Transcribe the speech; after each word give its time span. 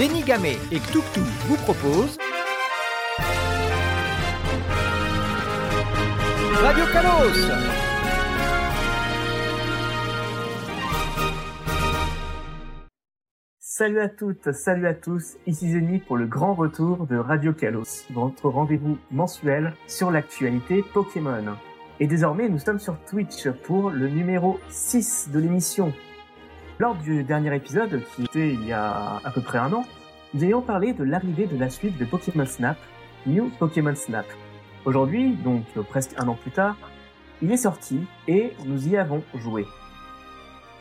Zenigame 0.00 0.46
et 0.46 0.78
Ktuktu 0.78 1.20
vous 1.46 1.56
proposent 1.56 2.16
Radio 6.54 6.84
Kalos 6.90 7.50
Salut 13.58 14.00
à 14.00 14.08
toutes, 14.08 14.52
salut 14.52 14.86
à 14.86 14.94
tous, 14.94 15.36
ici 15.46 15.70
Zeni 15.70 15.98
pour 15.98 16.16
le 16.16 16.26
grand 16.26 16.54
retour 16.54 17.06
de 17.06 17.18
Radio 17.18 17.52
Kalos, 17.52 18.06
votre 18.14 18.48
rendez-vous 18.48 18.96
mensuel 19.10 19.74
sur 19.86 20.10
l'actualité 20.10 20.82
Pokémon. 20.94 21.44
Et 21.98 22.06
désormais, 22.06 22.48
nous 22.48 22.58
sommes 22.58 22.80
sur 22.80 22.96
Twitch 23.04 23.50
pour 23.64 23.90
le 23.90 24.08
numéro 24.08 24.58
6 24.70 25.28
de 25.30 25.40
l'émission. 25.40 25.92
Lors 26.80 26.94
du 26.94 27.24
dernier 27.24 27.54
épisode, 27.54 28.00
qui 28.16 28.24
était 28.24 28.54
il 28.54 28.66
y 28.66 28.72
a 28.72 29.20
à 29.22 29.30
peu 29.30 29.42
près 29.42 29.58
un 29.58 29.70
an, 29.74 29.84
nous 30.32 30.42
ayons 30.42 30.62
parlé 30.62 30.94
de 30.94 31.04
l'arrivée 31.04 31.46
de 31.46 31.58
la 31.58 31.68
suite 31.68 31.98
de 31.98 32.06
Pokémon 32.06 32.46
Snap, 32.46 32.78
New 33.26 33.50
Pokémon 33.58 33.94
Snap. 33.94 34.24
Aujourd'hui, 34.86 35.34
donc 35.34 35.66
euh, 35.76 35.82
presque 35.82 36.12
un 36.16 36.26
an 36.26 36.38
plus 36.40 36.52
tard, 36.52 36.78
il 37.42 37.52
est 37.52 37.58
sorti 37.58 38.00
et 38.28 38.54
nous 38.64 38.88
y 38.88 38.96
avons 38.96 39.22
joué. 39.34 39.66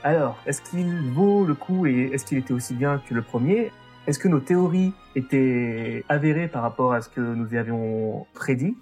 Alors, 0.05 0.37
est-ce 0.45 0.61
qu'il 0.61 1.11
vaut 1.11 1.43
le 1.43 1.53
coup 1.53 1.85
et 1.85 2.11
est-ce 2.13 2.23
qu'il 2.23 2.37
était 2.37 2.53
aussi 2.53 2.75
bien 2.75 3.01
que 3.09 3.13
le 3.13 3.21
premier? 3.21 3.69
Est-ce 4.07 4.19
que 4.19 4.29
nos 4.29 4.39
théories 4.39 4.93
étaient 5.17 6.05
avérées 6.07 6.47
par 6.47 6.61
rapport 6.61 6.93
à 6.93 7.01
ce 7.01 7.09
que 7.09 7.19
nous 7.19 7.53
y 7.53 7.57
avions 7.57 8.25
prédit? 8.33 8.77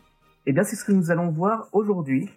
Eh 0.46 0.54
bien, 0.54 0.64
c'est 0.64 0.76
ce 0.76 0.86
que 0.86 0.92
nous 0.92 1.10
allons 1.10 1.32
voir 1.32 1.68
aujourd'hui. 1.72 2.30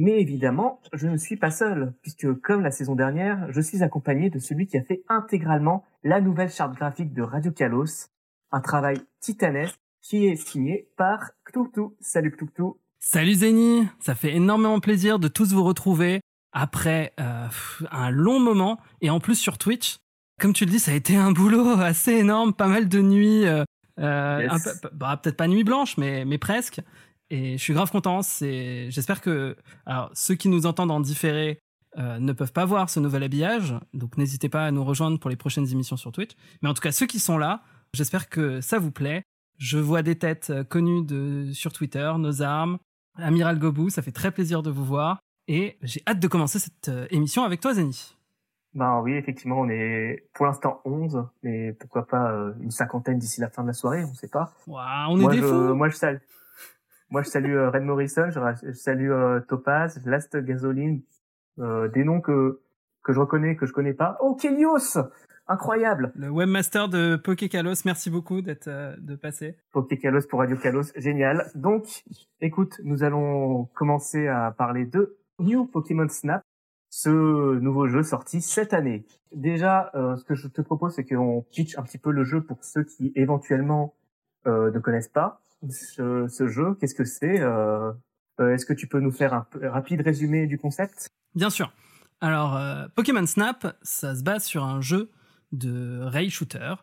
Mais 0.00 0.20
évidemment, 0.20 0.80
je 0.92 1.08
ne 1.08 1.16
suis 1.16 1.36
pas 1.36 1.50
seul, 1.50 1.92
puisque 2.02 2.32
comme 2.40 2.62
la 2.62 2.70
saison 2.70 2.94
dernière, 2.94 3.48
je 3.52 3.60
suis 3.60 3.82
accompagné 3.82 4.30
de 4.30 4.38
celui 4.38 4.68
qui 4.68 4.76
a 4.78 4.82
fait 4.84 5.02
intégralement 5.08 5.84
la 6.04 6.20
nouvelle 6.20 6.50
charte 6.50 6.74
graphique 6.76 7.12
de 7.12 7.22
Radio 7.22 7.50
Kalos, 7.50 8.06
un 8.52 8.60
travail 8.60 8.98
titanesque 9.18 9.76
qui 10.00 10.26
est 10.26 10.36
signé 10.36 10.88
par 10.96 11.32
Ktuktu. 11.44 11.80
Salut 12.00 12.30
Ktuktu. 12.30 12.62
Salut 13.00 13.34
Zeni, 13.34 13.88
ça 13.98 14.14
fait 14.14 14.34
énormément 14.36 14.78
plaisir 14.78 15.18
de 15.18 15.26
tous 15.26 15.52
vous 15.52 15.64
retrouver 15.64 16.20
après 16.52 17.12
euh, 17.18 17.48
un 17.90 18.10
long 18.10 18.38
moment 18.38 18.78
et 19.00 19.10
en 19.10 19.18
plus 19.18 19.34
sur 19.34 19.58
Twitch. 19.58 19.98
Comme 20.40 20.52
tu 20.52 20.64
le 20.64 20.70
dis, 20.70 20.78
ça 20.78 20.92
a 20.92 20.94
été 20.94 21.16
un 21.16 21.32
boulot 21.32 21.70
assez 21.80 22.12
énorme, 22.12 22.52
pas 22.54 22.68
mal 22.68 22.88
de 22.88 23.00
nuits, 23.00 23.46
euh, 23.46 23.64
euh, 23.98 24.42
Yes. 24.42 24.52
un 24.66 24.80
peu- 24.80 24.88
bah, 24.94 25.18
peut-être 25.20 25.36
pas 25.36 25.48
nuit 25.48 25.64
blanche, 25.64 25.96
mais, 25.98 26.24
mais 26.24 26.38
presque. 26.38 26.80
Et 27.30 27.58
je 27.58 27.62
suis 27.62 27.74
grave 27.74 27.90
content. 27.90 28.22
C'est, 28.22 28.90
j'espère 28.90 29.20
que, 29.20 29.56
alors 29.86 30.10
ceux 30.14 30.34
qui 30.34 30.48
nous 30.48 30.66
entendent 30.66 30.90
en 30.90 31.00
différé 31.00 31.58
euh, 31.98 32.18
ne 32.18 32.32
peuvent 32.32 32.52
pas 32.52 32.64
voir 32.64 32.90
ce 32.90 33.00
nouvel 33.00 33.22
habillage, 33.22 33.74
donc 33.92 34.16
n'hésitez 34.18 34.48
pas 34.48 34.66
à 34.66 34.70
nous 34.70 34.84
rejoindre 34.84 35.18
pour 35.18 35.30
les 35.30 35.36
prochaines 35.36 35.70
émissions 35.70 35.96
sur 35.96 36.12
Twitch. 36.12 36.32
Mais 36.62 36.68
en 36.68 36.74
tout 36.74 36.82
cas, 36.82 36.92
ceux 36.92 37.06
qui 37.06 37.18
sont 37.18 37.38
là, 37.38 37.62
j'espère 37.92 38.28
que 38.28 38.60
ça 38.60 38.78
vous 38.78 38.90
plaît. 38.90 39.22
Je 39.58 39.78
vois 39.78 40.02
des 40.02 40.16
têtes 40.16 40.50
euh, 40.50 40.64
connues 40.64 41.04
de, 41.04 41.50
sur 41.52 41.72
Twitter, 41.72 42.12
nos 42.18 42.42
armes, 42.42 42.78
Amiral 43.16 43.58
Gobu, 43.58 43.90
ça 43.90 44.02
fait 44.02 44.12
très 44.12 44.30
plaisir 44.30 44.62
de 44.62 44.70
vous 44.70 44.84
voir. 44.84 45.18
Et 45.48 45.78
j'ai 45.82 46.02
hâte 46.06 46.20
de 46.20 46.28
commencer 46.28 46.58
cette 46.58 46.88
euh, 46.88 47.06
émission 47.10 47.42
avec 47.42 47.60
toi, 47.60 47.74
Zeni. 47.74 48.14
Ben 48.74 49.00
oui, 49.00 49.14
effectivement, 49.14 49.60
on 49.60 49.68
est 49.68 50.28
pour 50.34 50.46
l'instant 50.46 50.80
11, 50.84 51.24
mais 51.42 51.72
pourquoi 51.72 52.06
pas 52.06 52.30
euh, 52.30 52.52
une 52.60 52.70
cinquantaine 52.70 53.18
d'ici 53.18 53.40
la 53.40 53.48
fin 53.48 53.62
de 53.62 53.68
la 53.68 53.72
soirée, 53.72 54.04
on 54.04 54.14
sait 54.14 54.28
pas. 54.28 54.52
Ouah, 54.66 55.06
on 55.08 55.18
est 55.18 55.22
moi, 55.22 55.32
des 55.32 55.40
je, 55.40 55.46
fous. 55.46 55.74
moi, 55.74 55.88
je 55.88 55.96
salue. 55.96 56.18
Moi, 57.10 57.22
je 57.22 57.28
salue 57.28 57.54
euh, 57.54 57.70
Red 57.70 57.82
Morrison, 57.82 58.30
je, 58.30 58.72
salue 58.72 59.10
euh, 59.10 59.40
Topaz, 59.40 60.00
Last 60.04 60.36
Gasoline, 60.36 61.02
euh, 61.58 61.88
des 61.88 62.04
noms 62.04 62.20
que 62.20 62.60
que 63.02 63.14
je 63.14 63.20
reconnais, 63.20 63.56
que 63.56 63.64
je 63.64 63.72
connais 63.72 63.94
pas. 63.94 64.18
Oh, 64.20 64.34
Kelios 64.34 64.98
Incroyable 65.50 66.12
Le 66.14 66.28
webmaster 66.28 66.90
de 66.90 67.16
Pokékalos, 67.16 67.86
merci 67.86 68.10
beaucoup 68.10 68.42
d'être 68.42 68.68
euh, 68.68 68.94
de 68.98 69.16
passer. 69.16 69.56
Pokékalos 69.72 70.26
pour 70.28 70.40
Radio 70.40 70.58
Kalos, 70.58 70.92
génial. 70.94 71.50
Donc, 71.54 72.04
écoute, 72.42 72.78
nous 72.84 73.02
allons 73.02 73.64
commencer 73.74 74.28
à 74.28 74.50
parler 74.50 74.84
de 74.84 75.16
New 75.38 75.64
Pokémon 75.64 76.06
Snap, 76.10 76.42
ce 76.90 77.08
nouveau 77.60 77.88
jeu 77.88 78.02
sorti 78.02 78.42
cette 78.42 78.74
année. 78.74 79.06
Déjà, 79.32 79.90
euh, 79.94 80.16
ce 80.16 80.24
que 80.24 80.34
je 80.34 80.48
te 80.48 80.60
propose, 80.60 80.94
c'est 80.94 81.06
qu'on 81.06 81.40
pitch 81.50 81.78
un 81.78 81.82
petit 81.82 81.98
peu 81.98 82.10
le 82.10 82.24
jeu 82.24 82.42
pour 82.42 82.62
ceux 82.62 82.84
qui 82.84 83.12
éventuellement 83.14 83.94
euh, 84.46 84.70
ne 84.70 84.78
connaissent 84.78 85.08
pas 85.08 85.40
ce, 85.70 86.48
jeu. 86.48 86.74
Qu'est-ce 86.74 86.94
que 86.94 87.04
c'est 87.04 87.40
euh, 87.40 87.92
euh, 88.40 88.54
Est-ce 88.54 88.66
que 88.66 88.72
tu 88.72 88.86
peux 88.86 89.00
nous 89.00 89.10
faire 89.10 89.34
un 89.34 89.46
rapide 89.62 90.00
résumé 90.02 90.46
du 90.46 90.58
concept? 90.58 91.08
Bien 91.34 91.50
sûr. 91.50 91.72
Alors, 92.20 92.56
euh, 92.56 92.86
Pokémon 92.94 93.26
Snap, 93.26 93.76
ça 93.82 94.14
se 94.14 94.22
base 94.22 94.44
sur 94.44 94.64
un 94.64 94.80
jeu 94.80 95.10
de 95.52 96.00
ray 96.02 96.30
shooter. 96.30 96.74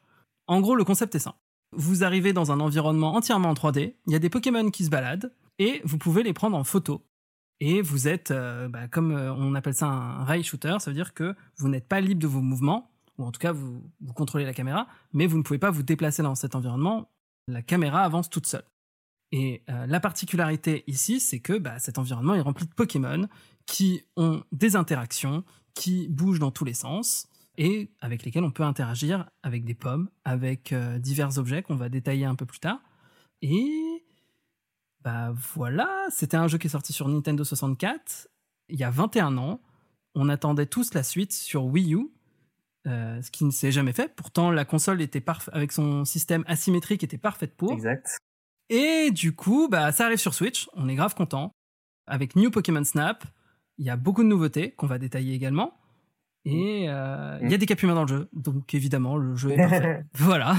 En 0.48 0.62
gros, 0.62 0.76
le 0.76 0.84
concept 0.84 1.16
est 1.16 1.20
simple. 1.20 1.38
Vous 1.72 2.04
arrivez 2.04 2.32
dans 2.32 2.52
un 2.52 2.60
environnement 2.60 3.16
entièrement 3.16 3.50
en 3.50 3.54
3D, 3.54 3.96
il 4.08 4.14
y 4.14 4.16
a 4.16 4.20
des 4.20 4.30
Pokémon 4.30 4.70
qui 4.70 4.86
se 4.86 4.90
baladent, 4.90 5.34
et 5.60 5.82
vous 5.84 5.98
pouvez 5.98 6.24
les 6.24 6.32
prendre 6.32 6.56
en 6.56 6.64
photo. 6.64 7.06
Et 7.60 7.82
vous 7.82 8.08
êtes, 8.08 8.32
bah, 8.32 8.88
comme 8.88 9.12
on 9.12 9.56
appelle 9.56 9.74
ça 9.74 9.88
un 9.88 10.24
ray 10.24 10.44
shooter, 10.44 10.78
ça 10.80 10.92
veut 10.92 10.96
dire 10.96 11.14
que 11.14 11.36
vous 11.58 11.68
n'êtes 11.68 11.88
pas 11.88 12.00
libre 12.00 12.22
de 12.22 12.28
vos 12.28 12.42
mouvements, 12.42 12.92
ou 13.18 13.26
en 13.26 13.32
tout 13.32 13.40
cas 13.40 13.52
vous 13.52 13.82
contrôlez 14.14 14.46
la 14.46 14.54
caméra, 14.54 14.88
mais 15.12 15.28
vous 15.28 15.38
ne 15.38 15.44
pouvez 15.44 15.60
pas 15.60 15.72
vous 15.72 15.84
déplacer 15.84 16.22
dans 16.22 16.36
cet 16.36 16.56
environnement. 16.56 17.10
La 17.48 17.62
caméra 17.62 18.04
avance 18.04 18.30
toute 18.30 18.48
seule. 18.48 18.66
Et 19.32 19.64
euh, 19.70 19.86
la 19.88 20.00
particularité 20.00 20.84
ici, 20.88 21.20
c'est 21.20 21.40
que 21.40 21.58
bah, 21.58 21.80
cet 21.80 21.98
environnement 21.98 22.36
est 22.36 22.42
rempli 22.42 22.66
de 22.66 22.74
Pokémon 22.74 23.28
qui 23.66 24.04
ont 24.16 24.44
des 24.52 24.76
interactions, 24.76 25.44
qui 25.74 26.08
bougent 26.08 26.40
dans 26.40 26.52
tous 26.52 26.66
les 26.66 26.74
sens 26.74 27.28
et 27.58 27.92
avec 28.02 28.24
lesquels 28.24 28.44
on 28.44 28.52
peut 28.52 28.64
interagir 28.64 29.30
avec 29.44 29.66
des 29.66 29.74
pommes, 29.74 30.10
avec 30.24 30.74
euh, 30.74 31.00
divers 31.00 31.38
objets 31.38 31.64
qu'on 31.64 31.76
va 31.76 31.90
détailler 31.90 32.26
un 32.26 32.36
peu 32.36 32.46
plus 32.46 32.60
tard. 32.60 32.80
Et 33.42 34.06
bah 35.04 35.34
voilà, 35.54 36.08
c'était 36.10 36.38
un 36.38 36.48
jeu 36.48 36.58
qui 36.58 36.68
est 36.68 36.72
sorti 36.72 36.94
sur 36.94 37.08
Nintendo 37.08 37.44
64 37.44 38.30
il 38.70 38.80
y 38.80 38.84
a 38.84 38.90
21 38.90 39.38
ans. 39.38 39.62
On 40.16 40.30
attendait 40.30 40.66
tous 40.66 40.94
la 40.94 41.04
suite 41.04 41.34
sur 41.34 41.66
Wii 41.66 41.94
U, 41.94 42.10
euh, 42.88 43.22
ce 43.22 43.32
qui 43.32 43.46
ne 43.46 43.52
s'est 43.52 43.72
jamais 43.72 43.94
fait. 43.94 44.14
Pourtant, 44.16 44.52
la 44.52 44.66
console 44.66 45.02
était 45.02 45.24
avec 45.52 45.72
son 45.72 46.06
système 46.06 46.44
asymétrique 46.48 47.04
était 47.04 47.18
parfaite 47.18 47.56
pour. 47.56 47.72
Exact. 47.74 48.18
Et 48.70 49.12
du 49.12 49.36
coup, 49.36 49.68
bah, 49.70 49.92
ça 49.92 50.06
arrive 50.06 50.18
sur 50.18 50.34
Switch, 50.34 50.70
on 50.74 50.88
est 50.88 50.96
grave 50.96 51.16
content. 51.16 51.52
Avec 52.08 52.36
New 52.36 52.52
Pokémon 52.52 52.84
Snap, 52.84 53.24
il 53.78 53.86
y 53.86 53.90
a 53.90 53.96
beaucoup 53.96 54.24
de 54.24 54.28
nouveautés 54.28 54.72
qu'on 54.72 54.88
va 54.88 54.98
détailler 55.00 55.34
également. 55.34 55.74
Et 56.48 56.86
euh, 56.90 57.40
il 57.42 57.50
y 57.50 57.56
a 57.56 57.58
des 57.58 57.66
Capumins 57.66 57.96
dans 57.96 58.04
le 58.04 58.08
jeu, 58.08 58.30
donc 58.34 58.76
évidemment, 58.76 59.18
le 59.18 59.36
jeu 59.36 59.52
est 59.52 59.58
parfait. 59.58 60.04
voilà. 60.14 60.56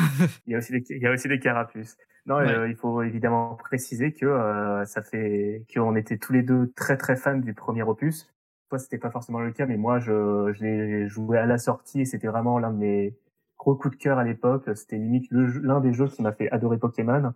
Il 0.47 0.53
y 0.53 0.55
a 0.57 0.59
aussi 0.59 0.73
des, 0.73 0.83
il 0.91 1.01
y 1.01 1.07
a 1.07 1.13
aussi 1.13 1.29
des 1.29 1.39
carapuces. 1.39 1.97
Non, 2.27 2.39
Ouais. 2.39 2.49
euh, 2.49 2.69
il 2.69 2.75
faut 2.75 3.03
évidemment 3.03 3.55
préciser 3.55 4.13
que 4.13 4.83
ça 4.85 5.03
fait 5.03 5.65
qu'on 5.73 5.95
était 5.95 6.19
tous 6.19 6.33
les 6.33 6.43
deux 6.43 6.73
très 6.75 6.97
très 6.97 7.15
fans 7.15 7.39
du 7.39 7.55
premier 7.55 7.85
opus. 7.85 8.29
Toi, 8.69 8.79
c'était 8.79 8.99
pas 8.99 9.11
forcément 9.11 9.39
le 9.41 9.53
cas, 9.53 9.67
mais 9.67 9.77
moi, 9.77 9.99
je, 10.01 10.53
je 10.53 10.65
l'ai 10.65 11.09
joué 11.09 11.39
à 11.39 11.47
la 11.47 11.59
sortie 11.59 12.01
et 12.01 12.05
c'était 12.05 12.27
vraiment 12.27 12.59
l'un 12.59 12.71
de 12.73 12.77
mes 12.79 13.15
gros 13.59 13.75
coups 13.77 13.97
de 13.97 14.03
cœur 14.03 14.19
à 14.19 14.25
l'époque. 14.25 14.69
C'était 14.75 14.97
limite 14.99 15.27
l'un 15.31 15.81
des 15.81 15.93
jeux 15.93 16.09
qui 16.09 16.23
m'a 16.23 16.33
fait 16.33 16.51
adorer 16.51 16.79
Pokémon. 16.79 17.33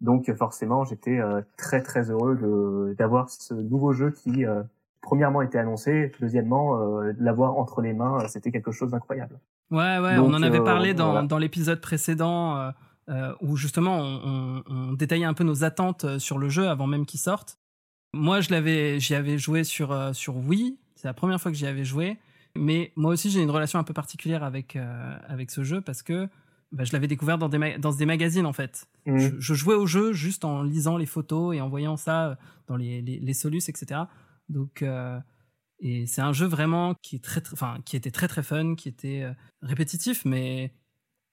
Donc, 0.00 0.32
forcément, 0.36 0.84
j'étais 0.84 1.18
euh, 1.18 1.42
très 1.56 1.82
très 1.82 2.10
heureux 2.10 2.36
de 2.36 2.94
d'avoir 2.98 3.30
ce 3.30 3.54
nouveau 3.54 3.92
jeu 3.92 4.10
qui, 4.10 4.44
euh, 4.46 4.62
premièrement, 5.00 5.42
était 5.42 5.58
annoncé, 5.58 6.12
deuxièmement, 6.20 6.80
euh, 7.00 7.12
l'avoir 7.18 7.56
entre 7.56 7.80
les 7.80 7.92
mains, 7.92 8.26
c'était 8.28 8.50
quelque 8.52 8.70
chose 8.72 8.90
d'incroyable. 8.92 9.38
Ouais, 9.70 9.98
ouais, 9.98 10.16
Donc, 10.16 10.28
on 10.30 10.34
en 10.34 10.42
avait 10.42 10.62
parlé 10.62 10.94
dans, 10.94 11.12
voilà. 11.12 11.26
dans 11.26 11.38
l'épisode 11.38 11.80
précédent 11.80 12.72
où 13.40 13.56
justement 13.56 13.98
on, 13.98 14.20
on- 14.24 14.62
on 14.70 14.92
détaillait 14.92 15.24
un 15.24 15.34
peu 15.34 15.44
nos 15.44 15.64
attentes 15.64 16.18
sur 16.18 16.38
le 16.38 16.48
jeu 16.48 16.68
avant 16.68 16.86
même 16.86 17.06
qu'il 17.06 17.20
sorte. 17.20 17.58
Moi, 18.14 18.40
je 18.40 18.50
l'avais, 18.50 18.98
j'y 19.00 19.14
avais 19.14 19.38
joué 19.38 19.64
sur, 19.64 19.92
euh, 19.92 20.12
sur 20.12 20.36
Wii, 20.36 20.78
c'est 20.94 21.06
la 21.08 21.14
première 21.14 21.40
fois 21.40 21.50
que 21.50 21.56
j'y 21.56 21.66
avais 21.66 21.84
joué. 21.84 22.16
Mais 22.56 22.92
moi 22.96 23.12
aussi, 23.12 23.30
j'ai 23.30 23.42
une 23.42 23.50
relation 23.50 23.78
un 23.78 23.84
peu 23.84 23.92
particulière 23.94 24.42
avec, 24.42 24.74
euh, 24.76 25.16
avec 25.28 25.50
ce 25.50 25.62
jeu 25.62 25.80
parce 25.80 26.02
que 26.02 26.28
bah, 26.72 26.84
je 26.84 26.92
l'avais 26.92 27.06
découvert 27.06 27.38
dans 27.38 27.48
des, 27.48 27.58
ma- 27.58 27.78
dans 27.78 27.92
des 27.92 28.06
magazines 28.06 28.46
en 28.46 28.52
fait. 28.52 28.86
Mhm. 29.06 29.18
Je, 29.18 29.30
je 29.38 29.54
jouais 29.54 29.74
au 29.74 29.86
jeu 29.86 30.12
juste 30.12 30.44
en 30.44 30.62
lisant 30.62 30.96
les 30.96 31.06
photos 31.06 31.54
et 31.54 31.60
en 31.60 31.68
voyant 31.68 31.96
ça 31.96 32.38
dans 32.66 32.76
les, 32.76 33.00
les, 33.02 33.20
les 33.20 33.34
solus, 33.34 33.68
etc. 33.68 34.02
Donc, 34.48 34.82
euh, 34.82 35.18
et 35.80 36.06
c'est 36.06 36.22
un 36.22 36.32
jeu 36.32 36.46
vraiment 36.46 36.94
qui 37.02 37.16
est 37.16 37.24
très, 37.24 37.40
très- 37.40 37.52
enfin, 37.54 37.76
qui 37.84 37.96
était 37.96 38.10
très 38.10 38.26
très 38.26 38.42
fun, 38.42 38.74
qui 38.74 38.88
était 38.88 39.22
euh, 39.22 39.32
répétitif, 39.62 40.24
mais 40.24 40.72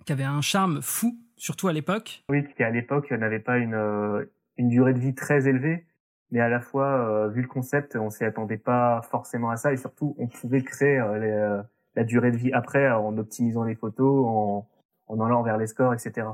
qui 0.06 0.12
avait 0.12 0.24
un 0.24 0.42
charme 0.42 0.82
fou, 0.82 1.18
surtout 1.38 1.68
à 1.70 1.74
l'époque. 1.74 2.24
Oui, 2.30 2.44
qui 2.56 2.62
à 2.64 2.70
l'époque 2.70 3.10
n'avait 3.12 3.40
pas 3.40 3.58
une, 3.58 3.74
euh, 3.74 4.26
une 4.58 4.70
durée 4.70 4.94
de 4.94 5.00
vie 5.00 5.16
très 5.16 5.48
élevée, 5.48 5.86
mais 6.36 6.42
à 6.42 6.50
la 6.50 6.60
fois, 6.60 6.86
euh, 6.86 7.30
vu 7.30 7.42
le 7.42 7.48
concept, 7.48 7.96
on 7.96 8.10
s'y 8.10 8.26
attendait 8.26 8.58
pas 8.58 9.02
forcément 9.10 9.52
à 9.52 9.56
ça, 9.56 9.72
et 9.72 9.78
surtout, 9.78 10.18
on 10.20 10.28
pouvait 10.28 10.64
créer 10.64 11.00
euh, 11.00 11.18
les, 11.18 11.32
euh, 11.32 11.64
la 11.96 12.04
durée 12.04 12.30
de 12.30 12.36
vie 12.36 12.52
après 12.52 12.92
en 12.92 13.18
optimisant 13.18 13.64
les 13.64 13.76
photos, 13.76 14.26
en, 14.28 14.68
en 15.08 15.22
allant 15.22 15.44
vers 15.44 15.58
les 15.58 15.68
scores, 15.68 15.94
etc. 15.94 16.28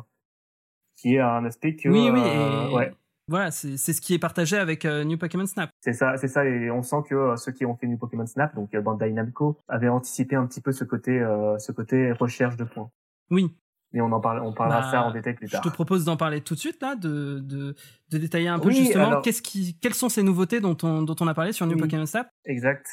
Qui 0.95 1.17
est 1.17 1.19
un 1.19 1.45
aspect 1.45 1.75
que... 1.75 1.87
oui, 1.87 2.09
oui, 2.11 2.19
et 2.19 2.75
ouais, 2.75 2.91
voilà, 3.27 3.51
c'est 3.51 3.77
c'est 3.77 3.93
ce 3.93 4.01
qui 4.01 4.15
est 4.15 4.19
partagé 4.19 4.57
avec 4.57 4.85
euh, 4.85 5.03
New 5.03 5.19
Pokémon 5.19 5.45
Snap. 5.45 5.69
c'est 5.81 5.93
ça, 5.93 6.17
c'est 6.17 6.27
ça, 6.27 6.45
et 6.45 6.71
on 6.71 6.81
sent 6.81 7.03
que 7.07 7.13
euh, 7.13 7.35
ceux 7.35 7.51
qui 7.51 7.67
ont 7.67 7.75
fait 7.75 7.85
New 7.85 7.99
Pokémon 7.99 8.25
Snap, 8.25 8.55
donc 8.55 8.73
euh, 8.73 8.81
Bandai 8.81 9.11
Namco, 9.11 9.55
avaient 9.67 9.87
anticipé 9.87 10.35
un 10.35 10.47
petit 10.47 10.61
peu 10.61 10.71
ce 10.71 10.83
côté, 10.83 11.23
ce 11.59 11.71
côté 11.71 12.11
recherche 12.11 12.57
de 12.57 12.63
points. 12.63 12.89
Oui, 13.29 13.55
Mais 13.93 14.01
on 14.01 14.11
en 14.11 14.19
parle, 14.21 14.39
on 14.41 14.53
parlera 14.53 14.81
Bah, 14.81 14.91
ça 14.91 15.03
en 15.03 15.11
détail 15.11 15.33
plus 15.35 15.47
Je 15.47 15.51
tard. 15.53 15.61
te 15.61 15.69
propose 15.69 16.05
d'en 16.05 16.15
parler 16.17 16.41
tout 16.41 16.53
de 16.55 16.59
suite 16.59 16.81
là, 16.81 16.95
de, 16.95 17.39
de, 17.39 17.75
de 18.09 18.17
détailler 18.17 18.47
un 18.47 18.57
peu 18.59 18.69
Oui, 18.69 18.75
justement 18.75 19.07
alors- 19.07 19.21
qu'est-ce 19.21 19.41
qui, 19.41 19.77
quelles 19.81 19.93
sont 19.93 20.07
ces 20.09 20.23
nouveautés 20.23 20.59
dont 20.61 20.77
on, 20.83 21.01
dont 21.03 21.15
on 21.19 21.27
a 21.27 21.33
parlé 21.33 21.51
sur 21.51 21.65
New 21.67 21.73
Oui. 21.75 21.81
Pokémon 21.81 22.05
Snap? 22.05 22.29
Exact. 22.45 22.87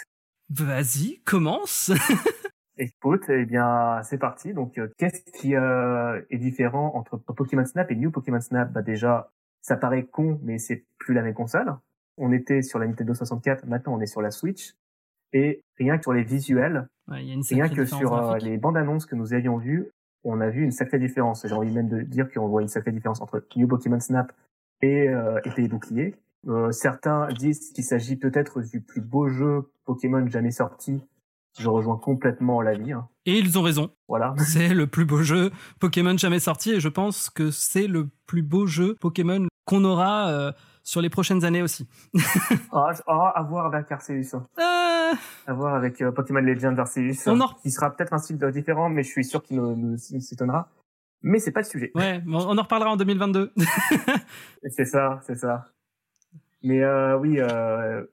Vas-y, 0.51 1.21
commence. 1.25 1.93
Écoute, 2.79 3.25
eh 3.29 3.45
bien, 3.45 4.01
c'est 4.05 4.19
parti. 4.19 4.55
Donc, 4.55 4.79
euh, 4.79 4.89
qu'est-ce 4.99 5.23
qui 5.39 5.57
euh, 5.57 6.21
est 6.31 6.39
différent 6.39 6.93
entre 6.95 7.17
Pokémon 7.17 7.65
Snap 7.65 7.91
et 7.91 7.97
New 7.97 8.11
Pokémon 8.11 8.41
Snap? 8.41 8.73
Bah 8.73 8.83
déjà, 8.83 9.33
ça 9.63 9.77
paraît 9.77 10.05
con, 10.05 10.39
mais 10.45 10.59
c'est 10.59 10.85
plus 10.99 11.13
la 11.13 11.23
même 11.23 11.35
console. 11.35 11.75
On 12.17 12.33
était 12.33 12.63
sur 12.63 12.79
la 12.79 12.87
Nintendo 12.87 13.15
64, 13.15 13.67
maintenant 13.67 13.95
on 13.95 14.01
est 14.01 14.07
sur 14.07 14.23
la 14.23 14.31
Switch. 14.31 14.75
Et 15.33 15.61
rien 15.77 15.97
que 15.99 16.03
sur 16.05 16.13
les 16.13 16.23
visuels, 16.25 16.89
Ouais, 17.09 17.25
y 17.25 17.31
a 17.31 17.35
une 17.35 17.43
rien 17.43 17.69
que 17.69 17.85
sur 17.85 18.15
euh, 18.15 18.39
les 18.39 18.57
bandes 18.59 18.77
annonces 18.77 19.07
que 19.07 19.15
nous 19.17 19.35
avions 19.35 19.57
vues, 19.59 19.89
on 20.25 20.41
a 20.41 20.49
vu 20.49 20.63
une 20.63 20.73
sacrée 20.73 20.99
différence. 20.99 21.47
J'ai 21.47 21.55
envie 21.55 21.73
même 21.73 21.89
de 21.89 22.03
dire 22.03 22.31
qu'on 22.31 22.49
voit 22.49 22.63
une 22.63 22.69
sacrée 22.69 22.93
différence 22.93 23.21
entre 23.21 23.45
New 23.57 23.69
Pokémon 23.69 24.01
Snap 24.01 24.33
et 24.83 25.09
euh, 25.09 25.41
et 25.57 25.69
Bouclier. 25.69 26.15
Euh, 26.47 26.71
certains 26.71 27.29
disent 27.29 27.73
qu'il 27.73 27.85
s'agit 27.85 28.17
peut-être 28.17 28.63
du 28.63 28.81
plus 28.81 29.01
beau 29.01 29.29
jeu 29.29 29.71
Pokémon 29.85 30.27
jamais 30.29 30.51
sorti. 30.51 31.05
Je 31.59 31.69
rejoins 31.69 31.97
complètement 31.97 32.63
l'avis. 32.63 32.93
Hein. 32.93 33.09
Et 33.27 33.39
ils 33.39 33.59
ont 33.59 33.63
raison. 33.63 33.91
Voilà. 34.07 34.35
C'est 34.47 34.69
le 34.69 34.87
plus 34.87 35.05
beau 35.05 35.23
jeu 35.23 35.51
Pokémon 35.81 36.17
jamais 36.17 36.39
sorti 36.39 36.73
et 36.73 36.81
je 36.81 36.89
pense 36.89 37.31
que 37.31 37.51
c'est 37.51 37.87
le 37.87 38.09
plus 38.27 38.43
beau 38.43 38.67
jeu 38.67 38.97
Pokémon 39.01 39.47
qu'on 39.65 39.85
aura 39.85 40.31
euh, 40.31 40.53
sur 40.89 41.03
les 41.03 41.11
prochaines 41.11 41.45
années 41.45 41.61
aussi. 41.63 41.87
Ah, 42.73 42.93
ah, 43.07 43.33
à 43.37 43.43
voir 43.43 43.67
avec 43.67 43.91
Arceus. 43.93 44.35
hein. 44.35 44.47
Euh, 44.59 45.17
À 45.47 45.53
voir 45.53 45.75
avec 45.75 46.01
euh, 46.01 46.13
Pokémon 46.13 46.41
Legends 46.41 46.77
Arceus. 46.79 47.13
On 47.27 47.41
en- 47.41 47.49
Qui 47.63 47.71
sera 47.71 47.91
peut-être 47.95 48.13
un 48.15 48.19
style 48.19 48.39
euh, 48.43 48.51
différent, 48.51 48.89
mais 48.89 49.03
je 49.03 49.09
suis 49.11 49.25
sûr 49.25 49.43
qu'il 49.43 49.57
nous, 49.57 49.75
nous, 49.77 49.97
nous 50.13 50.21
s'étonnera. 50.21 50.69
Mais 51.23 51.39
c'est 51.41 51.51
pas 51.53 51.61
le 51.61 51.67
sujet. 51.67 51.91
ouais, 51.95 52.23
on 52.27 52.57
en 52.57 52.63
reparlera 52.63 52.91
en 52.91 52.97
2022. 52.97 53.53
C'est 54.71 54.85
ça, 54.85 55.21
c'est 55.27 55.35
ça. 55.37 55.67
Mais 56.63 56.83
euh, 56.83 57.17
oui, 57.19 57.39
euh, 57.41 58.05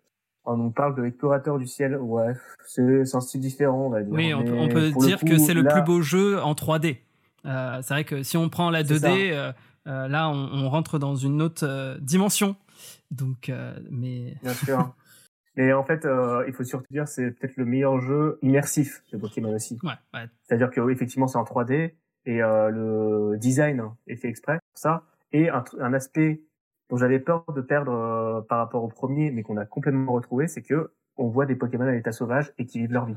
on 0.46 0.58
nous 0.58 0.72
parle 0.72 0.96
de 0.96 1.06
Explorateur 1.06 1.58
du 1.60 1.68
ciel. 1.68 1.98
Ouais, 1.98 2.34
c'est 2.66 2.82
un 3.16 3.20
style 3.22 3.42
différent, 3.42 3.86
on 3.88 3.90
va 3.90 4.02
dire. 4.04 4.14
oui, 4.14 4.34
on 4.34 4.44
peut, 4.44 4.92
on 4.96 5.00
dire 5.00 5.20
coup, 5.20 5.26
que 5.28 5.38
c'est 5.38 5.54
le 5.54 5.62
là- 5.62 5.72
plus 5.74 5.84
beau 5.84 6.02
jeu 6.02 6.42
en 6.42 6.54
3D. 6.54 6.98
Euh, 7.46 7.80
c'est 7.84 7.94
vrai 7.94 8.04
que 8.06 8.24
si 8.24 8.38
on 8.38 8.50
prend 8.50 8.70
la 8.72 8.84
C'est 8.84 8.96
2D, 8.96 9.32
euh, 9.32 9.52
euh, 9.88 10.08
là, 10.08 10.30
on, 10.30 10.50
on 10.66 10.70
rentre 10.70 10.98
dans 11.00 11.16
une 11.16 11.42
autre 11.44 11.64
euh, 11.68 11.98
dimension. 12.00 12.56
Donc, 13.12 13.50
euh, 13.50 13.78
mais 13.90 14.36
Bien 14.42 14.54
sûr. 14.66 14.96
Mais 15.58 15.72
en 15.72 15.84
fait, 15.84 16.06
euh, 16.06 16.44
il 16.48 16.54
faut 16.54 16.64
surtout 16.64 16.92
dire, 16.92 17.08
c'est 17.08 17.32
peut-être 17.32 17.56
le 17.56 17.66
meilleur 17.66 18.00
jeu 18.02 18.40
immersif 18.42 19.04
de 19.12 19.18
Pokémon 19.18 19.54
aussi. 19.54 19.78
ouais, 19.84 19.94
ouais. 20.14 20.26
C'est-à-dire 20.44 20.70
que 20.70 20.82
oui, 20.82 20.94
effectivement, 20.94 21.28
c'est 21.28 21.38
en 21.38 21.44
3D 21.44 21.94
et 22.26 22.42
euh, 22.42 22.70
le 22.70 23.38
design 23.38 23.84
est 24.08 24.18
fait 24.18 24.28
exprès 24.28 24.60
pour 24.72 24.80
ça. 24.80 25.04
Et 25.32 25.50
un, 25.50 25.94
aspect 25.94 26.42
dont 26.90 26.98
j'avais 26.98 27.20
peur 27.20 27.46
de 27.54 27.62
perdre 27.62 27.92
euh, 27.92 28.42
par 28.42 28.60
rapport 28.60 28.84
au 28.84 28.88
premier, 28.88 29.32
mais 29.32 29.44
qu'on 29.44 29.58
a 29.58 29.66
complètement 29.66 30.14
retrouvé, 30.14 30.48
c'est 30.48 30.62
que 30.62 30.92
on 31.18 31.28
voit 31.28 31.46
des 31.46 31.56
Pokémon 31.56 31.86
à 31.86 31.92
l'état 31.92 32.12
sauvage 32.12 32.54
et 32.58 32.66
qui 32.66 32.80
vivent 32.80 32.92
leur 32.92 33.06
vie. 33.06 33.16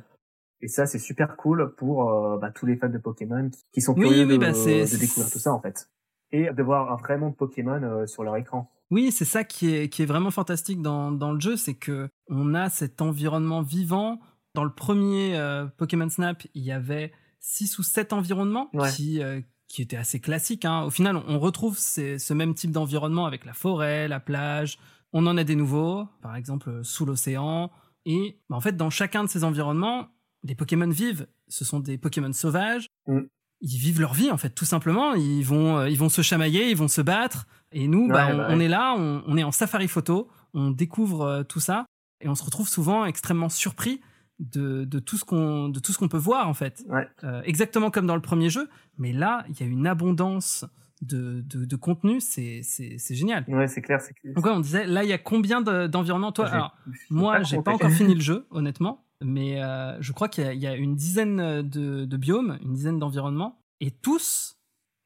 Et 0.60 0.68
ça, 0.68 0.86
c'est 0.86 0.98
super 0.98 1.36
cool 1.36 1.74
pour 1.76 2.04
bah, 2.38 2.50
tous 2.50 2.66
les 2.66 2.76
fans 2.76 2.88
de 2.88 2.98
Pokémon 2.98 3.48
qui, 3.48 3.62
qui 3.72 3.80
sont 3.80 3.94
curieux 3.94 4.24
oui, 4.24 4.32
de, 4.32 4.36
bah, 4.38 4.52
de 4.52 4.98
découvrir 4.98 5.30
tout 5.30 5.38
ça 5.38 5.52
en 5.52 5.60
fait. 5.60 5.88
Et 6.30 6.50
de 6.50 6.62
voir 6.62 6.92
un 6.92 6.96
vrai 6.96 7.16
monde 7.16 7.36
Pokémon 7.36 8.06
sur 8.06 8.22
leur 8.22 8.36
écran. 8.36 8.70
Oui, 8.90 9.12
c'est 9.12 9.24
ça 9.24 9.44
qui 9.44 9.74
est, 9.74 9.88
qui 9.88 10.02
est 10.02 10.06
vraiment 10.06 10.30
fantastique 10.30 10.80
dans, 10.80 11.12
dans 11.12 11.32
le 11.32 11.40
jeu, 11.40 11.56
c'est 11.56 11.74
que 11.74 12.08
on 12.28 12.54
a 12.54 12.70
cet 12.70 13.02
environnement 13.02 13.62
vivant. 13.62 14.20
Dans 14.54 14.64
le 14.64 14.72
premier 14.72 15.36
euh, 15.36 15.66
Pokémon 15.66 16.08
Snap, 16.08 16.42
il 16.54 16.62
y 16.62 16.72
avait 16.72 17.12
six 17.38 17.78
ou 17.78 17.82
sept 17.82 18.12
environnements 18.12 18.70
Ouais. 18.72 18.90
qui, 18.90 19.22
euh, 19.22 19.40
qui 19.68 19.82
étaient 19.82 19.96
assez 19.98 20.20
classiques. 20.20 20.64
hein. 20.64 20.82
Au 20.84 20.90
final, 20.90 21.16
on 21.28 21.38
retrouve 21.38 21.76
ces- 21.78 22.18
ce 22.18 22.32
même 22.34 22.54
type 22.54 22.70
d'environnement 22.70 23.26
avec 23.26 23.44
la 23.44 23.52
forêt, 23.52 24.08
la 24.08 24.20
plage. 24.20 24.78
On 25.12 25.26
en 25.26 25.36
a 25.36 25.44
des 25.44 25.54
nouveaux, 25.54 26.06
par 26.22 26.34
exemple 26.36 26.70
euh, 26.70 26.82
sous 26.82 27.04
l'océan. 27.04 27.70
Et 28.06 28.40
bah, 28.48 28.56
en 28.56 28.60
fait, 28.60 28.76
dans 28.76 28.90
chacun 28.90 29.22
de 29.24 29.28
ces 29.28 29.44
environnements, 29.44 30.08
les 30.44 30.54
Pokémon 30.54 30.88
vivent. 30.88 31.26
Ce 31.48 31.64
sont 31.64 31.80
des 31.80 31.98
Pokémon 31.98 32.32
sauvages. 32.32 32.86
Mm. 33.06 33.20
Ils 33.60 33.78
vivent 33.78 34.00
leur 34.00 34.14
vie 34.14 34.30
en 34.30 34.36
fait, 34.38 34.50
tout 34.50 34.64
simplement. 34.64 35.14
Ils 35.14 35.42
vont, 35.44 35.84
ils 35.84 35.98
vont 35.98 36.08
se 36.08 36.22
chamailler, 36.22 36.70
ils 36.70 36.76
vont 36.76 36.88
se 36.88 37.00
battre. 37.02 37.46
Et 37.72 37.86
nous, 37.88 38.08
bah, 38.08 38.28
on, 38.32 38.36
bah 38.38 38.46
on 38.50 38.60
est 38.60 38.68
là, 38.68 38.94
on, 38.96 39.22
on 39.26 39.36
est 39.36 39.42
en 39.44 39.52
safari 39.52 39.88
photo, 39.88 40.28
on 40.54 40.70
découvre 40.70 41.22
euh, 41.22 41.42
tout 41.44 41.60
ça 41.60 41.84
et 42.20 42.28
on 42.28 42.34
se 42.34 42.42
retrouve 42.44 42.68
souvent 42.68 43.04
extrêmement 43.04 43.48
surpris 43.48 44.00
de, 44.38 44.84
de 44.84 44.98
tout 45.00 45.16
ce 45.18 45.24
qu'on 45.24 45.68
de 45.68 45.78
tout 45.80 45.92
ce 45.92 45.98
qu'on 45.98 46.08
peut 46.08 46.16
voir 46.16 46.48
en 46.48 46.54
fait. 46.54 46.84
Ouais. 46.88 47.06
Euh, 47.24 47.42
exactement 47.44 47.90
comme 47.90 48.06
dans 48.06 48.14
le 48.16 48.22
premier 48.22 48.48
jeu, 48.50 48.68
mais 48.96 49.12
là, 49.12 49.44
il 49.48 49.60
y 49.60 49.62
a 49.62 49.66
une 49.66 49.86
abondance 49.86 50.64
de, 51.02 51.42
de, 51.42 51.64
de 51.64 51.76
contenu, 51.76 52.20
c'est 52.20 52.62
génial. 53.10 53.44
Ouais, 53.48 53.68
c'est 53.68 53.82
clair, 53.82 54.00
c'est 54.00 54.14
clair. 54.14 54.34
Donc 54.34 54.46
on 54.46 54.58
disait, 54.60 54.86
là, 54.86 55.04
il 55.04 55.08
y 55.08 55.12
a 55.12 55.18
combien 55.18 55.60
de- 55.60 55.86
d'environnements 55.86 56.32
Toi, 56.32 56.46
alors, 56.48 56.76
moi, 57.10 57.42
j'ai 57.44 57.60
pas 57.62 57.72
encore 57.72 57.90
fini 57.90 58.14
le 58.14 58.20
jeu, 58.30 58.46
honnêtement, 58.50 59.04
mais 59.22 59.62
euh, 59.62 59.96
je 60.00 60.12
crois 60.12 60.28
qu'il 60.28 60.42
y, 60.44 60.46
a- 60.48 60.52
il 60.54 60.60
y 60.60 60.66
a 60.66 60.74
une 60.74 60.96
dizaine 60.96 61.62
de, 61.62 62.04
de 62.04 62.16
biomes, 62.16 62.58
une 62.62 62.72
dizaine 62.74 62.98
d'environnements, 62.98 63.60
et 63.80 63.92
tous, 63.92 64.56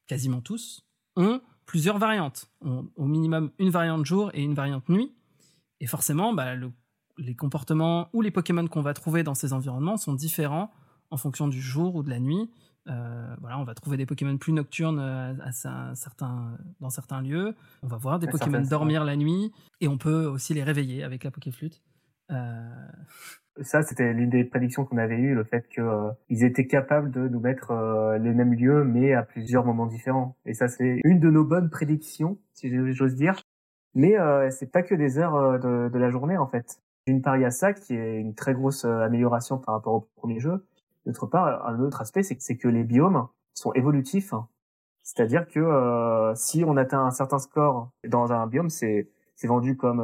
quasiment 0.07 0.41
tous, 0.41 0.83
ont 1.15 1.41
plusieurs 1.65 1.97
variantes. 1.97 2.49
Au 2.61 3.05
minimum 3.05 3.51
une 3.59 3.69
variante 3.69 4.05
jour 4.05 4.31
et 4.33 4.41
une 4.43 4.53
variante 4.53 4.89
nuit. 4.89 5.13
Et 5.79 5.87
forcément, 5.87 6.33
bah, 6.33 6.55
le- 6.55 6.71
les 7.17 7.35
comportements 7.35 8.09
ou 8.13 8.21
les 8.21 8.31
Pokémon 8.31 8.67
qu'on 8.67 8.81
va 8.81 8.93
trouver 8.93 9.23
dans 9.23 9.35
ces 9.35 9.53
environnements 9.53 9.97
sont 9.97 10.13
différents 10.13 10.71
en 11.11 11.17
fonction 11.17 11.47
du 11.47 11.61
jour 11.61 11.95
ou 11.95 12.03
de 12.03 12.09
la 12.09 12.19
nuit. 12.19 12.49
Euh, 12.89 13.35
voilà, 13.39 13.59
on 13.59 13.63
va 13.63 13.75
trouver 13.75 13.95
des 13.97 14.05
Pokémon 14.05 14.37
plus 14.37 14.51
nocturnes 14.51 14.99
euh, 14.99 15.33
à, 15.41 15.51
sa- 15.51 15.93
certains, 15.95 16.57
dans 16.81 16.89
certains 16.89 17.21
lieux. 17.21 17.55
On 17.81 17.87
va 17.87 17.97
voir 17.97 18.19
des 18.19 18.25
Pokémon 18.39 18.57
dormir 18.69 19.03
la 19.05 19.15
nuit 19.15 19.51
et 19.79 19.87
on 19.87 19.97
peut 19.97 20.25
aussi 20.25 20.53
les 20.53 20.63
réveiller 20.63 21.03
avec 21.03 21.23
la 21.23 21.31
Pokéflûte. 21.31 21.81
Euh, 22.31 22.87
Ça, 23.61 23.83
c'était 23.83 24.13
l'une 24.13 24.29
des 24.29 24.43
prédictions 24.43 24.83
qu'on 24.83 24.97
avait 24.97 25.17
eues, 25.17 25.35
le 25.35 25.43
fait 25.43 25.67
que 25.69 25.81
euh, 25.81 26.11
ils 26.29 26.43
étaient 26.43 26.65
capables 26.65 27.11
de 27.11 27.27
nous 27.27 27.39
mettre 27.39 27.71
euh, 27.71 28.17
les 28.17 28.33
mêmes 28.33 28.53
lieux, 28.53 28.83
mais 28.83 29.13
à 29.13 29.21
plusieurs 29.21 29.63
moments 29.63 29.85
différents. 29.85 30.35
Et 30.45 30.53
ça, 30.55 30.67
c'est 30.67 31.01
une 31.03 31.19
de 31.19 31.29
nos 31.29 31.43
bonnes 31.43 31.69
prédictions, 31.69 32.39
si 32.53 32.71
j'ose 32.93 33.15
dire. 33.15 33.35
Mais 33.95 34.17
euh, 34.19 34.49
c'est 34.49 34.71
pas 34.71 34.83
que 34.83 34.95
des 34.95 35.17
heures 35.19 35.35
euh, 35.35 35.57
de, 35.57 35.89
de 35.89 35.99
la 35.99 36.09
journée, 36.09 36.37
en 36.37 36.47
fait. 36.47 36.81
D'une 37.05 37.21
part, 37.21 37.37
il 37.37 37.41
y 37.41 37.45
a 37.45 37.51
ça 37.51 37.73
qui 37.73 37.95
est 37.95 38.19
une 38.19 38.33
très 38.33 38.53
grosse 38.53 38.85
euh, 38.85 39.01
amélioration 39.01 39.57
par 39.57 39.75
rapport 39.75 39.93
au 39.93 40.07
premier 40.15 40.39
jeu. 40.39 40.65
D'autre 41.05 41.27
part, 41.27 41.67
un 41.67 41.79
autre 41.79 42.01
aspect, 42.01 42.23
c'est 42.23 42.57
que, 42.57 42.67
les 42.67 42.83
biomes 42.83 43.27
sont 43.53 43.73
évolutifs. 43.73 44.33
C'est-à-dire 45.03 45.47
que 45.47 45.59
euh, 45.59 46.33
si 46.35 46.63
on 46.63 46.77
atteint 46.77 47.05
un 47.05 47.11
certain 47.11 47.39
score 47.39 47.91
dans 48.07 48.31
un 48.31 48.47
biome, 48.47 48.69
c'est 48.69 49.09
vendu 49.43 49.75
comme 49.75 50.01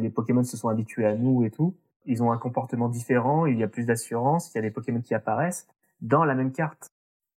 les 0.00 0.10
Pokémon 0.10 0.42
se 0.42 0.56
sont 0.56 0.68
habitués 0.68 1.06
à 1.06 1.14
nous 1.14 1.44
et 1.44 1.50
tout. 1.52 1.76
Ils 2.06 2.22
ont 2.22 2.32
un 2.32 2.38
comportement 2.38 2.88
différent, 2.88 3.46
il 3.46 3.58
y 3.58 3.62
a 3.62 3.68
plus 3.68 3.84
d'assurance, 3.84 4.52
il 4.52 4.56
y 4.56 4.58
a 4.58 4.62
des 4.62 4.70
Pokémon 4.70 5.00
qui 5.00 5.14
apparaissent 5.14 5.68
dans 6.00 6.24
la 6.24 6.34
même 6.34 6.52
carte. 6.52 6.88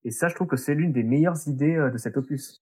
Et 0.04 0.10
ça, 0.10 0.28
je 0.28 0.34
trouve 0.34 0.48
que 0.48 0.56
c'est 0.56 0.74
l'une 0.74 0.92
des 0.92 1.02
meilleures 1.02 1.46
idées 1.46 1.76
euh, 1.76 1.90
de 1.90 1.98
cet 1.98 2.16
opus. 2.16 2.62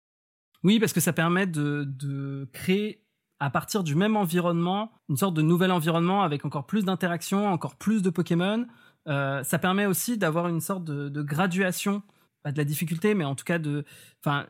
Oui, 0.63 0.79
parce 0.79 0.93
que 0.93 1.01
ça 1.01 1.13
permet 1.13 1.47
de, 1.47 2.49
créer 2.53 3.05
à 3.39 3.51
partir 3.51 3.83
du 3.83 3.95
même 3.95 4.17
environnement 4.17 4.93
une 5.09 5.17
sorte 5.17 5.35
de 5.35 5.43
nouvel 5.43 5.73
environnement 5.73 6.23
avec 6.23 6.45
encore 6.45 6.67
plus 6.67 6.85
d'interactions, 6.85 7.47
encore 7.47 7.77
plus 7.77 8.03
de 8.03 8.11
Pokémon. 8.11 8.67
Euh, 9.09 9.43
ça 9.43 9.59
permet 9.59 9.87
aussi 9.87 10.19
d'avoir 10.19 10.49
une 10.49 10.61
sorte 10.61 10.85
de, 10.85 11.09
de 11.09 11.23
graduation, 11.23 12.03
pas 12.43 12.53
de 12.53 12.59
la 12.59 12.65
difficulté, 12.65 13.15
mais 13.15 13.25
en 13.25 13.35
tout 13.35 13.45
cas 13.45 13.59
de. 13.59 13.85
Enfin, 14.23 14.47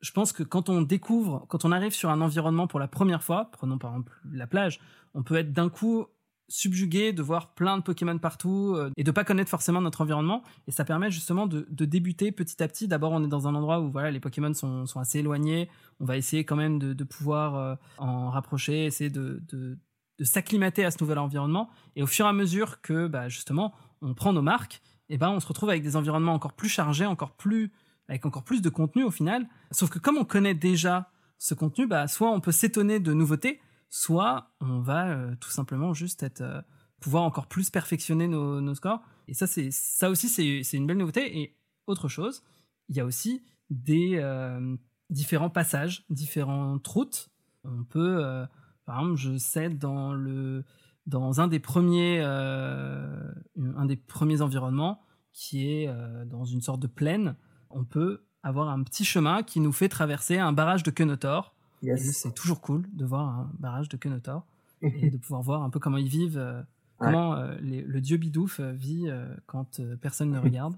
je 0.00 0.12
pense 0.12 0.32
que 0.32 0.42
quand 0.42 0.70
on 0.70 0.80
découvre, 0.80 1.44
quand 1.48 1.66
on 1.66 1.72
arrive 1.72 1.92
sur 1.92 2.08
un 2.08 2.22
environnement 2.22 2.66
pour 2.66 2.80
la 2.80 2.88
première 2.88 3.22
fois, 3.22 3.50
prenons 3.52 3.76
par 3.76 3.90
exemple 3.90 4.12
la 4.32 4.46
plage, 4.46 4.80
on 5.12 5.22
peut 5.22 5.36
être 5.36 5.52
d'un 5.52 5.68
coup 5.68 6.06
subjugué 6.50 7.12
de 7.12 7.22
voir 7.22 7.54
plein 7.54 7.78
de 7.78 7.82
Pokémon 7.82 8.18
partout 8.18 8.74
euh, 8.76 8.90
et 8.96 9.04
de 9.04 9.10
pas 9.10 9.24
connaître 9.24 9.48
forcément 9.48 9.80
notre 9.80 10.02
environnement. 10.02 10.42
Et 10.66 10.72
ça 10.72 10.84
permet 10.84 11.10
justement 11.10 11.46
de, 11.46 11.64
débuter 11.70 12.32
petit 12.32 12.62
à 12.62 12.68
petit. 12.68 12.88
D'abord 12.88 13.12
on 13.12 13.24
est 13.24 13.28
dans 13.28 13.48
un 13.48 13.54
endroit 13.54 13.80
où 13.80 13.90
voilà 13.90 14.10
les 14.10 14.20
Pokémon 14.20 14.52
sont, 14.52 14.84
assez 14.96 15.20
éloignés. 15.20 15.70
On 16.00 16.04
va 16.04 16.16
essayer 16.16 16.44
quand 16.44 16.56
même 16.56 16.78
de, 16.78 17.04
pouvoir 17.04 17.56
euh, 17.56 17.74
en 17.98 18.30
rapprocher 18.30 18.84
essayer 18.84 19.10
de, 19.10 19.42
de, 19.48 19.78
s'acclimater 20.22 20.84
à 20.84 20.90
ce 20.90 20.98
nouvel 21.00 21.18
environnement. 21.18 21.70
Et 21.96 22.02
au 22.02 22.06
fur 22.06 22.26
et 22.26 22.28
à 22.28 22.32
mesure 22.32 22.82
que 22.82 23.06
bah, 23.06 23.28
justement 23.28 23.72
on 24.02 24.12
prend 24.12 24.32
nos 24.32 24.42
marques 24.42 24.82
et 25.08 25.16
ben 25.16 25.30
on 25.30 25.40
se 25.40 25.46
retrouve 25.46 25.70
avec 25.70 25.82
des 25.82 25.96
environnements 25.96 26.34
encore 26.34 26.52
plus 26.52 26.68
chargés 26.68 27.06
encore 27.06 27.32
plus 27.32 27.72
avec 28.08 28.26
encore 28.26 28.42
plus 28.42 28.60
de 28.60 28.68
contenu 28.68 29.04
au 29.04 29.10
final. 29.10 29.46
Sauf 29.70 29.88
que 29.88 29.98
comme 29.98 30.18
on 30.18 30.24
connaît 30.24 30.54
déjà 30.54 31.10
ce 31.38 31.54
contenu 31.54 31.86
bah 31.86 32.08
soit 32.08 32.30
on 32.30 32.40
peut 32.40 32.52
s'étonner 32.52 32.98
de 33.00 33.12
nouveautés 33.14 33.60
soit 33.90 34.54
on 34.60 34.80
va 34.80 35.08
euh, 35.08 35.34
tout 35.40 35.50
simplement 35.50 35.92
juste 35.92 36.22
être 36.22 36.40
euh, 36.40 36.62
pouvoir 37.00 37.24
encore 37.24 37.46
plus 37.46 37.70
perfectionner 37.70 38.28
nos, 38.28 38.60
nos 38.60 38.74
scores. 38.74 39.02
Et 39.28 39.34
ça 39.34 39.46
c'est 39.46 39.70
ça 39.70 40.08
aussi 40.10 40.28
c'est 40.28 40.76
une 40.76 40.86
belle 40.86 40.98
nouveauté. 40.98 41.40
Et 41.40 41.56
autre 41.86 42.08
chose 42.08 42.42
il 42.88 42.96
y 42.96 43.00
a 43.00 43.04
aussi 43.04 43.42
des 43.68 44.16
euh, 44.16 44.76
différents 45.10 45.50
passages 45.50 46.04
différentes 46.08 46.86
routes. 46.86 47.28
On 47.64 47.84
peut 47.84 48.24
euh, 48.24 48.46
par 48.86 49.00
exemple 49.00 49.16
je 49.16 49.36
sais 49.36 49.68
dans 49.68 50.14
le 50.14 50.64
dans 51.06 51.40
un 51.40 51.48
des 51.48 51.60
premiers 51.60 52.20
un 52.20 53.84
des 53.86 53.96
premiers 53.96 54.42
environnements 54.42 55.02
qui 55.32 55.66
est 55.66 55.88
dans 56.26 56.44
une 56.44 56.60
sorte 56.60 56.80
de 56.80 56.86
plaine 56.86 57.36
on 57.70 57.84
peut 57.84 58.24
avoir 58.42 58.68
un 58.68 58.82
petit 58.82 59.04
chemin 59.04 59.42
qui 59.42 59.60
nous 59.60 59.72
fait 59.72 59.88
traverser 59.88 60.38
un 60.38 60.52
barrage 60.52 60.82
de 60.82 60.90
Kenotor. 60.90 61.54
Yes. 61.82 62.12
c'est 62.16 62.34
toujours 62.34 62.60
cool 62.60 62.84
de 62.92 63.04
voir 63.04 63.26
un 63.28 63.50
barrage 63.58 63.88
de 63.88 63.96
Kenotor 63.96 64.46
et 64.82 65.10
de 65.10 65.16
pouvoir 65.18 65.42
voir 65.42 65.62
un 65.62 65.70
peu 65.70 65.78
comment 65.78 65.96
ils 65.98 66.08
vivent, 66.08 66.38
euh, 66.38 66.62
comment 66.98 67.34
euh, 67.34 67.56
les- 67.60 67.82
le 67.82 68.00
dieu 68.00 68.16
Bidouf 68.16 68.60
euh, 68.60 68.72
vit 68.72 69.08
euh, 69.08 69.34
quand 69.46 69.80
personne 70.00 70.30
ne 70.30 70.38
regarde. 70.40 70.76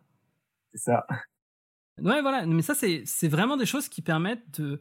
C'est 0.72 0.78
ça. 0.78 1.06
Ouais, 2.00 2.22
voilà. 2.22 2.46
Mais 2.46 2.62
ça, 2.62 2.74
c'est 2.74 3.28
vraiment 3.28 3.56
des 3.56 3.66
choses 3.66 3.88
qui 3.88 4.00
permettent 4.02 4.60
de, 4.60 4.80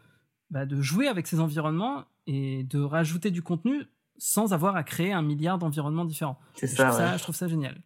bah, 0.49 0.65
de 0.65 0.79
jouer 0.81 1.07
avec 1.07 1.27
ces 1.27 1.39
environnements 1.39 2.05
et 2.27 2.63
de 2.63 2.79
rajouter 2.79 3.31
du 3.31 3.41
contenu 3.41 3.83
sans 4.17 4.53
avoir 4.53 4.75
à 4.75 4.83
créer 4.83 5.11
un 5.11 5.21
milliard 5.23 5.57
d'environnements 5.57 6.05
différents. 6.05 6.39
C'est 6.55 6.67
ça, 6.67 7.17
je 7.17 7.23
trouve 7.23 7.35
ça 7.35 7.47
génial. 7.47 7.81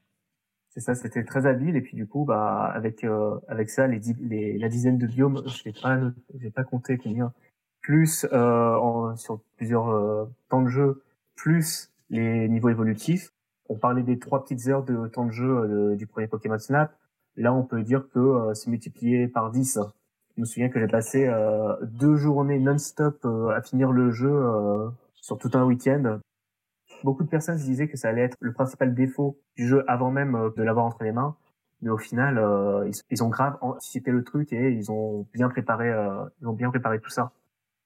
C'est 0.70 0.82
ça, 0.82 0.94
c'était 0.94 1.24
très 1.24 1.46
habile. 1.48 1.76
Et 1.78 1.82
puis 1.82 1.96
du 1.96 2.06
coup, 2.06 2.26
bah, 2.26 2.66
avec 2.66 3.06
avec 3.48 3.70
ça, 3.70 3.88
les, 3.88 4.58
la 4.58 4.68
dizaine 4.70 4.98
de 4.98 5.08
biomes, 5.08 5.42
je 5.48 5.64
l'ai 5.64 5.74
pas, 5.74 5.98
pas 6.54 6.64
compté 6.66 6.98
combien. 6.98 7.34
Plus 7.86 8.26
euh, 8.34 8.76
en, 8.78 9.16
sur 9.16 9.42
plusieurs 9.58 9.90
euh, 9.90 10.26
temps 10.50 10.64
de 10.64 10.70
jeu, 10.70 11.04
plus 11.36 11.92
les 12.10 12.50
niveaux 12.50 12.70
évolutifs. 12.70 13.32
On 13.70 13.76
parlait 13.76 14.02
des 14.02 14.18
trois 14.18 14.44
petites 14.44 14.68
heures 14.70 14.82
de 14.82 15.06
temps 15.06 15.28
de 15.28 15.32
jeu 15.32 15.46
euh, 15.46 15.96
du 15.96 16.08
premier 16.08 16.26
Pokémon 16.26 16.58
Snap. 16.58 16.98
Là, 17.36 17.54
on 17.54 17.62
peut 17.62 17.84
dire 17.84 18.10
que 18.12 18.54
c'est 18.56 18.72
multiplié 18.72 19.28
par 19.28 19.52
10. 19.52 19.78
Je 20.36 20.42
me 20.42 20.46
souviens 20.46 20.70
que 20.70 20.80
j'ai 20.80 20.88
passé 20.88 21.32
deux 21.84 22.16
journées 22.16 22.58
non-stop 22.58 23.24
à 23.54 23.62
finir 23.62 23.92
le 23.92 24.10
jeu 24.10 24.34
sur 25.14 25.38
tout 25.38 25.52
un 25.54 25.66
week-end. 25.66 26.20
Beaucoup 27.04 27.24
de 27.24 27.30
personnes 27.30 27.60
se 27.60 27.66
disaient 27.66 27.90
que 27.90 27.98
ça 27.98 28.08
allait 28.08 28.24
être 28.24 28.38
le 28.40 28.54
principal 28.54 28.96
défaut 28.96 29.38
du 29.58 29.68
jeu 29.68 29.84
avant 29.88 30.12
même 30.12 30.52
de 30.56 30.64
l'avoir 30.64 30.86
entre 30.86 31.04
les 31.04 31.12
mains. 31.12 31.36
Mais 31.82 31.90
au 31.90 31.98
final, 31.98 32.42
ils, 33.12 33.24
ont 33.24 33.30
grave 33.30 33.58
anticipé 33.60 34.12
le 34.12 34.24
truc 34.24 34.54
et 34.54 34.72
ils 34.72 34.92
ont 34.92 35.28
bien 35.34 35.50
préparé, 35.50 35.94
ils 36.42 36.48
ont 36.48 36.54
bien 36.54 36.70
préparé 36.70 37.00
tout 37.02 37.10
ça. 37.10 37.34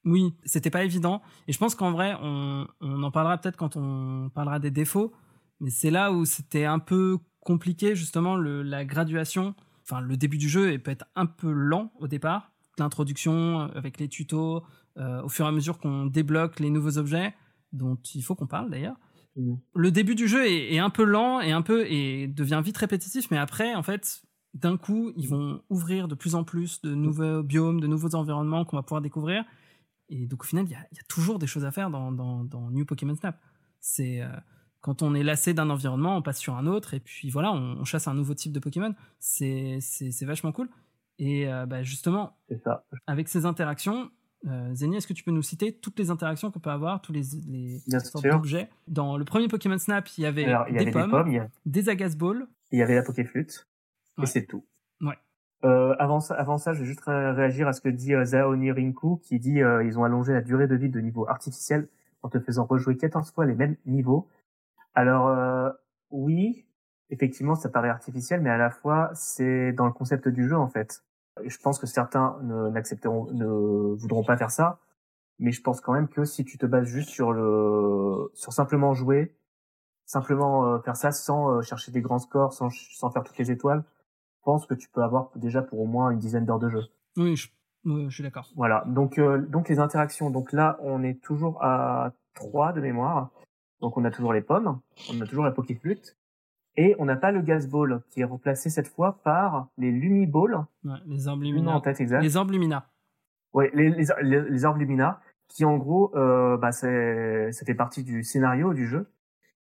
Oui, 0.06 0.34
c'était 0.46 0.70
pas 0.70 0.84
évident. 0.84 1.22
Et 1.48 1.54
je 1.54 1.58
pense 1.58 1.76
qu'en 1.76 1.92
vrai, 1.92 2.16
on, 2.22 2.68
on 2.82 3.04
en 3.04 3.12
parlera 3.12 3.38
peut-être 3.38 3.58
quand 3.58 3.76
on 3.76 4.30
parlera 4.34 4.60
des 4.60 4.72
défauts. 4.72 5.14
Mais 5.60 5.70
c'est 5.70 5.92
là 5.92 6.12
où 6.12 6.26
c'était 6.26 6.66
un 6.66 6.80
peu 6.80 7.18
compliqué, 7.42 7.96
justement, 7.96 8.36
le, 8.36 8.62
la 8.62 8.86
graduation. 8.86 9.56
Enfin, 9.84 10.02
le 10.02 10.18
début 10.18 10.38
du 10.38 10.48
jeu 10.48 10.78
peut 10.78 10.92
être 10.92 11.06
un 11.16 11.26
peu 11.26 11.52
lent 11.52 11.92
au 12.00 12.08
départ. 12.08 12.52
L'introduction 12.78 13.62
euh, 13.62 13.68
avec 13.76 14.00
les 14.00 14.08
tutos, 14.08 14.64
euh, 14.98 15.22
au 15.24 15.30
fur 15.30 15.46
et 15.46 15.50
à 15.50 15.52
mesure 15.52 15.80
qu'on 15.80 16.06
débloque 16.06 16.60
les 16.60 16.70
nouveaux 16.70 16.98
objets, 16.98 17.34
dont 17.74 17.98
il 18.14 18.22
faut 18.22 18.36
qu'on 18.36 18.48
parle 18.48 18.70
d'ailleurs. 18.70 18.96
Mhm. 19.36 19.60
Le 19.76 19.92
début 19.92 20.16
du 20.16 20.28
jeu 20.28 20.46
est, 20.46 20.74
est 20.74 20.80
un 20.80 20.90
peu 20.90 21.04
lent 21.04 21.42
et 21.42 21.52
un 21.52 21.62
peu 21.62 21.86
et 21.88 22.28
devient 22.28 22.62
vite 22.64 22.78
répétitif, 22.78 23.30
mais 23.32 23.38
après, 23.38 23.76
en 23.76 23.84
fait, 23.84 24.22
d'un 24.54 24.78
coup, 24.78 25.12
ils 25.16 25.28
vont 25.28 25.62
ouvrir 25.70 26.08
de 26.08 26.16
plus 26.16 26.36
en 26.36 26.44
plus 26.44 26.82
de 26.82 26.96
nouveaux 26.96 27.44
biomes, 27.44 27.80
de 27.80 27.88
nouveaux 27.88 28.16
environnements 28.16 28.66
qu'on 28.66 28.78
va 28.78 28.84
pouvoir 28.84 29.02
découvrir. 29.02 29.44
Et 30.10 30.26
donc 30.28 30.44
au 30.44 30.46
final, 30.48 30.66
il 30.66 30.72
y 30.72 30.76
a, 30.76 30.86
il 30.92 30.98
y 30.98 31.00
a 31.00 31.04
toujours 31.08 31.40
des 31.40 31.48
choses 31.48 31.66
à 31.66 31.72
faire 31.72 31.90
dans, 31.90 32.12
dans, 32.12 32.44
dans 32.44 32.70
New 32.72 32.86
Pokémon 32.86 33.16
Snap. 33.16 33.40
C'est 33.80 34.22
euh, 34.22 34.28
quand 34.82 35.02
on 35.02 35.14
est 35.14 35.24
lassé 35.24 35.54
d'un 35.54 35.70
environnement, 35.70 36.18
on 36.18 36.22
passe 36.22 36.40
sur 36.40 36.56
un 36.56 36.66
autre 36.66 36.94
et 36.94 37.00
puis 37.00 37.30
voilà, 37.30 37.52
on, 37.52 37.78
on 37.80 37.86
chasse 37.86 38.08
un 38.08 38.14
nouveau 38.16 38.34
type 38.34 38.52
de 38.52 38.60
Pokémon. 38.60 38.94
C'est 39.20 39.80
vachement 40.22 40.52
cool. 40.52 40.70
Et 41.20 41.48
euh, 41.52 41.66
bah, 41.66 41.84
justement, 41.84 42.38
ça. 42.64 42.86
avec 43.06 43.28
ces 43.28 43.46
interactions, 43.46 44.10
euh, 44.48 44.74
Zeni, 44.74 44.96
est-ce 44.96 45.06
que 45.08 45.14
tu 45.14 45.24
peux 45.24 45.32
nous 45.32 45.42
citer 45.42 45.74
toutes 45.74 46.00
les 46.00 46.10
interactions 46.12 46.50
qu'on 46.50 46.62
peut 46.62 46.70
avoir, 46.70 47.02
tous 47.02 47.12
les, 47.12 47.24
les 47.48 47.80
sortes 48.00 48.24
d'objets? 48.26 48.70
Dans 48.88 49.18
le 49.18 49.26
premier 49.26 49.50
Pokémon 49.50 49.78
Snap, 49.78 50.08
il 50.18 50.22
y 50.22 50.26
avait, 50.26 50.46
Alors, 50.46 50.66
il 50.70 50.76
y 50.76 50.78
des, 50.78 50.84
avait 50.84 50.92
pommes, 50.92 51.04
des 51.04 51.10
pommes, 51.12 51.28
il 51.28 51.36
y, 51.36 51.40
a- 51.40 51.50
des 51.66 51.90
Agas 51.90 52.16
Balls. 52.18 52.48
il 52.72 52.80
y 52.80 52.82
avait 52.82 52.96
la 52.96 53.04
Pokéflute, 53.04 53.68
Ouais. 54.18 54.24
et 54.24 54.28
c'est 54.28 54.46
tout. 54.46 54.66
Euh, 55.66 55.96
avant 56.00 56.20
ça, 56.22 56.36
avant 56.36 56.58
ça, 56.58 56.74
je 56.74 56.80
vais 56.82 56.86
juste 56.86 57.02
ré- 57.02 57.32
réagir 57.32 57.68
à 57.68 57.74
ce 57.74 57.82
que 57.82 57.90
dit 57.90 58.14
euh, 58.16 58.24
Zaoni 58.26 58.72
Rinku, 58.72 59.18
qui 59.22 59.40
dit 59.40 59.62
euh, 59.62 59.84
ils 59.84 60.00
ont 60.00 60.04
allongé 60.06 60.34
la 60.34 60.42
durée 60.42 60.68
de 60.68 60.76
vie 60.76 60.90
de 60.90 61.00
niveau 61.02 61.28
artificiel 61.28 61.90
en 62.24 62.30
te 62.30 62.40
faisant 62.40 62.66
rejouer 62.66 62.96
14 62.98 63.32
fois 63.32 63.46
les 63.46 63.56
mêmes 63.56 63.76
niveaux. 63.86 64.28
Alors 64.96 65.28
euh, 65.28 65.70
oui, 66.12 66.66
effectivement, 67.10 67.56
ça 67.56 67.70
paraît 67.70 67.90
artificiel, 67.90 68.42
mais 68.42 68.50
à 68.50 68.58
la 68.58 68.70
fois 68.72 69.12
c'est 69.14 69.74
dans 69.74 69.86
le 69.86 69.94
concept 69.94 70.28
du 70.30 70.48
jeu 70.48 70.58
en 70.58 70.68
fait. 70.70 71.04
Je 71.46 71.58
pense 71.60 71.80
que 71.80 71.88
certains 71.88 72.38
n'accepteront, 72.42 73.32
ne 73.32 73.46
voudront 73.96 74.24
pas 74.24 74.38
faire 74.38 74.52
ça, 74.52 74.80
mais 75.40 75.52
je 75.52 75.62
pense 75.62 75.82
quand 75.82 75.94
même 75.94 76.08
que 76.10 76.26
si 76.26 76.46
tu 76.46 76.58
te 76.58 76.66
bases 76.66 76.88
juste 76.88 77.10
sur 77.10 77.34
le, 77.34 78.30
sur 78.34 78.54
simplement 78.54 78.94
jouer, 78.94 79.36
simplement 80.06 80.66
euh, 80.66 80.80
faire 80.80 80.98
ça 80.98 81.12
sans 81.12 81.58
euh, 81.60 81.62
chercher 81.62 81.92
des 81.92 82.02
grands 82.02 82.20
scores, 82.20 82.54
sans, 82.54 82.70
sans 82.72 83.10
faire 83.12 83.24
toutes 83.24 83.38
les 83.38 83.52
étoiles, 83.52 83.84
pense 84.44 84.66
que 84.66 84.74
tu 84.74 84.90
peux 84.90 85.02
avoir 85.04 85.30
déjà 85.36 85.62
pour 85.62 85.80
au 85.80 85.86
moins 85.86 86.12
une 86.12 86.20
dizaine 86.20 86.46
d'heures 86.46 86.60
de 86.60 86.70
jeu. 86.70 86.84
Oui, 87.18 87.36
je, 87.36 87.48
je 87.86 88.10
suis 88.14 88.24
d'accord. 88.24 88.48
Voilà. 88.56 88.84
Donc, 88.88 89.18
euh, 89.18 89.38
donc 89.40 89.70
les 89.70 89.80
interactions. 89.80 90.30
Donc 90.30 90.52
là, 90.54 90.78
on 90.82 91.04
est 91.04 91.22
toujours 91.22 91.64
à 91.64 92.14
3 92.36 92.74
de 92.74 92.82
mémoire. 92.82 93.30
Donc 93.82 93.96
on 93.98 94.04
a 94.04 94.12
toujours 94.12 94.34
les 94.34 94.42
pommes, 94.42 94.80
on 95.10 95.22
a 95.22 95.26
toujours 95.26 95.46
la 95.46 95.52
Pokéflute, 95.52 96.18
et 96.76 96.98
on 97.00 97.06
n'a 97.06 97.16
pas 97.16 97.32
le 97.32 97.42
Gas 97.42 97.66
Ball 97.72 98.02
qui 98.10 98.20
est 98.20 98.26
remplacé 98.26 98.70
cette 98.70 98.90
fois 98.90 99.22
par 99.24 99.70
les 99.78 99.90
Lumi 99.90 100.28
Ball. 100.28 100.66
Ouais, 100.84 100.98
les 101.06 101.30
orbes 101.30 101.40
Plus 101.40 101.50
en 101.52 101.54
Lumina. 101.54 101.80
tête 101.82 102.02
exact. 102.02 102.22
Les 102.22 102.36
orbes 102.36 102.52
Lumina. 102.52 102.90
Ouais, 103.54 103.72
les, 103.74 103.90
les, 103.90 104.06
les, 104.22 104.42
les 104.50 104.66
orbes 104.66 104.80
Lumina, 104.80 105.22
qui 105.48 105.64
en 105.64 105.78
gros, 105.78 106.12
euh, 106.18 106.58
bah, 106.58 106.74
c'est, 106.74 107.54
ça 107.54 107.66
fait 107.66 107.74
partie 107.74 108.04
du 108.04 108.22
scénario 108.24 108.74
du 108.74 108.86
jeu, 108.86 109.10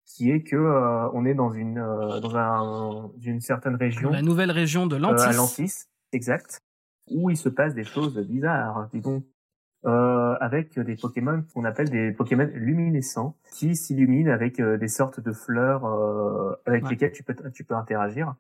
qui 0.07 0.31
est 0.31 0.41
que 0.41 0.55
euh, 0.55 1.09
on 1.13 1.25
est 1.25 1.33
dans 1.35 1.51
une 1.51 1.77
euh, 1.77 2.19
dans 2.21 2.35
un, 2.37 3.11
une 3.21 3.41
certaine 3.41 3.75
région. 3.75 4.09
La 4.09 4.21
nouvelle 4.21 4.51
région 4.51 4.87
de 4.87 4.95
Euh, 4.95 4.99
Lantis. 4.99 5.21
à 5.23 5.33
Lantis, 5.33 5.73
exact, 6.13 6.59
où 7.11 7.29
il 7.29 7.37
se 7.37 7.49
passe 7.49 7.73
des 7.75 7.83
choses 7.83 8.17
bizarres, 8.17 8.89
dis 8.93 9.01
donc, 9.01 9.23
euh, 9.85 10.35
avec 10.39 10.79
des 10.79 10.95
Pokémon 10.95 11.43
qu'on 11.53 11.65
appelle 11.65 11.89
des 11.89 12.11
Pokémon 12.11 12.49
luminescents, 12.53 13.35
qui 13.51 13.75
s'illuminent 13.75 14.31
avec 14.31 14.59
euh, 14.59 14.77
des 14.77 14.87
sortes 14.87 15.19
de 15.19 15.31
fleurs 15.33 15.85
euh, 15.85 16.53
avec 16.65 16.83
Ouais. 16.85 16.91
lesquelles 16.91 17.11
tu 17.11 17.23
peux 17.23 17.35
tu 17.53 17.63
peux 17.65 17.75
interagir. 17.75 18.33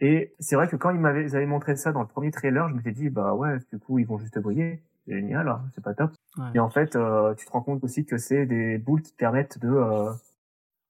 Et 0.00 0.34
c'est 0.38 0.56
vrai 0.56 0.66
que 0.68 0.76
quand 0.76 0.90
ils 0.90 1.00
m'avaient 1.00 1.34
avaient 1.34 1.44
montré 1.46 1.76
ça 1.76 1.92
dans 1.92 2.00
le 2.00 2.06
premier 2.08 2.30
trailer, 2.30 2.68
je 2.70 2.74
m'étais 2.74 2.92
dit 2.92 3.10
bah 3.10 3.34
ouais, 3.34 3.58
du 3.70 3.78
coup 3.78 3.98
ils 3.98 4.06
vont 4.06 4.16
juste 4.18 4.38
briller, 4.38 4.80
génial, 5.06 5.48
hein, 5.48 5.62
c'est 5.74 5.84
pas 5.84 5.92
top. 5.94 6.12
Ouais. 6.38 6.44
Et 6.54 6.58
en 6.60 6.70
fait, 6.70 6.94
euh, 6.96 7.34
tu 7.34 7.44
te 7.46 7.50
rends 7.52 7.60
compte 7.62 7.84
aussi 7.84 8.06
que 8.06 8.16
c'est 8.16 8.46
des 8.46 8.78
boules 8.78 9.02
qui 9.02 9.12
te 9.12 9.16
permettent 9.18 9.58
de, 9.58 9.68
euh, 9.68 10.10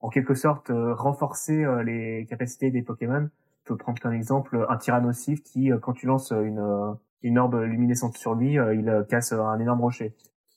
en 0.01 0.09
quelque 0.09 0.35
sorte, 0.35 0.71
euh, 0.71 0.95
renforcer 0.95 1.65
euh, 1.65 1.83
les 1.83 2.27
capacités 2.29 2.71
des 2.71 2.83
Pokémon. 2.83 3.29
Je 3.65 3.69
peux 3.73 3.77
prendre 3.77 4.01
comme 4.01 4.13
exemple 4.13 4.67
un 4.69 4.77
Tyrannosif 4.77 5.43
qui, 5.43 5.71
euh, 5.71 5.79
quand 5.79 5.93
tu 5.93 6.07
lances 6.07 6.31
une, 6.33 6.59
euh, 6.59 6.93
une 7.23 7.39
orbe 7.39 7.55
luminescente 7.57 8.17
sur 8.17 8.35
lui, 8.35 8.59
euh, 8.59 8.75
il 8.75 9.07
casse 9.09 9.33
un 9.33 9.59
énorme 9.59 9.81
rocher. 9.81 10.15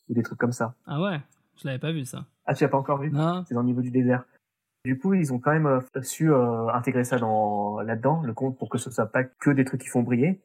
Ou 0.10 0.14
des 0.14 0.24
trucs 0.24 0.40
comme 0.40 0.52
ça. 0.52 0.76
Ah 0.86 1.02
ouais, 1.02 1.20
je 1.58 1.68
l'avais 1.68 1.80
pas 1.80 1.92
vu 1.92 2.04
ça. 2.06 2.26
Ah, 2.46 2.54
tu 2.54 2.64
l'as 2.64 2.70
pas 2.70 2.78
encore 2.78 2.98
vu? 3.00 3.10
Non. 3.12 3.44
C'est 3.48 3.54
dans 3.54 3.62
le 3.62 3.68
niveau 3.68 3.82
du 3.82 3.92
désert. 3.92 4.26
Du 4.86 4.98
coup, 5.00 5.14
ils 5.14 5.32
ont 5.32 5.40
quand 5.40 5.52
même 5.52 5.66
euh, 5.66 6.02
su 6.02 6.30
euh, 6.32 6.68
intégrer 6.74 7.06
ça 7.06 7.18
dans 7.18 7.80
là-dedans, 7.82 8.22
le 8.24 8.34
compte, 8.34 8.58
pour 8.58 8.68
que 8.70 8.78
ce 8.78 8.92
soit 8.92 9.06
pas 9.06 9.24
que 9.24 9.50
des 9.50 9.64
trucs 9.64 9.80
qui 9.82 9.88
font 9.88 10.02
briller. 10.04 10.42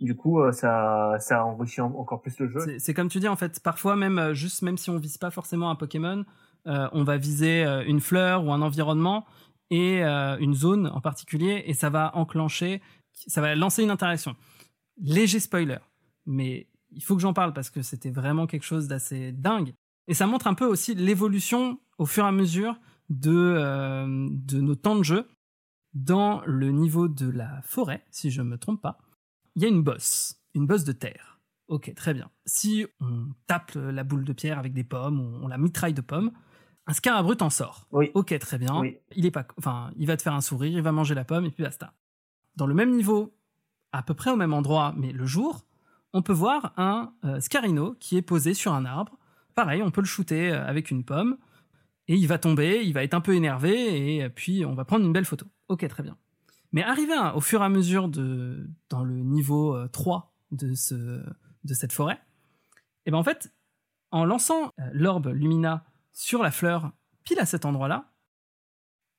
Du 0.00 0.14
coup, 0.16 0.40
euh, 0.40 0.52
ça, 0.52 1.16
ça 1.20 1.44
enrichit 1.46 1.80
en- 1.80 1.94
encore 1.94 2.20
plus 2.20 2.38
le 2.38 2.48
jeu. 2.48 2.78
C'est- 2.78 2.92
comme 2.92 3.08
tu 3.08 3.18
dis 3.20 3.28
en 3.28 3.36
fait, 3.36 3.60
parfois 3.60 3.96
même 3.96 4.32
juste 4.34 4.60
même 4.62 4.76
si 4.76 4.90
on 4.90 4.98
vise 4.98 5.16
pas 5.16 5.30
forcément 5.30 5.70
un 5.70 5.74
Pokémon, 5.76 6.24
on 6.66 7.04
va 7.04 7.16
viser 7.16 7.64
euh, 7.64 7.84
une 7.86 8.00
fleur 8.00 8.44
ou 8.44 8.52
un 8.52 8.62
environnement 8.62 9.26
et 9.70 10.04
euh, 10.04 10.36
une 10.38 10.54
zone 10.54 10.86
en 10.88 11.00
particulier 11.00 11.64
et 11.66 11.74
ça 11.74 11.90
va 11.90 12.14
enclencher, 12.16 12.82
ça 13.12 13.40
va 13.40 13.54
lancer 13.54 13.82
une 13.82 13.90
interaction. 13.90 14.36
Léger 15.00 15.40
spoiler, 15.40 15.78
mais 16.26 16.68
il 16.90 17.02
faut 17.02 17.16
que 17.16 17.22
j'en 17.22 17.32
parle 17.32 17.52
parce 17.52 17.70
que 17.70 17.82
c'était 17.82 18.10
vraiment 18.10 18.46
quelque 18.46 18.64
chose 18.64 18.86
d'assez 18.86 19.32
dingue 19.32 19.72
et 20.08 20.14
ça 20.14 20.26
montre 20.26 20.46
un 20.46 20.54
peu 20.54 20.66
aussi 20.66 20.94
l'évolution 20.94 21.80
au 21.98 22.06
fur 22.06 22.24
et 22.24 22.28
à 22.28 22.32
mesure 22.32 22.78
de 23.08 23.32
euh, 23.34 24.06
nos 24.06 24.74
temps 24.74 24.96
de 24.96 25.02
jeu 25.02 25.28
dans 25.94 26.42
le 26.46 26.70
niveau 26.70 27.08
de 27.08 27.28
la 27.28 27.60
forêt, 27.62 28.04
si 28.10 28.30
je 28.30 28.42
me 28.42 28.58
trompe 28.58 28.80
pas. 28.80 28.98
Il 29.56 29.62
y 29.62 29.64
a 29.64 29.68
une 29.68 29.82
bosse, 29.82 30.40
une 30.54 30.66
bosse 30.66 30.84
de 30.84 30.92
terre. 30.92 31.40
Ok, 31.68 31.94
très 31.94 32.12
bien. 32.12 32.30
Si 32.44 32.86
on 33.00 33.28
tape 33.46 33.72
la 33.74 34.04
boule 34.04 34.24
de 34.24 34.32
pierre 34.32 34.58
avec 34.58 34.72
des 34.74 34.84
pommes, 34.84 35.20
on 35.42 35.48
la 35.48 35.58
mitraille 35.58 35.94
de 35.94 36.00
pommes, 36.00 36.32
un 36.86 36.92
scarabrut 36.92 37.40
en 37.42 37.50
sort. 37.50 37.86
Oui. 37.92 38.10
Ok, 38.14 38.36
très 38.38 38.58
bien. 38.58 38.80
Oui. 38.80 38.98
Il 39.16 39.24
est 39.26 39.30
pas, 39.30 39.46
enfin, 39.58 39.90
il 39.96 40.06
va 40.06 40.16
te 40.16 40.22
faire 40.22 40.34
un 40.34 40.40
sourire, 40.40 40.76
il 40.78 40.82
va 40.82 40.92
manger 40.92 41.14
la 41.14 41.24
pomme 41.24 41.44
et 41.44 41.50
puis 41.50 41.62
basta. 41.62 41.92
Dans 42.56 42.66
le 42.66 42.74
même 42.74 42.90
niveau, 42.90 43.34
à 43.92 44.02
peu 44.02 44.14
près 44.14 44.30
au 44.30 44.36
même 44.36 44.52
endroit, 44.52 44.92
mais 44.96 45.12
le 45.12 45.26
jour, 45.26 45.64
on 46.12 46.22
peut 46.22 46.32
voir 46.32 46.72
un 46.76 47.12
euh, 47.24 47.40
scarino 47.40 47.94
qui 48.00 48.16
est 48.16 48.22
posé 48.22 48.52
sur 48.54 48.72
un 48.74 48.84
arbre. 48.84 49.16
Pareil, 49.54 49.82
on 49.82 49.90
peut 49.90 50.00
le 50.00 50.06
shooter 50.06 50.50
euh, 50.52 50.66
avec 50.66 50.90
une 50.90 51.04
pomme 51.04 51.36
et 52.08 52.14
il 52.16 52.26
va 52.26 52.38
tomber, 52.38 52.82
il 52.84 52.92
va 52.94 53.04
être 53.04 53.14
un 53.14 53.20
peu 53.20 53.34
énervé 53.34 54.16
et 54.16 54.28
puis 54.28 54.64
on 54.64 54.74
va 54.74 54.84
prendre 54.84 55.04
une 55.04 55.12
belle 55.12 55.24
photo. 55.24 55.46
Ok, 55.68 55.86
très 55.88 56.02
bien. 56.02 56.16
Mais 56.72 56.82
arrivé 56.82 57.12
à- 57.12 57.36
au 57.36 57.40
fur 57.40 57.60
et 57.62 57.64
à 57.64 57.68
mesure 57.68 58.08
de 58.08 58.66
dans 58.88 59.04
le 59.04 59.14
niveau 59.22 59.74
euh, 59.76 59.88
3 59.88 60.34
de 60.50 60.74
ce 60.74 61.22
de 61.64 61.74
cette 61.74 61.92
forêt, 61.92 62.20
et 63.06 63.10
ben 63.12 63.18
en 63.18 63.22
fait, 63.22 63.52
en 64.10 64.24
lançant 64.24 64.72
euh, 64.80 64.90
l'orbe 64.92 65.28
Lumina 65.28 65.84
sur 66.12 66.42
la 66.42 66.50
fleur 66.50 66.92
pile 67.24 67.40
à 67.40 67.46
cet 67.46 67.64
endroit-là, 67.64 68.12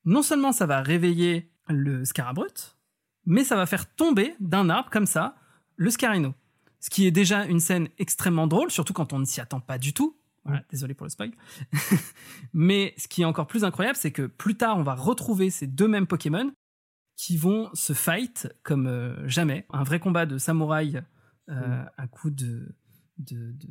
non 0.06 0.22
seulement 0.22 0.52
ça 0.52 0.66
va 0.66 0.82
réveiller 0.82 1.52
le 1.70 2.06
scarabrut, 2.06 2.78
mais 3.26 3.44
ça 3.44 3.56
va 3.56 3.66
faire 3.66 3.94
tomber 3.94 4.36
d'un 4.40 4.70
arbre 4.70 4.90
comme 4.90 5.06
ça 5.06 5.36
le 5.76 5.90
scarino. 5.90 6.34
ce 6.80 6.90
qui 6.90 7.08
est 7.08 7.12
déjà 7.12 7.46
une 7.46 7.62
scène 7.62 7.88
extrêmement 7.98 8.48
drôle, 8.48 8.70
surtout 8.70 8.94
quand 8.94 9.14
on 9.14 9.20
ne 9.20 9.26
s'y 9.26 9.40
attend 9.40 9.62
pas 9.62 9.78
du 9.78 9.94
tout. 9.94 10.18
Voilà, 10.44 10.64
désolé 10.70 10.94
pour 10.94 11.06
le 11.06 11.10
spoil. 11.10 11.32
Mais 12.54 12.94
ce 12.98 13.08
qui 13.08 13.22
est 13.22 13.26
encore 13.26 13.48
plus 13.48 13.64
incroyable, 13.64 13.98
c'est 13.98 14.12
que 14.12 14.24
plus 14.28 14.58
tard, 14.58 14.78
on 14.78 14.84
va 14.84 14.94
retrouver 14.94 15.50
ces 15.50 15.68
deux 15.68 15.88
mêmes 15.88 16.08
Pokémon 16.08 16.52
qui 17.16 17.38
vont 17.38 17.70
se 17.74 17.94
fight 17.94 18.50
comme 18.64 18.88
euh, 18.88 19.28
jamais. 19.28 19.66
Un 19.72 19.84
vrai 19.84 20.00
combat 20.00 20.26
de 20.26 20.38
samouraï 20.38 21.02
euh, 21.50 21.86
à 21.98 22.08
coup 22.08 22.30
de, 22.30 22.76
de, 23.18 23.52
de, 23.52 23.68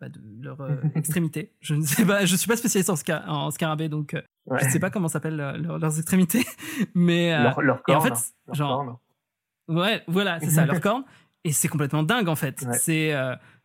bah, 0.00 0.08
de 0.08 0.20
leur 0.40 0.60
euh, 0.60 0.76
extrémité. 0.94 1.52
Je 1.60 1.74
ne 1.74 1.82
sais 1.82 2.04
pas, 2.04 2.24
je 2.24 2.34
suis 2.36 2.48
pas 2.48 2.56
spécialiste 2.56 2.90
en, 2.90 2.94
sca- 2.94 3.26
en 3.28 3.50
scarabée, 3.50 3.88
donc 3.88 4.14
euh, 4.14 4.22
Ouais. 4.46 4.58
je 4.60 4.64
ne 4.64 4.70
sais 4.70 4.80
pas 4.80 4.90
comment 4.90 5.06
s'appellent 5.08 5.40
euh, 5.40 5.56
leurs- 5.78 5.98
extrémités. 5.98 6.44
Mais 6.94 7.32
euh, 7.34 7.42
leur, 7.42 7.60
leur 7.62 7.82
et 7.88 7.94
en 7.94 8.00
corne, 8.00 8.16
fait, 8.16 8.32
leur 8.48 8.54
genre, 8.56 8.76
corne. 8.84 8.96
Ouais, 9.78 10.02
voilà, 10.08 10.40
c'est 10.40 10.50
ça, 10.50 10.66
leur 10.66 10.80
corne. 10.80 11.04
Et 11.44 11.52
c'est 11.52 11.68
complètement 11.68 12.02
dingue 12.02 12.28
en 12.28 12.36
fait. 12.36 12.60
Ouais. 12.62 12.76
C'est, 12.78 13.14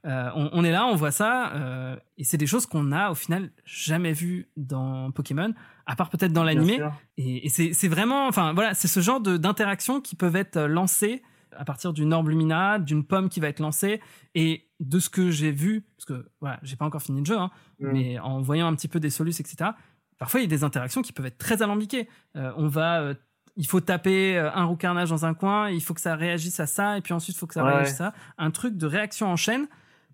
on, 0.06 0.50
on 0.54 0.64
est 0.64 0.72
là, 0.72 0.86
on 0.86 0.96
voit 0.96 1.12
ça, 1.12 1.98
et 2.18 2.24
c'est 2.24 2.38
des 2.38 2.46
choses 2.48 2.66
qu'on 2.66 2.92
a 2.94 3.10
au 3.12 3.16
final 3.16 3.50
jamais 3.66 4.14
vues 4.14 4.48
dans 4.56 5.12
Pokémon, 5.12 5.54
à 5.86 5.96
part 5.98 6.10
peut-être 6.10 6.32
dans 6.32 6.44
l'animé. 6.44 6.80
Et, 7.18 7.46
et 7.48 7.50
c'est 7.50 7.88
vraiment, 7.90 8.28
enfin 8.28 8.54
voilà, 8.54 8.74
c'est 8.76 8.88
ce 8.88 9.00
genre 9.02 9.20
d'interactions 9.20 10.00
qui 10.00 10.16
peuvent 10.16 10.36
être 10.38 10.60
lancées 10.62 11.22
à 11.58 11.66
partir 11.66 11.92
d'une 11.94 12.14
orbe 12.14 12.28
lumina, 12.30 12.80
d'une 12.80 13.04
pomme 13.06 13.28
qui 13.30 13.40
va 13.40 13.48
être 13.48 13.60
lancée, 13.60 14.00
et 14.36 14.65
de 14.80 15.00
ce 15.00 15.10
que 15.10 15.32
j'ai 15.32 15.52
vu, 15.52 15.82
parce 15.98 16.06
que 16.06 16.30
voilà, 16.42 16.60
j'ai 16.64 16.76
pas 16.76 16.86
encore 16.86 17.02
fini 17.02 17.20
le 17.20 17.26
jeu, 17.26 17.38
hein, 17.38 17.50
Mm. 17.80 17.92
mais 17.92 18.20
en 18.20 18.42
voyant 18.42 18.68
un 18.68 18.76
petit 18.76 18.88
peu 18.88 19.00
des 19.00 19.10
solus, 19.10 19.40
etc. 19.40 19.72
Parfois, 20.18 20.40
il 20.40 20.44
y 20.44 20.48
a 20.48 20.50
des 20.50 20.64
interactions 20.64 21.02
qui 21.02 21.12
peuvent 21.14 21.26
être 21.26 21.38
très 21.38 21.62
alambiquées. 21.62 22.08
Euh, 22.36 22.52
on 22.58 22.68
va, 22.68 23.02
euh, 23.02 23.14
il 23.58 23.68
faut 23.68 23.80
taper 23.82 24.38
euh, 24.38 24.52
un 24.54 24.66
roucarnage 24.66 25.10
dans 25.10 25.26
un 25.26 25.34
coin, 25.34 25.70
il 25.70 25.82
faut 25.82 25.94
que 25.94 26.02
ça 26.02 26.16
réagisse 26.16 26.60
à 26.60 26.68
ça, 26.68 26.98
et 26.98 27.02
puis 27.02 27.14
ensuite 27.14 27.36
il 27.36 27.40
faut 27.40 27.48
que 27.48 27.54
ça 27.54 27.64
Ouais, 27.64 27.72
réagisse 27.74 27.96
à 28.02 28.12
ça. 28.12 28.14
Un 28.38 28.52
truc 28.52 28.76
de 28.78 28.86
réaction 28.86 29.28
en 29.28 29.36
chaîne 29.38 29.68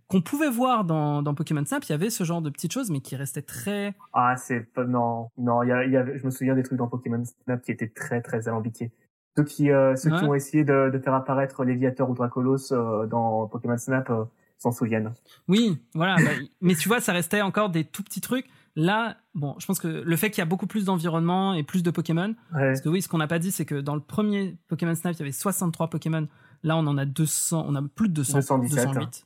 qu'on 0.07 0.21
pouvait 0.21 0.49
voir 0.49 0.83
dans, 0.83 1.21
dans 1.23 1.33
Pokémon 1.33 1.63
Snap. 1.65 1.83
Il 1.85 1.91
y 1.91 1.95
avait 1.95 2.09
ce 2.09 2.23
genre 2.23 2.41
de 2.41 2.49
petites 2.49 2.73
choses, 2.73 2.91
mais 2.91 2.99
qui 2.99 3.15
restaient 3.15 3.41
très. 3.41 3.95
Ah, 4.13 4.35
c'est 4.37 4.59
pas, 4.73 4.83
non, 4.83 5.29
non, 5.37 5.63
il 5.63 5.69
y 5.69 5.71
a, 5.71 5.85
y 5.85 5.95
avait, 5.97 6.19
je 6.19 6.25
me 6.25 6.31
souviens 6.31 6.53
des 6.53 6.63
trucs 6.63 6.77
dans 6.77 6.87
Pokémon 6.89 7.23
Snap 7.45 7.61
qui 7.61 7.71
étaient 7.71 7.87
très, 7.89 8.21
très 8.21 8.47
alambiqués. 8.47 8.91
Ceux 9.37 9.45
qui, 9.45 9.71
euh, 9.71 9.95
ceux 9.95 10.11
Ouais. 10.11 10.19
qui 10.19 10.25
ont 10.25 10.33
essayé 10.35 10.65
de, 10.65 10.89
de 10.91 10.99
faire 10.99 11.13
apparaître 11.13 11.63
Léviateur 11.63 12.09
ou 12.09 12.13
Dracolos 12.13 12.73
euh, 12.73 13.07
dans 13.07 13.47
Pokémon 13.47 13.77
Snap 13.77 14.09
euh, 14.09 14.25
s'en 14.61 14.71
souviennent. 14.71 15.13
Oui, 15.47 15.77
voilà. 15.93 16.15
bah, 16.17 16.31
mais 16.61 16.75
tu 16.75 16.87
vois, 16.87 17.01
ça 17.01 17.13
restait 17.13 17.41
encore 17.41 17.69
des 17.69 17.83
tout 17.83 18.03
petits 18.03 18.21
trucs. 18.21 18.47
Là, 18.77 19.17
bon, 19.35 19.55
je 19.59 19.65
pense 19.65 19.79
que 19.79 19.87
le 19.87 20.15
fait 20.15 20.29
qu'il 20.31 20.39
y 20.39 20.41
a 20.41 20.45
beaucoup 20.45 20.67
plus 20.67 20.85
d'environnement 20.85 21.53
et 21.53 21.63
plus 21.63 21.83
de 21.83 21.91
Pokémon, 21.91 22.35
Ouais. 22.53 22.67
Parce 22.67 22.81
que 22.81 22.87
oui, 22.89 23.01
ce 23.01 23.09
qu'on 23.09 23.17
n'a 23.17 23.27
pas 23.27 23.39
dit, 23.39 23.51
c'est 23.51 23.65
que 23.65 23.75
dans 23.75 23.95
le 23.95 24.01
premier 24.01 24.57
Pokémon 24.69 24.95
Snap, 24.95 25.13
il 25.15 25.19
y 25.19 25.21
avait 25.23 25.31
63 25.33 25.89
Pokémon. 25.89 26.27
Là, 26.63 26.77
on 26.77 26.87
en 26.87 26.97
a 26.97 27.05
200, 27.05 27.65
on 27.67 27.75
a 27.75 27.81
plus 27.81 28.07
de 28.07 28.13
200, 28.13 28.37
217. 28.59 28.85
208. 28.93 29.25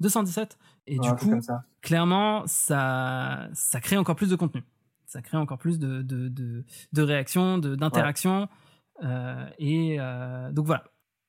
217. 0.00 0.58
Et 0.86 0.98
Ouais, 0.98 1.06
du 1.08 1.14
coup, 1.14 1.40
ça. 1.42 1.64
clairement, 1.82 2.42
ça, 2.46 3.48
ça 3.52 3.80
crée 3.80 3.96
encore 3.96 4.16
plus 4.16 4.30
de 4.30 4.36
contenu. 4.36 4.64
Ça 5.06 5.22
crée 5.22 5.36
encore 5.36 5.58
plus 5.58 5.78
de, 5.78 6.02
de, 6.02 6.28
de, 6.28 6.64
de 6.92 7.02
réactions, 7.02 7.58
de- 7.58 7.74
d'interactions. 7.76 8.48
Euh, 9.04 9.46
et 9.58 9.96
euh, 10.00 10.50
donc 10.52 10.66
voilà. 10.66 10.84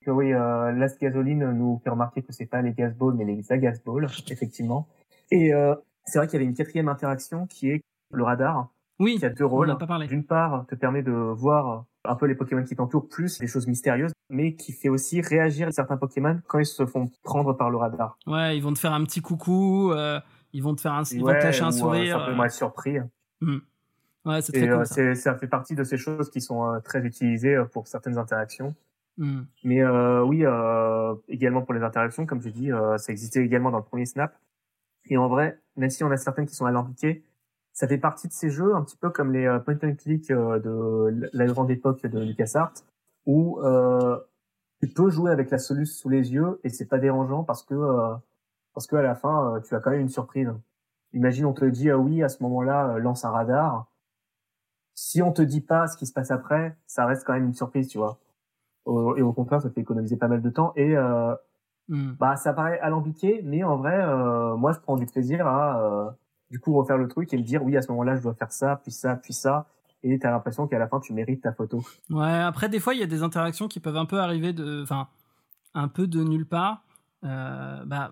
Que 0.05 0.11
oui, 0.11 0.33
euh, 0.33 0.71
Last 0.71 0.99
Gasoline 0.99 1.51
nous 1.51 1.79
fait 1.83 1.89
remarquer 1.91 2.21
que 2.23 2.33
c'est 2.33 2.45
pas 2.47 2.61
les 2.61 2.73
Gasballs, 2.73 3.13
mais 3.15 3.25
les 3.25 3.51
Agasballs, 3.51 4.07
effectivement. 4.29 4.87
Et 5.29 5.53
euh, 5.53 5.75
c'est 6.05 6.17
vrai 6.17 6.27
qu'il 6.27 6.33
y 6.39 6.41
avait 6.41 6.49
une 6.49 6.55
quatrième 6.55 6.89
interaction 6.89 7.45
qui 7.45 7.69
est 7.69 7.81
le 8.11 8.23
radar, 8.23 8.69
Oui, 8.99 9.17
qui 9.19 9.25
a 9.25 9.29
deux 9.29 9.45
rôles. 9.45 9.75
D'une 10.07 10.25
part, 10.25 10.65
te 10.67 10.75
permet 10.75 11.03
de 11.03 11.11
voir 11.11 11.85
un 12.03 12.15
peu 12.15 12.25
les 12.25 12.33
Pokémon 12.33 12.63
qui 12.63 12.75
t'entourent, 12.75 13.07
plus 13.07 13.39
les 13.39 13.47
choses 13.47 13.67
mystérieuses, 13.67 14.11
mais 14.29 14.55
qui 14.55 14.71
fait 14.73 14.89
aussi 14.89 15.21
réagir 15.21 15.71
certains 15.71 15.97
Pokémon 15.97 16.39
quand 16.47 16.57
ils 16.57 16.65
se 16.65 16.85
font 16.87 17.09
prendre 17.23 17.53
par 17.53 17.69
le 17.69 17.77
radar. 17.77 18.17
Ouais, 18.25 18.57
ils 18.57 18.61
vont 18.61 18.73
te 18.73 18.79
faire 18.79 18.93
un 18.93 19.03
petit 19.03 19.21
coucou, 19.21 19.91
euh, 19.91 20.19
ils 20.51 20.63
vont 20.63 20.73
te 20.73 20.81
faire 20.81 20.93
un, 20.93 21.03
ils 21.03 21.19
vont 21.21 21.27
te 21.27 21.31
Ouais, 21.33 21.43
lâcher 21.43 21.63
un 21.63 21.67
euh, 21.67 21.71
sourire. 21.71 22.17
simplement 22.17 22.43
être 22.45 22.51
surpris. 22.53 22.97
Hmm. 23.39 23.57
Ouais, 24.25 24.41
c'est 24.41 24.51
très 24.51 24.67
euh, 24.67 24.77
cool 24.77 24.85
ça. 24.87 25.15
ça 25.15 25.35
fait 25.35 25.47
partie 25.47 25.75
de 25.75 25.83
ces 25.83 25.97
choses 25.97 26.29
qui 26.31 26.41
sont 26.41 26.65
euh, 26.65 26.79
très 26.79 27.05
utilisées 27.05 27.63
pour 27.71 27.87
certaines 27.87 28.17
interactions. 28.17 28.73
Hmm. 29.17 29.41
Mais 29.63 29.81
euh, 29.81 30.23
oui, 30.23 30.45
euh, 30.45 31.15
également 31.27 31.61
pour 31.61 31.73
les 31.73 31.83
interactions, 31.83 32.25
comme 32.25 32.41
j'ai 32.41 32.51
dit, 32.51 32.71
euh, 32.71 32.97
ça 32.97 33.11
existait 33.11 33.43
également 33.43 33.71
dans 33.71 33.77
le 33.77 33.83
premier 33.83 34.05
Snap. 34.05 34.35
Et 35.05 35.17
en 35.17 35.27
vrai, 35.27 35.59
même 35.75 35.89
si 35.89 36.03
on 36.03 36.11
a 36.11 36.17
certaines 36.17 36.45
qui 36.45 36.55
sont 36.55 36.65
alambiquées, 36.65 37.23
ça 37.73 37.87
fait 37.87 37.97
partie 37.97 38.27
de 38.27 38.33
ces 38.33 38.49
jeux, 38.49 38.75
un 38.75 38.83
petit 38.83 38.97
peu 38.97 39.09
comme 39.09 39.31
les 39.31 39.45
euh, 39.45 39.59
point 39.59 39.77
and 39.83 39.95
click 39.95 40.29
euh, 40.31 40.59
de 40.59 41.29
la 41.33 41.45
grande 41.45 41.71
époque 41.71 42.05
de 42.05 42.19
LucasArts, 42.19 42.73
où 43.25 43.59
euh, 43.61 44.19
tu 44.81 44.87
peux 44.89 45.09
jouer 45.09 45.31
avec 45.31 45.49
la 45.51 45.57
soluce 45.57 45.97
sous 45.97 46.09
les 46.09 46.33
yeux 46.33 46.59
et 46.63 46.69
c'est 46.69 46.87
pas 46.87 46.97
dérangeant 46.97 47.43
parce 47.43 47.63
que 47.63 47.75
parce 48.73 48.87
que 48.87 48.95
à 48.95 49.01
la 49.01 49.15
fin, 49.15 49.61
tu 49.65 49.75
as 49.75 49.79
quand 49.79 49.91
même 49.91 50.01
une 50.01 50.09
surprise. 50.09 50.51
Imagine, 51.13 51.45
on 51.45 51.53
te 51.53 51.65
dit 51.65 51.89
ah 51.91 51.97
oui, 51.97 52.23
à 52.23 52.29
ce 52.29 52.41
moment-là, 52.43 52.97
lance 52.99 53.25
un 53.25 53.31
radar. 53.31 53.87
Si 54.95 55.21
on 55.21 55.31
te 55.31 55.41
dit 55.41 55.61
pas 55.61 55.87
ce 55.87 55.97
qui 55.97 56.05
se 56.05 56.13
passe 56.13 56.31
après, 56.31 56.75
ça 56.87 57.05
reste 57.05 57.25
quand 57.25 57.33
même 57.33 57.45
une 57.45 57.53
surprise, 57.53 57.89
tu 57.89 57.97
vois. 57.97 58.19
Au- 58.85 59.15
et 59.15 59.21
au 59.21 59.33
contraire, 59.33 59.61
ça 59.61 59.69
fait 59.69 59.81
économiser 59.81 60.17
pas 60.17 60.27
mal 60.27 60.41
de 60.41 60.49
temps. 60.49 60.73
Et 60.75 60.95
euh, 60.97 61.33
Hmm. 61.87 62.11
bah, 62.19 62.35
ça 62.37 62.53
paraît 62.53 62.79
alambiqué, 62.79 63.41
mais 63.43 63.63
en 63.63 63.75
vrai, 63.75 63.99
euh, 64.01 64.55
moi, 64.55 64.71
je 64.71 64.79
prends 64.79 64.95
du 64.95 65.05
plaisir 65.07 65.45
à 65.45 65.81
euh, 65.83 66.09
du 66.49 66.59
coup 66.59 66.73
refaire 66.73 66.97
le 66.97 67.07
truc 67.09 67.33
et 67.33 67.37
me 67.37 67.43
dire 67.43 67.61
oui, 67.63 67.75
à 67.75 67.81
ce 67.81 67.91
moment-là, 67.91 68.15
je 68.15 68.21
dois 68.21 68.33
faire 68.33 68.51
ça, 68.51 68.77
puis 68.81 68.91
ça, 68.91 69.15
puis 69.17 69.33
ça. 69.33 69.65
Et 70.03 70.17
t'as 70.17 70.31
l'impression 70.31 70.67
qu'à 70.67 70.79
la 70.79 70.87
fin, 70.87 70.99
tu 70.99 71.13
mérites 71.13 71.41
ta 71.41 71.51
photo. 71.53 71.83
Ouais, 72.09 72.31
après, 72.31 72.69
des 72.69 72.79
fois, 72.79 72.93
il 72.93 72.99
y 72.99 73.03
a 73.03 73.07
des 73.07 73.23
interactions 73.23 73.67
qui 73.67 73.79
peuvent 73.79 73.97
un 73.97 74.05
peu 74.05 74.19
arriver 74.19 74.53
de. 74.53 74.81
Enfin, 74.83 75.07
un 75.73 75.87
peu 75.89 76.07
de 76.07 76.23
nulle 76.23 76.45
part. 76.47 76.83
Bah, 77.23 78.11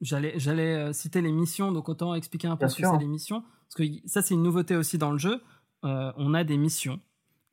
j'allais, 0.00 0.32
j'allais 0.38 0.92
citer 0.92 1.20
les 1.20 1.32
missions, 1.32 1.70
donc 1.72 1.88
autant 1.88 2.14
expliquer 2.14 2.48
un 2.48 2.56
peu 2.56 2.60
Bien 2.66 2.68
ce 2.68 2.80
que 2.80 2.86
c'est 2.88 2.98
les 2.98 3.06
missions. 3.06 3.42
Parce 3.68 3.74
que 3.88 4.08
ça, 4.08 4.22
c'est 4.22 4.34
une 4.34 4.42
nouveauté 4.42 4.76
aussi 4.76 4.98
dans 4.98 5.12
le 5.12 5.18
jeu. 5.18 5.40
Euh, 5.84 6.12
on 6.16 6.34
a 6.34 6.44
des 6.44 6.56
missions 6.56 7.00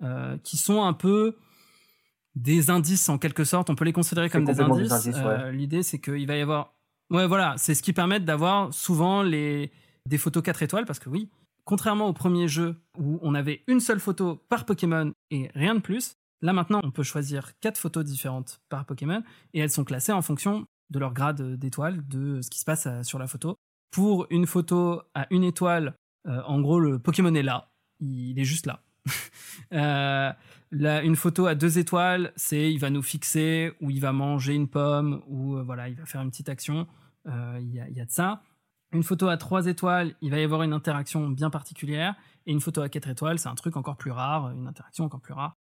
euh, 0.04 0.38
qui 0.44 0.58
sont 0.58 0.84
un 0.84 0.94
peu 0.94 1.36
des 2.36 2.70
indices 2.70 3.10
en 3.10 3.18
quelque 3.18 3.44
sorte. 3.44 3.70
On 3.70 3.76
peut 3.76 3.86
les 3.86 3.94
considérer 3.94 4.30
comme 4.30 4.46
des 4.46 4.60
indices. 4.60 4.88
des 4.88 4.94
indices, 4.94 5.18
ouais. 5.18 5.26
Euh, 5.26 5.52
L'idée, 5.52 5.84
c'est 5.84 6.00
qu'il 6.00 6.28
va 6.28 6.36
y 6.38 6.42
avoir. 6.42 6.76
Ouais, 7.10 7.28
voilà, 7.28 7.56
c'est 7.58 7.74
ce 7.74 7.82
qui 7.82 7.94
permet 7.94 8.20
d'avoir 8.20 8.74
souvent 8.74 9.24
les... 9.24 9.72
des 10.08 10.18
photos 10.18 10.44
4 10.44 10.62
étoiles, 10.62 10.86
parce 10.86 11.00
que 11.00 11.10
oui, 11.10 11.30
contrairement 11.70 12.08
au 12.08 12.14
premier 12.14 12.48
jeu 12.48 12.76
où 12.98 13.20
on 13.22 13.36
avait 13.36 13.64
une 13.68 13.80
seule 13.80 14.00
photo 14.00 14.44
par 14.50 14.66
Pokémon 14.66 15.14
et 15.30 15.52
rien 15.54 15.76
de 15.76 15.82
plus, 15.82 16.16
là 16.42 16.52
maintenant 16.52 16.82
on 16.84 16.90
peut 16.90 17.04
choisir 17.04 17.52
quatre 17.60 17.78
photos 17.78 18.04
différentes 18.04 18.60
par 18.70 18.86
Pokémon 18.86 19.22
et 19.54 19.60
elles 19.60 19.70
sont 19.70 19.84
classées 19.84 20.12
en 20.12 20.24
fonction 20.24 20.66
de 20.90 20.98
leur 20.98 21.14
grade 21.14 21.60
d'étoile, 21.60 22.08
de 22.08 22.42
ce 22.42 22.50
qui 22.50 22.58
se 22.58 22.66
passe 22.66 22.88
euh, 22.88 23.04
sur 23.04 23.20
la 23.20 23.28
photo. 23.28 23.56
Pour 23.92 24.26
une 24.32 24.48
photo 24.48 25.04
à 25.14 25.28
une 25.30 25.44
étoile, 25.44 25.94
euh, 26.28 26.42
en 26.48 26.60
gros 26.60 26.80
le 26.80 26.98
Pokémon 26.98 27.36
est 27.36 27.44
là, 27.44 27.72
il 28.00 28.40
est 28.40 28.46
juste 28.46 28.66
là. 28.66 28.82
Euh, 29.72 30.32
là, 30.72 31.04
une 31.04 31.16
photo 31.16 31.46
à 31.46 31.56
deux 31.56 31.80
étoiles, 31.80 32.32
c'est 32.36 32.72
il 32.72 32.80
va 32.80 32.90
nous 32.90 33.02
fixer 33.02 33.74
ou 33.82 33.90
il 33.90 34.00
va 34.00 34.12
manger 34.12 34.54
une 34.54 34.68
pomme 34.68 35.22
ou 35.28 35.56
euh, 35.56 35.64
voilà, 35.64 35.90
il 35.90 35.96
va 35.96 36.06
faire 36.06 36.22
une 36.22 36.30
petite 36.30 36.50
action. 36.50 36.88
Euh, 37.28 37.60
Il 37.62 37.74
y, 37.74 38.02
a, 38.02 38.06
de 38.06 38.12
ça. 38.12 38.42
Une 38.92 39.04
photo 39.04 39.28
à 39.28 39.38
trois 39.38 39.68
étoiles, 39.68 40.16
il 40.22 40.32
va 40.32 40.40
y 40.40 40.44
avoir 40.44 40.64
une 40.64 40.74
interaction 40.74 41.30
bien 41.30 41.50
particulière. 41.50 42.16
Et 42.46 42.52
une 42.52 42.62
photo 42.62 42.82
à 42.82 42.90
quatre 42.90 43.10
étoiles, 43.10 43.38
c'est 43.38 43.50
un 43.50 43.56
truc 43.56 43.78
encore 43.78 43.98
plus 43.98 44.12
rare, 44.12 44.52
une 44.52 44.68
interaction 44.68 45.06
encore 45.06 45.22
plus 45.22 45.34
rare. 45.34 45.56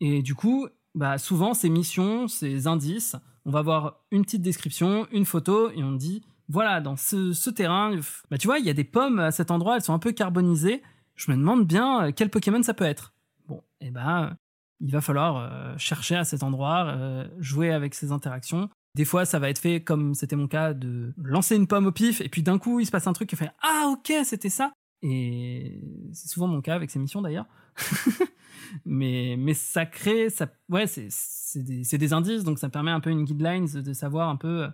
Et 0.00 0.22
du 0.22 0.34
coup, 0.34 0.68
bah, 0.94 1.18
souvent, 1.18 1.54
ces 1.54 1.70
missions, 1.70 2.28
ces 2.28 2.66
indices, 2.66 3.16
on 3.44 3.50
va 3.50 3.60
avoir 3.60 4.04
une 4.10 4.22
petite 4.22 4.42
description, 4.42 5.08
une 5.10 5.24
photo, 5.24 5.70
et 5.70 5.82
on 5.82 5.92
dit, 5.92 6.22
voilà, 6.48 6.80
dans 6.80 6.96
ce, 6.96 7.50
terrain, 7.50 7.98
bah, 8.30 8.38
tu 8.38 8.46
vois, 8.46 8.58
il 8.58 8.66
y 8.66 8.70
a 8.70 8.74
des 8.74 8.84
pommes 8.84 9.18
à 9.18 9.30
cet 9.32 9.50
endroit, 9.50 9.76
elles 9.76 9.82
sont 9.82 9.94
un 9.94 9.98
peu 9.98 10.12
carbonisées. 10.12 10.82
Je 11.14 11.30
me 11.30 11.36
demande 11.36 11.66
bien 11.66 12.06
euh, 12.06 12.12
quel 12.14 12.30
Pokémon 12.30 12.62
ça 12.62 12.74
peut 12.74 12.84
être. 12.84 13.12
Bon, 13.48 13.62
et 13.80 13.90
ben, 13.90 14.36
il 14.80 14.92
va 14.92 15.00
falloir 15.00 15.36
euh, 15.36 15.74
chercher 15.76 16.16
à 16.16 16.24
cet 16.24 16.42
endroit, 16.42 16.86
euh, 16.88 17.28
jouer 17.38 17.72
avec 17.72 17.94
ces 17.94 18.12
interactions. 18.12 18.68
Des 18.94 19.04
fois, 19.04 19.24
ça 19.24 19.38
va 19.38 19.50
être 19.50 19.58
fait 19.58 19.82
comme 19.82 20.14
c'était 20.14 20.36
mon 20.36 20.48
cas 20.48 20.74
de 20.74 21.12
lancer 21.16 21.56
une 21.56 21.66
pomme 21.66 21.86
au 21.86 21.92
pif 21.92 22.20
et 22.20 22.28
puis 22.28 22.42
d'un 22.42 22.58
coup, 22.58 22.80
il 22.80 22.86
se 22.86 22.90
passe 22.90 23.06
un 23.06 23.12
truc 23.12 23.28
qui 23.28 23.36
fait 23.36 23.50
Ah, 23.62 23.92
ok, 23.92 24.12
c'était 24.24 24.50
ça. 24.50 24.72
Et 25.02 25.80
c'est 26.12 26.28
souvent 26.28 26.48
mon 26.48 26.60
cas 26.60 26.74
avec 26.74 26.90
ces 26.90 26.98
missions 26.98 27.22
d'ailleurs. 27.22 27.46
mais, 28.84 29.36
mais 29.38 29.54
ça 29.54 29.86
crée, 29.86 30.30
ça, 30.30 30.48
ouais, 30.68 30.86
c'est, 30.86 31.08
c'est, 31.10 31.62
des, 31.62 31.82
des 31.82 32.12
indices, 32.12 32.44
donc 32.44 32.58
ça 32.58 32.68
permet 32.68 32.90
un 32.90 33.00
peu 33.00 33.10
une 33.10 33.24
guideline 33.24 33.66
de, 33.66 33.92
savoir 33.92 34.28
un 34.28 34.36
peu 34.36 34.64
euh, 34.64 34.68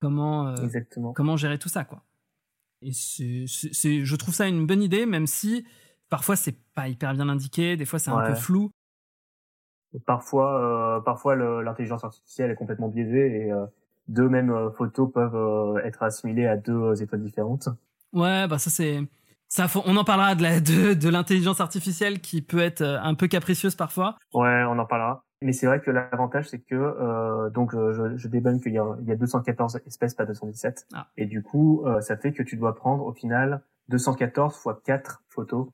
comment, 0.00 0.48
euh, 0.48 0.56
Exactement. 0.56 1.12
comment 1.12 1.36
gérer 1.36 1.58
tout 1.58 1.68
ça, 1.68 1.84
quoi. 1.84 2.04
Et 2.80 2.92
c'est, 2.92 3.46
je 3.46 4.16
trouve 4.16 4.34
ça 4.34 4.46
une 4.46 4.66
bonne 4.66 4.82
idée, 4.82 5.04
même 5.04 5.26
si 5.26 5.66
parfois 6.08 6.36
c'est 6.36 6.56
pas 6.74 6.88
hyper 6.88 7.12
bien 7.12 7.28
indiqué, 7.28 7.76
des 7.76 7.84
fois 7.84 7.98
c'est 7.98 8.10
un 8.10 8.24
peu 8.24 8.34
flou. 8.34 8.70
Parfois, 10.06 10.96
euh, 10.98 11.00
parfois 11.00 11.34
l'intelligence 11.36 12.04
artificielle 12.04 12.50
est 12.50 12.54
complètement 12.54 12.88
biaisée 12.88 13.46
et 13.46 13.52
euh, 13.52 13.64
deux 14.08 14.28
mêmes 14.28 14.50
euh, 14.50 14.70
photos 14.70 15.10
peuvent 15.12 15.78
être 15.84 16.02
assimilées 16.02 16.46
à 16.46 16.56
deux 16.56 17.02
étoiles 17.02 17.22
différentes. 17.22 17.68
Ouais, 18.12 18.46
bah 18.48 18.58
ça 18.58 18.70
c'est. 18.70 19.00
Ça, 19.50 19.66
on 19.86 19.96
en 19.96 20.04
parlera 20.04 20.34
de, 20.34 20.42
la- 20.42 20.60
de, 20.60 20.92
de 20.92 21.08
l'intelligence 21.08 21.60
artificielle 21.60 22.20
qui 22.20 22.42
peut 22.42 22.58
être 22.60 22.82
un 22.82 23.14
peu 23.14 23.28
capricieuse 23.28 23.74
parfois. 23.76 24.16
Ouais, 24.34 24.62
on 24.68 24.78
en 24.78 24.84
parlera. 24.84 25.22
Mais 25.40 25.52
c'est 25.52 25.66
vrai 25.66 25.80
que 25.80 25.90
l'avantage, 25.90 26.48
c'est 26.50 26.58
que 26.58 26.74
euh, 26.74 27.48
donc 27.48 27.72
je, 27.72 28.16
je 28.16 28.28
débunk 28.28 28.62
qu'il 28.62 28.72
y, 28.74 28.78
a- 28.78 28.96
il 29.00 29.06
y 29.08 29.12
a 29.12 29.16
214 29.16 29.80
espèces, 29.86 30.12
pas 30.14 30.26
217. 30.26 30.86
Ah. 30.92 31.06
Et 31.16 31.24
du 31.24 31.42
coup, 31.42 31.82
euh, 31.86 32.02
ça 32.02 32.16
fait 32.18 32.32
que 32.32 32.42
tu 32.42 32.56
dois 32.56 32.74
prendre 32.74 33.06
au 33.06 33.12
final 33.14 33.62
214 33.88 34.54
fois 34.56 34.82
4 34.84 35.22
photos 35.30 35.68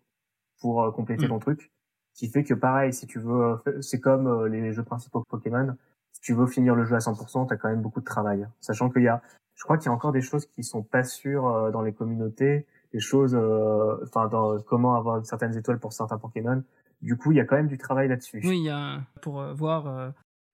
pour 0.61 0.83
euh, 0.85 0.93
compléter 0.93 1.27
Mm. 1.27 1.31
ton 1.31 1.39
truc. 1.41 1.73
Qui 2.15 2.29
fait 2.29 2.45
que 2.45 2.55
pareil, 2.55 2.93
si 2.93 3.07
tu 3.07 3.19
veux, 3.19 3.59
euh, 3.67 3.83
c'est 3.83 4.01
comme 4.01 4.27
euh, 4.27 4.49
les 4.49 4.73
jeux 4.73 4.85
principaux 4.85 5.25
Pokémon. 5.29 5.77
Si 6.13 6.21
tu 6.21 6.33
veux 6.33 6.47
finir 6.47 6.75
le 6.75 6.85
jeu 6.85 6.95
à 6.95 7.01
100%, 7.01 7.49
t'as 7.49 7.57
quand 7.57 7.69
même 7.69 7.83
beaucoup 7.83 8.01
de 8.01 8.05
travail. 8.05 8.47
Sachant 8.61 8.89
qu'il 8.89 9.03
y 9.03 9.09
a, 9.09 9.21
je 9.55 9.65
crois 9.65 9.79
qu'il 9.79 9.87
y 9.87 9.89
a 9.89 9.93
encore 9.93 10.13
des 10.13 10.23
choses 10.23 10.47
qui 10.47 10.63
sont 10.63 10.83
pas 10.83 11.05
sûres 11.05 11.47
euh, 11.47 11.71
dans 11.71 11.83
les 11.83 11.93
communautés, 11.93 12.67
des 12.95 13.01
choses, 13.01 13.35
euh, 13.35 13.97
enfin, 14.05 14.29
dans 14.29 14.61
comment 14.61 14.95
avoir 14.95 15.27
certaines 15.27 15.57
étoiles 15.57 15.81
pour 15.81 15.93
certains 15.93 16.17
Pokémon. 16.17 16.63
Du 17.03 17.17
coup, 17.17 17.33
il 17.33 17.39
y 17.39 17.41
a 17.41 17.45
quand 17.45 17.57
même 17.57 17.67
du 17.67 17.77
travail 17.77 18.09
là-dessus. 18.09 18.41
Oui, 18.45 18.59
il 18.59 18.65
y 18.65 18.71
a 18.71 19.01
pour 19.21 19.41
euh, 19.41 19.53
voir 19.53 19.89
euh, 19.89 20.11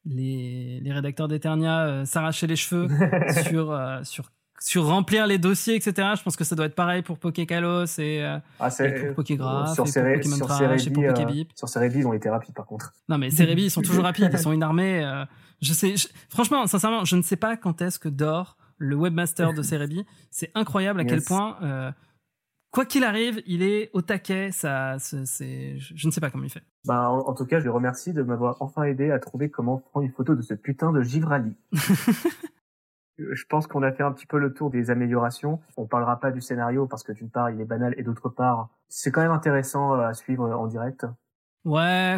les, 0.06 0.80
les 0.80 0.92
rédacteurs 0.92 1.28
d'Eternia 1.28 2.04
s'arracher 2.06 2.46
les 2.46 2.56
cheveux 2.56 2.88
sur, 3.44 3.78
sur, 4.04 4.30
sur 4.62 4.84
remplir 4.86 5.26
les 5.26 5.38
dossiers, 5.38 5.74
etc. 5.74 6.08
Je 6.16 6.22
pense 6.22 6.36
que 6.36 6.44
ça 6.44 6.54
doit 6.54 6.66
être 6.66 6.74
pareil 6.74 7.02
pour 7.02 7.18
Pokékalos 7.18 7.86
et, 7.98 8.22
euh, 8.22 8.38
Ah, 8.60 8.68
et 8.84 8.92
pour 9.06 9.14
Pokégraph, 9.16 9.72
sur 9.74 9.84
et 9.86 9.92
pour 9.92 10.02
Pokémon 10.14 10.36
sur 10.36 10.46
et 10.46 11.08
euh, 11.08 11.44
sur 11.54 11.68
Cerebi, 11.68 11.98
ils 12.00 12.06
ont 12.06 12.12
été 12.12 12.28
rapides 12.28 12.54
par 12.54 12.66
contre. 12.66 12.92
Non, 13.08 13.16
mais 13.18 13.30
Cerebi, 13.30 13.64
ils 13.64 13.70
sont 13.70 13.80
toujours 13.82 14.04
rapides, 14.04 14.30
ils 14.32 14.38
sont 14.38 14.52
une 14.52 14.62
armée. 14.62 15.02
euh, 15.04 15.24
je 15.62 15.72
sais, 15.72 15.96
je- 15.96 16.08
franchement, 16.28 16.66
sincèrement, 16.66 17.04
je 17.04 17.16
ne 17.16 17.22
sais 17.22 17.36
pas 17.36 17.56
quand 17.56 17.80
est-ce 17.82 17.98
que 17.98 18.08
Dor, 18.08 18.56
le 18.78 18.96
webmaster 18.96 19.52
de 19.54 19.62
Cerebi, 19.62 20.04
c'est 20.30 20.50
incroyable 20.54 21.00
à 21.00 21.04
quel 21.04 21.22
point, 21.22 21.56
euh, 21.62 21.90
quoi 22.70 22.84
qu'il 22.86 23.04
arrive, 23.04 23.42
il 23.46 23.62
est 23.62 23.90
au 23.94 24.00
taquet. 24.02 24.52
Ça, 24.52 24.96
c'est, 24.98 25.78
je 25.78 26.06
ne 26.06 26.12
sais 26.12 26.20
pas 26.20 26.30
comment 26.30 26.44
il 26.44 26.50
fait. 26.50 26.62
Bah, 26.86 27.08
en, 27.10 27.18
en 27.28 27.34
tout 27.34 27.44
cas, 27.46 27.60
je 27.60 27.64
le 27.64 27.70
remercie 27.72 28.12
de 28.12 28.22
m'avoir 28.22 28.56
enfin 28.60 28.82
aidé 28.84 29.10
à 29.10 29.18
trouver 29.18 29.50
comment 29.50 29.78
prendre 29.78 30.04
une 30.06 30.12
photo 30.12 30.34
de 30.34 30.42
ce 30.42 30.54
putain 30.54 30.92
de 30.92 31.02
Givrali. 31.02 31.54
Euh, 33.20 33.35
je 33.35 33.44
pense 33.48 33.66
qu'on 33.66 33.83
a 33.83 33.92
fait 33.92 34.02
un 34.02 34.12
petit 34.12 34.26
peu 34.26 34.38
le 34.38 34.52
tour 34.52 34.70
des 34.70 34.90
améliorations. 34.90 35.61
On 35.76 35.87
parlera 35.87 36.18
pas 36.18 36.30
du 36.30 36.40
scénario 36.40 36.87
parce 36.87 37.02
que 37.02 37.12
d'une 37.12 37.30
part, 37.30 37.50
il 37.50 37.61
est 37.61 37.64
banal 37.64 37.94
et 37.96 38.02
d'autre 38.02 38.28
part, 38.28 38.68
c'est 38.88 39.11
quand 39.12 39.20
même 39.22 39.30
intéressant 39.33 39.94
euh, 39.94 40.09
à 40.09 40.14
suivre 40.14 40.48
en 40.50 40.66
direct. 40.66 41.06
Ouais, 41.64 42.16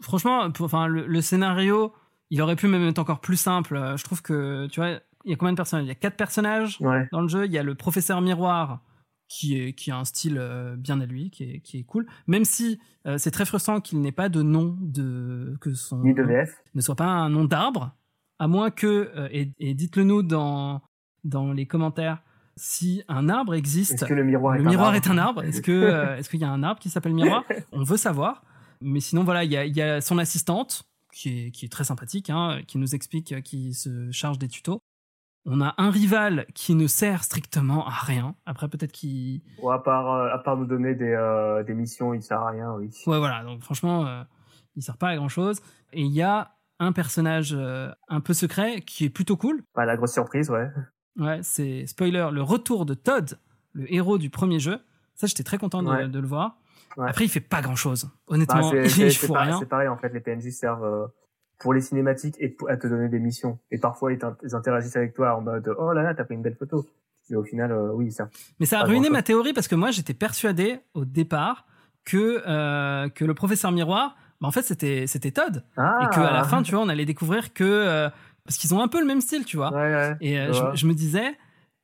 franchement, 0.00 0.50
pour- 0.50 0.66
enfin, 0.66 0.86
le, 0.86 1.06
le 1.06 1.20
scénario, 1.20 1.92
il 2.30 2.40
aurait 2.42 2.56
pu 2.56 2.68
même 2.68 2.86
être 2.86 2.98
encore 2.98 3.20
plus 3.20 3.36
simple. 3.36 3.76
Euh, 3.76 3.96
Je 3.96 4.04
trouve 4.04 4.22
que, 4.22 4.66
tu 4.66 4.80
vois, 4.80 5.00
il 5.24 5.30
y 5.30 5.32
a 5.32 5.36
combien 5.36 5.52
de 5.52 5.56
personnages? 5.56 5.84
Il 5.84 5.88
y 5.88 5.92
a 5.92 5.94
quatre 5.96 6.16
personnages 6.16 6.78
Ouais. 6.80 7.08
dans 7.12 7.20
le 7.22 7.28
jeu. 7.28 7.46
Il 7.46 7.52
y 7.52 7.58
a 7.58 7.62
le 7.62 7.74
professeur 7.74 8.20
miroir 8.20 8.80
qui, 9.28 9.58
est, 9.58 9.72
qui 9.72 9.90
a 9.90 9.96
un 9.96 10.04
style 10.04 10.36
euh, 10.38 10.76
bien 10.76 11.00
à 11.00 11.06
lui, 11.06 11.30
qui 11.30 11.44
est, 11.54 11.60
qui 11.60 11.78
est 11.78 11.84
cool. 11.84 12.06
Même 12.26 12.44
si 12.44 12.78
euh, 13.06 13.16
c'est 13.18 13.30
très 13.30 13.46
frustrant 13.46 13.80
qu'il 13.80 14.00
n'ait 14.02 14.12
pas 14.12 14.28
de 14.28 14.42
nom, 14.42 14.76
de, 14.80 15.56
que 15.60 15.72
son 15.74 15.98
Ni 16.00 16.12
de 16.14 16.22
VF. 16.22 16.62
ne 16.74 16.80
soit 16.82 16.94
pas 16.96 17.06
un 17.06 17.30
nom 17.30 17.44
d'arbre, 17.44 17.92
à 18.38 18.48
moins 18.48 18.70
que, 18.70 19.10
euh, 19.16 19.28
et, 19.30 19.52
et 19.58 19.74
dites-le 19.74 20.04
nous 20.04 20.22
dans, 20.22 20.82
dans 21.24 21.52
les 21.52 21.66
commentaires, 21.66 22.22
si 22.56 23.02
un 23.08 23.28
arbre 23.28 23.54
existe 23.54 23.94
Est-ce 23.94 24.04
que 24.04 24.14
le 24.14 24.24
miroir 24.24 24.54
le 24.54 24.62
est 24.62 24.66
un 24.66 24.70
miroir 24.70 24.88
arbre 24.88 24.96
est 24.96 25.08
un 25.10 25.18
arbre? 25.18 25.42
Est-ce 25.42 25.62
que 25.62 25.72
euh, 25.72 26.16
est-ce 26.16 26.30
qu'il 26.30 26.40
y 26.40 26.44
a 26.44 26.50
un 26.50 26.62
arbre 26.62 26.80
qui 26.80 26.90
s'appelle 26.90 27.14
miroir? 27.14 27.44
On 27.72 27.82
veut 27.82 27.96
savoir. 27.96 28.42
Mais 28.80 29.00
sinon 29.00 29.24
voilà, 29.24 29.44
il 29.44 29.50
y 29.50 29.56
a, 29.56 29.64
il 29.64 29.76
y 29.76 29.82
a 29.82 30.00
son 30.00 30.18
assistante 30.18 30.84
qui 31.12 31.46
est 31.46 31.50
qui 31.50 31.64
est 31.66 31.68
très 31.68 31.84
sympathique, 31.84 32.30
hein, 32.30 32.60
qui 32.66 32.78
nous 32.78 32.94
explique, 32.94 33.32
euh, 33.32 33.40
qui 33.40 33.74
se 33.74 34.10
charge 34.10 34.38
des 34.38 34.48
tutos. 34.48 34.80
On 35.46 35.60
a 35.60 35.74
un 35.76 35.90
rival 35.90 36.46
qui 36.54 36.74
ne 36.74 36.86
sert 36.86 37.22
strictement 37.22 37.86
à 37.86 37.90
rien. 37.90 38.34
Après 38.46 38.68
peut-être 38.68 38.92
qu'il 38.92 39.42
Ou 39.62 39.70
à 39.70 39.82
part, 39.82 40.10
euh, 40.10 40.32
à 40.32 40.38
part 40.38 40.56
nous 40.56 40.64
donner 40.64 40.94
des, 40.94 41.12
euh, 41.12 41.62
des 41.64 41.74
missions, 41.74 42.14
il 42.14 42.22
sert 42.22 42.40
à 42.40 42.50
rien, 42.50 42.72
oui. 42.72 42.90
ouais 43.06 43.18
voilà. 43.18 43.42
Donc 43.44 43.62
franchement, 43.62 44.24
il 44.74 44.82
sert 44.82 44.96
pas 44.96 45.08
à 45.08 45.16
grand 45.16 45.28
chose. 45.28 45.60
Et 45.92 46.02
il 46.02 46.12
y 46.12 46.22
a 46.22 46.56
un 46.84 46.92
personnage 46.92 47.54
euh, 47.56 47.90
un 48.08 48.20
peu 48.20 48.32
secret 48.34 48.80
qui 48.82 49.04
est 49.04 49.10
plutôt 49.10 49.36
cool. 49.36 49.62
Bah, 49.74 49.84
la 49.84 49.96
grosse 49.96 50.12
surprise, 50.12 50.50
ouais. 50.50 50.70
Ouais, 51.18 51.40
c'est 51.42 51.86
spoiler, 51.86 52.28
le 52.32 52.42
retour 52.42 52.86
de 52.86 52.94
Todd, 52.94 53.38
le 53.72 53.92
héros 53.92 54.18
du 54.18 54.30
premier 54.30 54.58
jeu. 54.60 54.78
Ça, 55.14 55.26
j'étais 55.26 55.44
très 55.44 55.58
content 55.58 55.82
de, 55.82 55.88
Ouais. 55.88 56.08
de 56.08 56.18
le 56.18 56.26
voir. 56.26 56.58
Ouais. 56.96 57.08
Après, 57.08 57.24
il 57.24 57.28
fait 57.28 57.40
pas 57.40 57.60
grand 57.62 57.76
chose. 57.76 58.04
Bah, 58.04 58.10
Honnêtement, 58.34 58.70
c'est 58.70 58.84
il 59.24 59.28
pas- 59.28 59.42
rien. 59.42 59.58
c'est 59.58 59.66
pareil, 59.66 59.88
en 59.88 59.96
fait, 59.96 60.08
les 60.12 60.20
PNJ 60.20 60.50
servent 60.50 60.84
euh, 60.84 61.06
pour 61.60 61.72
les 61.72 61.80
cinématiques 61.80 62.36
et 62.40 62.48
pour- 62.48 62.68
à 62.70 62.76
te 62.76 62.86
donner 62.86 63.08
des 63.08 63.20
missions. 63.20 63.58
Et 63.70 63.78
parfois, 63.78 64.12
ils, 64.12 64.18
interagissent 64.54 64.96
avec 64.96 65.14
toi 65.14 65.36
en 65.36 65.40
mode 65.40 65.72
«Oh 65.78 65.92
là 65.92 66.02
là, 66.02 66.14
t'as 66.14 66.24
pris 66.24 66.34
une 66.34 66.42
belle 66.42 66.56
photo». 66.56 66.86
Mais 67.30 67.36
au 67.36 67.44
final, 67.44 67.72
euh, 67.72 67.90
oui, 67.92 68.12
ça. 68.12 68.28
Mais 68.60 68.66
ça 68.66 68.78
a 68.78 68.82
pas 68.82 68.88
ruiné 68.88 69.08
ma 69.08 69.22
théorie 69.22 69.52
parce 69.54 69.66
que 69.68 69.74
moi, 69.74 69.90
j'étais 69.90 70.12
persuadé 70.14 70.80
au 70.92 71.04
départ 71.06 71.64
que, 72.04 72.42
euh, 72.46 73.08
que 73.08 73.24
le 73.24 73.32
professeur 73.34 73.72
miroir, 73.72 74.14
bah, 74.44 74.48
en 74.48 74.50
fait, 74.52 74.62
c'était 74.62 75.06
c'était 75.06 75.30
Todd. 75.30 75.64
Ah 75.76 75.98
Et 76.02 76.14
qu'à 76.14 76.30
la 76.32 76.44
fin, 76.44 76.62
tu 76.62 76.72
vois, 76.74 76.82
on 76.84 76.88
allait 76.88 77.04
découvrir 77.06 77.52
que. 77.54 77.64
euh, 77.64 78.10
parce 78.46 78.58
qu'ils 78.58 78.74
ont 78.74 78.82
un 78.82 78.88
peu 78.88 79.00
le 79.00 79.06
même 79.06 79.20
style, 79.22 79.44
tu 79.46 79.56
vois. 79.56 79.72
Ouais, 79.72 79.94
ouais. 79.94 80.16
Et 80.20 80.38
euh, 80.38 80.74
je 80.74 80.86
me 80.86 80.92
disais, 80.92 81.34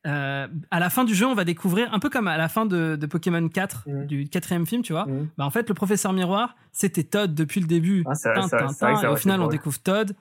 euh, 0.07 0.47
à 0.69 0.79
la 0.79 0.89
fin 0.91 1.03
du 1.03 1.13
jeu, 1.15 1.25
on 1.25 1.33
va 1.33 1.43
découvrir, 1.43 1.91
un 1.93 1.99
peu 1.99 2.09
comme 2.09 2.27
à 2.27 2.37
la 2.37 2.49
fin 2.49 2.65
de, 2.67 2.95
de 2.95 3.05
Pokémon 3.07 3.47
4, 3.49 3.83
Mhm. 3.87 4.05
du 4.05 4.27
quatrième 4.29 4.65
film, 4.67 4.81
tu 4.83 4.93
vois. 4.93 5.05
Mhm. 5.07 5.29
Bah, 5.37 5.45
en 5.45 5.49
fait, 5.49 5.67
le 5.69 5.73
professeur 5.75 6.13
miroir, 6.13 6.55
c'était 6.71 7.03
Todd 7.03 7.33
depuis 7.33 7.61
le 7.61 7.67
début. 7.67 8.03
Ah, 8.07 8.13
c'est- 8.15 8.33
Tin, 8.33 8.41
c'est- 8.43 8.57
tin, 8.57 8.67
c'est 8.67 8.85
vrai 8.85 8.93
que 8.93 8.95
tin, 8.97 9.01
ça 9.01 9.07
et 9.07 9.11
au 9.11 9.15
final, 9.15 9.41
on 9.41 9.47
découvre 9.47 9.79
Todd. 9.79 10.13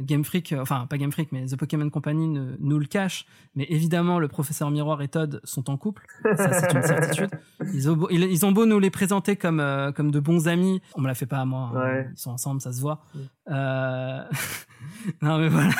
Game 0.00 0.24
Freak, 0.24 0.52
euh, 0.52 0.60
enfin 0.60 0.86
pas 0.88 0.98
Game 0.98 1.10
Freak, 1.10 1.32
mais 1.32 1.46
The 1.46 1.56
Pokémon 1.56 1.88
Company 1.88 2.28
ne- 2.28 2.56
nous 2.60 2.78
le 2.78 2.86
cache. 2.86 3.24
Mais 3.54 3.64
évidemment, 3.70 4.18
le 4.18 4.28
professeur 4.28 4.70
Miroir 4.70 5.00
et 5.02 5.08
Todd 5.08 5.40
sont 5.44 5.70
en 5.70 5.76
couple. 5.76 6.06
Ça, 6.36 6.52
c'est 6.52 6.72
une 6.74 6.82
certitude. 6.82 7.30
Ils 7.72 7.88
ont, 7.90 7.96
beau, 7.96 8.08
ils, 8.10 8.22
ils 8.24 8.44
ont 8.44 8.52
beau 8.52 8.66
nous 8.66 8.78
les 8.78 8.90
présenter 8.90 9.36
comme, 9.36 9.60
euh, 9.60 9.90
comme 9.92 10.10
de 10.10 10.20
bons 10.20 10.48
amis. 10.48 10.82
On 10.96 11.00
me 11.00 11.06
la 11.06 11.14
fait 11.14 11.26
pas 11.26 11.38
à 11.38 11.44
moi. 11.46 11.70
hein. 11.74 11.80
Ouais. 11.80 12.08
Ils 12.12 12.18
sont 12.18 12.30
ensemble, 12.30 12.60
ça 12.60 12.72
se 12.72 12.80
voit. 12.80 13.02
Mm. 13.14 13.18
Euh... 13.52 14.24
non, 15.22 15.38
mais 15.38 15.48
voilà. 15.48 15.70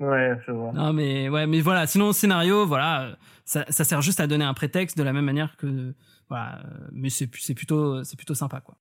Ouais, 0.00 0.38
je 0.46 0.52
vois. 0.52 0.72
Non, 0.72 0.92
mais 0.92 1.28
ouais, 1.28 1.46
mais 1.46 1.60
voilà. 1.60 1.86
Sinon, 1.86 2.08
le 2.08 2.12
scénario, 2.12 2.66
voilà, 2.66 3.16
ça, 3.44 3.64
ça 3.68 3.84
sert 3.84 4.00
juste 4.00 4.20
à 4.20 4.26
donner 4.26 4.44
un 4.44 4.54
prétexte 4.54 4.96
de 4.96 5.02
la 5.02 5.12
même 5.12 5.24
manière 5.24 5.56
que, 5.56 5.94
voilà. 6.28 6.60
euh, 6.64 6.88
Mais 6.92 7.10
c'est 7.10 7.28
c'est 7.36 7.54
plutôt, 7.54 8.04
c'est 8.04 8.16
plutôt 8.16 8.34
sympa, 8.34 8.60
quoi. 8.60 8.76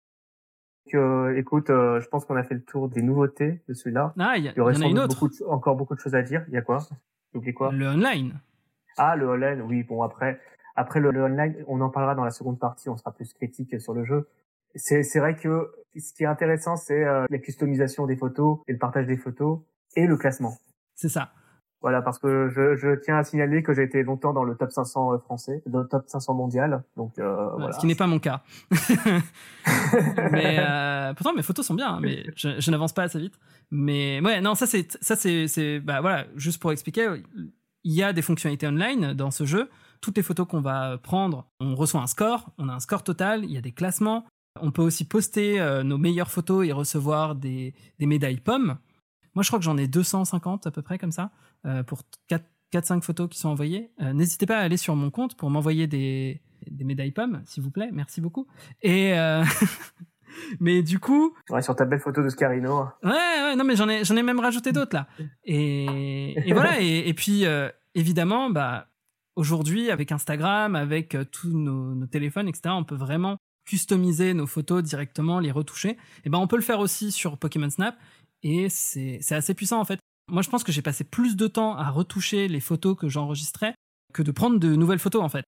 Donc, 0.88 0.96
euh, 0.96 1.36
écoute, 1.38 1.70
euh, 1.70 2.00
je 2.00 2.08
pense 2.08 2.24
qu'on 2.26 2.36
a 2.38 2.44
fait 2.44 2.54
le 2.54 2.64
tour 2.64 2.88
des 2.88 3.02
nouveautés 3.02 3.62
de 3.68 3.74
celui-là. 3.74 4.14
Ah, 4.18 4.38
il 4.38 4.46
y, 4.46 4.48
y 4.48 4.54
y 4.56 4.62
en 4.62 4.68
a 4.68 4.86
une 4.88 5.00
autre. 5.00 5.08
beaucoup 5.20 5.28
de- 5.28 5.44
encore 5.46 5.76
beaucoup 5.76 5.96
de 5.96 6.00
choses 6.00 6.16
à 6.16 6.22
dire. 6.22 6.46
Il 6.48 6.54
y 6.54 6.58
a 6.58 6.62
quoi? 6.62 6.80
J'oublie 7.34 7.54
quoi? 7.54 7.72
Le 7.74 7.88
online. 7.88 8.40
Ah, 8.98 9.16
le 9.18 9.28
online, 9.28 9.62
oui, 9.64 9.84
bon, 9.84 10.02
après, 10.02 10.40
après 10.76 11.00
le, 11.02 11.12
le 11.12 11.24
online, 11.26 11.56
on 11.68 11.82
en 11.82 11.90
parlera 11.90 12.16
dans 12.16 12.24
la 12.24 12.32
seconde 12.32 12.58
partie, 12.58 12.90
on 12.90 12.96
sera 12.96 13.12
plus 13.12 13.34
critique 13.34 13.80
sur 13.82 13.94
le 13.94 14.06
jeu. 14.06 14.30
C'est, 14.76 15.04
c'est 15.04 15.20
vrai 15.20 15.36
que 15.36 15.72
ce 15.98 16.14
qui 16.14 16.24
est 16.24 16.28
intéressant, 16.28 16.78
c'est 16.78 17.04
euh, 17.04 17.26
la 17.30 17.38
customisation 17.40 18.06
des 18.06 18.16
photos 18.16 18.60
et 18.68 18.72
le 18.72 18.78
partage 18.80 19.08
des 19.08 19.18
photos 19.18 19.60
et 19.98 20.08
le 20.08 20.16
classement. 20.16 20.56
C'est 20.96 21.10
ça. 21.10 21.32
Voilà, 21.88 22.02
parce 22.02 22.20
que 22.20 22.50
je, 22.50 22.76
je 22.76 23.00
tiens 23.00 23.18
à 23.18 23.24
signaler 23.24 23.64
que 23.64 23.74
j'ai 23.74 23.84
été 23.84 24.04
longtemps 24.04 24.34
dans 24.34 24.44
le 24.44 24.58
top 24.58 24.74
500 24.74 25.14
euh, 25.14 25.18
français, 25.20 25.64
dans 25.68 25.80
le 25.80 25.88
top 25.88 26.04
500 26.06 26.34
mondial, 26.34 26.84
donc 26.98 27.18
euh, 27.18 27.48
voilà. 27.56 27.72
Ce 27.72 27.80
qui 27.80 27.86
n'est 27.86 27.96
pas 27.96 28.08
mon 28.08 28.20
cas. 28.20 28.44
mais 30.34 30.58
euh, 30.60 31.14
pourtant 31.14 31.34
mes 31.34 31.44
photos 31.44 31.66
sont 31.66 31.76
bien, 31.76 31.94
hein, 31.94 32.00
mais 32.02 32.26
je, 32.36 32.60
je 32.60 32.72
n'avance 32.72 32.92
pas 32.92 33.04
assez 33.04 33.20
vite. 33.20 33.40
Mais 33.72 34.20
ouais, 34.20 34.42
non, 34.42 34.54
ça 34.54 34.66
c'est 34.66 34.98
ça 35.02 35.16
c'est 35.16 35.48
c'est 35.48 35.80
bah 35.80 36.02
voilà, 36.02 36.26
juste 36.36 36.62
pour 36.62 36.74
expliquer, 36.74 37.24
il 37.86 37.94
y 37.94 38.04
a 38.04 38.12
des 38.12 38.22
fonctionnalités 38.22 38.68
online 38.68 39.14
dans 39.14 39.32
ce 39.32 39.46
jeu. 39.46 39.70
Toutes 40.02 40.18
les 40.18 40.24
photos 40.24 40.46
qu'on 40.46 40.60
va 40.60 40.98
prendre, 40.98 41.48
on 41.62 41.74
reçoit 41.74 42.02
un 42.02 42.08
score, 42.08 42.50
on 42.58 42.68
a 42.68 42.74
un 42.74 42.82
score 42.82 43.04
total, 43.04 43.46
il 43.46 43.52
y 43.54 43.58
a 43.58 43.62
des 43.62 43.72
classements. 43.72 44.26
On 44.60 44.72
peut 44.72 44.82
aussi 44.82 45.06
poster 45.06 45.62
euh, 45.62 45.84
nos 45.84 45.98
meilleures 45.98 46.32
photos 46.32 46.68
et 46.68 46.74
recevoir 46.74 47.36
des, 47.36 47.74
des 47.98 48.08
médailles 48.08 48.42
pommes. 48.42 48.78
Moi, 49.36 49.44
je 49.44 49.50
crois 49.50 49.60
que 49.60 49.66
j'en 49.66 49.78
ai 49.78 49.88
250 49.88 50.68
à 50.68 50.72
peu 50.72 50.82
près 50.82 50.98
comme 50.98 51.14
ça 51.14 51.32
pour 51.88 52.02
4-5 52.74 53.02
photos 53.02 53.30
qui 53.30 53.40
sont 53.40 53.50
envoyées. 53.50 53.92
Euh, 54.02 54.14
N'hésitez 54.14 54.46
pas 54.46 54.58
à 54.58 54.62
aller 54.62 54.78
sur 54.78 54.96
mon 54.96 55.10
compte 55.12 55.36
pour 55.38 55.50
m'envoyer 55.50 55.88
des, 55.88 56.42
des 56.70 56.84
médailles 56.84 57.12
pommes, 57.12 57.42
s'il 57.46 57.64
vous 57.64 57.72
plaît. 57.72 57.90
Merci 57.94 58.22
beaucoup. 58.22 58.48
Et 58.82 59.18
euh, 59.18 59.44
mais 60.60 60.84
du 60.84 61.00
coup, 61.00 61.34
Ouais, 61.50 61.62
sur 61.62 61.76
ta 61.76 61.86
belle 61.86 62.00
photo 62.00 62.24
de 62.24 62.30
Scarino. 62.30 62.86
ouais, 63.04 63.10
ouais, 63.12 63.56
non, 63.56 63.64
mais 63.64 63.76
j'en 63.76 63.90
ai, 63.90 64.04
j'en 64.04 64.16
ai 64.16 64.24
même 64.24 64.40
rajouté 64.40 64.72
d'autres 64.72 64.96
là. 64.96 65.08
Et, 65.44 66.36
et 66.50 66.54
voilà. 66.54 66.80
Et, 66.82 67.08
et 67.10 67.14
puis 67.14 67.46
euh, 67.46 67.70
évidemment, 67.96 68.50
bah 68.50 68.88
aujourd'hui 69.36 69.92
avec 69.92 70.12
Instagram, 70.12 70.76
avec 70.76 71.16
euh, 71.16 71.24
tous 71.24 71.50
nos, 71.58 71.94
nos 71.96 72.08
téléphones, 72.08 72.48
etc., 72.48 72.70
on 72.78 72.84
peut 72.84 72.96
vraiment 72.96 73.38
customiser 73.66 74.34
nos 74.34 74.48
photos 74.48 74.82
directement, 74.84 75.40
les 75.40 75.52
retoucher. 75.52 75.98
Et 76.26 76.30
ben 76.30 76.38
on 76.40 76.48
peut 76.48 76.56
le 76.56 76.62
faire 76.62 76.80
aussi 76.80 77.12
sur 77.12 77.38
Pokémon 77.38 77.70
Snap. 77.70 77.96
Et 78.44 78.70
c'est 78.70 79.18
c'est 79.22 79.36
assez 79.36 79.54
puissant 79.54 79.80
en 79.80 79.86
fait. 79.86 80.00
Moi, 80.30 80.42
je 80.42 80.50
pense 80.50 80.64
que 80.64 80.72
j'ai 80.72 80.82
passé 80.82 81.04
plus 81.04 81.36
de 81.36 81.48
temps 81.48 81.76
à 81.76 81.90
retoucher 81.90 82.48
les 82.48 82.60
photos 82.60 82.98
que 82.98 83.08
j'enregistrais 83.08 83.74
que 84.14 84.22
de 84.24 84.32
prendre 84.32 84.60
de 84.60 84.76
nouvelles 84.76 85.00
photos 85.00 85.22
en 85.22 85.30
fait. 85.30 85.46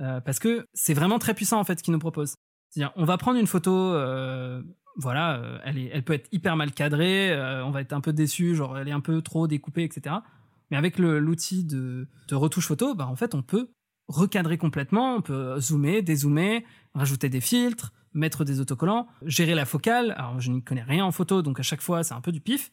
Euh, 0.00 0.20
parce 0.20 0.38
que 0.38 0.66
c'est 0.74 0.94
vraiment 0.94 1.18
très 1.18 1.34
puissant 1.34 1.60
en 1.60 1.64
fait 1.64 1.78
ce 1.78 1.82
qu'ils 1.82 1.92
nous 1.92 1.98
proposent. 1.98 2.34
C'est-à-dire, 2.70 2.92
on 2.96 3.04
va 3.04 3.18
prendre 3.18 3.38
une 3.38 3.46
photo, 3.46 3.72
euh, 3.74 4.62
voilà, 4.96 5.36
euh, 5.36 5.58
elle, 5.64 5.78
est, 5.78 5.90
elle 5.92 6.02
peut 6.02 6.14
être 6.14 6.28
hyper 6.32 6.56
mal 6.56 6.72
cadrée, 6.72 7.32
on 7.62 7.70
va 7.70 7.82
être 7.82 7.92
un 7.92 8.00
peu 8.00 8.12
déçu, 8.12 8.54
genre 8.54 8.78
elle 8.78 8.88
est 8.88 8.92
un 8.92 9.00
peu 9.00 9.20
trop 9.20 9.46
découpée, 9.46 9.84
etc. 9.84 10.16
Mais 10.70 10.78
avec 10.78 10.98
l'outil 10.98 11.64
de, 11.64 12.08
de 12.28 12.34
retouche 12.34 12.66
photo, 12.66 12.94
bah, 12.94 13.06
en 13.06 13.16
fait, 13.16 13.34
on 13.34 13.42
peut 13.42 13.68
recadrer 14.08 14.56
complètement, 14.56 15.16
on 15.16 15.20
peut 15.20 15.60
zoomer, 15.60 16.00
dézoomer, 16.00 16.64
rajouter 16.94 17.28
des 17.28 17.42
filtres, 17.42 17.92
mettre 18.14 18.44
des 18.44 18.60
autocollants, 18.60 19.06
gérer 19.26 19.54
la 19.54 19.66
focale. 19.66 20.14
Alors, 20.16 20.40
je 20.40 20.50
n'y 20.50 20.62
connais 20.62 20.82
rien 20.82 21.04
en 21.04 21.12
photo, 21.12 21.42
donc 21.42 21.60
à 21.60 21.62
chaque 21.62 21.82
fois, 21.82 22.02
c'est 22.02 22.14
un 22.14 22.22
peu 22.22 22.32
du 22.32 22.40
pif. 22.40 22.70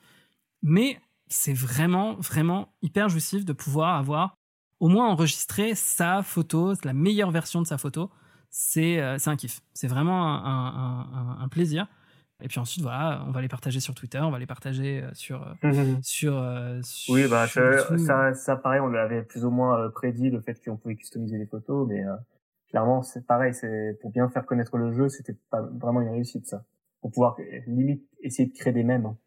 Mais 0.62 1.00
c'est 1.30 1.54
vraiment, 1.54 2.16
vraiment 2.16 2.74
hyper 2.82 3.10
jouissif 3.10 3.46
de 3.46 3.54
pouvoir 3.54 3.96
avoir 3.96 4.36
au 4.80 4.88
moins 4.88 5.08
enregistré 5.10 5.76
sa 5.76 6.24
photo, 6.24 6.74
la 6.84 6.94
meilleure 6.94 7.32
version 7.32 7.62
de 7.62 7.68
sa 7.68 7.78
photo. 7.78 8.10
C'est 8.50 9.00
euh, 9.00 9.18
un 9.26 9.36
kiff. 9.36 9.62
C'est 9.74 9.88
vraiment 9.88 10.26
un, 10.26 11.38
un, 11.38 11.38
un, 11.42 11.48
plaisir. 11.50 11.88
Et 12.42 12.48
puis 12.48 12.60
ensuite, 12.60 12.82
voilà, 12.84 13.24
on 13.28 13.32
va 13.32 13.42
les 13.42 13.50
partager 13.50 13.80
sur 13.82 13.94
Twitter, 13.94 14.20
on 14.20 14.32
va 14.32 14.40
les 14.40 14.48
partager 14.48 15.04
euh, 15.04 15.10
sur, 15.14 15.46
euh, 15.46 15.54
Mhm. 15.62 16.00
sur, 16.02 16.38
euh, 16.38 16.80
sur, 16.84 17.14
Oui, 17.14 17.28
bah 17.28 17.46
sur 17.46 17.62
ça, 17.80 17.98
ça, 17.98 18.34
ça, 18.34 18.56
pareil, 18.56 18.80
on 18.80 18.88
l'avait 18.88 19.24
plus 19.24 19.44
ou 19.46 19.52
moins 19.52 19.90
prédit 19.92 20.30
le 20.30 20.40
fait 20.42 20.60
qu'on 20.64 20.78
pouvait 20.78 20.96
customiser 20.96 21.38
les 21.38 21.46
photos, 21.46 21.88
mais 21.88 22.06
euh, 22.06 22.16
clairement 22.70 23.02
c'est 23.02 23.26
pareil, 23.28 23.54
pour 24.02 24.12
bien 24.12 24.30
faire 24.30 24.46
connaître 24.46 24.78
le 24.78 24.94
jeu, 24.94 25.10
c'était 25.10 25.36
pas 25.50 25.62
vraiment 25.62 26.00
une 26.02 26.10
réussite 26.10 26.48
ça, 26.48 26.64
pour 27.02 27.12
pouvoir 27.12 27.36
limite 27.68 28.04
essayer 28.22 28.48
de 28.48 28.58
créer 28.58 28.72
des 28.74 28.84
mèmes. 28.84 29.06
hein. 29.06 29.18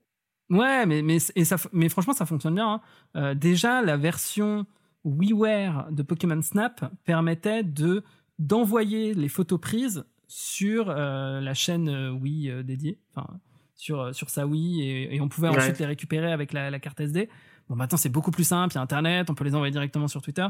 Ouais, 0.52 0.86
mais, 0.86 1.02
mais, 1.02 1.16
et 1.34 1.44
ça, 1.44 1.56
mais 1.72 1.88
franchement, 1.88 2.12
ça 2.12 2.26
fonctionne 2.26 2.54
bien. 2.54 2.74
hein. 2.74 2.80
Euh, 3.16 3.34
déjà, 3.34 3.82
la 3.82 3.96
version 3.96 4.66
WiiWare 5.04 5.88
de 5.90 6.02
Pokémon 6.02 6.40
Snap 6.42 6.92
permettait 7.04 7.64
de 7.64 8.04
d'envoyer 8.38 9.14
les 9.14 9.28
photos 9.28 9.60
prises 9.60 10.04
sur 10.28 10.88
euh, 10.90 11.40
la 11.40 11.54
chaîne 11.54 11.88
euh, 11.88 12.10
Wii 12.10 12.50
euh, 12.50 12.62
dédiée, 12.62 12.98
enfin 13.14 13.26
sur, 13.74 14.14
sur 14.14 14.30
sa 14.30 14.46
Wii, 14.46 14.82
et, 14.82 15.14
et 15.16 15.20
on 15.20 15.28
pouvait 15.28 15.48
Ouais. 15.48 15.56
ensuite 15.58 15.78
les 15.78 15.86
récupérer 15.86 16.32
avec 16.32 16.52
la, 16.52 16.70
la 16.70 16.78
carte 16.80 17.00
SD. 17.00 17.28
Bon, 17.68 17.76
maintenant, 17.76 17.98
c'est 17.98 18.08
beaucoup 18.08 18.30
plus 18.30 18.44
simple, 18.44 18.72
il 18.74 18.76
y 18.76 18.78
a 18.78 18.82
Internet, 18.82 19.28
on 19.30 19.34
peut 19.34 19.44
les 19.44 19.54
envoyer 19.54 19.72
directement 19.72 20.08
sur 20.08 20.22
Twitter. 20.22 20.46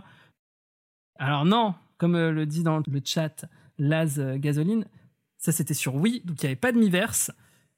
Alors 1.19 1.45
non, 1.45 1.75
comme 1.99 2.17
le 2.17 2.47
dit 2.47 2.63
dans 2.63 2.79
le 2.79 3.01
chat 3.05 3.45
Laz 3.79 4.21
Gasoline, 4.37 4.87
ça 5.39 5.53
c'était 5.53 5.75
sur 5.75 5.95
Wii, 5.95 6.21
donc 6.25 6.43
il 6.43 6.47
n'y 6.47 6.51
avait 6.51 6.57
pas 6.57 6.73
de 6.73 6.79
Miiverse. 6.79 7.31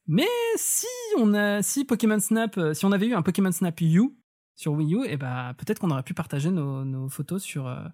Mais 0.06 0.26
si 0.56 0.86
on 1.18 1.32
a, 1.34 1.62
si 1.62 1.84
Pokémon 1.84 2.18
Snap, 2.18 2.58
euh, 2.58 2.74
si 2.74 2.84
on 2.84 2.92
avait 2.92 3.06
eu 3.06 3.14
un 3.14 3.22
Pokémon 3.22 3.52
Snap 3.52 3.80
U 3.80 4.10
sur 4.54 4.72
Wii 4.72 4.94
U, 4.94 5.04
et 5.04 5.16
bah 5.16 5.54
peut-être 5.58 5.78
qu'on 5.78 5.90
aurait 5.90 6.02
pu 6.02 6.14
partager 6.14 6.50
nos, 6.50 6.84
nos 6.84 7.08
photos 7.08 7.42
sur 7.42 7.66
euh, 7.66 7.84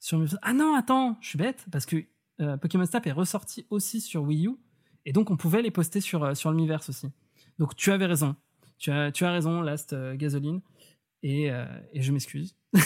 sur. 0.00 0.22
Ah 0.42 0.52
non, 0.52 0.74
attends, 0.74 1.16
je 1.20 1.28
suis 1.28 1.38
bête 1.38 1.66
parce 1.70 1.86
que 1.86 1.96
euh, 2.40 2.56
Pokémon 2.56 2.84
Snap 2.84 3.06
est 3.06 3.12
ressorti 3.12 3.66
aussi 3.70 4.00
sur 4.00 4.22
Wii 4.22 4.48
U 4.48 4.56
et 5.04 5.12
donc 5.12 5.30
on 5.30 5.36
pouvait 5.36 5.62
les 5.62 5.70
poster 5.70 6.00
sur 6.00 6.24
euh, 6.24 6.34
sur 6.34 6.50
le 6.50 6.56
Miiverse 6.56 6.88
aussi. 6.88 7.10
Donc 7.58 7.76
tu 7.76 7.90
avais 7.90 8.06
raison, 8.06 8.36
tu 8.78 8.90
as 8.90 9.12
tu 9.12 9.24
as 9.24 9.32
raison, 9.32 9.62
Last 9.62 9.94
Gasoline 10.14 10.60
et 11.22 11.46
et 11.46 12.02
je 12.02 12.12
m'excuse. 12.12 12.56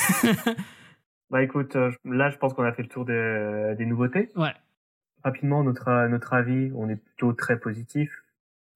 Bah 1.30 1.42
écoute, 1.42 1.76
là 2.06 2.30
je 2.30 2.38
pense 2.38 2.54
qu'on 2.54 2.62
a 2.62 2.72
fait 2.72 2.80
le 2.80 2.88
tour 2.88 3.04
des, 3.04 3.74
des 3.76 3.84
nouveautés. 3.84 4.30
Ouais. 4.34 4.54
Rapidement, 5.22 5.62
notre 5.62 6.08
notre 6.08 6.32
avis, 6.32 6.72
on 6.74 6.88
est 6.88 6.96
plutôt 6.96 7.34
très 7.34 7.60
positif, 7.60 8.24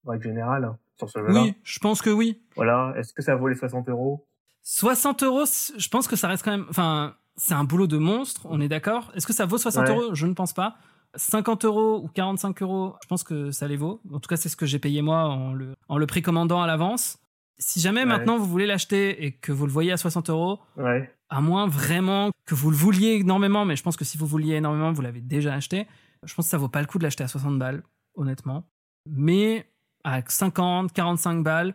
règle 0.06 0.24
générale, 0.24 0.64
hein, 0.64 0.78
sur 0.98 1.08
ce 1.10 1.18
jeu-là. 1.20 1.42
Oui, 1.42 1.54
je 1.64 1.78
pense 1.78 2.02
que 2.02 2.10
oui. 2.10 2.42
Voilà, 2.56 2.92
est-ce 2.96 3.12
que 3.12 3.22
ça 3.22 3.34
vaut 3.36 3.48
les 3.48 3.54
60 3.56 3.88
euros? 3.88 4.26
60 4.64 5.22
euros, 5.22 5.44
je 5.76 5.88
pense 5.88 6.06
que 6.08 6.16
ça 6.16 6.28
reste 6.28 6.44
quand 6.44 6.50
même. 6.52 6.66
Enfin, 6.70 7.14
c'est 7.36 7.54
un 7.54 7.64
boulot 7.64 7.86
de 7.86 7.98
monstre, 7.98 8.46
on 8.48 8.60
est 8.60 8.68
d'accord. 8.68 9.10
Est-ce 9.14 9.26
que 9.26 9.32
ça 9.32 9.46
vaut 9.46 9.58
60 9.58 9.88
Ouais. 9.88 9.94
euros? 9.94 10.14
Je 10.14 10.26
ne 10.26 10.34
pense 10.34 10.52
pas. 10.52 10.76
50 11.14 11.64
euros 11.64 12.00
ou 12.02 12.08
45 12.08 12.62
euros, 12.62 12.94
je 13.02 13.08
pense 13.08 13.22
que 13.24 13.50
ça 13.50 13.68
les 13.68 13.76
vaut. 13.76 14.00
En 14.12 14.18
tout 14.20 14.28
cas, 14.28 14.36
c'est 14.36 14.48
ce 14.48 14.56
que 14.56 14.64
j'ai 14.66 14.78
payé 14.78 15.02
moi 15.02 15.24
en 15.24 15.52
le, 15.52 15.74
en 15.88 15.98
le 15.98 16.06
précommandant 16.06 16.62
à 16.62 16.66
l'avance. 16.66 17.18
Si 17.58 17.80
jamais 17.80 18.00
Ouais. 18.00 18.06
maintenant 18.06 18.38
vous 18.38 18.46
voulez 18.46 18.66
l'acheter 18.66 19.24
et 19.24 19.32
que 19.32 19.52
vous 19.52 19.66
le 19.66 19.72
voyez 19.72 19.92
à 19.92 19.96
60 19.96 20.30
euros, 20.30 20.58
Ouais. 20.76 21.12
à 21.28 21.40
moins 21.40 21.66
vraiment 21.66 22.30
que 22.46 22.54
vous 22.54 22.70
le 22.70 22.76
vouliez 22.76 23.14
énormément, 23.20 23.64
mais 23.64 23.76
je 23.76 23.82
pense 23.82 23.96
que 23.96 24.04
si 24.04 24.16
vous 24.16 24.26
vouliez 24.26 24.54
énormément, 24.54 24.90
vous 24.92 25.02
l'avez 25.02 25.20
déjà 25.20 25.52
acheté. 25.54 25.86
Je 26.22 26.34
pense 26.34 26.46
que 26.46 26.50
ça 26.50 26.58
vaut 26.58 26.68
pas 26.68 26.80
le 26.80 26.86
coup 26.86 26.98
de 26.98 27.02
l'acheter 27.04 27.24
à 27.24 27.28
60 27.28 27.58
balles, 27.58 27.82
honnêtement. 28.14 28.64
Mais 29.06 29.66
à 30.04 30.20
50, 30.26 30.92
45 30.92 31.42
balles, 31.42 31.74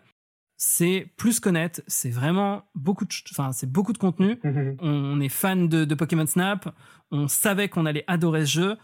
c'est 0.58 1.12
plus 1.18 1.40
qu'honnête. 1.40 1.84
C'est 1.88 2.10
vraiment 2.10 2.64
beaucoup 2.76 3.06
de, 3.06 3.14
enfin, 3.32 3.52
c'est 3.52 3.72
beaucoup 3.72 3.94
de 3.94 3.98
contenu. 3.98 4.40
On 4.82 5.20
est 5.20 5.30
fan 5.30 5.68
de, 5.70 5.86
de 5.86 5.96
Pokémon 5.96 6.26
Snap. 6.26 6.70
On 7.12 7.28
savait 7.28 7.70
qu'on 7.70 7.86
allait 7.86 8.04
adorer 8.08 8.46
ce 8.46 8.52
jeu. 8.52 8.78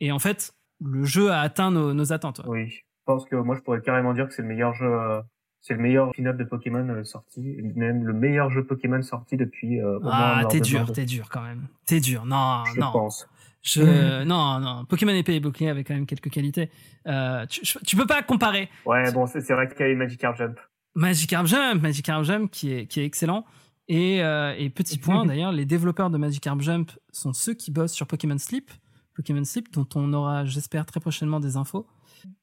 Et 0.00 0.12
en 0.12 0.18
fait, 0.18 0.52
le 0.84 1.04
jeu 1.04 1.30
a 1.30 1.40
atteint 1.40 1.70
nos, 1.70 1.94
nos 1.94 2.12
attentes. 2.12 2.40
ouais. 2.40 2.64
Oui, 2.64 2.68
je 2.70 2.82
pense 3.04 3.24
que 3.26 3.36
moi 3.36 3.56
je 3.56 3.60
pourrais 3.62 3.80
carrément 3.80 4.12
dire 4.14 4.28
que 4.28 4.34
c'est 4.34 4.42
le 4.42 4.48
meilleur 4.48 4.72
jeu, 4.74 4.86
euh, 4.86 5.20
c'est 5.60 5.74
le 5.74 5.80
meilleur 5.80 6.12
pin-up 6.12 6.36
de 6.36 6.44
Pokémon 6.44 6.88
euh, 6.90 7.02
sorti, 7.04 7.40
même 7.74 8.04
le 8.04 8.12
meilleur 8.12 8.50
jeu 8.50 8.64
Pokémon 8.64 9.02
sorti 9.02 9.36
depuis 9.36 9.80
euh, 9.80 9.98
au 9.98 10.02
Ah, 10.10 10.44
t'es 10.48 10.60
dur, 10.60 10.92
t'es 10.92 11.06
dur 11.06 11.28
quand 11.30 11.42
même. 11.42 11.66
T'es 11.86 12.00
dur. 12.00 12.24
Non, 12.26 12.64
je 12.66 12.78
non. 12.80 12.92
pense. 12.92 13.28
Je, 13.62 14.22
non, 14.24 14.58
non. 14.60 14.84
Pokémon 14.86 15.12
épée 15.12 15.34
et 15.34 15.40
bouclier 15.40 15.68
avait 15.68 15.84
quand 15.84 15.94
même 15.94 16.06
quelques 16.06 16.30
qualités. 16.30 16.70
Euh, 17.06 17.44
tu, 17.46 17.60
je- 17.64 17.78
tu 17.86 17.94
peux 17.96 18.06
pas 18.06 18.22
comparer 18.22 18.68
Ouais, 18.86 19.12
bon, 19.12 19.26
c'est 19.26 19.40
vrai 19.52 19.68
qu'il 19.68 19.80
y 19.80 19.82
a 19.82 19.88
eu 19.92 19.96
Magikarp 19.96 20.36
Jump. 20.36 20.58
Magikarp 20.94 21.46
Jump, 21.46 21.82
Magikarp 21.82 22.24
Jump 22.24 22.50
qui 22.50 22.72
est, 22.72 22.86
qui 22.86 23.00
est 23.00 23.04
excellent. 23.04 23.44
Et, 23.88 24.22
euh, 24.22 24.54
et 24.56 24.70
petit 24.70 24.98
point 24.98 25.26
d'ailleurs, 25.26 25.52
les 25.52 25.66
développeurs 25.66 26.10
de 26.10 26.16
Magikarp 26.18 26.60
Jump 26.60 26.90
sont 27.12 27.32
ceux 27.32 27.54
qui 27.54 27.70
bossent 27.70 27.92
sur 27.92 28.06
Pokémon 28.06 28.38
Sleep. 28.38 28.70
Pokémon 29.14 29.44
Sleep, 29.44 29.72
dont 29.74 29.86
on 29.94 30.12
aura, 30.14 30.44
j'espère, 30.46 30.86
très 30.86 31.00
prochainement 31.00 31.40
des 31.40 31.56
infos. 31.56 31.86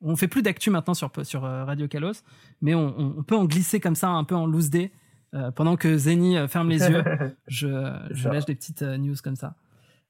On 0.02 0.16
fait 0.16 0.28
plus 0.28 0.42
d'actu 0.44 0.70
maintenant 0.70 0.94
sur, 0.94 1.10
sur 1.24 1.46
euh, 1.46 1.64
Radio 1.66 1.88
Kalos, 1.88 2.24
mais 2.62 2.76
on, 2.76 2.94
on- 3.00 3.16
on 3.20 3.24
peut 3.24 3.36
en 3.36 3.46
glisser 3.46 3.80
comme 3.80 3.96
ça, 3.96 4.10
un 4.10 4.24
peu 4.24 4.36
en 4.36 4.46
loose 4.46 4.70
day, 4.70 4.92
euh, 5.34 5.50
pendant 5.52 5.76
que 5.78 5.98
Zeni 5.98 6.38
euh, 6.38 6.48
ferme 6.48 6.70
les 6.70 6.88
yeux. 6.88 7.04
je, 7.48 7.68
je 8.12 8.30
lâche 8.30 8.46
des 8.46 8.56
petites 8.56 8.82
euh, 8.84 8.98
news 8.98 9.16
comme 9.24 9.36
ça. 9.36 9.56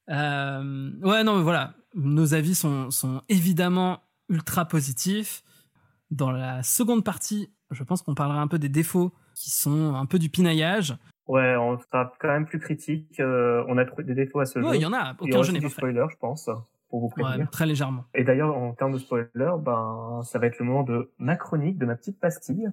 Euh, 0.10 0.92
ouais, 1.02 1.24
non, 1.24 1.38
mais 1.38 1.44
voilà. 1.44 1.74
Nos 1.96 2.34
avis 2.34 2.56
sont, 2.56 2.92
sont 2.92 3.22
évidemment 3.30 4.00
ultra 4.30 4.66
positifs. 4.66 5.44
Dans 6.12 6.32
la 6.32 6.64
seconde 6.64 7.04
partie, 7.04 7.50
je 7.72 7.84
pense 7.84 8.02
qu'on 8.02 8.16
parlera 8.16 8.40
un 8.42 8.48
peu 8.48 8.60
des 8.60 8.70
défauts 8.70 9.12
qui 9.34 9.52
sont 9.52 9.96
un 9.96 10.06
peu 10.06 10.20
du 10.20 10.30
pinaillage. 10.30 10.96
ouais, 11.28 11.56
on 11.58 11.78
sera 11.80 12.14
quand 12.20 12.30
même 12.30 12.46
plus 12.46 12.60
critique. 12.60 13.20
euh, 13.20 13.64
on 13.68 13.78
a 13.78 13.86
trouvé 13.86 14.04
des 14.04 14.16
défauts 14.16 14.40
à 14.40 14.46
ce 14.46 14.60
Ouais, 14.60 14.70
jeu. 14.70 14.76
il 14.76 14.82
y 14.82 14.86
en 14.86 14.94
a, 14.94 15.16
aucun 15.20 15.44
jeu 15.44 15.52
n'est 15.54 15.60
parfait. 15.62 15.76
spoiler, 15.78 16.06
je 16.10 16.16
pense, 16.18 16.50
pour 16.90 17.02
vous 17.02 17.10
prévenir. 17.10 17.40
Ouais, 17.40 17.46
très 17.48 17.66
légèrement. 17.66 18.06
Et 18.14 18.24
d'ailleurs, 18.24 18.56
en 18.56 18.74
termes 18.74 18.94
de 18.94 18.98
spoiler, 19.00 19.28
ben, 19.62 20.22
ça 20.24 20.40
va 20.40 20.48
être 20.48 20.60
le 20.60 20.66
moment 20.66 20.84
de 20.84 21.12
ma 21.18 21.36
chronique, 21.36 21.78
de 21.78 21.86
ma 21.86 21.96
petite 21.96 22.20
pastille. 22.20 22.70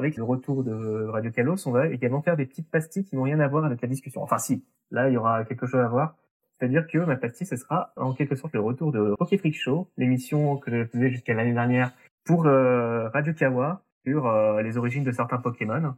Avec 0.00 0.16
le 0.16 0.24
retour 0.24 0.64
de 0.64 1.04
Radio 1.08 1.30
Kalos, 1.30 1.68
on 1.68 1.72
va 1.72 1.88
également 1.88 2.22
faire 2.22 2.34
des 2.34 2.46
petites 2.46 2.70
pastilles 2.70 3.04
qui 3.04 3.16
n'ont 3.16 3.24
rien 3.24 3.38
à 3.38 3.46
voir 3.48 3.66
avec 3.66 3.82
la 3.82 3.86
discussion. 3.86 4.22
Enfin, 4.22 4.38
si, 4.38 4.64
là, 4.90 5.10
il 5.10 5.12
y 5.12 5.18
aura 5.18 5.44
quelque 5.44 5.66
chose 5.66 5.82
à 5.82 5.88
voir. 5.88 6.16
C'est-à-dire 6.58 6.86
que 6.86 6.96
ma 6.96 7.16
pastille, 7.16 7.46
ce 7.46 7.56
sera 7.56 7.92
en 7.96 8.14
quelque 8.14 8.34
sorte 8.34 8.54
le 8.54 8.60
retour 8.60 8.92
de 8.92 9.14
Poké 9.18 9.36
Freak 9.36 9.54
Show, 9.54 9.90
l'émission 9.98 10.56
que 10.56 10.70
je 10.70 10.86
faisais 10.86 11.10
jusqu'à 11.10 11.34
l'année 11.34 11.52
dernière 11.52 11.92
pour 12.24 12.46
euh, 12.46 13.10
Radio 13.10 13.34
Kawa 13.34 13.82
sur 14.06 14.26
euh, 14.26 14.62
les 14.62 14.78
origines 14.78 15.04
de 15.04 15.12
certains 15.12 15.36
Pokémon. 15.36 15.94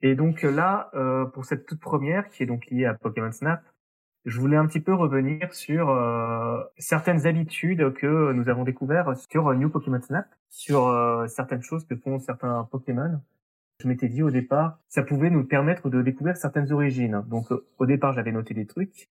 Et 0.00 0.14
donc 0.14 0.40
là, 0.40 0.88
euh, 0.94 1.26
pour 1.26 1.44
cette 1.44 1.66
toute 1.66 1.80
première, 1.80 2.30
qui 2.30 2.44
est 2.44 2.46
donc 2.46 2.64
liée 2.70 2.86
à 2.86 2.94
Pokémon 2.94 3.30
Snap, 3.30 3.62
je 4.28 4.38
voulais 4.38 4.58
un 4.58 4.66
petit 4.66 4.80
peu 4.80 4.92
revenir 4.92 5.54
sur 5.54 5.88
euh, 5.88 6.62
certaines 6.76 7.26
habitudes 7.26 7.94
que 7.94 8.32
nous 8.32 8.50
avons 8.50 8.62
découvertes 8.62 9.16
sur 9.30 9.48
euh, 9.48 9.54
New 9.54 9.70
Pokémon 9.70 10.00
Snap, 10.02 10.26
sur 10.50 10.86
euh, 10.86 11.26
certaines 11.28 11.62
choses 11.62 11.86
que 11.86 11.96
font 11.96 12.18
certains 12.18 12.68
Pokémon. 12.70 13.20
Je 13.80 13.88
m'étais 13.88 14.08
dit 14.08 14.22
au 14.22 14.30
départ, 14.30 14.80
ça 14.88 15.02
pouvait 15.02 15.30
nous 15.30 15.44
permettre 15.44 15.88
de 15.88 16.02
découvrir 16.02 16.36
certaines 16.36 16.70
origines. 16.72 17.24
Donc 17.28 17.50
euh, 17.52 17.66
au 17.78 17.86
départ, 17.86 18.12
j'avais 18.12 18.32
noté 18.32 18.52
des 18.52 18.66
trucs, 18.66 19.08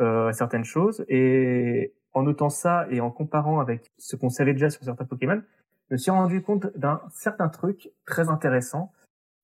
euh, 0.00 0.32
certaines 0.32 0.64
choses, 0.64 1.04
et 1.10 1.92
en 2.14 2.22
notant 2.22 2.48
ça 2.48 2.86
et 2.90 3.02
en 3.02 3.10
comparant 3.10 3.60
avec 3.60 3.92
ce 3.98 4.16
qu'on 4.16 4.30
savait 4.30 4.54
déjà 4.54 4.70
sur 4.70 4.82
certains 4.82 5.04
Pokémon, 5.04 5.42
je 5.90 5.94
me 5.94 5.98
suis 5.98 6.10
rendu 6.10 6.40
compte 6.40 6.74
d'un 6.78 7.02
certain 7.12 7.48
truc 7.50 7.90
très 8.06 8.30
intéressant. 8.30 8.90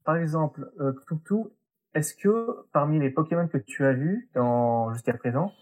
Par 0.04 0.16
exemple, 0.16 0.72
Cthulhu, 1.06 1.50
est-ce 1.94 2.14
que 2.14 2.46
parmi 2.72 2.98
les 2.98 3.10
Pokémon 3.10 3.48
que 3.48 3.58
tu 3.58 3.84
as 3.84 3.92
vus 3.92 4.28
dans 4.34 4.92
jusqu'à 4.92 5.14
présent, 5.14 5.52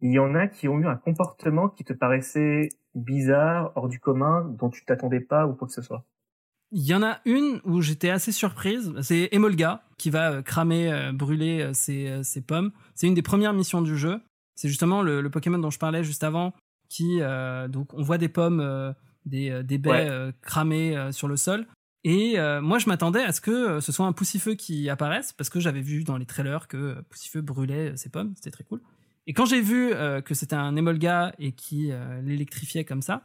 il 0.00 0.12
y 0.12 0.18
en 0.18 0.34
a 0.34 0.46
qui 0.46 0.68
ont 0.68 0.78
eu 0.78 0.86
un 0.86 0.96
comportement 0.96 1.68
qui 1.68 1.84
te 1.84 1.92
paraissait 1.92 2.68
bizarre, 2.94 3.72
hors 3.76 3.88
du 3.88 4.00
commun, 4.00 4.44
dont 4.58 4.70
tu 4.70 4.84
t'attendais 4.84 5.20
pas 5.20 5.46
ou 5.46 5.54
quoi 5.54 5.66
que 5.68 5.74
ce 5.74 5.82
soit? 5.82 6.04
Il 6.70 6.82
y 6.86 6.94
en 6.94 7.02
a 7.02 7.18
une 7.24 7.60
où 7.64 7.80
j'étais 7.80 8.10
assez 8.10 8.30
surprise. 8.32 8.92
C'est 9.00 9.28
Emolga 9.32 9.82
qui 9.96 10.10
va 10.10 10.32
euh, 10.32 10.42
cramer, 10.42 10.92
euh, 10.92 11.12
brûler 11.12 11.62
euh, 11.62 11.72
ses, 11.72 12.22
ses 12.22 12.42
pommes. 12.42 12.72
C'est 12.94 13.06
une 13.06 13.14
des 13.14 13.22
premières 13.22 13.54
missions 13.54 13.80
du 13.80 13.96
jeu. 13.96 14.20
C'est 14.54 14.68
justement 14.68 15.00
le, 15.02 15.20
le 15.22 15.30
Pokémon 15.30 15.58
dont 15.58 15.70
je 15.70 15.78
parlais 15.78 16.04
juste 16.04 16.24
avant 16.24 16.52
qui, 16.90 17.20
euh, 17.22 17.68
donc, 17.68 17.94
on 17.94 18.02
voit 18.02 18.18
des 18.18 18.28
pommes, 18.28 18.60
euh, 18.60 18.92
des, 19.24 19.62
des 19.62 19.78
baies 19.78 20.10
Ouais. 20.10 20.32
cramées 20.42 21.12
sur 21.12 21.28
le 21.28 21.36
sol. 21.36 21.66
Et 22.04 22.38
euh, 22.38 22.60
moi, 22.60 22.78
je 22.78 22.88
m'attendais 22.88 23.22
à 23.22 23.32
ce 23.32 23.40
que 23.40 23.50
euh, 23.50 23.80
ce 23.80 23.90
soit 23.90 24.06
un 24.06 24.12
poussifeu 24.12 24.54
qui 24.54 24.88
apparaisse 24.88 25.32
parce 25.32 25.50
que 25.50 25.58
j'avais 25.58 25.80
vu 25.80 26.04
dans 26.04 26.16
les 26.16 26.26
trailers 26.26 26.68
que 26.68 26.76
euh, 26.76 27.02
poussifeu 27.10 27.40
brûlait 27.40 27.90
euh, 27.90 27.96
ses 27.96 28.08
pommes. 28.08 28.32
C'était 28.36 28.50
très 28.50 28.64
cool. 28.64 28.80
Et 29.26 29.32
quand 29.34 29.44
j'ai 29.44 29.60
vu 29.60 29.92
que 30.24 30.32
c'était 30.32 30.56
un 30.56 30.74
Emolga 30.74 31.34
et 31.38 31.52
qui 31.52 31.92
l'électrifiait 32.22 32.86
comme 32.86 33.02
ça, 33.02 33.20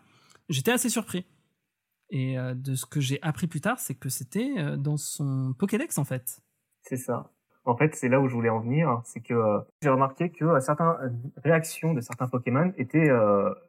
j'étais 0.49 0.71
assez 0.71 0.89
surpris. 0.89 1.25
Et 2.09 2.36
de 2.36 2.75
ce 2.75 2.86
que 2.86 2.99
j'ai 2.99 3.19
appris 3.21 3.47
plus 3.47 3.62
tard, 3.62 3.79
c'est 3.79 3.95
que 3.95 4.09
c'était 4.09 4.75
dans 4.75 4.97
son 4.97 5.55
Pokédex 5.57 5.97
en 5.97 6.03
fait. 6.03 6.41
C'est 6.81 6.97
ça. 6.97 7.31
En 7.63 7.77
fait, 7.77 7.95
c'est 7.95 8.09
là 8.09 8.19
où 8.19 8.27
je 8.27 8.33
voulais 8.33 8.49
en 8.49 8.59
venir, 8.59 9.01
c'est 9.05 9.21
que 9.21 9.62
j'ai 9.81 9.88
remarqué 9.88 10.29
que 10.29 10.59
certaines 10.59 11.17
réactions 11.38 11.93
de 11.93 12.01
certains 12.01 12.27
Pokémon 12.27 12.73
étaient 12.77 13.09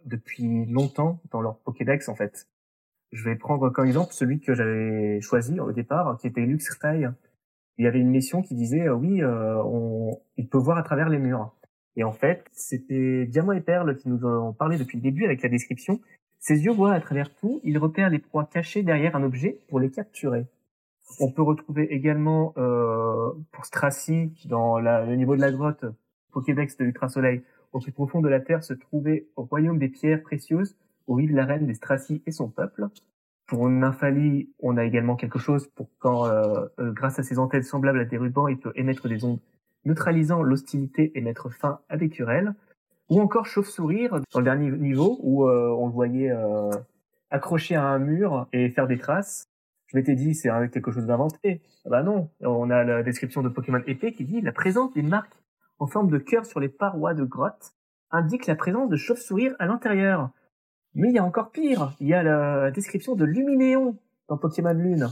depuis 0.04 0.66
longtemps 0.66 1.22
dans 1.30 1.40
leur 1.40 1.60
Pokédex 1.60 2.08
en 2.08 2.16
fait. 2.16 2.48
Je 3.14 3.24
vais 3.24 3.36
prendre 3.36 3.70
comme 3.70 3.86
exemple 3.86 4.12
celui 4.12 4.40
que 4.40 4.54
j'avais 4.54 5.20
choisi 5.20 5.58
au 5.60 5.72
départ, 5.72 6.18
qui 6.18 6.26
était 6.26 6.40
Luxray. 6.42 7.08
Il 7.78 7.84
y 7.84 7.88
avait 7.88 8.00
une 8.00 8.10
mission 8.10 8.42
qui 8.42 8.54
disait 8.54 8.90
oui, 8.90 9.24
on, 9.24 10.20
il 10.36 10.48
peut 10.48 10.58
voir 10.58 10.78
à 10.78 10.82
travers 10.82 11.08
les 11.08 11.18
murs. 11.18 11.54
Et 11.96 12.02
en 12.02 12.12
fait, 12.12 12.44
c'était 12.52 13.24
Diamant 13.26 13.52
et 13.52 13.60
Perle 13.60 13.96
qui 13.96 14.08
nous 14.08 14.26
ont 14.26 14.52
parlé 14.52 14.78
depuis 14.78 14.98
le 14.98 15.02
début 15.02 15.24
avec 15.24 15.42
la 15.42 15.48
description. 15.48 16.00
Ses 16.40 16.64
yeux 16.64 16.72
voient 16.72 16.92
à 16.92 17.00
travers 17.00 17.34
tout, 17.36 17.60
il 17.62 17.78
repère 17.78 18.10
les 18.10 18.18
proies 18.18 18.44
cachées 18.52 18.82
derrière 18.82 19.16
un 19.16 19.22
objet 19.22 19.60
pour 19.68 19.80
les 19.80 19.90
capturer. 19.90 20.46
On 21.20 21.30
peut 21.30 21.42
retrouver 21.42 21.84
également 21.84 22.52
euh, 22.58 23.30
pour 23.52 23.64
Stracy, 23.64 24.32
dans 24.46 24.78
la, 24.78 25.06
le 25.06 25.14
niveau 25.14 25.36
de 25.36 25.40
la 25.40 25.52
grotte, 25.52 25.84
Pokédex 26.32 26.76
de 26.76 26.84
l'Ultra-Soleil, 26.84 27.42
au 27.72 27.80
plus 27.80 27.92
profond 27.92 28.20
de 28.20 28.28
la 28.28 28.40
Terre 28.40 28.64
se 28.64 28.74
trouvait 28.74 29.26
au 29.36 29.44
royaume 29.44 29.78
des 29.78 29.88
pierres 29.88 30.22
précieuses, 30.22 30.76
où 31.06 31.16
vit 31.16 31.26
la 31.28 31.44
reine 31.44 31.66
des 31.66 31.74
Stracy 31.74 32.22
et 32.26 32.30
son 32.30 32.48
peuple. 32.48 32.88
Pour 33.46 33.68
Nymphalie, 33.68 34.50
on 34.60 34.76
a 34.76 34.84
également 34.84 35.16
quelque 35.16 35.38
chose 35.38 35.68
pour 35.74 35.88
quand, 35.98 36.26
euh, 36.26 36.66
euh, 36.78 36.92
grâce 36.92 37.18
à 37.18 37.22
ses 37.22 37.38
antennes 37.38 37.62
semblables 37.62 38.00
à 38.00 38.04
des 38.04 38.16
rubans, 38.16 38.48
il 38.48 38.58
peut 38.58 38.72
émettre 38.74 39.08
des 39.08 39.24
ondes 39.24 39.40
neutralisant 39.84 40.42
l'hostilité 40.42 41.12
et 41.14 41.20
mettre 41.20 41.50
fin 41.50 41.80
à 41.88 41.96
des 41.96 42.08
querelles. 42.08 42.54
Ou 43.10 43.20
encore 43.20 43.44
Chauve-Sourire, 43.44 44.20
dans 44.32 44.40
le 44.40 44.44
dernier 44.44 44.70
niveau, 44.70 45.18
où 45.22 45.46
euh, 45.46 45.68
on 45.78 45.88
le 45.88 45.92
voyait 45.92 46.32
accroché 47.30 47.74
à 47.74 47.84
un 47.84 47.98
mur 47.98 48.46
et 48.52 48.70
faire 48.70 48.86
des 48.86 48.98
traces 48.98 49.48
je 49.94 49.96
m'étais 49.96 50.16
dit 50.16 50.34
c'est 50.34 50.50
quelque 50.70 50.90
chose 50.90 51.06
d'inventé. 51.06 51.62
Ah 51.84 51.90
bah 51.90 52.02
non, 52.02 52.28
on 52.40 52.68
a 52.70 52.82
la 52.82 53.04
description 53.04 53.42
de 53.42 53.48
Pokémon 53.48 53.80
épée 53.86 54.12
qui 54.12 54.24
dit 54.24 54.40
la 54.40 54.50
présence 54.50 54.92
des 54.92 55.02
marques 55.02 55.36
en 55.78 55.86
forme 55.86 56.10
de 56.10 56.18
cœur 56.18 56.46
sur 56.46 56.58
les 56.58 56.68
parois 56.68 57.14
de 57.14 57.22
grotte 57.22 57.74
indique 58.10 58.46
la 58.46 58.56
présence 58.56 58.88
de 58.88 58.96
chauves-souris 58.96 59.50
à 59.60 59.66
l'intérieur. 59.66 60.30
Mais 60.94 61.08
il 61.08 61.14
y 61.14 61.18
a 61.18 61.24
encore 61.24 61.50
pire, 61.50 61.94
il 62.00 62.08
y 62.08 62.14
a 62.14 62.22
la 62.22 62.70
description 62.70 63.14
de 63.14 63.24
Luminéon 63.24 63.96
dans 64.28 64.36
Pokémon 64.36 64.72
Lune. 64.72 65.08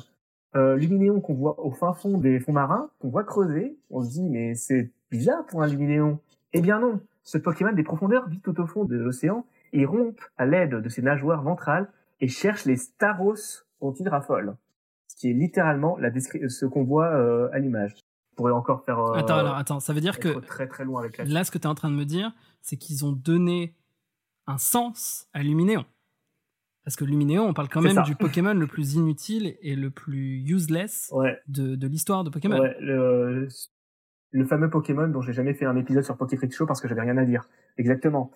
Euh, 0.54 0.76
Luminéon 0.76 1.20
qu'on 1.20 1.34
voit 1.34 1.58
au 1.64 1.70
fin 1.70 1.92
fond 1.92 2.18
des 2.18 2.38
fonds 2.38 2.52
marins, 2.52 2.90
qu'on 2.98 3.08
voit 3.08 3.24
creuser. 3.24 3.76
On 3.90 4.02
se 4.02 4.10
dit 4.10 4.28
mais 4.28 4.54
c'est 4.54 4.90
bizarre 5.10 5.44
pour 5.46 5.62
un 5.62 5.66
Luminéon. 5.66 6.20
Eh 6.52 6.60
bien 6.60 6.78
non, 6.78 7.00
ce 7.24 7.38
Pokémon 7.38 7.72
des 7.72 7.82
profondeurs 7.82 8.28
vit 8.28 8.40
tout 8.40 8.60
au 8.60 8.66
fond 8.66 8.84
de 8.84 8.96
l'océan 8.96 9.46
et 9.72 9.84
rompt 9.86 10.18
à 10.36 10.46
l'aide 10.46 10.74
de 10.74 10.88
ses 10.88 11.02
nageoires 11.02 11.42
ventrales 11.42 11.88
et 12.20 12.28
cherche 12.28 12.66
les 12.66 12.76
Staros 12.76 13.64
dont 13.80 13.92
il 13.92 14.08
raffole 14.08 14.54
qui 15.22 15.30
est 15.30 15.34
littéralement 15.34 15.96
la 15.98 16.10
ce 16.18 16.66
qu'on 16.66 16.82
voit 16.82 17.06
euh, 17.06 17.48
à 17.52 17.60
l'image. 17.60 17.94
On 18.32 18.34
pourrait 18.34 18.52
encore 18.52 18.84
faire. 18.84 18.98
Euh, 18.98 19.12
attends, 19.14 19.38
alors 19.38 19.54
attends, 19.54 19.78
ça 19.78 19.92
veut 19.92 20.00
dire 20.00 20.18
que 20.18 20.40
très 20.40 20.66
très 20.66 20.84
loin 20.84 21.00
avec 21.00 21.16
là, 21.18 21.44
ce 21.44 21.52
que 21.52 21.58
tu 21.58 21.62
es 21.62 21.68
en 21.68 21.76
train 21.76 21.90
de 21.90 21.94
me 21.94 22.04
dire, 22.04 22.32
c'est 22.60 22.76
qu'ils 22.76 23.04
ont 23.04 23.12
donné 23.12 23.76
un 24.46 24.58
sens 24.58 25.28
à 25.32 25.42
Luminéon. 25.42 25.84
Parce 26.84 26.96
que 26.96 27.04
Luminéon, 27.04 27.46
on 27.46 27.54
parle 27.54 27.68
quand 27.68 27.80
même 27.80 28.02
du 28.02 28.16
Pokémon 28.16 28.54
le 28.54 28.66
plus 28.66 28.94
inutile 28.94 29.56
et 29.62 29.76
le 29.76 29.90
plus 29.90 30.42
useless 30.44 31.12
de, 31.46 31.76
de 31.76 31.86
l'histoire 31.86 32.24
de 32.24 32.30
Pokémon. 32.30 32.58
Ouais, 32.58 32.76
le, 32.80 33.48
le 34.32 34.44
fameux 34.44 34.68
Pokémon 34.68 35.06
dont 35.06 35.22
j'ai 35.22 35.32
jamais 35.32 35.54
fait 35.54 35.64
un 35.64 35.76
épisode 35.76 36.02
sur 36.02 36.16
Pokéfreak 36.16 36.52
Show 36.52 36.66
parce 36.66 36.80
que 36.80 36.88
j'avais 36.88 37.02
rien 37.02 37.16
à 37.18 37.24
dire. 37.24 37.48
Exactement. 37.78 38.32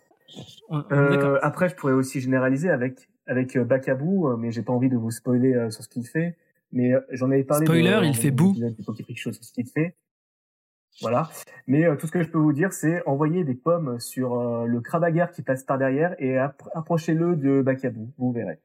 Euh, 0.93 1.39
après, 1.43 1.69
je 1.69 1.75
pourrais 1.75 1.93
aussi 1.93 2.21
généraliser 2.21 2.71
avec 2.71 3.09
avec 3.27 3.59
Bakabou, 3.59 4.37
mais 4.37 4.53
j'ai 4.53 4.63
pas 4.63 4.73
envie 4.73 4.89
de 4.89 4.97
vous 4.97 5.11
spoiler 5.11 5.71
sur 5.71 5.83
ce 5.83 5.89
qu'il 5.89 6.07
fait. 6.07 6.37
Mais 6.73 6.93
euh, 6.93 7.01
j'en 7.11 7.31
avais 7.31 7.45
parlé. 7.45 7.67
Spoiler, 7.67 8.01
il 8.05 8.15
fait 8.15 8.31
ce 8.31 9.53
qu'il 9.53 9.67
fait. 9.67 9.97
Voilà. 11.01 11.29
Mais 11.67 11.85
euh, 11.85 11.97
tout 11.97 12.07
ce 12.07 12.13
que 12.13 12.23
je 12.23 12.29
peux 12.29 12.39
vous 12.39 12.53
dire, 12.53 12.73
c'est 12.73 13.07
envoyer 13.07 13.45
des 13.45 13.55
pommes 13.55 13.99
sur 14.01 14.41
euh, 14.41 14.67
le 14.67 14.81
crabagar 14.81 15.31
qui 15.31 15.43
passe 15.43 15.65
par 15.65 15.79
derrière 15.79 16.15
et 16.19 16.39
approchez-le 16.39 17.37
de 17.37 17.63
Bakabou. 17.63 18.13
Vous 18.19 18.33
verrez. 18.33 18.61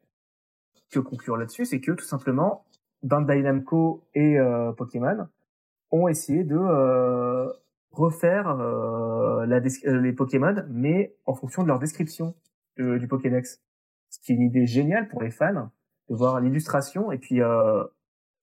Que 0.91 0.99
conclure 0.99 1.37
là-dessus, 1.37 1.65
c'est 1.65 1.79
que 1.79 1.91
tout 1.91 2.05
simplement, 2.05 2.65
Bandai 3.03 3.41
Namco 3.41 4.03
et 4.13 4.37
Pokémon 4.77 5.27
ont 5.89 6.09
essayé 6.09 6.43
de 6.43 6.57
refaire 7.91 8.53
la 8.57 9.59
les 9.59 10.11
Pokémon, 10.11 10.65
mais 10.69 11.15
en 11.25 11.33
fonction 11.33 11.63
de 11.63 11.69
leur 11.69 11.79
description 11.79 12.35
du 12.77 13.07
Pokédex. 13.07 13.61
Ce 14.09 14.19
qui 14.19 14.33
est 14.33 14.35
une 14.35 14.41
idée 14.41 14.67
géniale 14.67 15.07
pour 15.07 15.21
les 15.21 15.31
fans 15.31 15.71
de 16.09 16.15
voir 16.15 16.39
l'illustration 16.41 17.11
et 17.11 17.17
puis 17.17 17.41
euh, 17.41 17.83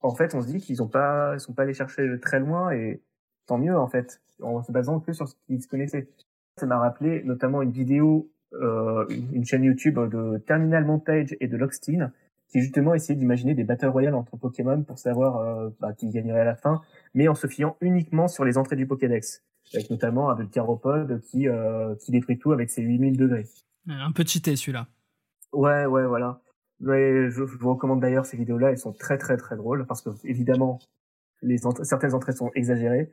en 0.00 0.14
fait 0.14 0.34
on 0.34 0.40
se 0.40 0.46
dit 0.46 0.58
qu'ils 0.58 0.82
ont 0.82 0.88
pas 0.88 1.34
ils 1.34 1.40
sont 1.40 1.52
pas 1.52 1.62
allés 1.62 1.74
chercher 1.74 2.18
très 2.20 2.40
loin 2.40 2.70
et 2.70 3.02
tant 3.48 3.58
mieux 3.58 3.76
en 3.76 3.88
fait 3.88 4.20
en 4.40 4.62
se 4.62 4.70
basant 4.70 5.00
que 5.00 5.12
sur 5.12 5.26
ce 5.26 5.34
qu'ils 5.46 5.60
se 5.60 5.66
connaissaient 5.66 6.08
ça 6.56 6.66
m'a 6.66 6.78
rappelé 6.78 7.22
notamment 7.24 7.62
une 7.62 7.72
vidéo 7.72 8.30
euh, 8.54 9.04
une 9.32 9.44
chaîne 9.44 9.64
YouTube 9.64 9.98
de 9.98 10.38
Terminal 10.38 10.84
Montage 10.84 11.36
et 11.40 11.48
de 11.48 11.56
Lockstein 11.56 12.12
qui 12.48 12.60
justement 12.60 12.94
essayait 12.94 13.18
d'imaginer 13.18 13.54
des 13.54 13.64
battle 13.64 13.88
royales 13.88 14.14
entre 14.14 14.36
Pokémon 14.36 14.82
pour 14.82 14.98
savoir 14.98 15.36
euh, 15.38 15.70
bah, 15.80 15.92
qui 15.92 16.08
gagnerait 16.08 16.40
à 16.40 16.44
la 16.44 16.56
fin 16.56 16.80
mais 17.14 17.26
en 17.26 17.34
se 17.34 17.46
fiant 17.46 17.76
uniquement 17.80 18.28
sur 18.28 18.44
les 18.44 18.56
entrées 18.56 18.76
du 18.76 18.86
Pokédex 18.86 19.42
avec 19.74 19.90
notamment 19.90 20.30
un 20.30 20.34
Vulcaropod 20.34 21.20
qui 21.22 21.48
euh, 21.48 21.94
qui 21.96 22.12
détruit 22.12 22.38
tout 22.38 22.52
avec 22.52 22.70
ses 22.70 22.82
8000 22.82 23.16
degrés. 23.16 23.46
Un 23.88 24.12
peu 24.12 24.24
cheaté 24.24 24.56
celui-là. 24.56 24.86
Ouais 25.52 25.86
ouais 25.86 26.06
voilà. 26.06 26.40
Ouais, 26.80 27.28
je, 27.30 27.42
vous 27.42 27.70
recommande 27.70 28.00
d'ailleurs 28.00 28.24
ces 28.24 28.36
vidéos-là, 28.36 28.70
elles 28.70 28.78
sont 28.78 28.92
très 28.92 29.18
très 29.18 29.36
très 29.36 29.56
drôles 29.56 29.84
parce 29.86 30.00
que 30.00 30.10
évidemment 30.24 30.78
les 31.42 31.58
certaines 31.82 32.14
entrées 32.14 32.32
sont 32.32 32.50
exagérées, 32.54 33.12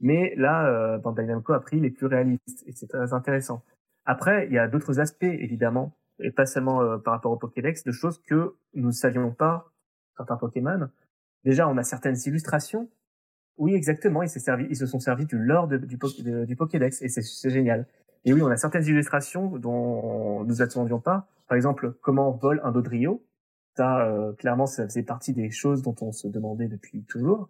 mais 0.00 0.34
là 0.36 0.66
euh, 0.66 0.98
Bandai 0.98 1.24
Namco 1.24 1.52
a 1.52 1.60
pris 1.60 1.80
les 1.80 1.90
plus 1.90 2.06
réalistes 2.06 2.64
et 2.66 2.72
c'est 2.72 2.88
très 2.88 3.12
intéressant. 3.12 3.62
Après, 4.04 4.46
il 4.46 4.52
y 4.52 4.58
a 4.58 4.66
d'autres 4.66 5.00
aspects 5.00 5.22
évidemment 5.24 5.94
et 6.20 6.30
pas 6.30 6.46
seulement 6.46 6.82
euh, 6.82 6.98
par 6.98 7.14
rapport 7.14 7.32
au 7.32 7.36
Pokédex, 7.36 7.84
de 7.84 7.92
choses 7.92 8.18
que 8.18 8.54
nous 8.74 8.88
ne 8.88 8.92
savions 8.92 9.32
pas 9.32 9.72
certains 10.16 10.36
Pokémon. 10.36 10.88
Déjà, 11.44 11.68
on 11.68 11.76
a 11.78 11.82
certaines 11.82 12.16
illustrations. 12.26 12.90
Oui, 13.56 13.74
exactement, 13.74 14.22
ils, 14.22 14.30
se 14.30 14.86
sont 14.86 15.00
servis 15.00 15.26
du 15.26 15.38
lore 15.38 15.68
du, 15.68 15.78
du 15.78 16.56
Pokédex 16.56 17.02
et 17.02 17.08
c'est 17.08 17.50
génial. 17.50 17.86
Et 18.24 18.32
oui, 18.32 18.42
on 18.42 18.48
a 18.48 18.56
certaines 18.56 18.84
illustrations 18.84 19.56
dont 19.58 20.44
nous 20.44 20.62
attendions 20.62 21.00
pas. 21.00 21.26
Par 21.48 21.56
exemple, 21.56 21.92
comment 22.02 22.30
vole 22.30 22.60
un 22.64 22.70
Dodrio. 22.70 23.22
Ça, 23.76 24.06
euh, 24.06 24.32
clairement, 24.32 24.66
ça 24.66 24.84
faisait 24.84 25.02
partie 25.02 25.32
des 25.32 25.50
choses 25.50 25.82
dont 25.82 25.94
on 26.00 26.12
se 26.12 26.28
demandait 26.28 26.68
depuis 26.68 27.04
toujours. 27.04 27.48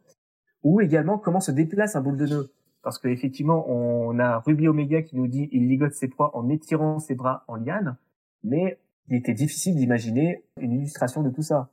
Ou 0.62 0.80
également, 0.80 1.18
comment 1.18 1.40
se 1.40 1.50
déplace 1.50 1.96
un 1.96 2.00
boule 2.00 2.16
de 2.16 2.26
nœud. 2.26 2.52
Parce 2.82 2.98
qu'effectivement, 2.98 3.68
on 3.68 4.18
a 4.18 4.38
Ruby 4.38 4.68
Omega 4.68 5.02
qui 5.02 5.16
nous 5.16 5.26
dit 5.26 5.48
il 5.52 5.68
ligote 5.68 5.92
ses 5.92 6.08
proies 6.08 6.36
en 6.36 6.48
étirant 6.48 6.98
ses 6.98 7.14
bras 7.14 7.44
en 7.46 7.56
liane. 7.56 7.96
Mais 8.42 8.78
il 9.08 9.16
était 9.16 9.34
difficile 9.34 9.76
d'imaginer 9.76 10.44
une 10.58 10.72
illustration 10.72 11.22
de 11.22 11.30
tout 11.30 11.42
ça. 11.42 11.70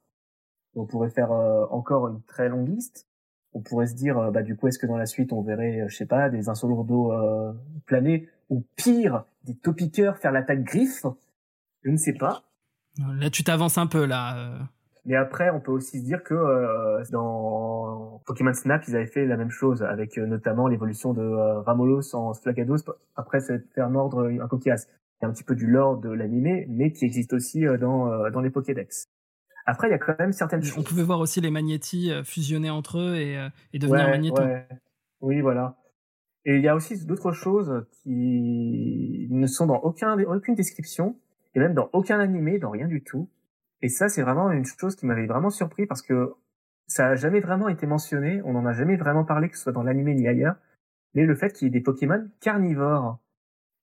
On 0.76 0.86
pourrait 0.86 1.10
faire 1.10 1.32
euh, 1.32 1.66
encore 1.72 2.08
une 2.08 2.22
très 2.24 2.50
longue 2.50 2.68
liste. 2.68 3.08
On 3.54 3.62
pourrait 3.62 3.88
se 3.88 3.96
dire, 3.96 4.18
euh, 4.18 4.32
bah 4.32 4.44
du 4.44 4.56
coup, 4.56 4.68
est-ce 4.68 4.80
que 4.80 4.86
dans 4.86 4.98
la 4.98 5.06
suite 5.06 5.32
on 5.32 5.42
verrait, 5.42 5.86
je 5.88 5.96
sais 5.96 6.06
pas, 6.06 6.30
des 6.30 6.50
insolourdos 6.50 7.14
euh, 7.14 7.54
planer 7.86 8.28
ou 8.50 8.64
pire, 8.76 9.24
des 9.46 9.56
topiqueurs 9.56 10.18
faire 10.18 10.32
l'attaque 10.32 10.64
griffe? 10.64 11.06
Je 11.84 11.90
ne 11.90 11.98
sais 11.98 12.14
pas. 12.14 12.44
Là, 13.00 13.30
tu 13.30 13.44
t'avances 13.44 13.78
un 13.78 13.88
peu, 13.88 14.06
là. 14.06 14.68
Euh. 15.08 15.12
Mais 15.12 15.16
après, 15.16 15.50
on 15.50 15.60
peut 15.60 15.72
aussi 15.72 16.00
se 16.00 16.06
dire 16.06 16.24
que 16.24 16.34
euh, 16.34 17.04
dans 17.12 18.22
Pokémon 18.26 18.54
Snap, 18.54 18.84
ils 18.88 18.96
avaient 18.96 19.08
fait 19.08 19.26
la 19.26 19.38
même 19.38 19.50
chose, 19.50 19.84
avec 19.84 20.18
euh, 20.18 20.26
notamment 20.26 20.68
l'évolution 20.68 21.14
de 21.14 21.22
Ramolos 21.22 22.16
en 22.16 22.34
Splagados, 22.34 22.84
après 23.16 23.40
faire 23.74 23.90
mordre 23.90 24.28
un 24.28 24.48
coquillasse. 24.48 24.88
Il 25.20 25.24
y 25.24 25.26
a 25.26 25.30
un 25.30 25.34
petit 25.34 25.44
peu 25.44 25.56
du 25.56 25.68
lore 25.68 25.98
de 25.98 26.10
l'animé, 26.10 26.66
mais 26.70 26.92
qui 26.92 27.06
existe 27.06 27.34
aussi 27.34 27.66
dans, 27.80 28.30
dans 28.30 28.40
les 28.40 28.52
Pokédex. 28.52 29.08
Après, 29.66 29.88
il 29.88 29.92
y 29.92 29.96
a 29.96 29.98
quand 29.98 30.18
même 30.20 30.32
certaines 30.32 30.62
choses. 30.62 30.78
On 30.78 30.84
pouvait 30.84 31.04
voir 31.04 31.20
aussi 31.20 31.42
les 31.42 31.50
Magnétis 31.50 32.12
fusionner 32.24 32.70
entre 32.70 33.00
eux 33.00 33.16
et, 33.16 33.36
et 33.74 33.80
devenir 33.80 34.34
ouais, 34.36 34.68
Oui, 35.22 35.42
voilà. 35.42 35.76
Et 36.46 36.58
il 36.58 36.62
y 36.62 36.68
a 36.68 36.76
aussi 36.76 37.04
d'autres 37.06 37.32
choses 37.32 37.84
qui 38.04 39.28
ne 39.32 39.48
sont 39.48 39.66
dans 39.66 39.80
aucun, 39.80 40.18
aucune 40.20 40.54
description, 40.54 41.18
et 41.56 41.60
même 41.60 41.74
dans 41.74 41.90
aucun 41.94 42.20
animé, 42.20 42.60
dans 42.60 42.70
rien 42.70 42.88
du 42.88 43.04
tout. 43.04 43.28
Et 43.82 43.90
ça, 43.90 44.10
c'est 44.10 44.22
vraiment 44.22 44.52
une 44.52 44.66
chose 44.66 44.96
qui 44.96 45.06
m'avait 45.06 45.28
vraiment 45.28 45.50
surpris 45.50 45.86
parce 45.86 46.02
que 46.02 46.34
ça 46.88 47.10
a 47.10 47.16
jamais 47.16 47.42
vraiment 47.42 47.68
été 47.68 47.86
mentionné, 47.86 48.42
on 48.46 48.54
n'en 48.54 48.66
a 48.66 48.74
jamais 48.74 48.96
vraiment 48.96 49.26
parlé, 49.26 49.50
que 49.50 49.58
ce 49.58 49.64
soit 49.64 49.72
dans 49.72 49.84
l'animé 49.84 50.16
ni 50.16 50.28
ailleurs, 50.28 50.56
mais 51.14 51.26
le 51.26 51.36
fait 51.36 51.52
qu'il 51.52 51.68
y 51.68 51.70
ait 51.70 51.72
des 51.72 51.82
Pokémon 51.82 52.28
carnivores. 52.40 53.20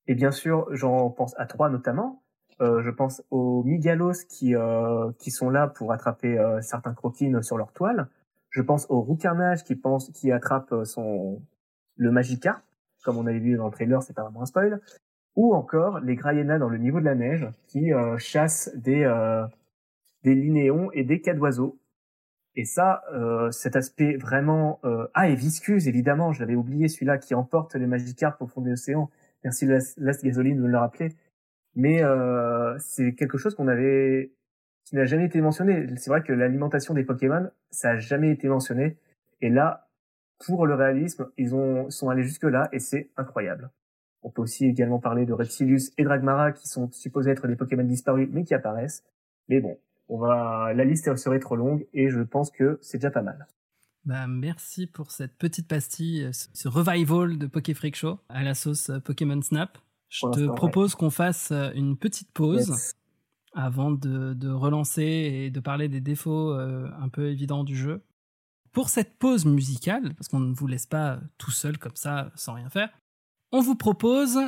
Et 0.07 0.15
bien 0.15 0.33
sûr, 0.33 0.67
j'en 0.71 1.11
pense 1.11 1.39
à 1.39 1.47
trois 1.47 1.71
notamment. 1.71 2.23
Euh, 2.61 2.83
je 2.83 2.91
pense 2.91 3.23
aux 3.31 3.63
Migalos 3.65 4.25
qui, 4.29 4.55
euh, 4.55 5.11
qui 5.19 5.31
sont 5.31 5.51
là 5.51 5.67
pour 5.69 5.93
attraper 5.93 6.39
euh, 6.39 6.61
certains 6.61 6.95
croquines 6.95 7.43
sur 7.43 7.59
leur 7.59 7.73
toile. 7.73 8.09
Je 8.51 8.63
pense 8.63 8.87
au 8.89 9.01
Roucarnage 9.01 9.65
qui 9.65 9.75
pense, 9.75 10.11
qui 10.11 10.31
attrape 10.31 10.73
euh, 10.73 10.85
son, 10.85 11.43
le 11.97 12.11
Magikarp, 12.11 12.63
comme 13.05 13.19
on 13.19 13.27
avait 13.27 13.41
vu 13.41 13.57
dans 13.57 13.67
le 13.67 13.73
trailer, 13.73 14.03
c'est 14.03 14.15
pas 14.15 14.23
vraiment 14.23 14.43
un 14.43 14.47
spoil, 14.47 14.81
ou 15.37 15.55
encore 15.55 16.01
les 16.01 16.15
Graiena 16.15 16.59
dans 16.59 16.69
le 16.69 16.79
niveau 16.79 17.01
de 17.01 17.05
la 17.05 17.15
neige 17.17 17.49
qui 17.67 17.93
euh, 17.93 18.17
chassent 18.19 18.71
des 18.77 19.03
euh, 19.05 19.45
des 20.25 20.35
linéons 20.35 20.91
et 20.93 21.05
des 21.05 21.21
cas 21.21 21.35
d'oiseaux. 21.35 21.79
Et 22.57 22.65
ça, 22.65 23.03
euh, 23.13 23.51
cet 23.51 23.77
aspect 23.77 24.17
vraiment... 24.17 24.81
Euh... 24.85 25.07
Ah, 25.15 25.29
et 25.29 25.35
Viscuse, 25.35 25.89
évidemment, 25.89 26.33
je 26.33 26.41
l'avais 26.41 26.55
oublié, 26.55 26.89
celui-là 26.89 27.19
qui 27.19 27.35
emporte 27.35 27.75
les 27.75 27.87
Magikarp 27.87 28.41
au 28.41 28.47
fond 28.47 28.61
des 28.61 28.73
océans. 28.73 29.11
Merci 29.43 29.67
Last 29.67 30.25
Gasoline 30.25 30.57
de 30.57 30.63
me 30.63 30.69
le 30.69 30.79
rappeler. 30.79 31.15
Mais 31.75 32.03
euh, 32.03 32.77
c'est 32.79 33.15
quelque 33.15 33.39
chose 33.39 33.55
qu'on 33.55 33.69
avait 33.69 34.33
qui 34.85 34.97
n'a 34.97 35.07
jamais 35.07 35.25
été 35.25 35.41
mentionné. 35.41 35.87
C'est 35.97 36.11
vrai 36.11 36.23
que 36.23 36.33
l'alimentation 36.33 36.95
des 36.95 37.05
Pokémon, 37.05 37.51
ça 37.71 37.91
a 37.91 37.99
jamais 37.99 38.31
été 38.31 38.49
mentionné. 38.49 38.97
Et 39.41 39.51
là, 39.51 39.89
pour 40.39 40.67
le 40.67 40.75
réalisme, 40.75 41.31
ils 41.37 41.55
ont 41.55 41.91
sont 41.91 42.11
allés 42.11 42.23
jusque 42.23 42.45
là 42.45 42.69
et 42.73 42.79
c'est 42.79 43.11
incroyable. 43.17 43.71
On 44.23 44.31
peut 44.31 44.43
aussi 44.43 44.67
également 44.67 45.01
parler 45.01 45.27
de 45.27 45.33
Reptilius 45.33 45.93
et 45.99 46.05
Dragmara 46.05 46.53
qui 46.53 46.69
sont 46.69 46.91
supposés 46.93 47.31
être 47.31 47.47
des 47.47 47.57
Pokémon 47.57 47.85
disparus 47.85 48.29
mais 48.31 48.45
qui 48.45 48.55
apparaissent. 48.55 49.05
Mais 49.49 49.61
bon, 49.61 49.79
on 50.09 50.19
va 50.19 50.73
la 50.75 50.85
liste 50.85 51.15
serait 51.17 51.41
trop 51.41 51.57
longue 51.57 51.87
et 51.93 52.11
je 52.11 52.21
pense 52.21 52.51
que 52.51 52.79
c'est 52.83 52.99
déjà 52.99 53.11
pas 53.11 53.23
mal. 53.23 53.47
Bah, 54.05 54.27
merci 54.27 54.87
pour 54.87 55.11
cette 55.11 55.39
petite 55.39 55.67
pastille, 55.67 56.29
ce 56.33 56.69
revival 56.69 57.39
de 57.39 57.47
Poké 57.47 57.73
Freak 57.73 57.97
Show 57.97 58.19
à 58.29 58.43
la 58.43 58.55
sauce 58.55 58.91
Pokémon 59.05 59.41
Snap. 59.41 59.79
Je 60.11 60.27
te 60.29 60.47
propose 60.47 60.95
qu'on 60.95 61.11
fasse 61.11 61.53
une 61.75 61.97
petite 61.97 62.31
pause 62.33 62.95
avant 63.55 63.91
de, 63.93 64.51
relancer 64.51 65.03
et 65.03 65.51
de 65.51 65.61
parler 65.61 65.89
des 65.89 66.01
défauts 66.01 66.53
euh, 66.53 66.91
un 67.01 67.09
peu 67.09 67.31
évidents 67.31 67.65
du 67.65 67.77
jeu. 67.77 68.03
Pour 68.73 68.89
cette 68.89 69.17
pause 69.19 69.47
musicale, 69.47 70.15
parce 70.15 70.29
qu'on 70.29 70.41
ne 70.41 70.53
vous 70.53 70.67
laisse 70.67 70.87
pas 70.87 71.21
tout 71.39 71.53
seul 71.53 71.79
comme 71.79 71.95
ça 71.95 72.33
sans 72.35 72.55
rien 72.55 72.69
faire, 72.69 72.91
on 73.53 73.61
vous 73.61 73.77
propose 73.77 74.39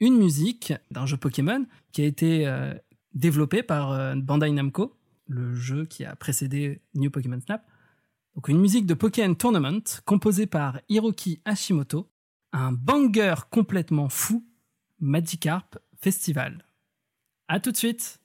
une 0.00 0.18
musique 0.18 0.74
d'un 0.90 1.06
jeu 1.06 1.16
Pokémon 1.16 1.64
qui 1.92 2.02
a 2.02 2.06
été 2.06 2.46
euh, 2.46 2.74
développé 3.14 3.62
par 3.62 3.92
euh, 3.92 4.14
Bandai 4.16 4.50
Namco, 4.50 4.96
le 5.28 5.54
jeu 5.54 5.84
qui 5.84 6.04
a 6.04 6.16
précédé 6.16 6.80
New 6.94 7.10
Pokémon 7.10 7.40
Snap. 7.40 7.64
Donc 8.34 8.48
une 8.48 8.60
musique 8.60 8.86
de 8.86 8.94
Pokémon 8.94 9.34
Tournament 9.34 9.82
composée 10.04 10.46
par 10.46 10.80
Hiroki 10.88 11.40
Hashimoto, 11.44 12.10
un 12.52 12.72
banger 12.72 13.34
complètement 13.50 14.08
fou, 14.08 14.46
Magikarp 15.00 15.78
Festival. 16.00 16.64
A 17.48 17.60
tout 17.60 17.72
de 17.72 17.76
suite 17.76 18.21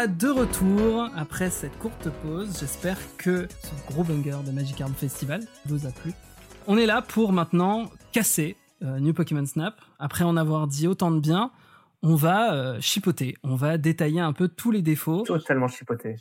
voilà 0.00 0.14
de 0.16 0.28
retour 0.28 1.10
après 1.14 1.50
cette 1.50 1.78
courte 1.78 2.08
pause. 2.22 2.56
J'espère 2.58 2.96
que 3.18 3.46
ce 3.62 3.92
gros 3.92 4.02
banger 4.02 4.36
de 4.46 4.50
Magic 4.50 4.80
Arm 4.80 4.94
Festival 4.94 5.42
vous 5.66 5.86
a 5.86 5.90
plu. 5.90 6.12
On 6.66 6.78
est 6.78 6.86
là 6.86 7.02
pour 7.02 7.34
maintenant 7.34 7.90
casser 8.10 8.56
euh, 8.82 8.98
New 8.98 9.12
Pokémon 9.12 9.44
Snap. 9.44 9.78
Après 9.98 10.24
en 10.24 10.38
avoir 10.38 10.68
dit 10.68 10.88
autant 10.88 11.10
de 11.10 11.20
bien, 11.20 11.50
on 12.02 12.14
va 12.14 12.54
euh, 12.54 12.80
chipoter. 12.80 13.36
On 13.42 13.56
va 13.56 13.76
détailler 13.76 14.20
un 14.20 14.32
peu 14.32 14.48
tous 14.48 14.70
les 14.70 14.80
défauts. 14.80 15.22
Totalement 15.24 15.68
chipoter. 15.68 16.16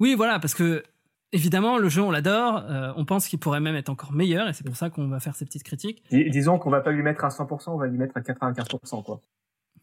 Oui, 0.00 0.14
voilà, 0.14 0.38
parce 0.38 0.54
que 0.54 0.82
évidemment, 1.32 1.78
le 1.78 1.88
jeu, 1.88 2.02
on 2.02 2.10
l'adore. 2.10 2.62
euh, 2.68 2.92
on 2.96 3.06
pense 3.06 3.26
qu'il 3.26 3.38
pourrait 3.38 3.60
même 3.60 3.76
être 3.76 3.88
encore 3.88 4.12
meilleur, 4.12 4.48
et 4.48 4.52
c'est 4.52 4.66
pour 4.66 4.76
ça 4.76 4.90
qu'on 4.90 5.08
va 5.08 5.18
faire 5.18 5.34
ces 5.34 5.46
petites 5.46 5.64
critiques. 5.64 6.02
Dis- 6.10 6.28
disons 6.28 6.58
qu'on 6.58 6.68
va 6.70 6.82
pas 6.82 6.92
lui 6.92 7.02
mettre 7.02 7.24
à 7.24 7.28
100%, 7.30 7.70
on 7.70 7.78
va 7.78 7.86
lui 7.86 7.96
mettre 7.96 8.18
à 8.18 8.20
95%, 8.20 9.02
quoi. 9.02 9.22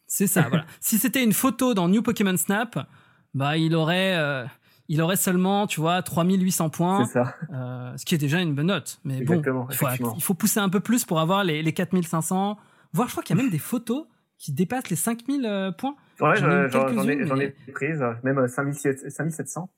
C'est 0.06 0.28
ça, 0.28 0.44
voilà. 0.48 0.66
Si 0.80 1.00
c'était 1.00 1.24
une 1.24 1.34
photo 1.34 1.74
dans 1.74 1.90
New 1.90 2.04
Pokémon 2.04 2.38
Snap, 2.38 2.88
bah 3.36 3.58
il 3.58 3.76
aurait, 3.76 4.16
euh, 4.18 4.46
il 4.88 5.00
aurait 5.02 5.16
seulement, 5.18 5.68
tu 5.68 5.80
vois, 5.80 6.02
3800 6.02 6.70
points, 6.72 7.06
ça. 7.06 7.36
euh, 7.54 7.96
ce 7.98 8.06
qui 8.06 8.16
est 8.16 8.18
déjà 8.18 8.42
une 8.42 8.56
bonne 8.56 8.68
note. 8.68 9.00
Mais 9.04 9.20
Exactement, 9.20 9.66
bon, 9.66 9.68
il 9.70 9.76
faut, 9.76 9.86
effectivement. 9.86 10.14
il 10.18 10.24
faut 10.24 10.34
pousser 10.34 10.60
un 10.60 10.70
peu 10.70 10.80
plus 10.80 11.06
pour 11.06 11.20
avoir 11.20 11.44
les, 11.44 11.62
les 11.62 11.74
4500. 11.74 12.58
Voire, 12.94 13.08
je 13.08 13.14
crois 13.14 13.22
qu'il 13.24 13.36
y 13.36 13.40
a 13.40 13.42
même 13.44 13.52
des 13.52 13.60
photos 13.60 14.08
qui 14.38 14.52
dépassent 14.54 14.90
les 14.90 14.96
5000 14.96 15.46
euh, 15.46 15.72
points. 15.72 15.96
Ouais, 16.20 16.36
J'en 16.38 16.50
ai 16.50 16.70
j'en 16.70 17.08
ai, 17.08 17.16
mais- 17.36 17.56
prise, 17.74 18.04
même 18.24 18.38
euh, 18.40 18.48
5700 18.48 19.10
5700. 19.10 19.70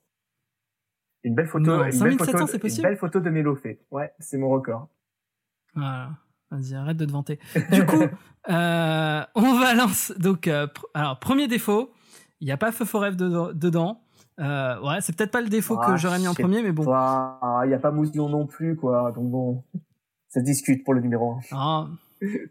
Une 1.24 1.36
belle 1.36 1.48
photo, 1.48 1.66
Non, 1.66 1.84
une, 1.84 1.92
5700, 1.92 2.04
belle 2.04 2.18
photo 2.32 2.48
c'est 2.52 2.60
possible? 2.60 2.86
une 2.88 2.92
belle 2.92 3.00
photo 3.00 3.20
de 3.20 3.30
Mélofée. 3.30 3.80
Ouais, 3.92 4.14
c'est 4.20 4.38
mon 4.38 4.50
record. 4.50 4.88
Voilà. 5.74 6.12
Vas-y, 6.52 6.76
arrête 6.76 6.96
de 6.98 7.06
te 7.06 7.12
vanter. 7.12 7.40
Du 7.72 7.86
coup, 7.86 8.02
euh, 8.50 9.24
on 9.36 9.60
va 9.60 9.74
lancer. 9.74 10.14
Donc, 10.18 10.48
euh, 10.48 10.68
pr- 10.68 10.86
alors, 10.94 11.20
premier 11.20 11.48
défaut, 11.48 11.92
il 12.40 12.46
n'y 12.46 12.52
a 12.52 12.58
pas 12.58 12.72
Feu 12.72 12.86
de- 13.16 13.54
dedans. 13.54 14.02
Euh, 14.40 14.80
ouais, 14.82 15.02
c'est 15.02 15.16
peut-être 15.16 15.32
pas 15.32 15.42
le 15.42 15.50
défaut 15.50 15.78
Ah, 15.82 15.88
que 15.88 15.98
j'aurais 15.98 16.20
mis 16.20 16.28
en 16.28 16.34
premier, 16.34 16.62
mais 16.62 16.72
bon. 16.72 16.84
Il 16.84 17.68
n'y 17.68 17.74
a 17.74 17.80
pas 17.80 17.92
Mousillon 17.92 18.30
non 18.30 18.46
plus, 18.46 18.76
quoi. 18.76 19.12
Donc 19.12 19.30
bon, 19.32 19.64
ça 20.30 20.40
se 20.42 20.46
discute 20.46 20.84
pour 20.84 20.94
le 20.94 21.02
numéro 21.02 21.34
1. 21.34 21.40
Ah. 21.52 21.88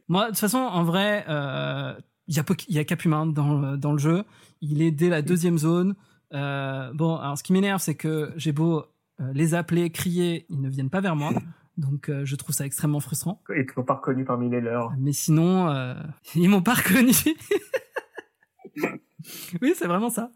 Moi, 0.08 0.24
de 0.24 0.28
toute 0.30 0.38
façon, 0.38 0.58
en 0.58 0.82
vrai, 0.84 1.24
euh, 1.28 1.94
il 2.28 2.36
y 2.36 2.40
a, 2.40 2.44
y 2.68 2.78
a 2.78 2.84
Capumin 2.84 3.26
dans 3.26 3.58
le, 3.58 3.76
dans 3.76 3.92
le 3.92 3.98
jeu. 3.98 4.24
Il 4.60 4.82
est 4.82 4.90
dès 4.90 5.08
la 5.08 5.22
deuxième 5.22 5.58
zone. 5.58 5.94
Euh, 6.32 6.90
bon, 6.94 7.16
alors 7.16 7.38
ce 7.38 7.42
qui 7.42 7.52
m'énerve, 7.52 7.80
c'est 7.80 7.94
que 7.94 8.32
j'ai 8.36 8.52
beau 8.52 8.84
euh, 9.20 9.32
les 9.32 9.54
appeler, 9.54 9.90
crier, 9.90 10.46
ils 10.48 10.60
ne 10.60 10.68
viennent 10.68 10.90
pas 10.90 11.00
vers 11.00 11.16
moi. 11.16 11.30
Donc, 11.76 12.08
euh, 12.08 12.24
je 12.24 12.36
trouve 12.36 12.54
ça 12.54 12.64
extrêmement 12.64 13.00
frustrant. 13.00 13.42
Et 13.54 13.64
qu'ils 13.66 13.74
sont 13.74 13.84
pas 13.84 13.94
reconnus 13.94 14.26
parmi 14.26 14.48
les 14.48 14.60
leurs. 14.62 14.92
Mais 14.98 15.12
sinon, 15.12 15.68
euh, 15.68 15.94
ils 16.34 16.48
m'ont 16.48 16.62
pas 16.62 16.74
reconnu. 16.74 17.12
oui, 19.62 19.74
c'est 19.76 19.86
vraiment 19.86 20.10
ça. 20.10 20.30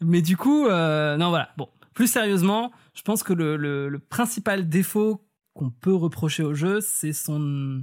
Mais 0.00 0.22
du 0.22 0.36
coup, 0.36 0.66
euh, 0.66 1.16
non, 1.16 1.30
voilà. 1.30 1.50
Bon, 1.56 1.68
plus 1.94 2.06
sérieusement, 2.06 2.72
je 2.94 3.02
pense 3.02 3.22
que 3.22 3.32
le, 3.32 3.98
principal 4.08 4.68
défaut 4.68 5.24
qu'on 5.54 5.70
peut 5.70 5.94
reprocher 5.94 6.42
au 6.42 6.54
jeu, 6.54 6.80
c'est 6.80 7.12
son 7.12 7.82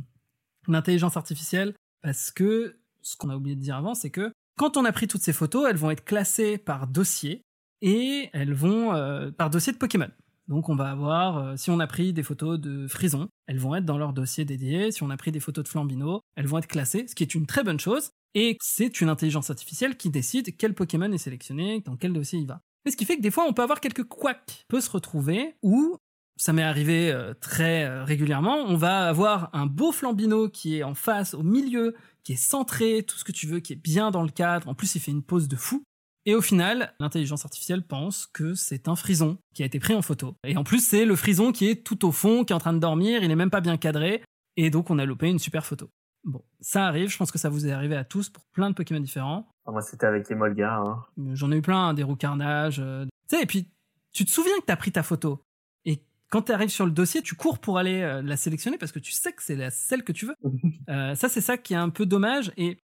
intelligence 0.68 1.18
artificielle. 1.18 1.74
Parce 2.02 2.32
que 2.32 2.78
ce 3.02 3.16
qu'on 3.16 3.30
a 3.30 3.36
oublié 3.36 3.56
de 3.56 3.62
dire 3.62 3.76
avant, 3.76 3.96
c'est 3.96 4.10
que 4.10 4.32
quand 4.58 4.78
on 4.78 4.86
a 4.86 4.92
pris 4.92 5.08
toutes 5.08 5.22
ces 5.22 5.34
photos, 5.34 5.68
elles 5.70 5.78
vont 5.78 5.90
être 5.90 6.04
classées 6.04 6.58
par 6.58 6.88
dossier 6.88 7.42
et 7.82 8.30
elles 8.34 8.54
vont 8.54 8.94
euh, 8.94 9.32
par 9.32 9.50
dossier 9.50 9.74
de 9.74 9.78
Pokémon. 9.78 10.10
Donc 10.48 10.70
on 10.70 10.76
va 10.76 10.92
avoir, 10.92 11.38
euh, 11.38 11.54
si 11.56 11.72
on 11.72 11.80
a 11.80 11.88
pris 11.88 12.14
des 12.14 12.24
photos 12.24 12.60
de 12.60 12.88
Frison, 12.88 13.30
elles 13.48 13.60
vont 13.60 13.76
être 13.76 13.86
dans 13.86 13.98
leur 13.98 14.14
dossier 14.14 14.46
dédié. 14.46 14.92
Si 14.92 15.02
on 15.04 15.10
a 15.10 15.18
pris 15.18 15.32
des 15.32 15.40
photos 15.40 15.64
de 15.64 15.70
Flambino, 15.70 16.22
elles 16.36 16.48
vont 16.48 16.58
être 16.58 16.68
classées, 16.68 17.08
ce 17.08 17.16
qui 17.16 17.24
est 17.24 17.34
une 17.34 17.46
très 17.46 17.64
bonne 17.64 17.80
chose. 17.80 18.12
Et 18.36 18.58
c'est 18.62 19.02
une 19.02 19.10
intelligence 19.10 19.50
artificielle 19.50 19.96
qui 19.96 20.10
décide 20.10 20.58
quel 20.58 20.74
Pokémon 20.74 21.12
est 21.12 21.18
sélectionné, 21.18 21.82
dans 21.82 21.96
quel 21.96 22.14
dossier 22.14 22.40
il 22.40 22.48
va. 22.48 22.62
Mais 22.86 22.92
ce 22.92 22.98
qui 22.98 23.06
fait 23.06 23.18
que 23.18 23.22
des 23.22 23.32
fois 23.32 23.46
on 23.48 23.54
peut 23.54 23.62
avoir 23.62 23.80
quelques 23.80 24.04
couacs. 24.04 24.66
Peut 24.68 24.82
se 24.82 24.90
retrouver 24.90 25.56
où, 25.62 25.98
ça 26.36 26.52
m'est 26.52 26.64
arrivé 26.64 27.12
euh, 27.12 27.34
très 27.34 27.86
euh, 27.86 28.04
régulièrement, 28.04 28.58
on 28.58 28.76
va 28.76 29.08
avoir 29.08 29.50
un 29.54 29.68
beau 29.68 29.92
Flambino 29.92 30.50
qui 30.50 30.78
est 30.78 30.84
en 30.84 30.96
face, 30.96 31.34
au 31.34 31.44
milieu, 31.44 31.96
qui 32.24 32.34
est 32.34 32.38
centré, 32.38 33.04
tout 33.04 33.18
ce 33.18 33.24
que 33.24 33.32
tu 33.32 33.48
veux, 33.48 33.60
qui 33.60 33.74
est 33.74 33.82
bien 33.82 34.12
dans 34.12 34.24
le 34.24 34.32
cadre. 34.32 34.68
En 34.68 34.74
plus 34.74 34.96
il 34.96 35.00
fait 35.00 35.12
une 35.12 35.24
pose 35.24 35.48
de 35.48 35.56
fou. 35.56 35.84
Et 36.26 36.36
au 36.36 36.42
final, 36.42 36.94
l'intelligence 37.00 37.44
artificielle 37.44 37.86
pense 37.86 38.28
que 38.28 38.54
c'est 38.54 38.88
un 38.88 38.96
frison 38.96 39.38
qui 39.54 39.62
a 39.62 39.66
été 39.66 39.80
pris 39.80 39.94
en 39.94 40.02
photo. 40.02 40.36
Et 40.46 40.56
en 40.56 40.64
plus, 40.64 40.80
c'est 40.80 41.04
le 41.04 41.18
frison 41.18 41.52
qui 41.52 41.68
est 41.68 41.84
tout 41.84 42.06
au 42.06 42.14
fond, 42.14 42.46
qui 42.46 42.54
est 42.54 42.56
en 42.56 42.60
train 42.60 42.72
de 42.72 42.80
dormir, 42.80 43.24
il 43.24 43.32
est 43.32 43.36
même 43.36 43.50
pas 43.50 43.60
bien 43.60 43.76
cadré. 43.76 44.24
Et 44.56 44.70
donc, 44.70 44.90
on 44.90 45.00
a 45.00 45.06
loupé 45.06 45.28
une 45.28 45.40
super 45.40 45.66
photo. 45.66 45.90
Bon, 46.24 46.42
ça 46.62 46.86
arrive, 46.88 47.10
je 47.10 47.18
pense 47.18 47.32
que 47.32 47.38
ça 47.38 47.50
vous 47.50 47.68
est 47.68 47.72
arrivé 47.72 47.96
à 47.96 48.04
tous 48.06 48.30
pour 48.30 48.44
plein 48.46 48.70
de 48.70 48.76
Pokémon 48.76 49.00
différents. 49.02 49.48
Ah, 49.66 49.72
moi, 49.72 49.82
c'était 49.82 50.06
avec 50.06 50.30
Emolga. 50.32 50.78
Hein. 50.78 51.04
Euh, 51.20 51.36
J'en 51.36 51.52
ai 51.52 51.58
eu 51.58 51.62
plein, 51.62 51.90
hein, 51.90 51.94
des 51.94 52.04
roues 52.04 52.16
carnage. 52.16 52.80
euh, 52.80 53.06
Tu 53.30 53.36
sais, 53.38 53.44
et 53.44 53.46
puis, 53.46 53.70
tu 54.14 54.24
te 54.26 54.30
souviens 54.32 54.58
que 54.60 54.66
t'as 54.66 54.76
pris 54.78 54.92
ta 54.92 55.04
photo. 55.04 55.44
Et 55.86 56.02
quand 56.30 56.44
tu 56.44 56.52
arrives 56.54 56.70
sur 56.70 56.86
le 56.86 56.92
dossier, 56.92 57.22
tu 57.22 57.36
cours 57.36 57.60
pour 57.60 57.78
aller 57.78 58.02
euh, 58.02 58.22
la 58.22 58.38
sélectionner 58.38 58.78
parce 58.78 58.92
que 58.92 59.00
tu 59.00 59.12
sais 59.12 59.34
que 59.34 59.44
c'est 59.44 59.56
la, 59.56 59.70
celle 59.70 60.04
que 60.04 60.12
tu 60.14 60.26
veux. 60.26 60.36
Euh, 60.90 61.16
ça, 61.16 61.30
c'est 61.30 61.42
ça 61.42 61.58
qui 61.58 61.74
est 61.74 61.78
un 61.78 61.90
peu 61.90 62.06
dommage. 62.06 62.52
Et 62.58 62.78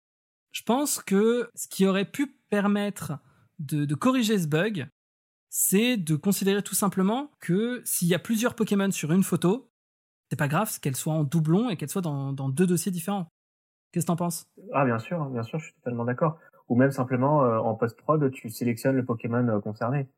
je 0.52 0.62
pense 0.62 1.00
que 1.02 1.50
ce 1.54 1.66
qui 1.66 1.86
aurait 1.86 2.04
pu 2.10 2.26
permettre 2.50 3.12
de, 3.58 3.84
de 3.86 3.94
corriger 3.94 4.38
ce 4.38 4.46
bug, 4.46 4.86
c'est 5.48 5.96
de 5.96 6.14
considérer 6.16 6.62
tout 6.62 6.74
simplement 6.74 7.30
que 7.40 7.80
s'il 7.86 8.08
y 8.08 8.14
a 8.14 8.18
plusieurs 8.18 8.54
Pokémon 8.54 8.90
sur 8.90 9.12
une 9.12 9.22
photo, 9.22 9.70
c'est 10.30 10.36
pas 10.38 10.48
grave 10.48 10.78
qu'elle 10.80 10.96
soit 10.96 11.12
en 11.14 11.24
doublon 11.24 11.70
et 11.70 11.76
qu'elle 11.76 11.88
soit 11.88 12.02
dans, 12.02 12.32
dans 12.32 12.48
deux 12.48 12.66
dossiers 12.66 12.92
différents. 12.92 13.28
Qu'est-ce 13.92 14.06
que 14.06 14.08
t'en 14.08 14.16
penses? 14.16 14.46
Ah, 14.72 14.84
bien 14.84 14.98
sûr, 14.98 15.24
bien 15.26 15.42
sûr, 15.42 15.58
je 15.58 15.66
suis 15.66 15.74
totalement 15.74 16.04
d'accord. 16.04 16.38
Ou 16.68 16.76
même 16.76 16.90
simplement, 16.90 17.44
euh, 17.44 17.58
en 17.58 17.74
post-prod, 17.74 18.30
tu 18.32 18.50
sélectionnes 18.50 18.96
le 18.96 19.04
Pokémon 19.04 19.46
euh, 19.48 19.60
concerné. 19.60 20.08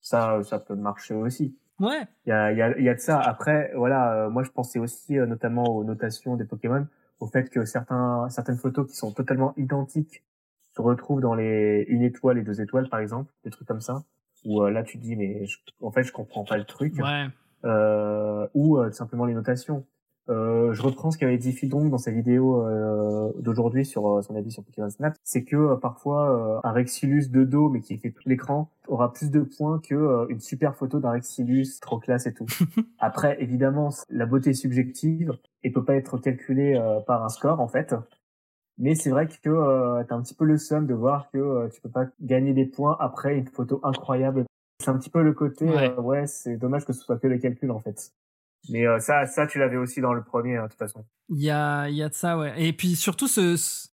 Ça, 0.00 0.42
ça 0.42 0.58
peut 0.58 0.74
marcher 0.74 1.14
aussi. 1.14 1.56
Ouais, 1.78 2.06
Il 2.26 2.30
y 2.30 2.32
a, 2.32 2.52
il 2.52 2.58
y, 2.58 2.62
a, 2.62 2.78
il 2.78 2.84
y 2.84 2.88
a 2.88 2.94
de 2.94 2.98
ça. 3.00 3.20
Après, 3.20 3.72
voilà, 3.76 4.26
euh, 4.26 4.30
moi, 4.30 4.42
je 4.42 4.50
pensais 4.50 4.78
aussi 4.78 5.18
euh, 5.18 5.26
notamment 5.26 5.64
aux 5.64 5.84
notations 5.84 6.36
des 6.36 6.44
Pokémon, 6.44 6.86
au 7.20 7.26
fait 7.26 7.50
que 7.50 7.64
certains, 7.64 8.28
certaines 8.30 8.56
photos 8.58 8.88
qui 8.90 8.96
sont 8.96 9.12
totalement 9.12 9.52
identiques 9.56 10.24
se 10.74 10.80
retrouvent 10.82 11.20
dans 11.20 11.34
les 11.34 11.84
une 11.88 12.02
étoile 12.02 12.38
et 12.38 12.42
deux 12.42 12.60
étoiles, 12.60 12.88
par 12.88 13.00
exemple, 13.00 13.32
des 13.44 13.50
trucs 13.50 13.68
comme 13.68 13.80
ça. 13.80 14.02
Où 14.44 14.62
euh, 14.62 14.70
là, 14.70 14.82
tu 14.82 14.98
te 14.98 15.02
dis, 15.02 15.16
mais 15.16 15.44
je- 15.46 15.58
en 15.82 15.90
fait, 15.90 16.04
je 16.04 16.12
comprends 16.12 16.44
pas 16.44 16.56
le 16.56 16.64
truc. 16.64 16.94
ouais. 16.98 17.26
Euh, 17.64 18.46
ou 18.54 18.78
euh, 18.78 18.90
simplement 18.90 19.24
les 19.24 19.34
notations. 19.34 19.84
Euh, 20.30 20.74
je 20.74 20.82
reprends 20.82 21.10
ce 21.10 21.16
qu'avait 21.16 21.38
dit 21.38 21.52
Fildong 21.52 21.88
dans 21.88 21.98
sa 21.98 22.10
vidéo 22.10 22.62
euh, 22.62 23.32
d'aujourd'hui 23.38 23.86
sur 23.86 24.22
son 24.22 24.36
avis 24.36 24.50
sur 24.50 24.62
Pokémon 24.62 24.90
Snap, 24.90 25.14
c'est 25.24 25.42
que 25.42 25.56
euh, 25.56 25.76
parfois 25.76 26.58
euh, 26.58 26.68
un 26.68 26.72
Rexilus 26.72 27.28
de 27.30 27.44
dos 27.44 27.70
mais 27.70 27.80
qui 27.80 27.96
fait 27.96 28.10
tout 28.10 28.28
l'écran 28.28 28.70
aura 28.88 29.12
plus 29.12 29.30
de 29.30 29.40
points 29.40 29.80
que 29.80 29.94
euh, 29.94 30.26
une 30.28 30.40
super 30.40 30.74
photo 30.76 31.00
d'un 31.00 31.12
Rexilus 31.12 31.80
trop 31.80 31.98
classe 31.98 32.26
et 32.26 32.34
tout. 32.34 32.46
Après 32.98 33.42
évidemment 33.42 33.88
la 34.10 34.26
beauté 34.26 34.50
est 34.50 34.54
subjective 34.54 35.32
et 35.62 35.70
peut 35.70 35.84
pas 35.84 35.94
être 35.94 36.18
calculée 36.18 36.74
euh, 36.74 37.00
par 37.00 37.24
un 37.24 37.30
score 37.30 37.60
en 37.60 37.68
fait. 37.68 37.94
Mais 38.78 38.94
c'est 38.94 39.10
vrai 39.10 39.26
que 39.26 39.48
euh, 39.48 40.04
t'as 40.04 40.14
un 40.14 40.22
petit 40.22 40.34
peu 40.34 40.44
le 40.44 40.56
seum 40.56 40.86
de 40.86 40.94
voir 40.94 41.30
que 41.32 41.38
euh, 41.38 41.68
tu 41.68 41.80
peux 41.80 41.88
pas 41.88 42.06
gagner 42.20 42.52
des 42.52 42.64
points 42.64 42.96
après 43.00 43.36
une 43.36 43.48
photo 43.48 43.80
incroyable. 43.82 44.44
C'est 44.80 44.90
un 44.90 44.98
petit 44.98 45.10
peu 45.10 45.22
le 45.22 45.32
côté 45.32 45.64
Ouais. 45.64 45.90
euh, 45.90 46.00
ouais 46.00 46.26
c'est 46.26 46.56
dommage 46.56 46.84
que 46.84 46.92
ce 46.92 47.00
soit 47.02 47.18
que 47.18 47.26
les 47.26 47.38
calculs 47.40 47.70
en 47.70 47.80
fait. 47.80 48.12
Mais 48.70 48.86
euh, 48.86 48.98
ça, 48.98 49.24
ça, 49.26 49.46
tu 49.46 49.58
l'avais 49.58 49.76
aussi 49.76 50.00
dans 50.00 50.12
le 50.12 50.22
premier, 50.22 50.56
hein, 50.56 50.64
de 50.64 50.68
toute 50.70 50.78
façon. 50.78 51.04
Il 51.28 51.40
y 51.40 51.50
a, 51.50 51.88
il 51.88 51.94
y 51.96 52.02
a 52.02 52.08
de 52.08 52.14
ça, 52.14 52.36
ouais. 52.36 52.52
Et 52.62 52.72
puis 52.72 52.96
surtout, 52.96 53.28
ce, 53.28 53.56
ce- 53.56 53.88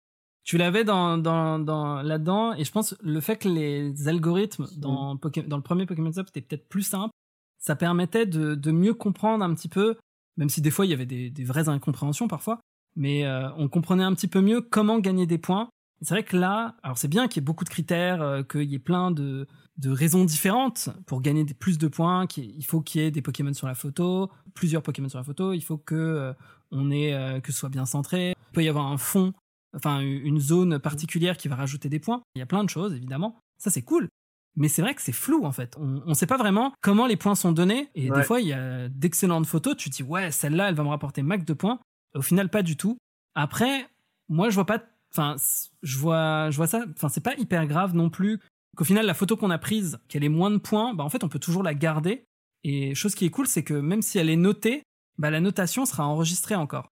tu 0.43 0.57
l'avais 0.57 0.83
dans, 0.85 1.17
dans, 1.17 1.59
dans, 1.59 2.01
là-dedans, 2.01 2.53
et 2.53 2.63
je 2.63 2.71
pense 2.71 2.95
le 3.01 3.19
fait 3.19 3.37
que 3.37 3.49
les 3.49 4.07
algorithmes 4.07 4.67
dans, 4.77 5.15
Poké- 5.17 5.45
dans 5.47 5.57
le 5.57 5.63
premier 5.63 5.85
Pokémon 5.85 6.11
Snap 6.11 6.27
étaient 6.29 6.41
peut-être 6.41 6.67
plus 6.69 6.81
simples, 6.83 7.11
ça 7.59 7.75
permettait 7.75 8.25
de, 8.25 8.55
de 8.55 8.71
mieux 8.71 8.93
comprendre 8.93 9.43
un 9.43 9.53
petit 9.53 9.69
peu, 9.69 9.95
même 10.37 10.49
si 10.49 10.61
des 10.61 10.71
fois 10.71 10.85
il 10.85 10.91
y 10.91 10.93
avait 10.93 11.05
des, 11.05 11.29
des 11.29 11.43
vraies 11.43 11.69
incompréhensions 11.69 12.27
parfois, 12.27 12.59
mais 12.95 13.25
euh, 13.25 13.49
on 13.57 13.67
comprenait 13.69 14.03
un 14.03 14.13
petit 14.13 14.27
peu 14.27 14.41
mieux 14.41 14.61
comment 14.61 14.99
gagner 14.99 15.25
des 15.27 15.37
points. 15.37 15.69
C'est 16.01 16.13
vrai 16.13 16.23
que 16.23 16.35
là, 16.37 16.75
alors 16.83 16.97
c'est 16.97 17.07
bien 17.09 17.27
qu'il 17.27 17.41
y 17.41 17.43
ait 17.43 17.45
beaucoup 17.45 17.63
de 17.65 17.69
critères, 17.69 18.21
euh, 18.21 18.43
qu'il 18.43 18.63
y 18.63 18.75
ait 18.75 18.79
plein 18.79 19.11
de, 19.11 19.47
de 19.77 19.89
raisons 19.89 20.23
différentes 20.23 20.89
pour 21.05 21.21
gagner 21.21 21.43
des, 21.43 21.53
plus 21.53 21.77
de 21.77 21.87
points. 21.87 22.27
Il 22.37 22.65
faut 22.65 22.81
qu'il 22.81 23.01
y 23.01 23.05
ait 23.05 23.11
des 23.11 23.21
Pokémon 23.21 23.53
sur 23.53 23.67
la 23.67 23.75
photo, 23.75 24.29
plusieurs 24.53 24.83
Pokémon 24.83 25.09
sur 25.09 25.17
la 25.17 25.23
photo. 25.23 25.53
Il 25.53 25.61
faut 25.61 25.77
que 25.77 25.95
euh, 25.95 26.33
on 26.71 26.91
ait 26.91 27.13
euh, 27.13 27.39
que 27.39 27.51
ce 27.51 27.59
soit 27.59 27.69
bien 27.69 27.85
centré. 27.85 28.35
Il 28.51 28.53
peut 28.53 28.63
y 28.63 28.69
avoir 28.69 28.87
un 28.91 28.97
fond, 28.97 29.33
enfin 29.75 29.99
une 30.01 30.39
zone 30.39 30.79
particulière 30.79 31.37
qui 31.37 31.47
va 31.47 31.55
rajouter 31.55 31.89
des 31.89 31.99
points. 31.99 32.21
Il 32.35 32.39
y 32.39 32.43
a 32.43 32.45
plein 32.45 32.63
de 32.63 32.69
choses 32.69 32.93
évidemment. 32.93 33.39
Ça 33.57 33.71
c'est 33.71 33.81
cool. 33.81 34.07
Mais 34.55 34.67
c'est 34.67 34.83
vrai 34.83 34.93
que 34.93 35.01
c'est 35.01 35.11
flou 35.11 35.45
en 35.45 35.51
fait. 35.51 35.75
On 35.79 36.03
ne 36.05 36.13
sait 36.13 36.27
pas 36.27 36.37
vraiment 36.37 36.73
comment 36.81 37.07
les 37.07 37.17
points 37.17 37.33
sont 37.33 37.51
donnés. 37.51 37.89
Et 37.95 38.11
Ouais. 38.11 38.17
des 38.19 38.23
fois, 38.23 38.39
il 38.39 38.47
y 38.47 38.53
a 38.53 38.87
d'excellentes 38.89 39.47
photos. 39.47 39.75
Tu 39.75 39.89
te 39.89 39.95
dis, 39.95 40.03
ouais, 40.03 40.29
celle-là, 40.29 40.69
elle 40.69 40.75
va 40.75 40.83
me 40.83 40.89
rapporter 40.89 41.23
max 41.23 41.43
de 41.43 41.53
points. 41.53 41.79
Au 42.13 42.21
final, 42.21 42.49
pas 42.49 42.61
du 42.61 42.77
tout. 42.77 42.97
Après, 43.33 43.87
moi, 44.29 44.49
je 44.51 44.55
vois 44.55 44.67
pas. 44.67 44.83
Enfin, 45.11 45.35
je 45.81 45.97
vois, 45.97 46.51
je 46.51 46.57
vois 46.57 46.67
ça. 46.67 46.85
Enfin, 46.95 47.09
c'est 47.09 47.23
pas 47.23 47.33
hyper 47.37 47.65
grave 47.65 47.95
non 47.95 48.11
plus. 48.11 48.39
Qu'au 48.75 48.83
final, 48.83 49.05
la 49.05 49.13
photo 49.13 49.37
qu'on 49.37 49.51
a 49.51 49.59
prise, 49.59 49.99
qu'elle 50.07 50.23
ait 50.23 50.29
moins 50.29 50.49
de 50.51 50.57
points, 50.57 50.93
bah 50.93 51.03
en 51.03 51.09
fait, 51.09 51.23
on 51.23 51.29
peut 51.29 51.39
toujours 51.39 51.63
la 51.63 51.73
garder. 51.73 52.25
Et 52.63 52.95
chose 52.95 53.13
qui 53.13 53.25
est 53.25 53.29
cool, 53.29 53.45
c'est 53.45 53.63
que 53.63 53.73
même 53.73 54.01
si 54.01 54.17
elle 54.17 54.29
est 54.29 54.35
notée, 54.35 54.83
bah 55.17 55.29
la 55.29 55.41
notation 55.41 55.85
sera 55.85 56.07
enregistrée 56.07 56.55
encore. 56.55 56.89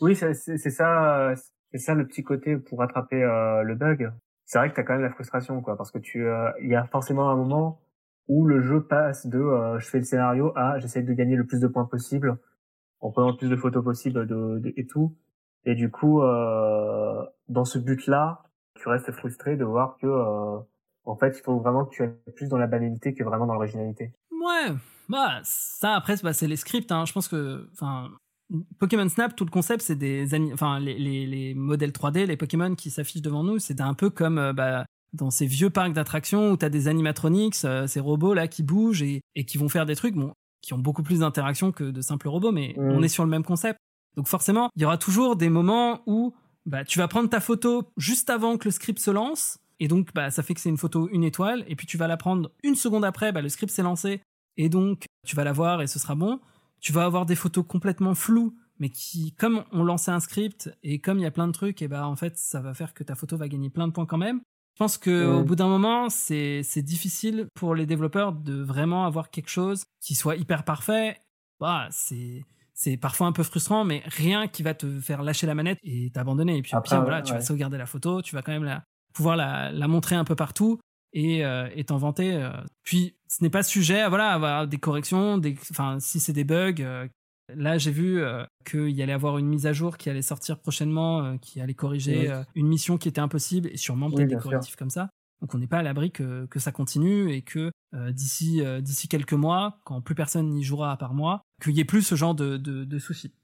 Oui, 0.00 0.14
c'est 0.14 0.34
ça, 0.34 1.34
c'est 1.70 1.78
ça 1.78 1.94
le 1.94 2.06
petit 2.06 2.22
côté 2.22 2.56
pour 2.56 2.78
rattraper 2.78 3.22
euh, 3.22 3.62
le 3.62 3.74
bug. 3.74 4.12
c'est 4.44 4.58
vrai 4.58 4.70
que 4.70 4.76
t'as 4.76 4.84
quand 4.84 4.94
même 4.94 5.02
la 5.02 5.10
frustration, 5.10 5.60
quoi, 5.60 5.76
parce 5.76 5.90
que 5.90 5.98
tu, 5.98 6.24
euh, 6.26 6.50
il 6.62 6.68
y 6.68 6.76
a 6.76 6.84
forcément 6.86 7.30
un 7.30 7.36
moment 7.36 7.80
où 8.28 8.44
le 8.46 8.60
jeu 8.60 8.82
passe 8.82 9.26
de 9.26 9.38
euh, 9.38 9.78
je 9.80 9.86
fais 9.88 9.98
le 9.98 10.04
scénario 10.04 10.52
à 10.56 10.78
j'essaie 10.78 11.02
de 11.02 11.12
gagner 11.12 11.36
le 11.36 11.44
plus 11.46 11.60
de 11.60 11.66
points 11.66 11.84
possible 11.84 12.38
en 13.00 13.10
prenant 13.10 13.30
le 13.30 13.36
plus 13.36 13.48
de 13.48 13.56
photos 13.56 13.84
possible 13.84 14.26
de, 14.26 14.72
et 14.76 14.86
tout. 14.86 15.16
Et 15.64 15.74
du 15.74 15.90
coup, 15.90 16.20
dans 16.20 17.64
ce 17.64 17.78
but-là, 17.78 18.42
tu 18.76 18.88
restes 18.88 19.10
frustré 19.12 19.56
de 19.56 19.64
voir 19.64 19.96
que 19.98 20.06
en 21.04 21.16
fait, 21.16 21.36
il 21.38 21.42
faut 21.42 21.58
vraiment 21.58 21.84
que 21.84 21.94
tu 21.94 22.02
ailles 22.02 22.14
plus 22.34 22.48
dans 22.48 22.58
la 22.58 22.66
banalité 22.66 23.14
que 23.14 23.24
vraiment 23.24 23.46
dans 23.46 23.54
l'originalité. 23.54 24.12
Ouais, 24.30 24.74
bah 25.08 25.40
ça 25.44 25.94
après 25.96 26.16
bah, 26.22 26.32
c'est 26.32 26.46
les 26.48 26.56
scripts. 26.56 26.90
Hein. 26.92 27.04
Je 27.06 27.12
pense 27.12 27.28
que, 27.28 27.68
enfin, 27.72 28.10
Pokémon 28.78 29.08
Snap, 29.08 29.34
tout 29.36 29.44
le 29.44 29.50
concept 29.50 29.82
c'est 29.82 29.96
des, 29.96 30.26
enfin 30.52 30.78
les, 30.80 30.98
les, 30.98 31.26
les 31.26 31.54
modèles 31.54 31.90
3D, 31.92 32.26
les 32.26 32.36
Pokémon 32.36 32.74
qui 32.74 32.90
s'affichent 32.90 33.22
devant 33.22 33.42
nous, 33.42 33.58
c'est 33.58 33.80
un 33.80 33.94
peu 33.94 34.10
comme 34.10 34.38
euh, 34.38 34.52
bah, 34.52 34.84
dans 35.12 35.30
ces 35.30 35.46
vieux 35.46 35.70
parcs 35.70 35.92
d'attractions 35.92 36.50
où 36.50 36.56
t'as 36.56 36.68
des 36.68 36.88
animatronics, 36.88 37.64
euh, 37.64 37.86
ces 37.86 38.00
robots 38.00 38.34
là 38.34 38.48
qui 38.48 38.62
bougent 38.62 39.02
et, 39.02 39.20
et 39.34 39.44
qui 39.44 39.58
vont 39.58 39.68
faire 39.68 39.86
des 39.86 39.96
trucs, 39.96 40.14
bon, 40.14 40.32
qui 40.60 40.74
ont 40.74 40.78
beaucoup 40.78 41.02
plus 41.02 41.20
d'interaction 41.20 41.72
que 41.72 41.84
de 41.84 42.00
simples 42.00 42.28
robots, 42.28 42.52
mais 42.52 42.74
Mm. 42.76 42.90
on 42.90 43.02
est 43.02 43.08
sur 43.08 43.24
le 43.24 43.30
même 43.30 43.44
concept. 43.44 43.78
Donc 44.16 44.28
forcément, 44.28 44.68
il 44.76 44.82
y 44.82 44.84
aura 44.84 44.98
toujours 44.98 45.36
des 45.36 45.48
moments 45.50 46.00
où 46.06 46.34
bah, 46.66 46.84
tu 46.84 46.98
vas 46.98 47.08
prendre 47.08 47.28
ta 47.28 47.40
photo 47.40 47.90
juste 47.96 48.30
avant 48.30 48.56
que 48.58 48.66
le 48.66 48.70
script 48.70 48.98
se 48.98 49.10
lance, 49.10 49.58
et 49.84 49.88
donc 49.88 50.14
bah, 50.14 50.30
ça 50.30 50.42
fait 50.42 50.54
que 50.54 50.60
c'est 50.60 50.70
une 50.70 50.78
photo 50.78 51.10
une 51.12 51.24
étoile, 51.24 51.62
et 51.68 51.76
puis 51.76 51.86
tu 51.86 51.98
vas 51.98 52.06
la 52.08 52.16
prendre 52.16 52.50
une 52.62 52.74
seconde 52.74 53.04
après, 53.04 53.32
bah, 53.32 53.42
le 53.42 53.50
script 53.50 53.70
s'est 53.70 53.82
lancé, 53.82 54.22
et 54.56 54.70
donc 54.70 55.04
tu 55.26 55.36
vas 55.36 55.44
la 55.44 55.52
voir 55.52 55.82
et 55.82 55.86
ce 55.86 55.98
sera 55.98 56.14
bon. 56.14 56.40
Tu 56.80 56.90
vas 56.92 57.04
avoir 57.04 57.26
des 57.26 57.34
photos 57.36 57.64
complètement 57.68 58.14
floues, 58.14 58.56
mais 58.78 58.88
qui, 58.88 59.32
comme 59.34 59.64
on 59.72 59.84
lançait 59.84 60.10
un 60.10 60.20
script, 60.20 60.70
et 60.82 61.00
comme 61.00 61.18
il 61.18 61.22
y 61.22 61.26
a 61.26 61.30
plein 61.30 61.46
de 61.46 61.52
trucs, 61.52 61.82
et 61.82 61.88
bah 61.88 62.08
en 62.08 62.16
fait 62.16 62.38
ça 62.38 62.62
va 62.62 62.72
faire 62.72 62.94
que 62.94 63.04
ta 63.04 63.14
photo 63.14 63.36
va 63.36 63.46
gagner 63.48 63.68
plein 63.68 63.86
de 63.86 63.92
points 63.92 64.06
quand 64.06 64.16
même. 64.18 64.40
Je 64.74 64.78
pense 64.78 64.96
que 64.96 65.10
Mm. 65.26 65.36
au 65.36 65.44
bout 65.44 65.54
d'un 65.56 65.68
moment, 65.68 66.08
c'est 66.08 66.62
difficile 66.82 67.46
pour 67.54 67.74
les 67.74 67.84
développeurs 67.84 68.32
de 68.32 68.54
vraiment 68.62 69.04
avoir 69.04 69.28
quelque 69.30 69.50
chose 69.50 69.84
qui 70.00 70.14
soit 70.14 70.36
hyper 70.36 70.64
parfait. 70.64 71.18
Bah, 71.60 71.88
c'est 71.90 72.42
c'est 72.76 72.96
parfois 72.96 73.26
un 73.28 73.32
peu 73.32 73.44
frustrant, 73.44 73.84
mais 73.84 74.02
rien 74.06 74.48
qui 74.48 74.62
va 74.64 74.74
te 74.74 74.98
faire 75.00 75.22
lâcher 75.22 75.46
la 75.46 75.54
manette 75.54 75.78
et 75.84 76.10
t'abandonner. 76.10 76.56
Et 76.56 76.62
puis 76.62 76.74
au 76.74 76.78
Après, 76.78 76.96
pire, 76.96 77.02
voilà, 77.02 77.22
tu 77.22 77.32
ouais. 77.32 77.38
vas 77.38 77.44
sauvegarder 77.44 77.78
la 77.78 77.86
photo, 77.86 78.20
tu 78.22 78.34
vas 78.34 78.42
quand 78.42 78.50
même 78.50 78.64
la, 78.64 78.82
pouvoir 79.14 79.36
la, 79.36 79.72
la 79.72 79.88
montrer 79.88 80.14
un 80.16 80.24
peu 80.24 80.34
partout 80.36 80.78
et 81.12 81.44
euh, 81.44 81.68
et 81.74 81.84
t'en 81.84 81.96
vanter. 81.98 82.34
euh. 82.34 82.50
Puis 82.82 83.14
ce 83.28 83.42
n'est 83.42 83.50
pas 83.50 83.62
sujet 83.62 84.00
à 84.00 84.08
voilà 84.08 84.30
avoir 84.32 84.66
des 84.68 84.78
corrections, 84.78 85.38
des, 85.38 85.56
enfin 85.70 85.98
si 86.00 86.20
c'est 86.20 86.32
des 86.34 86.44
bugs. 86.44 86.74
euh, 86.80 87.06
Là, 87.54 87.76
j'ai 87.76 87.90
vu 87.90 88.22
euh, 88.22 88.42
qu'il 88.64 88.88
y 88.88 89.02
allait 89.02 89.12
avoir 89.12 89.36
une 89.36 89.46
mise 89.46 89.66
à 89.66 89.74
jour 89.74 89.98
qui 89.98 90.08
allait 90.08 90.22
sortir 90.22 90.58
prochainement, 90.60 91.22
euh, 91.22 91.36
qui 91.36 91.60
allait 91.60 91.74
corriger 91.74 92.30
Oui. 92.30 92.44
une 92.54 92.66
mission 92.66 92.96
qui 92.96 93.06
était 93.06 93.20
impossible 93.20 93.68
et 93.70 93.76
sûrement 93.76 94.10
peut-être 94.10 94.28
des 94.28 94.34
sûr. 94.34 94.42
correctifs 94.44 94.76
comme 94.76 94.88
ça. 94.88 95.10
Donc 95.42 95.54
on 95.54 95.58
n'est 95.58 95.66
pas 95.66 95.80
à 95.80 95.82
l'abri 95.82 96.10
que, 96.10 96.46
que 96.46 96.58
ça 96.58 96.72
continue 96.72 97.30
et 97.32 97.42
que 97.42 97.70
euh, 97.94 98.12
d'ici 98.12 98.62
euh, 98.64 98.80
d'ici 98.80 99.08
quelques 99.08 99.34
mois, 99.34 99.78
quand 99.84 100.00
plus 100.00 100.14
personne 100.14 100.48
n'y 100.48 100.62
jouera 100.64 100.90
à 100.90 100.96
part 100.96 101.12
moi, 101.12 101.42
qu'il 101.62 101.72
y 101.72 101.80
ait 101.80 101.84
plus 101.84 102.00
ce 102.00 102.14
genre 102.14 102.34
de, 102.34 102.56
de, 102.56 102.84
de 102.84 102.98
soucis. 102.98 103.34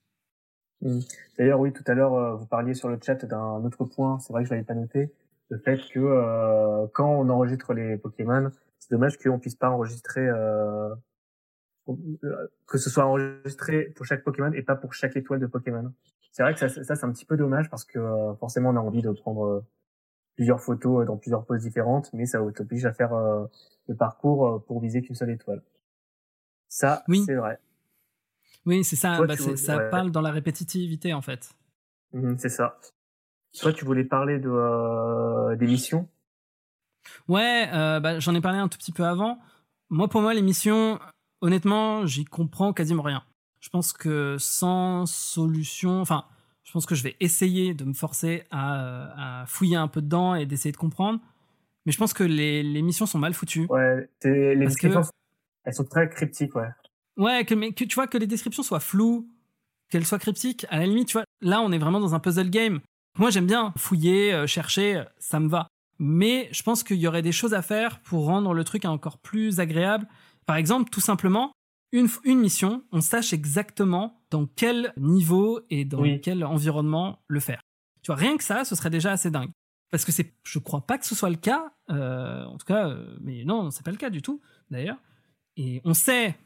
D'ailleurs, 1.38 1.60
oui, 1.60 1.70
tout 1.72 1.84
à 1.86 1.92
l'heure, 1.92 2.38
vous 2.38 2.46
parliez 2.46 2.72
sur 2.72 2.88
le 2.88 2.98
chat 3.04 3.22
d'un 3.26 3.62
autre 3.64 3.84
point. 3.84 4.18
C'est 4.20 4.32
vrai 4.32 4.42
que 4.44 4.48
je 4.48 4.54
l'avais 4.54 4.64
pas 4.64 4.74
noté. 4.74 5.10
Le 5.51 5.59
fait 5.59 5.78
que 5.92 5.98
euh, 5.98 6.86
quand 6.94 7.09
on 7.11 7.28
enregistre 7.28 7.74
les 7.74 7.96
Pokémon, 7.98 8.51
c'est 8.78 8.90
dommage 8.92 9.18
qu'on 9.18 9.38
puisse 9.38 9.57
pas 9.57 9.70
enregistrer, 9.70 10.26
euh, 10.28 10.94
que 12.66 12.78
ce 12.78 12.88
soit 12.88 13.05
enregistré 13.05 13.86
pour 13.96 14.07
chaque 14.07 14.22
Pokémon 14.22 14.53
et 14.53 14.62
pas 14.62 14.76
pour 14.76 14.94
chaque 14.94 15.16
étoile 15.16 15.40
de 15.40 15.46
Pokémon. 15.46 15.92
C'est 16.32 16.42
vrai 16.44 16.55
que 16.55 16.61
ça, 16.61 16.68
ça 16.68 16.94
c'est 16.94 17.05
un 17.05 17.12
petit 17.12 17.24
peu 17.24 17.36
dommage 17.36 17.68
parce 17.68 17.84
que 17.84 17.98
euh, 17.98 18.34
forcément 18.36 18.70
on 18.70 18.76
a 18.76 18.80
envie 18.80 19.03
de 19.03 19.11
prendre 19.11 19.44
euh, 19.44 19.64
plusieurs 20.36 20.61
photos 20.61 21.03
euh, 21.03 21.05
dans 21.05 21.16
plusieurs 21.16 21.44
poses 21.44 21.62
différentes, 21.62 22.12
mais 22.12 22.26
ça 22.26 22.38
t'oblige 22.55 22.86
à 22.86 22.92
faire 22.92 23.12
le 23.88 23.94
parcours 23.96 24.64
pour 24.66 24.80
viser 24.80 25.03
qu'une 25.03 25.16
seule 25.16 25.30
étoile. 25.30 25.62
Ça, 26.68 27.03
Oui. 27.09 27.24
c'est 27.26 27.34
vrai. 27.34 27.59
Oui, 28.66 28.84
c'est 28.84 28.94
ça. 28.94 29.16
Toi, 29.16 29.26
bah, 29.26 29.34
veux- 29.36 29.57
ça 29.57 29.78
ouais. 29.78 29.90
parle 29.90 30.12
dans 30.12 30.20
la 30.20 30.30
répétitivité 30.30 31.12
en 31.12 31.22
fait. 31.22 31.51
Mhm, 32.12 32.38
c'est 32.38 32.48
ça. 32.48 32.78
Toi, 33.59 33.72
tu 33.72 33.84
voulais 33.84 34.05
parler 34.05 34.38
de 34.38 34.48
euh, 34.48 35.57
des 35.57 35.66
missions? 35.66 36.09
Ouais, 37.28 37.68
euh, 37.72 38.01
bah, 38.01 38.20
j'en 38.20 38.34
ai 38.34 38.40
parlé 38.40 38.59
un 38.59 38.68
tout 38.68 38.78
petit 38.78 38.92
peu 38.92 39.05
avant. 39.05 39.38
Moi, 39.88 40.09
pour 40.09 40.22
moi, 40.22 40.34
l'émission, 40.34 41.01
honnêtement, 41.40 42.07
j'y 42.07 42.24
comprends 42.24 42.72
quasiment 42.72 43.03
rien. 43.03 43.24
Je 43.61 43.68
pense 43.68 43.92
que 43.92 44.36
sans 44.38 45.07
solution, 45.07 46.01
enfin, 46.01 46.24
je 46.62 46.72
pense 46.72 46.86
que 46.86 46.94
je 46.94 47.03
vais 47.03 47.16
essayer 47.20 47.74
de 47.74 47.84
me 47.84 47.92
forcer 47.92 48.44
à, 48.51 48.84
euh, 48.84 49.09
à 49.16 49.46
fouiller 49.46 49.76
un 49.76 49.88
peu 49.88 50.01
dedans 50.01 50.34
et 50.34 50.46
d'essayer 50.46 50.72
de 50.72 50.76
comprendre. 50.76 51.20
Mais 51.86 51.92
je 51.92 51.98
pense 51.98 52.12
que 52.12 52.24
les, 52.24 52.62
les 52.62 52.82
missions 52.82 53.07
sont 53.07 53.18
mal 53.18 53.34
foutues. 53.34 53.66
Ouais, 53.68 54.09
les 54.24 54.55
que- 54.55 54.64
descriptions, 54.66 55.03
elles 55.64 55.74
sont 55.74 55.84
très 55.84 56.09
cryptiques, 56.09 56.55
ouais. 56.55 56.68
Ouais, 57.16 57.44
que, 57.44 57.55
mais 57.55 57.72
que 57.72 57.84
tu 57.84 57.94
vois 57.94 58.07
que 58.07 58.18
les 58.18 58.26
descriptions 58.26 58.62
soient 58.62 58.80
floues, 58.80 59.28
qu'elles 59.90 60.07
soient 60.07 60.18
cryptiques, 60.18 60.66
à 60.70 60.78
la 60.78 60.86
limite, 60.86 61.09
tu 61.09 61.14
vois, 61.14 61.24
là 61.40 61.61
on 61.61 61.72
est 61.72 61.78
vraiment 61.78 62.01
dans 62.01 62.14
un 62.14 62.20
puzzle 62.20 62.51
game. 62.51 62.80
Moi 63.20 63.28
j'aime 63.28 63.46
bien 63.46 63.74
fouiller, 63.76 64.32
euh, 64.32 64.46
chercher, 64.46 64.96
euh, 64.96 65.04
ça 65.18 65.38
me 65.40 65.48
va. 65.48 65.68
Mais 65.98 66.48
je 66.52 66.62
pense 66.62 66.82
qu'il 66.82 66.96
y 66.96 67.06
aurait 67.06 67.20
des 67.20 67.32
choses 67.32 67.52
à 67.52 67.60
faire 67.60 68.00
pour 68.00 68.24
rendre 68.24 68.54
le 68.54 68.64
truc 68.64 68.86
encore 68.86 69.18
plus 69.18 69.60
agréable. 69.60 70.08
Par 70.46 70.56
exemple, 70.56 70.88
tout 70.88 71.02
simplement, 71.02 71.52
une, 71.92 72.08
une 72.24 72.38
mission, 72.38 72.82
on 72.92 73.02
sache 73.02 73.34
exactement 73.34 74.22
dans 74.30 74.46
quel 74.46 74.94
niveau 74.96 75.60
et 75.68 75.84
dans 75.84 76.00
Oui. 76.00 76.18
quel 76.22 76.42
environnement 76.44 77.18
le 77.28 77.40
faire. 77.40 77.60
Tu 78.02 78.06
vois, 78.06 78.16
rien 78.16 78.38
que 78.38 78.42
ça, 78.44 78.64
ce 78.64 78.74
serait 78.74 78.88
déjà 78.88 79.12
assez 79.12 79.30
dingue. 79.30 79.50
Parce 79.90 80.06
que 80.06 80.12
c'est, 80.12 80.32
je 80.44 80.58
crois 80.58 80.80
pas 80.80 80.96
que 80.96 81.04
ce 81.04 81.14
soit 81.14 81.28
le 81.28 81.36
cas, 81.36 81.72
euh, 81.90 82.44
en 82.44 82.56
tout 82.56 82.64
cas, 82.64 82.88
euh, 82.88 83.18
mais 83.20 83.44
non, 83.44 83.70
c'est 83.70 83.84
pas 83.84 83.90
le 83.90 83.98
cas 83.98 84.08
du 84.08 84.22
tout, 84.22 84.40
d'ailleurs. 84.70 84.96
Et 85.58 85.82
on 85.84 85.92
sait, 85.92 86.38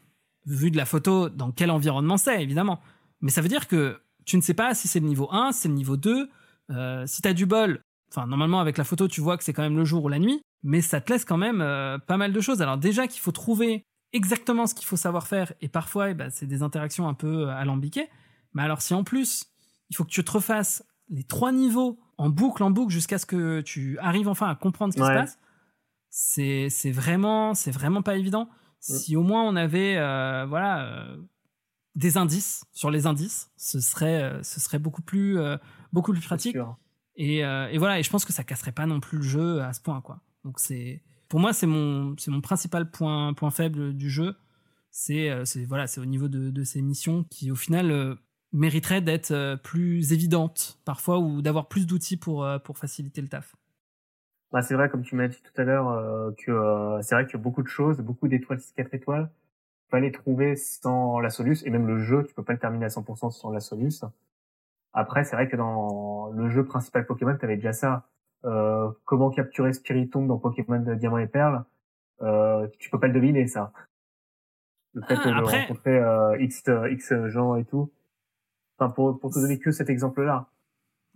vu 0.45 0.71
de 0.71 0.77
la 0.77 0.85
photo, 0.85 1.29
dans 1.29 1.51
quel 1.51 1.71
environnement 1.71 2.17
c'est, 2.17 2.43
évidemment. 2.43 2.81
Mais 3.21 3.31
ça 3.31 3.39
veut 3.41 3.47
dire 3.47 3.69
que 3.69 4.01
tu 4.25 4.35
ne 4.35 4.41
sais 4.41 4.55
pas 4.55 4.73
si 4.73 4.89
c'est 4.89 4.99
le 4.99 5.07
niveau 5.07 5.29
1, 5.31 5.53
si 5.53 5.61
c'est 5.61 5.67
le 5.69 5.75
niveau 5.75 5.95
2. 5.95 6.29
Euh, 6.71 7.05
si 7.05 7.21
tu 7.21 7.27
as 7.27 7.33
du 7.33 7.45
bol, 7.45 7.81
enfin, 8.09 8.27
normalement, 8.27 8.59
avec 8.59 8.77
la 8.77 8.83
photo, 8.83 9.07
tu 9.07 9.21
vois 9.21 9.37
que 9.37 9.43
c'est 9.43 9.53
quand 9.53 9.63
même 9.63 9.77
le 9.77 9.85
jour 9.85 10.03
ou 10.03 10.09
la 10.09 10.19
nuit, 10.19 10.41
mais 10.63 10.81
ça 10.81 10.99
te 10.99 11.13
laisse 11.13 11.25
quand 11.25 11.37
même 11.37 11.61
euh, 11.61 11.97
pas 11.99 12.17
mal 12.17 12.33
de 12.33 12.41
choses. 12.41 12.61
Alors, 12.61 12.77
déjà 12.77 13.07
qu'il 13.07 13.21
faut 13.21 13.31
trouver 13.31 13.85
exactement 14.13 14.65
ce 14.65 14.73
qu'il 14.73 14.85
faut 14.85 14.97
savoir 14.97 15.27
faire, 15.27 15.53
et 15.61 15.67
parfois, 15.69 16.09
eh 16.09 16.13
ben, 16.13 16.29
c'est 16.29 16.47
des 16.47 16.63
interactions 16.63 17.07
un 17.07 17.13
peu 17.13 17.47
euh, 17.47 17.55
alambiquées. 17.55 18.09
Mais 18.53 18.63
alors, 18.63 18.81
si 18.81 18.93
en 18.93 19.03
plus, 19.03 19.45
il 19.89 19.95
faut 19.95 20.03
que 20.03 20.09
tu 20.09 20.23
te 20.23 20.31
refasses 20.31 20.83
les 21.09 21.23
trois 21.23 21.51
niveaux 21.51 21.99
en 22.17 22.29
boucle, 22.29 22.63
en 22.63 22.71
boucle, 22.71 22.91
jusqu'à 22.91 23.19
ce 23.19 23.25
que 23.25 23.61
tu 23.61 23.99
arrives 23.99 24.27
enfin 24.27 24.47
à 24.47 24.55
comprendre 24.55 24.93
ce 24.93 24.97
qui 24.97 25.05
se 25.05 25.11
passe, 25.11 25.37
c'est 26.09 26.69
c'est 26.69 26.91
vraiment, 26.91 27.53
c'est 27.53 27.71
vraiment 27.71 28.01
pas 28.01 28.15
évident. 28.15 28.49
Si 28.79 29.15
au 29.15 29.21
moins 29.21 29.43
on 29.43 29.55
avait, 29.55 29.97
euh, 29.97 30.45
voilà, 30.47 31.07
des 31.95 32.17
indices 32.17 32.63
sur 32.71 32.89
les 32.89 33.05
indices, 33.05 33.51
ce 33.57 33.79
serait, 33.79 34.39
ce 34.41 34.59
serait 34.59 34.79
beaucoup 34.79 35.01
plus, 35.01 35.37
beaucoup 35.95 36.11
plus 36.11 36.21
pratique. 36.21 36.57
Et, 37.15 37.43
euh, 37.43 37.69
et 37.71 37.77
voilà, 37.77 37.97
et 37.97 38.03
je 38.03 38.09
pense 38.11 38.25
que 38.25 38.33
ça 38.33 38.43
casserait 38.43 38.73
pas 38.73 38.85
non 38.85 38.99
plus 38.99 39.17
le 39.17 39.23
jeu 39.23 39.61
à 39.61 39.73
ce 39.73 39.81
point, 39.81 40.01
quoi. 40.01 40.19
Donc 40.43 40.59
c'est, 40.59 41.01
pour 41.29 41.39
moi, 41.39 41.53
c'est 41.53 41.65
mon, 41.65 42.15
c'est 42.17 42.29
mon 42.29 42.41
principal 42.41 42.91
point, 42.91 43.33
point 43.33 43.49
faible 43.49 43.93
du 43.93 44.09
jeu. 44.09 44.35
C'est, 44.91 45.29
euh, 45.29 45.45
c'est 45.45 45.65
voilà, 45.65 45.87
c'est 45.87 45.99
au 45.99 46.05
niveau 46.05 46.27
de, 46.27 46.51
de 46.51 46.63
ces 46.63 46.81
missions 46.81 47.23
qui, 47.23 47.51
au 47.51 47.55
final, 47.55 47.89
euh, 47.89 48.15
mériteraient 48.51 49.01
d'être 49.01 49.31
euh, 49.31 49.57
plus 49.57 50.13
évidentes 50.13 50.79
parfois 50.85 51.19
ou 51.19 51.41
d'avoir 51.41 51.67
plus 51.67 51.87
d'outils 51.87 52.17
pour, 52.17 52.47
pour 52.63 52.77
faciliter 52.77 53.21
le 53.21 53.27
taf. 53.29 53.55
Bah, 54.51 54.61
c'est 54.61 54.75
vrai, 54.75 54.89
comme 54.89 55.03
tu 55.03 55.15
m'as 55.15 55.27
dit 55.27 55.41
tout 55.41 55.61
à 55.61 55.65
l'heure, 55.65 55.89
euh, 55.89 56.31
que 56.37 56.99
c'est 57.01 57.15
vrai 57.15 57.25
qu'il 57.25 57.33
y 57.33 57.39
a 57.39 57.43
beaucoup 57.43 57.63
de 57.63 57.67
choses, 57.67 57.97
beaucoup 57.97 58.27
d'étoiles, 58.27 58.59
4 58.75 58.93
étoiles. 58.93 59.29
Pas 59.89 59.99
les 59.99 60.11
trouver 60.11 60.55
sans 60.55 61.19
la 61.19 61.29
Solus, 61.29 61.57
et 61.65 61.69
même 61.69 61.87
le 61.87 61.99
jeu, 61.99 62.23
tu 62.25 62.33
peux 62.33 62.43
pas 62.43 62.53
le 62.53 62.59
terminer 62.59 62.85
à 62.85 62.89
100% 62.89 63.31
sans 63.31 63.51
la 63.51 63.59
Solus. 63.59 64.01
Après, 64.97 65.23
c'est 65.25 65.35
vrai 65.35 65.47
que 65.49 65.55
dans 65.57 66.31
le 66.31 66.49
jeu 66.49 66.65
principal 66.65 67.05
Pokémon, 67.05 67.35
tu 67.37 67.45
avais 67.45 67.57
déjà 67.57 67.73
ça. 67.73 68.07
Euh, 68.45 68.89
comment 69.03 69.29
capturer 69.29 69.73
Spiritomb 69.73 70.27
dans 70.27 70.37
Pokémon 70.37 70.79
de 70.79 70.95
Diamant 70.95 71.17
et 71.17 71.27
Perle, 71.27 71.65
euh, 72.21 72.67
tu 72.79 72.89
peux 72.89 72.99
pas 72.99 73.07
le 73.07 73.13
deviner, 73.13 73.45
ça. 73.47 73.71
Le 74.93 75.01
fait 75.01 75.15
Ah, 75.21 75.25
de 75.31 75.33
après- 75.35 75.61
rencontrer 75.63 75.97
euh, 75.99 76.37
X, 76.39 76.63
X 76.91 77.13
gens 77.27 77.55
et 77.57 77.65
tout. 77.65 77.91
Enfin, 78.79 78.89
pour, 78.91 79.19
pour 79.19 79.31
te 79.33 79.39
donner 79.39 79.59
que 79.59 79.71
cet 79.71 79.89
exemple-là. 79.89 80.47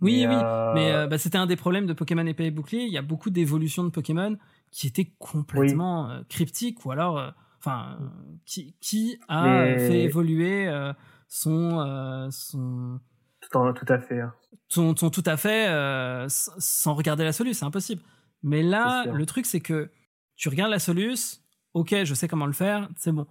Oui, 0.02 0.26
Mais, 0.26 0.34
oui, 0.34 0.40
euh, 0.42 0.72
mais 0.74 0.92
euh, 0.92 1.06
bah, 1.06 1.18
c'était 1.18 1.38
un 1.38 1.46
des 1.46 1.56
problèmes 1.56 1.86
de 1.86 1.92
Pokémon 1.92 2.26
épée 2.26 2.46
et 2.46 2.50
bouclier. 2.50 2.82
Il 2.84 2.92
y 2.92 2.98
a 2.98 3.02
beaucoup 3.02 3.30
d'évolutions 3.30 3.84
de 3.84 3.90
Pokémon 3.90 4.36
qui 4.70 4.86
étaient 4.86 5.10
complètement 5.18 6.10
euh, 6.10 6.20
cryptiques 6.28 6.84
ou 6.84 6.90
alors, 6.90 7.18
euh, 7.18 7.30
enfin, 7.58 7.96
euh, 8.00 8.04
qui, 8.44 8.74
qui 8.80 9.18
a 9.28 9.44
Mais- 9.44 9.74
euh, 9.74 9.78
fait 9.88 10.00
évoluer 10.02 10.68
euh, 10.68 10.92
son, 11.28 11.80
euh, 11.80 12.28
son, 12.30 12.98
tout, 13.40 13.56
en- 13.58 13.72
tout 13.72 13.86
à 13.88 13.98
fait. 13.98 14.20
hein. 14.20 14.34
son, 14.68 14.94
son 14.96 15.10
tout 15.10 15.22
à 15.26 15.36
fait 15.36 15.68
euh, 15.68 16.26
sans 16.28 16.94
regarder 16.94 17.24
la 17.24 17.32
soluce, 17.32 17.58
c'est 17.58 17.64
impossible. 17.64 18.02
Mais 18.42 18.62
là, 18.62 19.04
le 19.18 19.26
truc, 19.26 19.46
c'est 19.46 19.60
que 19.60 19.90
tu 20.36 20.48
regardes 20.48 20.70
la 20.70 20.78
soluce, 20.78 21.42
ok, 21.74 21.94
je 22.04 22.14
sais 22.14 22.28
comment 22.28 22.46
le 22.46 22.52
faire, 22.52 22.88
c'est 22.96 23.12
bon. 23.12 23.26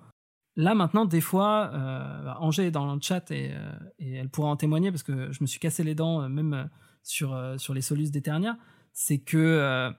Là, 0.55 0.75
maintenant, 0.75 1.05
des 1.05 1.21
fois, 1.21 1.71
euh, 1.73 2.33
Angers 2.39 2.67
est 2.67 2.71
dans 2.71 2.93
le 2.93 2.99
chat 3.01 3.31
et, 3.31 3.51
euh, 3.53 3.71
et 3.97 4.13
elle 4.15 4.29
pourra 4.29 4.49
en 4.49 4.57
témoigner 4.57 4.91
parce 4.91 5.03
que 5.03 5.31
je 5.31 5.37
me 5.41 5.47
suis 5.47 5.59
cassé 5.59 5.83
les 5.83 5.95
dents, 5.95 6.21
euh, 6.23 6.27
même 6.27 6.69
sur, 7.03 7.37
sur 7.57 7.73
les 7.73 7.81
soluces 7.81 8.11
d'Eternia. 8.11 8.57
c'est 8.91 9.19
que, 9.19 9.37
euh, 9.37 9.89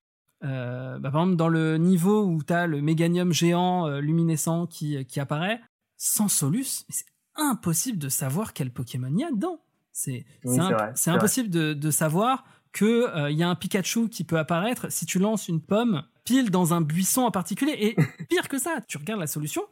bah, 0.98 1.10
par 1.10 1.22
exemple, 1.22 1.36
dans 1.36 1.48
le 1.48 1.78
niveau 1.78 2.24
où 2.26 2.42
tu 2.42 2.52
as 2.52 2.66
le 2.66 2.80
méganium 2.82 3.32
géant 3.32 3.86
euh, 3.86 4.00
luminescent 4.00 4.66
qui, 4.66 5.04
qui 5.06 5.18
apparaît, 5.20 5.60
sans 5.96 6.28
Solus, 6.28 6.84
c'est 6.88 7.06
impossible 7.36 7.98
de 7.98 8.08
savoir 8.08 8.52
quel 8.52 8.70
Pokémon 8.70 9.08
il 9.10 9.20
y 9.20 9.24
a 9.24 9.30
dedans. 9.30 9.60
C'est 9.92 10.24
Oui, 10.44 10.56
c'est 10.94 11.10
impossible 11.10 11.50
de, 11.50 11.72
de 11.74 11.90
savoir 11.90 12.44
que 12.72 12.84
euh, 13.16 13.30
il 13.30 13.36
y 13.36 13.42
a 13.42 13.48
un 13.48 13.54
Pikachu 13.56 14.08
qui 14.08 14.24
peut 14.24 14.38
apparaître 14.38 14.90
si 14.92 15.04
tu 15.06 15.18
lances 15.18 15.48
une 15.48 15.60
pomme 15.60 16.04
pile 16.24 16.50
dans 16.50 16.72
un 16.74 16.80
buisson 16.80 17.22
en 17.22 17.30
particulier. 17.30 17.76
Et 17.78 17.96
pire 18.28 18.48
que 18.48 18.58
ça, 18.58 18.80
tu 18.86 18.96
regardes 18.98 19.20
la 19.20 19.26
solution, 19.26 19.62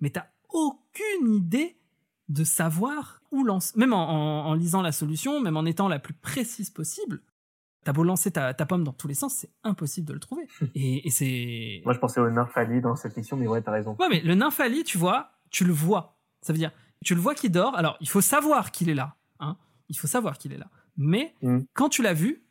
mais 0.00 0.10
t'as 0.10 0.26
aucune 0.50 1.34
idée 1.34 1.76
de 2.28 2.44
savoir 2.44 3.20
où 3.30 3.44
lancer. 3.44 3.78
Même 3.78 3.92
en, 3.92 4.08
en- 4.10 4.46
en 4.50 4.54
lisant 4.54 4.82
la 4.82 4.92
solution, 4.92 5.40
même 5.40 5.56
en 5.56 5.64
étant 5.64 5.88
la 5.88 5.98
plus 5.98 6.14
précise 6.14 6.70
possible, 6.70 7.22
t'as 7.84 7.92
beau 7.92 8.02
lancer 8.02 8.30
ta, 8.32 8.52
ta 8.54 8.66
pomme 8.66 8.82
dans 8.84 8.92
tous 8.92 9.06
les 9.08 9.14
sens, 9.14 9.34
c'est 9.34 9.50
impossible 9.62 10.08
de 10.08 10.12
le 10.14 10.20
trouver. 10.20 10.46
Et, 10.74 11.06
et 11.06 11.10
c'est. 11.10 11.80
Moi, 11.84 11.94
je 11.94 11.98
pensais 12.00 12.20
au 12.20 12.28
Nymphali 12.28 12.80
dans 12.80 12.96
cette 12.96 13.16
mission, 13.16 13.36
mais 13.36 13.46
ouais, 13.46 13.62
t'as 13.62 13.72
raison. 13.72 13.96
Ouais, 14.00 14.08
mais 14.10 14.20
le 14.20 14.34
nymphali, 14.34 14.82
tu 14.84 14.98
vois, 14.98 15.30
tu 15.50 15.64
le 15.64 15.72
vois. 15.72 16.18
Ça 16.42 16.52
veut 16.52 16.58
dire, 16.58 16.72
tu 17.04 17.14
le 17.14 17.20
vois 17.20 17.34
qui 17.36 17.48
dort. 17.50 17.76
Alors, 17.76 17.96
il 18.00 18.08
faut 18.08 18.20
savoir 18.20 18.72
qu'il 18.72 18.90
est 18.90 18.94
là. 18.94 19.14
Hein. 19.40 19.56
Il 19.88 19.96
faut 19.96 20.06
savoir 20.06 20.38
qu'il 20.38 20.52
est 20.52 20.58
là. 20.58 20.68
Mais 20.96 21.34
Mm. 21.42 21.60
quand 21.74 21.88
tu 21.88 22.02
l'as 22.02 22.14
vu, 22.14 22.44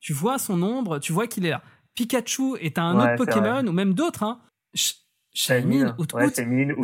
tu 0.00 0.12
vois 0.12 0.38
son 0.38 0.62
ombre, 0.62 0.98
tu 0.98 1.12
vois 1.12 1.26
qu'il 1.26 1.44
est 1.46 1.50
là. 1.50 1.62
Pikachu 1.94 2.56
est 2.60 2.78
un 2.78 2.96
Ouais, 2.98 3.14
autre 3.14 3.24
Pokémon, 3.26 3.66
ou 3.66 3.72
même 3.72 3.94
d'autres. 3.94 4.22
Hein. 4.22 4.40
Sh- 4.74 4.94
Shaymin. 5.34 5.94
Shaymin, 5.96 5.96
Out 5.98 6.14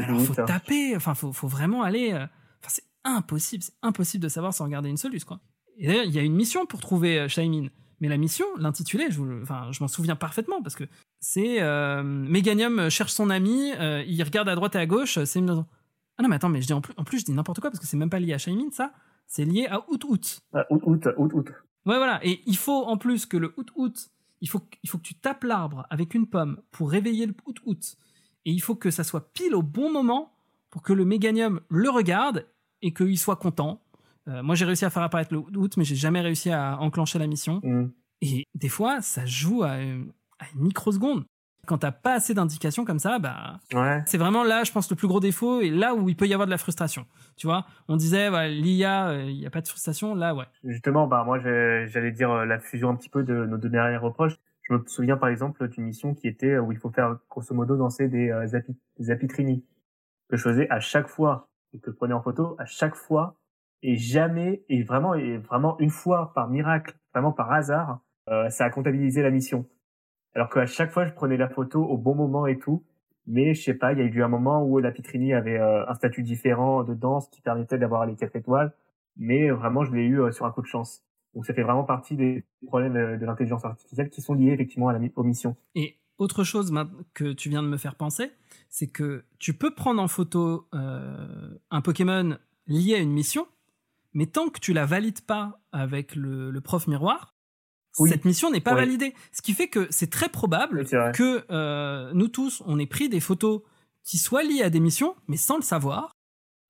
Alors, 0.05 0.21
faut 0.21 0.35
taper. 0.35 0.95
Enfin, 0.97 1.15
faut, 1.15 1.33
faut 1.33 1.49
vraiment 1.49 1.83
aller. 1.83 2.13
euh, 2.13 2.27
Enfin, 2.61 2.69
c'est 2.69 2.85
impossible. 3.05 3.63
C'est 3.63 3.75
impossible 3.83 4.23
de 4.23 4.29
savoir 4.29 4.53
sans 4.55 4.65
regarder 4.65 4.89
une 4.89 4.97
solus, 4.97 5.25
quoi. 5.25 5.41
Et 5.79 5.87
d'ailleurs, 5.87 6.05
il 6.05 6.15
y 6.15 6.19
a 6.19 6.23
une 6.23 6.35
mission 6.35 6.67
pour 6.67 6.81
trouver 6.81 7.19
euh, 7.21 7.29
Shaymin. 7.29 7.69
Mais 8.01 8.09
la 8.09 8.17
mission, 8.19 8.45
l'intitulé, 8.59 9.07
je, 9.11 9.23
enfin, 9.43 9.69
je 9.73 9.83
m'en 9.83 9.89
souviens 9.89 10.17
parfaitement 10.17 10.63
parce 10.63 10.75
que 10.77 10.85
c'est 11.21 11.63
euh, 11.63 12.03
Meganium 12.03 12.91
cherche 12.91 13.13
son 13.13 13.31
ami, 13.31 13.73
euh, 13.79 14.05
il 14.07 14.23
regarde 14.23 14.49
à 14.51 14.55
droite 14.55 14.75
et 14.75 14.79
à 14.79 14.85
gauche, 14.87 15.19
c'est 15.25 15.39
une 15.39 15.65
Ah 16.19 16.23
non, 16.23 16.29
mais 16.29 16.37
attends, 16.37 16.51
mais 16.51 16.61
je 16.61 16.67
dis 16.67 16.73
en 16.75 16.83
plus, 16.83 16.93
en 16.99 17.05
plus 17.05 17.21
je 17.21 17.25
dis 17.25 17.33
n'importe 17.33 17.61
quoi 17.61 17.71
parce 17.71 17.81
que 17.81 17.87
c'est 17.87 17.97
même 17.97 18.11
pas 18.11 18.19
lié 18.21 18.35
à 18.35 18.39
Shaymin, 18.39 18.71
ça. 18.71 18.93
C'est 19.27 19.45
lié 19.45 19.67
à 19.67 19.85
Out 19.91 20.05
Out. 20.05 20.41
Ah, 20.53 20.67
Out 20.71 20.83
Out, 20.85 21.07
Out 21.17 21.33
Out. 21.35 21.49
Ouais, 21.87 21.97
voilà. 21.97 22.21
Et 22.25 22.43
il 22.47 22.57
faut 22.57 22.85
en 22.85 22.97
plus 22.97 23.27
que 23.27 23.37
le 23.37 23.53
Out 23.57 23.71
Out, 23.77 24.09
il 24.41 24.49
faut, 24.49 24.61
il 24.83 24.91
faut 24.91 24.99
que 24.99 25.03
tu 25.03 25.15
tapes 25.15 25.45
l'arbre 25.45 25.87
avec 25.91 26.15
une 26.15 26.27
pomme 26.27 26.61
pour 26.71 26.91
réveiller 26.91 27.27
le 27.27 27.35
Out 27.47 27.61
Out. 27.67 27.97
Et 28.45 28.53
il 28.53 28.61
faut 28.61 28.75
que 28.77 28.91
ça 28.91 29.05
soit 29.05 29.33
pile 29.33 29.55
au 29.55 29.63
bon 29.63 29.91
moment 29.91 30.33
pour 30.71 30.83
que 30.83 30.93
le 30.93 31.05
Méganium 31.05 31.61
le 31.69 31.91
regarde 31.91 32.47
et 32.83 32.93
qu'il 32.93 33.19
soit 33.19 33.37
content. 33.37 33.83
Euh, 34.29 34.43
moi, 34.43 34.55
j'ai 34.55 34.65
réussi 34.65 34.85
à 34.85 34.91
faire 34.91 35.03
apparaître 35.03 35.33
le 35.33 35.41
Out 35.41 35.57
Out, 35.57 35.77
mais 35.77 35.85
j'ai 35.85 35.97
jamais 35.97 36.21
réussi 36.21 36.51
à 36.51 36.79
enclencher 36.81 37.19
la 37.19 37.27
mission. 37.27 37.61
Hmm. 37.63 37.91
Et 38.21 38.45
des 38.55 38.69
fois, 38.69 39.01
ça 39.01 39.27
joue 39.27 39.63
à, 39.63 39.73
à 39.73 40.47
une 40.55 40.63
microseconde. 40.63 41.25
Quand 41.67 41.79
t'as 41.79 41.93
pas 41.93 42.15
assez 42.15 42.33
d'indications 42.35 42.85
comme 42.85 42.99
ça, 42.99 43.19
bah, 43.19 43.59
Ouais. 43.75 44.03
c'est 44.07 44.19
vraiment 44.19 44.45
là, 44.45 44.65
je 44.65 44.73
pense, 44.73 44.89
le 44.91 44.97
plus 44.97 45.09
gros 45.09 45.21
défaut 45.21 45.61
et 45.61 45.71
là 45.71 45.95
où 45.95 46.09
il 46.09 46.17
peut 46.17 46.27
y 46.27 46.33
avoir 46.33 46.47
de 46.47 46.51
la 46.51 46.59
frustration. 46.59 47.07
Tu 47.37 47.47
vois, 47.47 47.67
on 47.89 47.97
disait, 47.97 48.31
l'IA, 48.49 49.09
euh, 49.09 49.25
il 49.25 49.37
n'y 49.39 49.47
a 49.47 49.51
pas 49.51 49.61
de 49.61 49.69
frustration. 49.69 50.15
Là, 50.15 50.35
ouais. 50.35 50.45
Justement, 50.65 51.07
bah, 51.07 51.25
moi, 51.25 51.39
j'allais 51.39 52.13
dire 52.13 52.31
euh, 52.31 52.45
la 52.47 52.59
fusion 52.59 52.91
un 52.91 52.97
petit 52.97 53.11
peu 53.11 53.23
de 53.23 53.45
nos 53.47 53.59
deux 53.59 53.69
derniers 53.69 53.97
reproches. 53.97 54.37
Je 54.69 54.75
me 54.75 54.83
souviens, 54.87 55.17
par 55.17 55.29
exemple, 55.29 55.69
d'une 55.69 55.85
mission 55.85 56.15
qui 56.15 56.27
était 56.27 56.55
euh, 56.55 56.61
où 56.61 56.73
il 56.73 56.79
faut 56.79 56.91
faire, 56.91 57.17
grosso 57.31 57.55
modo, 57.55 57.77
danser 57.77 58.09
des, 58.09 58.31
euh, 58.31 58.47
des. 58.47 59.65
Que 60.29 60.37
je 60.37 60.43
faisais 60.43 60.67
à 60.71 60.81
chaque 60.81 61.07
fois, 61.07 61.49
et 61.73 61.79
que 61.79 61.91
je 61.93 61.97
prenais 61.97 62.15
en 62.15 62.23
photo, 62.23 62.57
à 62.59 62.65
chaque 62.65 62.97
fois, 62.97 63.37
et 63.83 63.97
jamais, 63.97 64.65
et 64.69 64.83
vraiment, 64.83 65.15
et 65.15 65.39
vraiment 65.39 65.79
une 65.79 65.91
fois, 65.91 66.33
par 66.35 66.49
miracle, 66.49 66.97
vraiment 67.15 67.33
par 67.33 67.53
hasard, 67.53 68.01
euh, 68.29 68.51
ça 68.51 68.65
a 68.65 68.71
comptabilisé 68.71 69.23
la 69.23 69.31
mission. 69.31 69.69
Alors 70.37 70.51
qu'à 70.51 70.67
chaque 70.67 70.93
fois, 70.93 71.07
je 71.07 71.15
prenais 71.15 71.39
la 71.39 71.49
photo 71.49 71.83
au 71.83 71.97
bon 71.97 72.15
moment 72.15 72.47
et 72.47 72.59
tout. 72.59 72.85
Mais 73.27 73.55
je 73.55 73.63
sais 73.63 73.75
pas, 73.75 73.95
il 73.95 73.99
y 73.99 74.03
a 74.03 74.05
eu 74.05 74.23
un 74.23 74.29
moment 74.29 74.63
où 74.63 74.79
la 74.79 74.93
Pitrini 74.93 75.33
avait 75.33 75.59
euh, 75.59 75.89
un 75.89 75.95
statut 75.95 76.23
différent 76.23 76.85
de 76.85 76.93
danse 76.93 77.31
qui 77.31 77.41
permettait 77.41 77.79
d'avoir 77.79 78.05
les 78.05 78.17
quatre 78.17 78.37
étoiles. 78.37 78.75
Mais 79.17 79.49
vraiment, 79.49 79.83
je 79.83 79.93
l'ai 79.93 80.05
eu 80.05 80.21
euh, 80.21 80.33
sur 80.33 80.45
un 80.45 80.51
coup 80.51 80.61
de 80.61 80.67
chance. 80.67 81.03
Donc 81.35 81.47
ça 81.47 81.55
fait 81.55 81.63
vraiment 81.63 81.85
partie 81.85 82.17
des 82.17 82.45
problèmes 82.67 82.97
euh, 82.97 83.17
de 83.17 83.25
l'intelligence 83.25 83.65
artificielle 83.65 84.11
qui 84.11 84.21
sont 84.21 84.35
liés 84.35 84.53
effectivement 84.53 84.89
à 84.89 84.93
la, 84.93 85.01
aux 85.17 85.23
missions. 85.23 85.57
Et 85.75 85.97
autre 86.19 86.45
chose 86.45 86.71
que 87.15 87.33
tu 87.33 87.49
viens 87.49 87.63
de 87.63 87.69
me 87.69 87.79
faire 87.79 87.95
penser, 87.95 88.31
c'est 88.69 88.89
que 88.89 89.25
tu 89.39 89.55
peux 89.55 89.75
prendre 89.75 90.03
en 90.03 90.09
photo 90.09 90.69
un 90.73 91.81
Pokémon 91.83 92.39
lié 92.67 92.95
à 92.95 92.99
une 92.99 93.13
mission, 93.13 93.47
mais 94.15 94.27
tant 94.27 94.49
que 94.49 94.61
tu 94.61 94.73
la 94.73 94.87
valides 94.87 95.21
pas 95.21 95.61
avec 95.73 96.15
le 96.15 96.59
prof 96.61 96.87
miroir, 96.89 97.36
Oui. 97.99 98.11
cette 98.11 98.25
mission 98.25 98.51
n'est 98.51 98.61
pas 98.61 98.73
Oui. 98.75 98.81
validée. 98.81 99.15
Ce 99.33 99.43
qui 99.43 99.55
fait 99.55 99.69
que 99.69 99.87
c'est 99.91 100.11
très 100.11 100.29
probable 100.29 100.85
Oui, 100.93 101.13
que 101.15 101.45
euh, 101.51 102.11
nous 102.15 102.29
tous, 102.29 102.63
on 102.67 102.79
ait 102.79 102.87
pris 102.87 103.09
des 103.09 103.21
photos 103.21 103.63
qui 104.05 104.19
soient 104.19 104.43
liées 104.43 104.63
à 104.63 104.71
des 104.71 104.81
missions, 104.81 105.17
mais 105.29 105.37
sans 105.37 105.57
le 105.57 105.63
savoir, 105.63 106.13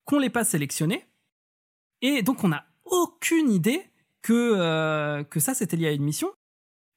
qu'on 0.05 0.18
les 0.18 0.31
pas 0.31 0.45
sélectionnées, 0.45 1.05
et 2.03 2.22
donc 2.22 2.45
on 2.45 2.49
n'a 2.49 2.64
aucune 2.85 3.51
idée 3.51 3.83
que, 4.22 4.33
euh, 4.57 5.24
que 5.24 5.41
ça 5.41 5.53
c'était 5.55 5.77
lié 5.77 5.89
à 5.89 5.93
une 5.93 6.05
mission, 6.05 6.31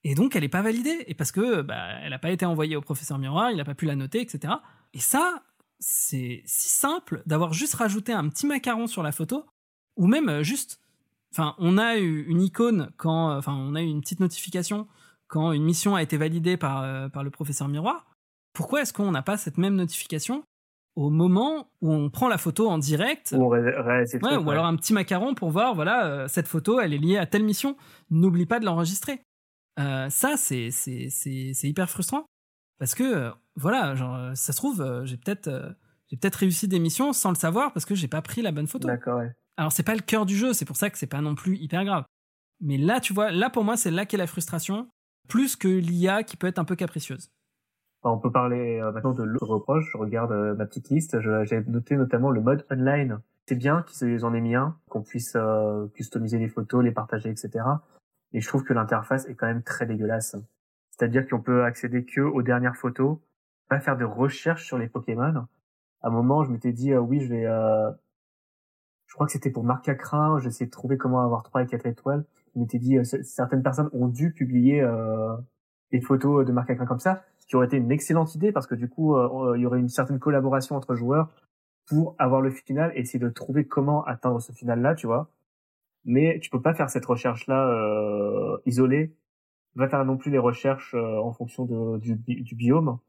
et 0.03 0.15
donc 0.15 0.35
elle 0.35 0.43
n'est 0.43 0.49
pas 0.49 0.61
validée, 0.61 1.03
et 1.07 1.13
parce 1.15 1.31
que 1.31 1.61
bah, 1.61 1.89
elle 2.03 2.11
n'a 2.11 2.19
pas 2.19 2.31
été 2.31 2.45
envoyée 2.45 2.75
au 2.75 2.81
professeur 2.81 3.17
miroir, 3.17 3.51
il 3.51 3.57
n'a 3.57 3.65
pas 3.65 3.75
pu 3.75 3.85
la 3.85 3.95
noter, 3.95 4.21
etc. 4.21 4.53
Et 4.93 4.99
ça, 4.99 5.43
c'est 5.79 6.43
si 6.45 6.69
simple 6.69 7.23
d'avoir 7.25 7.53
juste 7.53 7.73
rajouté 7.75 8.13
un 8.13 8.29
petit 8.29 8.45
macaron 8.45 8.87
sur 8.87 9.01
la 9.03 9.11
photo, 9.11 9.45
ou 9.97 10.07
même 10.07 10.29
euh, 10.29 10.43
juste, 10.43 10.79
enfin, 11.33 11.55
on 11.59 11.77
a 11.77 11.97
eu 11.97 12.23
une 12.27 12.41
icône 12.41 12.89
quand, 12.97 13.35
enfin, 13.37 13.53
on 13.53 13.75
a 13.75 13.81
eu 13.81 13.85
une 13.85 14.01
petite 14.01 14.19
notification 14.19 14.87
quand 15.27 15.51
une 15.51 15.63
mission 15.63 15.95
a 15.95 16.01
été 16.01 16.17
validée 16.17 16.57
par, 16.57 16.81
euh, 16.83 17.07
par 17.09 17.23
le 17.23 17.29
professeur 17.29 17.67
miroir. 17.67 18.05
Pourquoi 18.53 18.81
est-ce 18.81 18.93
qu'on 18.93 19.11
n'a 19.11 19.21
pas 19.21 19.37
cette 19.37 19.57
même 19.57 19.75
notification 19.75 20.43
au 20.95 21.09
moment 21.11 21.69
où 21.81 21.93
on 21.93 22.09
prend 22.09 22.27
la 22.27 22.37
photo 22.39 22.67
en 22.69 22.77
direct 22.79 23.33
Ou 23.37 23.43
on 23.43 23.47
ré- 23.49 23.61
réalise 23.79 24.13
le 24.15 24.19
Ouais, 24.23 24.29
truc, 24.33 24.41
ou 24.41 24.45
ouais. 24.47 24.53
alors 24.53 24.65
un 24.65 24.75
petit 24.75 24.91
macaron 24.91 25.35
pour 25.35 25.51
voir, 25.51 25.75
voilà, 25.75 26.05
euh, 26.07 26.27
cette 26.27 26.47
photo, 26.47 26.79
elle 26.79 26.93
est 26.93 26.97
liée 26.97 27.17
à 27.17 27.25
telle 27.27 27.43
mission. 27.43 27.77
N'oublie 28.09 28.47
pas 28.47 28.59
de 28.59 28.65
l'enregistrer. 28.65 29.21
Euh, 29.79 30.09
ça, 30.09 30.35
c'est 30.35 30.71
c'est 30.71 31.07
c'est 31.09 31.51
c'est 31.53 31.69
hyper 31.69 31.89
frustrant 31.89 32.25
parce 32.79 32.95
que 32.95 33.03
euh, 33.03 33.31
voilà, 33.55 33.95
genre 33.95 34.15
euh, 34.15 34.33
ça 34.33 34.51
se 34.51 34.57
trouve, 34.57 34.81
euh, 34.81 35.05
j'ai 35.05 35.15
peut-être 35.15 35.47
euh, 35.47 35.69
j'ai 36.07 36.17
peut-être 36.17 36.35
réussi 36.37 36.67
des 36.67 36.79
missions 36.79 37.13
sans 37.13 37.29
le 37.29 37.35
savoir 37.35 37.71
parce 37.71 37.85
que 37.85 37.95
j'ai 37.95 38.07
pas 38.09 38.21
pris 38.23 38.41
la 38.41 38.51
bonne 38.51 38.67
photo. 38.67 38.87
D'accord, 38.87 39.19
ouais. 39.19 39.31
Alors 39.59 39.73
c'est 39.73 39.83
pas 39.83 39.93
le 39.93 39.99
cœur 39.99 40.25
du 40.25 40.37
jeu, 40.37 40.53
c'est 40.53 40.63
pour 40.63 40.77
ça 40.77 40.89
que 40.89 40.97
c'est 40.97 41.05
pas 41.05 41.19
non 41.19 41.35
plus 41.35 41.57
hyper 41.57 41.83
grave. 41.83 42.05
Mais 42.61 42.77
là, 42.77 43.01
tu 43.01 43.11
vois, 43.11 43.29
là 43.29 43.49
pour 43.49 43.65
moi, 43.65 43.75
c'est 43.75 43.91
là 43.91 44.05
qu'est 44.05 44.15
la 44.15 44.25
frustration, 44.25 44.87
plus 45.27 45.57
que 45.57 45.67
l'IA 45.67 46.23
qui 46.23 46.37
peut 46.37 46.47
être 46.47 46.59
un 46.59 46.63
peu 46.63 46.77
capricieuse. 46.77 47.29
On 48.03 48.17
peut 48.17 48.31
parler 48.31 48.79
euh, 48.79 48.93
maintenant 48.93 49.11
de 49.11 49.23
l'autre 49.23 49.47
reproche. 49.47 49.89
Je 49.91 49.97
regarde 49.97 50.31
euh, 50.31 50.55
ma 50.55 50.65
petite 50.65 50.89
liste. 50.89 51.17
J'ai 51.43 51.61
noté 51.67 51.97
notamment 51.97 52.31
le 52.31 52.39
mode 52.39 52.65
online. 52.71 53.19
C'est 53.47 53.57
bien 53.57 53.83
qu'ils 53.83 54.23
en 54.23 54.33
aient 54.33 54.39
mis 54.39 54.55
un, 54.55 54.77
qu'on 54.87 55.01
puisse 55.01 55.33
euh, 55.35 55.87
customiser 55.93 56.37
les 56.37 56.47
photos, 56.47 56.81
les 56.81 56.93
partager, 56.93 57.29
etc. 57.29 57.65
Et 58.31 58.39
je 58.39 58.47
trouve 58.47 58.63
que 58.63 58.71
l'interface 58.71 59.27
est 59.27 59.35
quand 59.35 59.47
même 59.47 59.63
très 59.63 59.85
dégueulasse. 59.85 60.37
C'est-à-dire 60.91 61.27
qu'on 61.27 61.41
peut 61.41 61.65
accéder 61.65 62.05
que 62.05 62.21
aux 62.21 62.43
dernières 62.43 62.77
photos, 62.77 63.17
pas 63.67 63.81
faire 63.81 63.97
de 63.97 64.05
recherche 64.05 64.65
sur 64.65 64.77
les 64.77 64.87
Pokémon. 64.87 65.47
À 66.01 66.07
un 66.07 66.11
moment, 66.11 66.45
je 66.45 66.51
m'étais 66.51 66.71
dit, 66.71 66.95
oui, 66.95 67.19
je 67.19 67.27
vais... 67.27 67.45
euh, 67.45 67.91
Je 69.09 69.15
crois 69.15 69.25
que 69.25 69.33
c'était 69.33 69.49
pour 69.49 69.63
Marcacrin, 69.63 70.39
j'essayais 70.39 70.67
de 70.67 70.71
trouver 70.71 70.97
comment 70.97 71.21
avoir 71.23 71.43
3 71.43 71.63
et 71.63 71.65
4 71.65 71.85
étoiles. 71.87 72.25
Je 72.55 72.59
m'étais 72.59 72.77
dit, 72.79 72.97
euh, 72.97 73.03
certaines 73.03 73.63
personnes 73.63 73.89
ont 73.91 74.07
dû 74.07 74.31
publier 74.31 74.81
euh, 74.81 75.35
des 75.91 75.99
photos 75.99 76.45
de 76.45 76.51
Marcacrin 76.51 76.85
comme 76.85 76.99
ça, 76.99 77.23
ce 77.39 77.47
qui 77.47 77.55
aurait 77.55 77.65
été 77.65 77.77
une 77.77 77.91
excellente 77.91 78.33
idée 78.35 78.51
parce 78.51 78.67
que 78.67 78.75
du 78.75 78.87
coup, 78.87 79.15
euh, 79.15 79.57
il 79.57 79.61
y 79.61 79.65
aurait 79.65 79.79
une 79.79 79.89
certaine 79.89 80.19
collaboration 80.19 80.75
entre 80.75 80.95
joueurs 80.95 81.29
pour 81.87 82.15
avoir 82.19 82.39
le 82.41 82.51
final 82.51 82.91
et 82.95 82.99
essayer 83.01 83.19
de 83.19 83.29
trouver 83.29 83.65
comment 83.65 84.05
atteindre 84.05 84.39
ce 84.39 84.51
final-là, 84.51 84.93
tu 84.95 85.07
vois. 85.07 85.31
Mais 86.05 86.39
tu 86.39 86.49
peux 86.51 86.61
pas 86.61 86.73
faire 86.75 86.89
cette 86.89 87.05
recherche-là 87.05 87.67
euh, 87.67 88.57
isolée. 88.65 89.15
Vas 89.75 89.89
faire 89.89 90.05
non 90.05 90.17
plus 90.17 90.29
les 90.31 90.37
recherches 90.37 90.93
euh, 90.93 91.17
en 91.17 91.31
fonction 91.33 91.65
de, 91.65 91.97
du, 91.97 92.15
du 92.15 92.55
biome. 92.55 92.99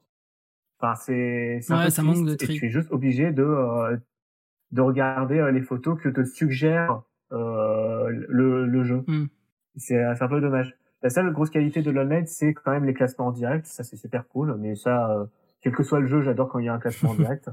Enfin, 0.78 0.94
c'est 0.94 1.60
Ouais, 1.68 1.90
ça 1.90 2.02
manque 2.02 2.24
de 2.24 2.32
et 2.32 2.36
tri. 2.36 2.58
tu 2.58 2.66
es 2.66 2.70
juste 2.70 2.90
obligé 2.90 3.32
de 3.32 3.42
euh, 3.42 3.96
de 4.72 4.80
regarder 4.80 5.38
euh, 5.38 5.50
les 5.50 5.62
photos 5.62 5.98
que 6.00 6.08
te 6.08 6.24
suggère 6.24 7.02
euh, 7.32 8.08
le, 8.28 8.66
le 8.66 8.82
jeu. 8.84 9.04
Hmm. 9.06 9.26
C'est 9.76 10.02
un 10.02 10.28
peu 10.28 10.40
dommage. 10.40 10.74
La 11.02 11.10
seule 11.10 11.32
grosse 11.32 11.50
qualité 11.50 11.80
de 11.82 11.90
l'online, 11.90 12.26
c'est 12.26 12.52
quand 12.52 12.72
même 12.72 12.84
les 12.84 12.92
classements 12.94 13.28
en 13.28 13.32
direct. 13.32 13.66
Ça, 13.66 13.84
c'est 13.84 13.96
super 13.96 14.28
cool. 14.28 14.56
Mais 14.58 14.74
ça, 14.74 15.10
euh, 15.12 15.24
quel 15.62 15.74
que 15.74 15.82
soit 15.82 16.00
le 16.00 16.06
jeu, 16.06 16.20
j'adore 16.20 16.48
quand 16.48 16.58
il 16.58 16.66
y 16.66 16.68
a 16.68 16.74
un 16.74 16.78
classement 16.78 17.10
en 17.10 17.14
direct. 17.24 17.48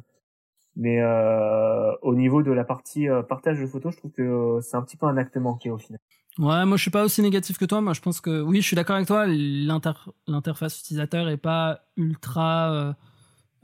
Mais 0.76 1.02
euh, 1.02 1.92
au 2.02 2.14
niveau 2.14 2.44
de 2.44 2.52
la 2.52 2.64
partie 2.64 3.10
euh, 3.10 3.24
partage 3.24 3.60
de 3.60 3.66
photos, 3.66 3.94
je 3.94 4.00
trouve 4.00 4.12
que 4.12 4.22
euh, 4.22 4.62
c'est 4.62 4.78
un 4.78 4.82
petit 4.84 4.98
peu 4.98 5.06
un 5.08 5.18
acte 5.18 5.38
manqué 5.38 5.72
au 5.72 5.78
final. 5.78 6.00
Ouais, 6.38 6.66
moi 6.66 6.78
je 6.78 6.84
suis 6.84 6.92
pas 6.92 7.04
aussi 7.04 7.24
négatif 7.24 7.58
que 7.58 7.66
toi. 7.66 7.82
Moi 7.82 7.94
je 7.94 8.02
pense 8.02 8.22
que 8.22 8.42
oui, 8.44 8.62
je 8.62 8.68
suis 8.68 8.76
d'accord 8.76 8.96
avec 8.96 9.08
toi. 9.08 9.26
l'inter- 9.28 10.12
L'interface 10.28 10.80
utilisateur 10.82 11.30
est 11.30 11.38
pas 11.38 11.82
ultra. 11.96 12.96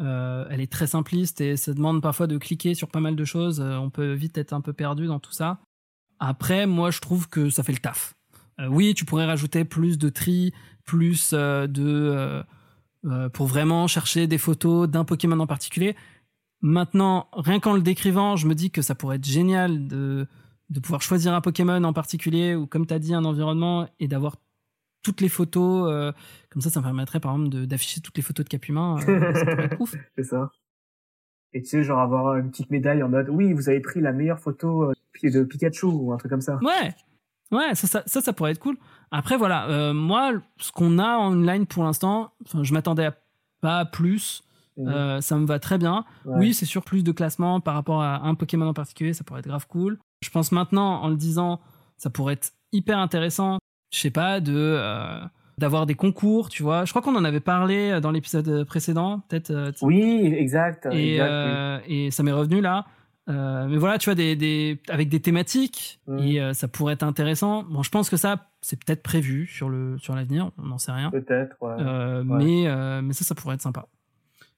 Euh, 0.04 0.46
elle 0.50 0.62
est 0.62 0.72
très 0.72 0.88
simpliste 0.88 1.42
et 1.42 1.56
ça 1.58 1.74
demande 1.74 2.02
parfois 2.02 2.28
de 2.28 2.38
cliquer 2.38 2.76
sur 2.76 2.90
pas 2.90 3.00
mal 3.00 3.16
de 3.16 3.26
choses. 3.26 3.62
Euh, 3.62 3.78
on 3.78 3.90
peut 3.90 4.14
vite 4.14 4.38
être 4.38 4.54
un 4.54 4.62
peu 4.62 4.74
perdu 4.74 5.08
dans 5.08 5.20
tout 5.20 5.32
ça. 5.32 5.60
Après, 6.20 6.66
moi 6.66 6.92
je 6.92 7.00
trouve 7.00 7.30
que 7.30 7.50
ça 7.50 7.64
fait 7.64 7.72
le 7.72 7.80
taf. 7.80 8.14
Euh, 8.60 8.68
oui, 8.68 8.94
tu 8.94 9.06
pourrais 9.06 9.26
rajouter 9.26 9.66
plus 9.66 9.98
de 9.98 10.10
tri, 10.10 10.54
plus 10.86 11.34
de 11.34 12.44
pour 13.34 13.48
vraiment 13.48 13.88
chercher 13.88 14.28
des 14.28 14.38
photos 14.38 14.88
d'un 14.88 15.04
Pokémon 15.04 15.38
en 15.40 15.48
particulier. 15.48 15.96
Maintenant, 16.62 17.28
rien 17.34 17.60
qu'en 17.60 17.74
le 17.74 17.82
décrivant, 17.82 18.38
je 18.38 18.48
me 18.48 18.56
dis 18.56 18.72
que 18.72 18.82
ça 18.82 18.96
pourrait 18.96 19.18
être 19.18 19.26
génial 19.26 19.88
de, 19.88 20.26
de 20.70 20.80
pouvoir 20.80 21.02
choisir 21.02 21.34
un 21.34 21.42
Pokémon 21.42 21.84
en 21.84 21.92
particulier 21.92 22.56
ou 22.56 22.66
comme 22.66 22.86
tu 22.86 22.94
as 22.94 23.00
dit 23.00 23.14
un 23.14 23.26
environnement 23.26 23.90
et 24.00 24.08
d'avoir 24.08 24.38
toutes 25.04 25.22
les 25.22 25.30
photos 25.30 25.92
euh, 25.92 26.12
comme 26.50 26.62
ça 26.62 26.70
ça 26.70 26.80
me 26.80 26.86
permettrait 26.86 27.20
par 27.20 27.36
exemple 27.36 27.66
d'afficher 27.68 28.02
toutes 28.02 28.18
les 28.18 28.24
photos 28.24 28.46
de 28.46 28.50
euh, 28.98 29.34
ça 29.34 29.46
pourrait 29.46 29.66
être 29.66 29.80
ouf 29.82 29.96
C'est 30.18 30.24
ça. 30.24 30.52
Et 31.56 31.62
tu 31.62 31.68
sais, 31.70 31.84
genre 31.84 32.00
avoir 32.00 32.36
une 32.38 32.50
petite 32.50 32.72
médaille 32.72 33.04
en 33.04 33.10
mode, 33.10 33.30
oui, 33.30 33.54
vous 33.54 33.70
avez 33.70 33.80
pris 33.80 34.02
la 34.02 34.12
meilleure 34.12 34.40
photo 34.40 34.90
euh, 34.90 34.94
de 35.24 35.44
Pikachu 35.44 35.86
ou 35.86 36.12
un 36.12 36.18
truc 36.18 36.32
comme 36.32 36.42
ça. 36.42 36.58
ouais 36.64 36.96
ouais 37.52 37.76
ça 37.76 37.86
ça, 37.88 38.04
ça 38.08 38.22
ça 38.22 38.34
pourrait 38.34 38.52
être 38.54 38.60
cool 38.60 38.78
après 39.12 39.38
voilà 39.38 39.70
euh, 39.70 39.94
moi 39.94 40.32
ce 40.58 40.72
qu'on 40.72 40.98
a 40.98 41.18
en 41.18 41.34
online 41.34 41.68
pour 41.68 41.84
l'instant 41.84 42.32
je 42.64 42.74
m'attendais 42.74 43.06
à 43.06 43.16
pas 43.62 43.86
plus 43.86 44.44
Mhm. 44.76 44.88
Euh, 44.88 45.22
ça 45.22 45.38
me 45.38 45.46
va 45.46 45.60
très 45.60 45.78
bien 45.78 46.04
Ouais. 46.26 46.34
oui 46.40 46.54
c'est 46.56 46.66
sûr 46.66 46.84
plus 46.84 47.04
de 47.04 47.12
classement 47.12 47.62
par 47.62 47.76
rapport 47.76 48.02
à 48.02 48.26
un 48.28 48.34
Pokémon 48.34 48.66
en 48.68 48.74
particulier 48.74 49.14
ça 49.14 49.24
pourrait 49.24 49.42
être 49.42 49.48
grave 49.48 49.68
cool 49.68 50.00
je 50.22 50.32
pense 50.32 50.52
maintenant 50.52 51.00
en 51.04 51.10
le 51.10 51.16
disant 51.16 51.60
ça 51.98 52.10
pourrait 52.10 52.34
être 52.34 52.54
hyper 52.72 52.98
intéressant 52.98 53.60
je 53.94 54.00
sais 54.00 54.12
pas 54.12 54.40
de 54.42 54.54
euh, 54.56 55.20
d'avoir 55.58 55.86
des 55.86 55.94
concours 55.96 56.50
tu 56.50 56.64
vois 56.64 56.84
je 56.84 56.92
crois 56.92 57.02
qu'on 57.02 57.16
en 57.16 57.24
avait 57.24 57.40
parlé 57.40 57.92
euh, 57.92 58.00
dans 58.02 58.12
l'épisode 58.12 58.66
précédent 58.66 59.22
peut-être 59.30 59.52
euh, 59.52 59.72
Oui, 59.82 60.02
exact. 60.36 60.86
et, 60.88 60.88
exact, 60.88 60.96
oui. 60.96 61.18
euh, 61.22 61.80
et 61.88 62.12
ça 62.12 62.24
m'est 62.24 62.32
revenu 62.34 62.60
là. 62.60 62.86
Euh, 63.30 63.68
mais 63.70 63.78
voilà, 63.78 63.98
tu 64.00 64.10
vois, 64.10 64.16
des, 64.16 64.36
des, 64.36 64.82
avec 64.90 65.08
des 65.08 65.22
thématiques, 65.22 66.02
Mhm. 66.08 66.20
et 66.20 66.42
euh, 66.42 66.52
ça 66.54 66.68
pourrait 66.68 66.92
être 66.96 67.04
intéressant. 67.04 67.64
Bon, 67.64 67.82
je 67.82 67.90
pense 67.90 68.10
que 68.10 68.18
ça, 68.18 68.50
c'est 68.60 68.78
peut-être 68.84 69.02
prévu 69.02 69.48
sur 69.48 69.70
le 69.70 69.98
sur 69.98 70.14
l'avenir, 70.14 70.52
on 70.58 70.64
n'en 70.66 70.78
sait 70.78 70.92
rien. 70.92 71.10
Peut-être, 71.10 71.56
ouais. 71.62 71.72
Euh, 71.80 72.22
Ouais. 72.26 72.44
Mais 72.44 72.68
euh, 72.68 73.02
mais 73.02 73.14
ça, 73.14 73.24
ça 73.24 73.34
pourrait 73.34 73.56
être 73.56 73.62
sympa. 73.62 73.88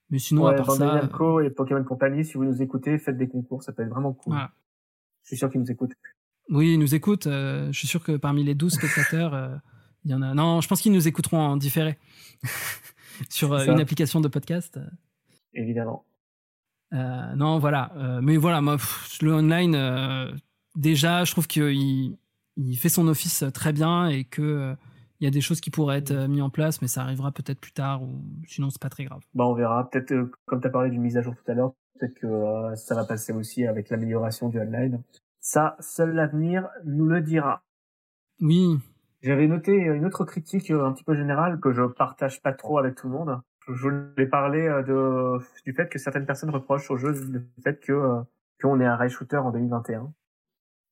Mais 0.09 0.17
sinon, 0.17 0.45
ouais, 0.45 0.53
à 0.53 0.63
part 0.63 0.71
ça, 0.71 0.95
Namco 0.95 1.41
et 1.41 1.51
Pokémon 1.51 1.83
Company, 1.83 2.25
si 2.25 2.37
vous 2.37 2.43
nous 2.45 2.59
écoutez, 2.63 2.97
faites 2.97 3.17
des 3.17 3.27
concours, 3.27 3.61
ça 3.61 3.71
peut 3.71 3.83
être 3.83 3.89
vraiment 3.89 4.13
cool. 4.13 4.33
Voilà. 4.33 4.49
Je 5.21 5.27
suis 5.27 5.37
sûr 5.37 5.51
qu'ils 5.51 5.61
nous 5.61 5.69
écoutent. 5.69 5.93
Oui, 6.49 6.73
ils 6.73 6.79
nous 6.79 6.95
écoutent. 6.95 7.27
euh, 7.27 7.71
je 7.71 7.77
suis 7.77 7.87
sûr 7.87 8.03
que 8.03 8.17
parmi 8.17 8.43
les 8.43 8.55
12 8.55 8.73
spectateurs, 8.73 9.33
euh, 9.33 9.55
il 10.03 10.11
y 10.11 10.13
en 10.13 10.21
a. 10.21 10.33
Non, 10.33 10.61
je 10.61 10.67
pense 10.67 10.81
qu'ils 10.81 10.91
nous 10.91 11.07
écouteront 11.07 11.39
en 11.39 11.57
différé 11.57 11.97
sur 13.29 13.53
euh, 13.53 13.65
une 13.65 13.79
application 13.79 14.21
de 14.21 14.27
podcast. 14.27 14.79
Évidemment. 15.53 16.05
Non, 16.91 17.59
voilà. 17.59 17.91
Mais 18.21 18.37
voilà, 18.37 18.61
moi, 18.61 18.77
pff, 18.77 19.17
le 19.21 19.33
online, 19.33 20.39
déjà, 20.75 21.25
je 21.25 21.31
trouve 21.31 21.47
qu'il 21.47 22.17
il 22.57 22.77
fait 22.77 22.87
son 22.89 23.07
office 23.09 23.43
très 23.53 23.73
bien 23.73 24.07
et 24.07 24.23
que 24.23 24.75
il 25.19 25.23
y 25.23 25.27
a 25.27 25.31
des 25.31 25.41
choses 25.41 25.61
qui 25.61 25.71
pourraient 25.71 25.97
être 25.97 26.13
mises 26.27 26.41
en 26.41 26.49
place, 26.49 26.81
mais 26.81 26.87
ça 26.87 27.01
arrivera 27.01 27.31
peut-être 27.31 27.59
plus 27.59 27.71
tard 27.71 28.03
ou 28.03 28.21
sinon 28.47 28.69
c'est 28.69 28.81
pas 28.81 28.89
très 28.89 29.05
grave. 29.05 29.21
Bah, 29.33 29.45
on 29.45 29.53
verra. 29.53 29.89
Peut-être, 29.89 30.11
euh, 30.11 30.31
comme 30.45 30.61
tu 30.61 30.67
as 30.67 30.69
parlé 30.69 30.89
d'une 30.89 31.01
mise 31.01 31.17
à 31.17 31.21
jour 31.21 31.33
tout 31.35 31.51
à 31.51 31.53
l'heure, 31.53 31.73
peut-être 31.99 32.13
que 32.15 32.27
euh, 32.27 32.75
ça 32.75 32.95
va 32.95 33.05
passer 33.05 33.31
aussi 33.33 33.65
avec 33.65 33.89
l'amélioration 33.89 34.49
du 34.49 34.59
online. 34.59 35.01
Ça, 35.47 35.75
seul 35.79 36.15
l'avenir 36.15 36.69
nous 36.85 37.05
le 37.05 37.21
dira. 37.21 37.61
Oui, 38.41 38.79
J'avais 39.21 39.45
noté 39.45 39.73
une 39.73 40.03
autre 40.03 40.25
critique 40.25 40.71
euh, 40.71 40.83
un 40.83 40.91
petit 40.91 41.03
peu 41.03 41.13
générale 41.13 41.59
que 41.59 41.71
je 41.71 41.83
partage 41.83 42.41
pas 42.41 42.51
trop 42.51 42.79
avec 42.79 42.95
tout 42.95 43.05
le 43.05 43.13
monde. 43.13 43.39
Je 43.67 43.73
voulais 43.73 44.25
parler 44.25 44.67
euh, 44.67 44.81
de, 44.81 45.45
du 45.63 45.73
fait 45.73 45.87
que 45.87 45.99
certaines 45.99 46.25
personnes 46.25 46.49
reprochent 46.49 46.89
au 46.89 46.97
jeu 46.97 47.11
le 47.11 47.45
fait 47.63 47.79
que 47.79 47.91
euh, 47.91 48.21
qu'on 48.59 48.79
est 48.79 48.85
un 48.85 48.95
rail 48.95 49.11
shooter 49.11 49.37
en 49.37 49.51
2021, 49.51 50.11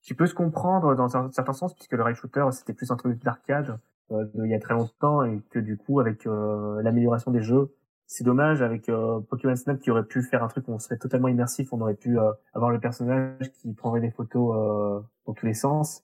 qui 0.03 0.13
peut 0.13 0.27
se 0.27 0.35
comprendre 0.35 0.93
dans 0.93 1.17
un 1.17 1.31
certain 1.31 1.53
sens 1.53 1.73
puisque 1.73 1.93
le 1.93 2.03
rail 2.03 2.13
shooter 2.13 2.45
c'était 2.51 2.73
plus 2.73 2.91
un 2.91 2.95
truc 2.95 3.23
d'arcade 3.23 3.79
euh, 4.11 4.25
il 4.35 4.51
y 4.51 4.53
a 4.53 4.59
très 4.59 4.75
longtemps 4.75 5.23
et 5.23 5.41
que 5.49 5.57
du 5.57 5.77
coup 5.77 5.99
avec 5.99 6.27
euh, 6.27 6.79
l'amélioration 6.83 7.31
des 7.31 7.41
jeux, 7.41 7.73
c'est 8.13 8.23
dommage 8.23 8.61
avec 8.61 8.89
euh, 8.89 9.21
Pokémon 9.21 9.55
Snap 9.55 9.79
qui 9.79 9.89
aurait 9.89 10.05
pu 10.05 10.21
faire 10.21 10.43
un 10.43 10.47
truc 10.47 10.67
où 10.67 10.71
on 10.71 10.77
serait 10.77 10.97
totalement 10.97 11.29
immersif, 11.29 11.73
on 11.73 11.81
aurait 11.81 11.95
pu 11.95 12.19
euh, 12.19 12.31
avoir 12.53 12.69
le 12.69 12.79
personnage 12.79 13.51
qui 13.53 13.73
prendrait 13.73 14.01
des 14.01 14.11
photos 14.11 14.55
euh, 14.55 15.01
dans 15.25 15.33
tous 15.33 15.47
les 15.47 15.55
sens. 15.55 16.03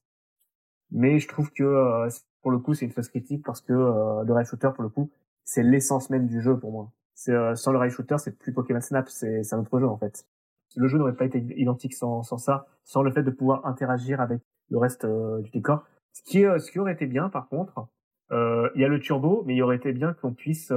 Mais 0.89 1.20
je 1.20 1.28
trouve 1.28 1.51
que 1.51 1.62
euh, 1.62 2.10
pour 2.41 2.49
le 2.49 2.57
coup 2.57 2.74
c'est 2.74 2.86
une 2.86 2.91
fausse 2.91 3.10
critique 3.10 3.45
parce 3.45 3.62
que 3.62 3.74
euh, 3.74 4.24
le 4.24 4.34
rail 4.34 4.43
shooter 4.43 4.72
pour 4.74 4.82
le 4.82 4.89
coup 4.89 5.12
c'est 5.43 5.62
l'essence 5.62 6.10
même 6.10 6.26
du 6.26 6.41
jeu 6.41 6.57
pour 6.57 6.72
moi. 6.72 6.91
Euh, 7.28 7.53
sans 7.53 7.72
le 7.72 7.78
rail 7.78 7.91
shooter 7.91 8.18
c'est 8.18 8.39
plus 8.39 8.53
Pokémon 8.53 8.82
Snap, 8.82 9.07
c'est 9.07 9.53
un 9.53 9.60
autre 9.60 9.80
jeu 9.80 9.88
en 9.88 9.97
fait. 9.97 10.26
Le 10.78 10.88
jeu 10.88 10.97
n'aurait 10.97 11.16
pas 11.16 11.26
été 11.26 11.38
identique 11.57 11.93
sans, 11.93 12.24
sans 12.24 12.39
ça, 12.39 12.66
sans 12.86 13.03
le 13.03 13.12
fait 13.12 13.22
de 13.22 13.30
pouvoir 13.30 13.68
interagir 13.68 14.20
avec 14.20 14.41
le 14.72 14.80
reste 14.80 15.05
du 15.05 15.51
décor. 15.51 15.86
Ce 16.14 16.24
qui, 16.24 16.39
ce 16.41 16.72
qui 16.72 16.80
aurait 16.80 16.93
été 16.93 17.05
bien 17.05 17.30
par 17.30 17.49
contre, 17.49 17.88
il 18.32 18.82
y 18.82 18.84
a 18.84 18.88
le 18.88 18.99
turbo, 18.99 19.43
mais 19.45 19.55
il 19.55 19.62
aurait 19.62 19.76
été 19.76 19.91
bien 19.93 20.14
qu'on 20.14 20.34
puisse 20.34 20.72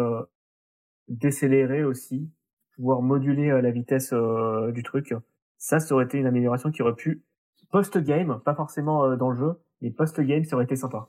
décélérer 1.08 1.84
aussi, 1.84 2.30
pouvoir 2.76 3.02
moduler 3.02 3.50
euh, 3.50 3.60
la 3.60 3.70
vitesse 3.70 4.10
euh, 4.12 4.72
du 4.72 4.82
truc. 4.82 5.14
Ça, 5.58 5.78
ça 5.80 5.94
aurait 5.94 6.04
été 6.04 6.18
une 6.18 6.26
amélioration 6.26 6.70
qui 6.70 6.82
aurait 6.82 6.94
pu 6.94 7.22
post-game, 7.70 8.40
pas 8.44 8.54
forcément 8.54 9.04
euh, 9.04 9.16
dans 9.16 9.30
le 9.30 9.36
jeu, 9.36 9.54
mais 9.80 9.90
post-game, 9.90 10.44
ça 10.44 10.56
aurait 10.56 10.64
été 10.64 10.76
sympa. 10.76 11.08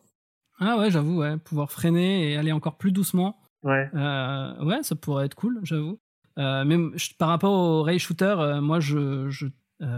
ah 0.60 0.78
ouais, 0.78 0.92
j'avoue, 0.92 1.20
ouais, 1.20 1.38
pouvoir 1.38 1.72
freiner 1.72 2.32
et 2.32 2.38
aller 2.38 2.52
encore 2.52 2.78
plus 2.78 2.92
doucement, 2.92 3.38
Ouais. 3.64 3.90
euh, 3.96 4.66
ouais, 4.66 4.84
ça 4.84 4.96
pourrait 4.96 5.26
être 5.26 5.36
cool, 5.36 5.60
j'avoue. 5.64 6.00
Euh, 6.38 6.66
mais 6.66 6.78
par 7.18 7.30
rapport 7.30 7.54
au 7.54 7.84
ray 7.84 8.00
shooter, 8.00 8.36
euh, 8.40 8.60
moi, 8.62 8.80
je, 8.80 9.30
je, 9.30 9.46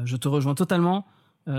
je 0.04 0.16
te 0.18 0.28
rejoins 0.28 0.56
totalement. 0.56 1.06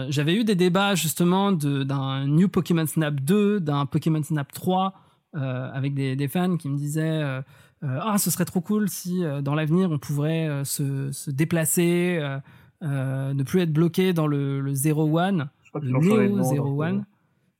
J'avais 0.08 0.34
eu 0.34 0.42
des 0.42 0.56
débats 0.56 0.96
justement 0.96 1.52
de- 1.52 1.84
d'un 1.84 2.26
New 2.26 2.48
Pokémon 2.48 2.86
Snap 2.86 3.14
2, 3.14 3.60
d'un 3.60 3.86
Pokémon 3.86 4.20
Snap 4.22 4.50
3, 4.52 4.86
euh, 4.88 4.98
avec 5.40 5.94
des, 5.94 6.16
des 6.16 6.28
fans 6.28 6.56
qui 6.56 6.68
me 6.68 6.76
disaient 6.76 7.02
euh, 7.22 7.40
euh, 7.84 7.98
Ah, 8.02 8.18
ce 8.18 8.30
serait 8.30 8.44
trop 8.44 8.60
cool 8.60 8.88
si 8.88 9.24
euh, 9.24 9.42
dans 9.42 9.54
l'avenir 9.54 9.90
on 9.90 9.98
pourrait 9.98 10.48
euh, 10.48 10.64
se, 10.64 11.12
se 11.12 11.30
déplacer, 11.30 12.18
euh, 12.20 12.38
euh, 12.82 13.34
ne 13.34 13.42
plus 13.42 13.60
être 13.60 13.72
bloqué 13.72 14.12
dans 14.12 14.26
le, 14.26 14.60
le 14.60 14.70
01, 14.72 15.48
Je 15.62 15.68
crois 15.68 15.80
qu'ils 15.80 15.90
le 15.90 15.98
Neo 16.28 16.42
donc, 16.42 16.80
01. 16.80 17.04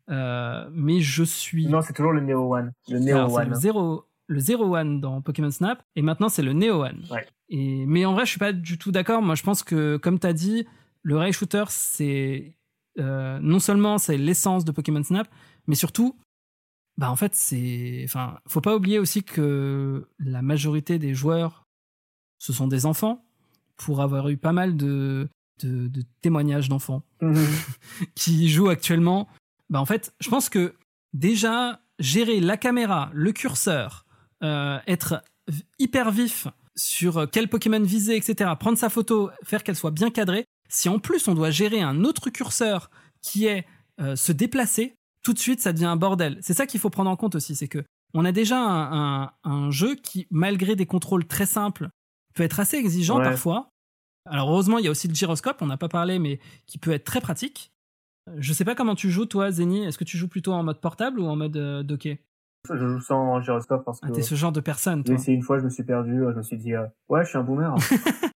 Euh, 0.09 0.69
mais 0.73 1.01
je 1.01 1.25
suis. 1.25 1.67
Non, 1.67 1.81
c'est 1.83 1.93
toujours 1.93 2.13
le 2.13 2.21
Neo 2.21 2.55
One. 2.55 2.73
Le 2.89 2.99
Neo 3.01 3.17
Alors, 3.17 3.35
One. 3.35 3.49
le 3.51 3.55
0 3.55 4.05
le 4.29 4.41
01 4.41 4.85
dans 5.01 5.21
Pokémon 5.23 5.51
Snap 5.51 5.83
et 5.95 6.03
maintenant 6.03 6.29
c'est 6.29 6.43
le 6.43 6.53
Neo 6.53 6.85
One. 6.85 7.03
Ouais. 7.11 7.27
Et 7.49 7.85
mais 7.87 8.05
en 8.05 8.13
vrai, 8.15 8.25
je 8.25 8.31
suis 8.31 8.39
pas 8.39 8.53
du 8.53 8.79
tout 8.79 8.93
d'accord. 8.93 9.23
Moi, 9.23 9.35
je 9.35 9.43
pense 9.43 9.63
que 9.63 9.97
comme 9.99 10.19
tu 10.19 10.27
as 10.27 10.33
dit, 10.33 10.67
le 11.03 11.17
ray 11.17 11.33
shooter 11.33 11.65
c'est 11.69 12.57
euh, 12.99 13.39
non 13.43 13.59
seulement 13.59 13.99
c'est 13.99 14.17
l'essence 14.17 14.65
de 14.65 14.73
Pokémon 14.73 15.03
Snap, 15.03 15.29
mais 15.67 15.75
surtout 15.75 16.17
bah 16.99 17.11
en 17.11 17.17
fait, 17.17 17.35
c'est 17.35 18.03
enfin, 18.05 18.39
faut 18.47 18.61
pas 18.61 18.75
oublier 18.75 18.99
aussi 18.99 19.23
que 19.23 20.09
la 20.19 20.43
majorité 20.43 20.99
des 20.99 21.15
joueurs 21.15 21.65
ce 22.39 22.53
sont 22.53 22.69
des 22.69 22.87
enfants 22.87 23.25
pour 23.77 24.01
avoir 24.03 24.29
eu 24.29 24.37
pas 24.37 24.53
mal 24.53 24.77
de 24.77 25.29
de, 25.63 25.89
de 25.89 26.03
témoignages 26.21 26.69
d'enfants 26.69 27.03
Mhm. 27.23 27.47
qui 28.15 28.49
joue 28.51 28.69
actuellement, 28.69 29.29
bah 29.71 29.81
en 29.81 29.87
fait, 29.87 30.15
je 30.21 30.29
pense 30.29 30.49
que 30.51 30.75
déjà 31.15 31.81
gérer 31.99 32.41
la 32.41 32.57
caméra, 32.59 33.11
le 33.15 33.33
curseur, 33.33 34.05
euh, 34.43 34.79
être 34.87 35.23
hyper 35.79 36.11
vif 36.11 36.47
sur 36.75 37.27
quel 37.31 37.49
Pokémon 37.49 37.81
viser, 37.81 38.17
etc., 38.17 38.51
prendre 38.61 38.77
sa 38.77 38.91
photo, 38.91 39.31
faire 39.43 39.65
qu'elle 39.65 39.77
soit 39.77 39.93
bien 39.93 40.11
cadrée. 40.11 40.45
Si 40.69 40.91
en 40.91 40.99
plus 40.99 41.27
on 41.29 41.35
doit 41.35 41.51
gérer 41.51 41.81
un 41.81 42.05
autre 42.05 42.29
curseur 42.29 42.91
qui 43.23 43.47
est 43.47 43.65
euh, 43.99 44.15
se 44.15 44.33
déplacer, 44.33 44.96
tout 45.27 45.33
de 45.33 45.39
suite 45.41 45.61
ça 45.61 45.73
devient 45.73 45.87
un 45.87 45.97
bordel. 45.97 46.39
C'est 46.41 46.55
ça 46.55 46.67
qu'il 46.67 46.79
faut 46.79 46.89
prendre 46.89 47.11
en 47.11 47.17
compte 47.17 47.35
aussi, 47.35 47.57
c'est 47.57 47.67
que 47.67 47.83
on 48.15 48.25
a 48.25 48.31
déjà 48.31 48.59
un, 48.61 49.23
un- 49.25 49.33
un 49.43 49.71
jeu 49.73 49.97
qui, 49.97 50.29
malgré 50.31 50.77
des 50.77 50.87
contrôles 50.87 51.27
très 51.27 51.47
simples, 51.47 51.89
peut 52.37 52.45
être 52.45 52.61
assez 52.61 52.77
exigeant 52.77 53.19
Ouais. 53.19 53.25
parfois. 53.25 53.71
Alors 54.31 54.51
heureusement, 54.51 54.79
il 54.79 54.85
y 54.85 54.89
a 54.89 54.91
aussi 54.93 55.09
le 55.09 55.15
gyroscope, 55.15 55.57
on 55.63 55.67
n'a 55.67 55.77
pas 55.77 55.89
parlé, 55.89 56.21
mais 56.21 56.39
qui 56.67 56.79
peut 56.79 56.93
être 56.93 57.03
très 57.05 57.21
pratique. 57.21 57.73
Je 58.39 58.53
sais 58.53 58.65
pas 58.65 58.77
comment 58.77 58.95
tu 58.95 59.11
joues, 59.11 59.27
toi, 59.27 59.51
Zeni. 59.51 59.85
Est-ce 59.85 59.99
que 59.99 60.05
tu 60.05 60.17
joues 60.17 60.29
plutôt 60.29 60.53
en 60.53 60.63
mode 60.63 60.81
portable 60.81 61.19
ou 61.19 61.27
en 61.27 61.35
mode 61.35 61.57
euh, 61.57 61.83
docké? 61.83 62.21
Je 62.73 62.77
joue 62.89 63.01
sans 63.01 63.41
gyroscope 63.41 63.85
parce 63.85 63.99
que 64.01 64.07
Ah, 64.09 64.13
t'es 64.13 64.23
ce 64.23 64.35
genre 64.37 64.53
de 64.53 64.61
personne, 64.61 64.99
j'ai 65.01 65.05
toi. 65.05 65.15
essayé 65.17 65.37
une 65.37 65.43
fois, 65.43 65.59
je 65.59 65.65
me 65.65 65.71
suis 65.71 65.85
perdu, 65.85 66.23
euh, 66.25 66.31
je 66.33 66.37
me 66.39 66.43
suis 66.43 66.57
dit, 66.57 66.75
euh, 66.75 66.87
ouais, 67.09 67.25
je 67.25 67.31
suis 67.31 67.39
un 67.39 67.43
boomer. 67.43 67.75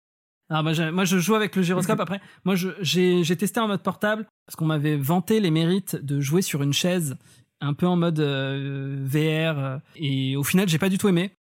Ah, 0.49 0.63
moi, 0.63 0.73
je, 0.73 0.85
moi, 0.85 1.05
je 1.05 1.19
joue 1.19 1.35
avec 1.35 1.57
le 1.57 1.63
gyroscope. 1.63 2.01
Après, 2.01 2.21
moi, 2.45 2.55
j'ai 2.81 3.37
testé 3.37 3.61
en 3.61 3.69
mode 3.69 3.83
portable 3.83 4.27
parce 4.47 4.57
qu'on 4.57 4.67
m'avait 4.67 4.97
vanté 4.97 5.41
les 5.41 5.51
mérites 5.51 5.97
de 5.97 6.21
jouer 6.21 6.43
sur 6.43 6.63
une 6.63 6.73
chaise 6.73 7.17
un 7.61 7.75
peu 7.75 7.87
en 7.87 7.97
mode 7.97 8.21
euh, 8.21 8.97
VR. 9.05 9.59
euh, 9.59 9.79
et 9.97 10.37
au 10.37 10.45
final, 10.45 10.69
j'ai 10.69 10.79
pas 10.79 10.89
du 10.89 10.99
tout 10.99 11.09
aimé. 11.09 11.33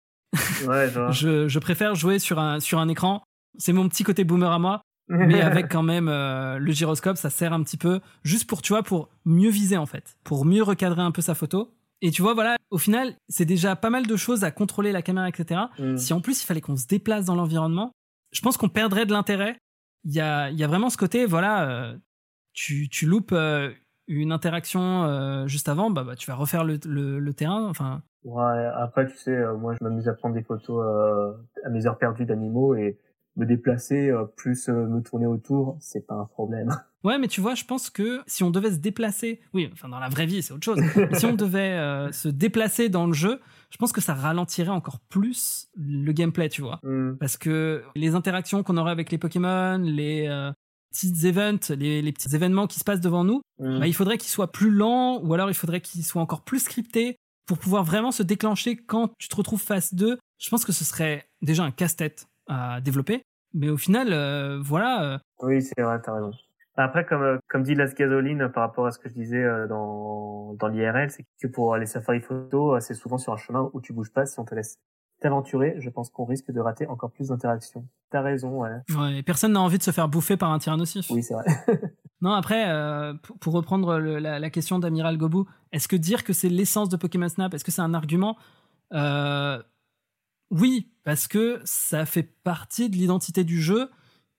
ouais, 0.67 0.89
je 1.11 1.59
préfère 1.59 1.95
jouer 1.95 2.19
sur 2.19 2.39
un, 2.39 2.61
sur 2.61 2.79
un 2.79 2.89
écran. 2.89 3.23
C'est 3.59 3.73
mon 3.73 3.89
petit 3.89 4.05
côté 4.05 4.25
boomer 4.25 4.51
à 4.51 4.59
moi. 4.59 4.83
mais 5.09 5.41
avec 5.43 5.71
quand 5.71 5.83
même 5.83 6.09
euh, 6.09 6.59
le 6.59 6.73
gyroscope, 6.73 7.17
ça 7.17 7.29
sert 7.29 7.53
un 7.53 7.63
petit 7.63 7.77
peu 7.77 8.01
juste 8.23 8.49
pour, 8.49 8.63
tu 8.63 8.73
vois, 8.73 8.83
pour 8.83 9.11
mieux 9.25 9.51
viser 9.51 9.77
en 9.77 9.87
fait, 9.87 10.17
pour 10.25 10.45
mieux 10.45 10.63
recadrer 10.63 11.03
un 11.03 11.11
peu 11.11 11.21
sa 11.21 11.35
photo. 11.35 11.75
Et 12.01 12.11
tu 12.11 12.23
vois, 12.23 12.35
voilà, 12.35 12.57
au 12.71 12.79
final, 12.79 13.15
c'est 13.29 13.45
déjà 13.45 13.77
pas 13.77 13.91
mal 13.91 14.07
de 14.07 14.17
choses 14.17 14.45
à 14.45 14.51
contrôler 14.51 14.93
la 14.93 15.03
caméra, 15.03 15.29
etc. 15.29 15.63
Mm. 15.79 15.97
Si 15.97 16.13
en 16.13 16.21
plus 16.21 16.43
il 16.43 16.47
fallait 16.47 16.61
qu'on 16.61 16.77
se 16.77 16.87
déplace 16.87 17.27
dans 17.27 17.35
l'environnement, 17.35 17.93
je 18.35 18.41
pense 18.43 18.57
qu'on 18.57 18.69
perdrait 18.69 19.07
de 19.07 19.13
l'intérêt. 19.13 19.57
Il 20.05 20.13
y 20.13 20.21
a, 20.21 20.51
il 20.51 20.59
y 20.59 20.65
a 20.65 20.67
vraiment 20.67 20.91
ce 20.91 20.99
côté, 20.99 21.25
voilà, 21.25 21.71
euh, 21.71 21.97
tu, 22.53 22.89
tu 22.91 23.07
loupes 23.07 23.33
euh, 23.33 23.71
une 24.07 24.33
interaction 24.33 25.05
euh, 25.05 25.47
juste 25.47 25.69
avant, 25.69 25.91
bah, 25.91 26.05
bah, 26.05 26.15
tu 26.17 26.27
vas 26.27 26.35
refaire 26.35 26.65
le, 26.65 26.79
le, 26.85 27.19
le 27.19 27.35
terrain, 27.35 27.67
enfin, 27.69 28.03
Ouais, 28.25 28.67
après, 28.75 29.07
tu 29.07 29.17
sais, 29.19 29.37
euh, 29.37 29.55
moi, 29.55 29.75
je 29.79 29.85
m'amuse 29.85 30.09
à 30.09 30.15
prendre 30.15 30.35
des 30.35 30.43
photos 30.43 30.83
euh, 30.83 31.33
à 31.65 31.69
mes 31.69 31.87
heures 31.87 31.99
perdues 31.99 32.25
d'animaux 32.25 32.75
et 32.75 32.99
me 33.37 33.45
déplacer, 33.45 34.09
euh, 34.11 34.25
plus 34.25 34.69
me 34.69 35.01
tourner 35.03 35.27
autour, 35.27 35.77
c'est 35.81 36.07
pas 36.07 36.15
un 36.15 36.25
problème. 36.27 36.69
Ouais, 37.05 37.19
mais 37.19 37.29
tu 37.29 37.43
vois, 37.43 37.55
je 37.55 37.65
pense 37.67 37.91
que 37.91 38.23
si 38.27 38.45
on 38.45 38.51
devait 38.51 38.71
se 38.71 38.79
déplacer, 38.79 39.43
oui, 39.53 39.69
enfin 39.75 39.91
dans 39.91 39.99
la 39.99 40.09
vraie 40.09 40.25
vie, 40.25 40.43
c'est 40.43 40.55
autre 40.55 40.65
chose. 40.65 40.81
si 41.13 41.27
on 41.27 41.35
devait 41.37 42.11
se 42.13 42.29
déplacer 42.29 42.89
dans 42.89 43.07
le 43.07 43.13
jeu, 43.13 43.43
je 43.75 43.79
pense 43.79 43.91
que 43.93 44.01
ça 44.01 44.15
ralentirait 44.15 44.69
encore 44.69 45.01
plus 45.01 45.67
le 45.77 46.13
gameplay, 46.13 46.49
tu 46.49 46.63
vois. 46.63 46.79
Hmm. 46.85 47.17
Parce 47.19 47.37
que 47.37 47.83
les 47.97 48.15
interactions 48.15 48.63
qu'on 48.63 48.77
aurait 48.77 48.93
avec 48.93 49.11
les 49.11 49.19
Pokémon, 49.19 49.79
les 49.79 50.29
euh, 50.29 50.53
petits 50.93 51.27
events, 51.27 51.75
les, 51.77 52.01
les 52.01 52.13
petits 52.13 52.33
événements 52.37 52.69
qui 52.69 52.79
se 52.79 52.85
passent 52.85 53.01
devant 53.01 53.25
nous, 53.25 53.41
Hmm. 53.59 53.81
bah, 53.81 53.87
il 53.89 53.95
faudrait 53.95 54.19
qu'ils 54.19 54.31
soient 54.31 54.51
plus 54.53 54.71
lents 54.71 55.21
ou 55.23 55.35
alors 55.35 55.49
il 55.51 55.55
faudrait 55.55 55.81
qu'ils 55.81 56.05
soient 56.05 56.23
encore 56.23 56.43
plus 56.43 56.61
scriptés 56.61 57.17
pour 57.47 57.59
pouvoir 57.59 57.85
vraiment 57.85 58.11
se 58.13 58.23
déclencher 58.23 58.77
quand 58.77 59.11
tu 59.19 59.29
te 59.29 59.37
retrouves 59.37 59.63
face 59.63 59.93
2. 59.95 60.19
Je 60.39 60.51
pense 60.51 60.65
que 60.65 60.73
ce 60.73 60.85
serait 60.85 61.29
déjà 61.43 61.65
un 61.65 61.71
casse-tête 61.73 62.27
à 62.49 62.81
développer. 62.81 63.23
Mais 63.55 63.69
au 63.71 63.77
final, 63.77 64.13
euh, 64.13 64.61
voilà, 64.63 65.03
euh, 65.05 65.19
Oui, 65.43 65.63
c'est 65.63 65.81
vrai, 65.83 66.01
t'as 66.03 66.15
raison. 66.15 66.33
Après, 66.77 67.05
comme, 67.07 67.23
euh, 67.23 67.39
comme 67.49 67.63
dit 67.63 67.75
Las 67.75 67.95
Gasoline 67.95 68.49
par 68.49 68.65
rapport 68.65 68.87
à 68.87 68.91
ce 68.91 68.99
que 68.99 69.09
je 69.09 69.15
disais 69.15 69.43
euh, 69.43 69.67
dans, 69.69 70.55
dans 70.55 70.69
l'IRL, 70.69 71.11
c'est 71.11 71.25
que 71.41 71.47
pour 71.47 71.77
les 71.77 71.87
safaris 71.87 72.21
photo, 72.21 72.75
euh, 72.75 72.81
c'est 72.81 72.95
souvent 72.95 73.19
sur 73.19 73.33
un 73.33 73.37
chemin 73.37 73.71
où 73.73 73.81
tu 73.81 73.93
bouges 73.93 74.13
pas. 74.13 74.27
Si 74.27 74.39
on 74.41 74.45
te 74.45 74.55
laisse 74.55 74.79
t'aventurer, 75.21 75.77
je 75.79 75.89
pense 75.89 76.11
qu'on 76.11 76.25
risque 76.25 76.51
de 76.51 76.61
rater 76.61 76.87
encore 76.89 77.13
plus 77.13 77.29
d'interactions. 77.29 77.87
T'as 78.11 78.21
raison, 78.23 78.63
ouais. 78.63 78.71
ouais, 78.99 79.23
personne 79.23 79.53
n'a 79.53 79.61
envie 79.61 79.79
de 79.79 79.83
se 79.85 79.93
faire 79.93 80.09
bouffer 80.09 80.37
par 80.37 80.51
un 80.51 80.59
tyrannosif. 80.59 81.07
Oui, 81.11 81.23
c'est 81.23 81.35
vrai. 81.35 81.45
Non, 82.21 82.33
après, 82.33 82.71
euh, 82.71 83.13
pour, 83.23 83.39
pour 83.39 83.53
reprendre 83.53 83.99
le- 83.99 84.19
la, 84.19 84.39
la 84.39 84.49
question 84.49 84.79
d'Amiral 84.79 85.19
Gobu, 85.19 85.41
est-ce 85.73 85.89
que 85.89 85.97
dire 85.97 86.25
que 86.25 86.33
c'est 86.33 86.49
l'essence 86.49 86.89
de 86.89 86.97
Pokémon 86.97 87.29
Snap, 87.29 87.53
est-ce 87.53 87.65
que 87.65 87.71
c'est 87.71 87.83
un 87.83 87.93
argument? 87.93 88.39
Euh, 88.95 89.63
Oui, 90.51 90.91
parce 91.05 91.27
que 91.29 91.61
ça 91.65 92.07
fait 92.07 92.23
partie 92.23 92.89
de 92.89 92.97
l'identité 92.97 93.45
du 93.45 93.61
jeu 93.61 93.91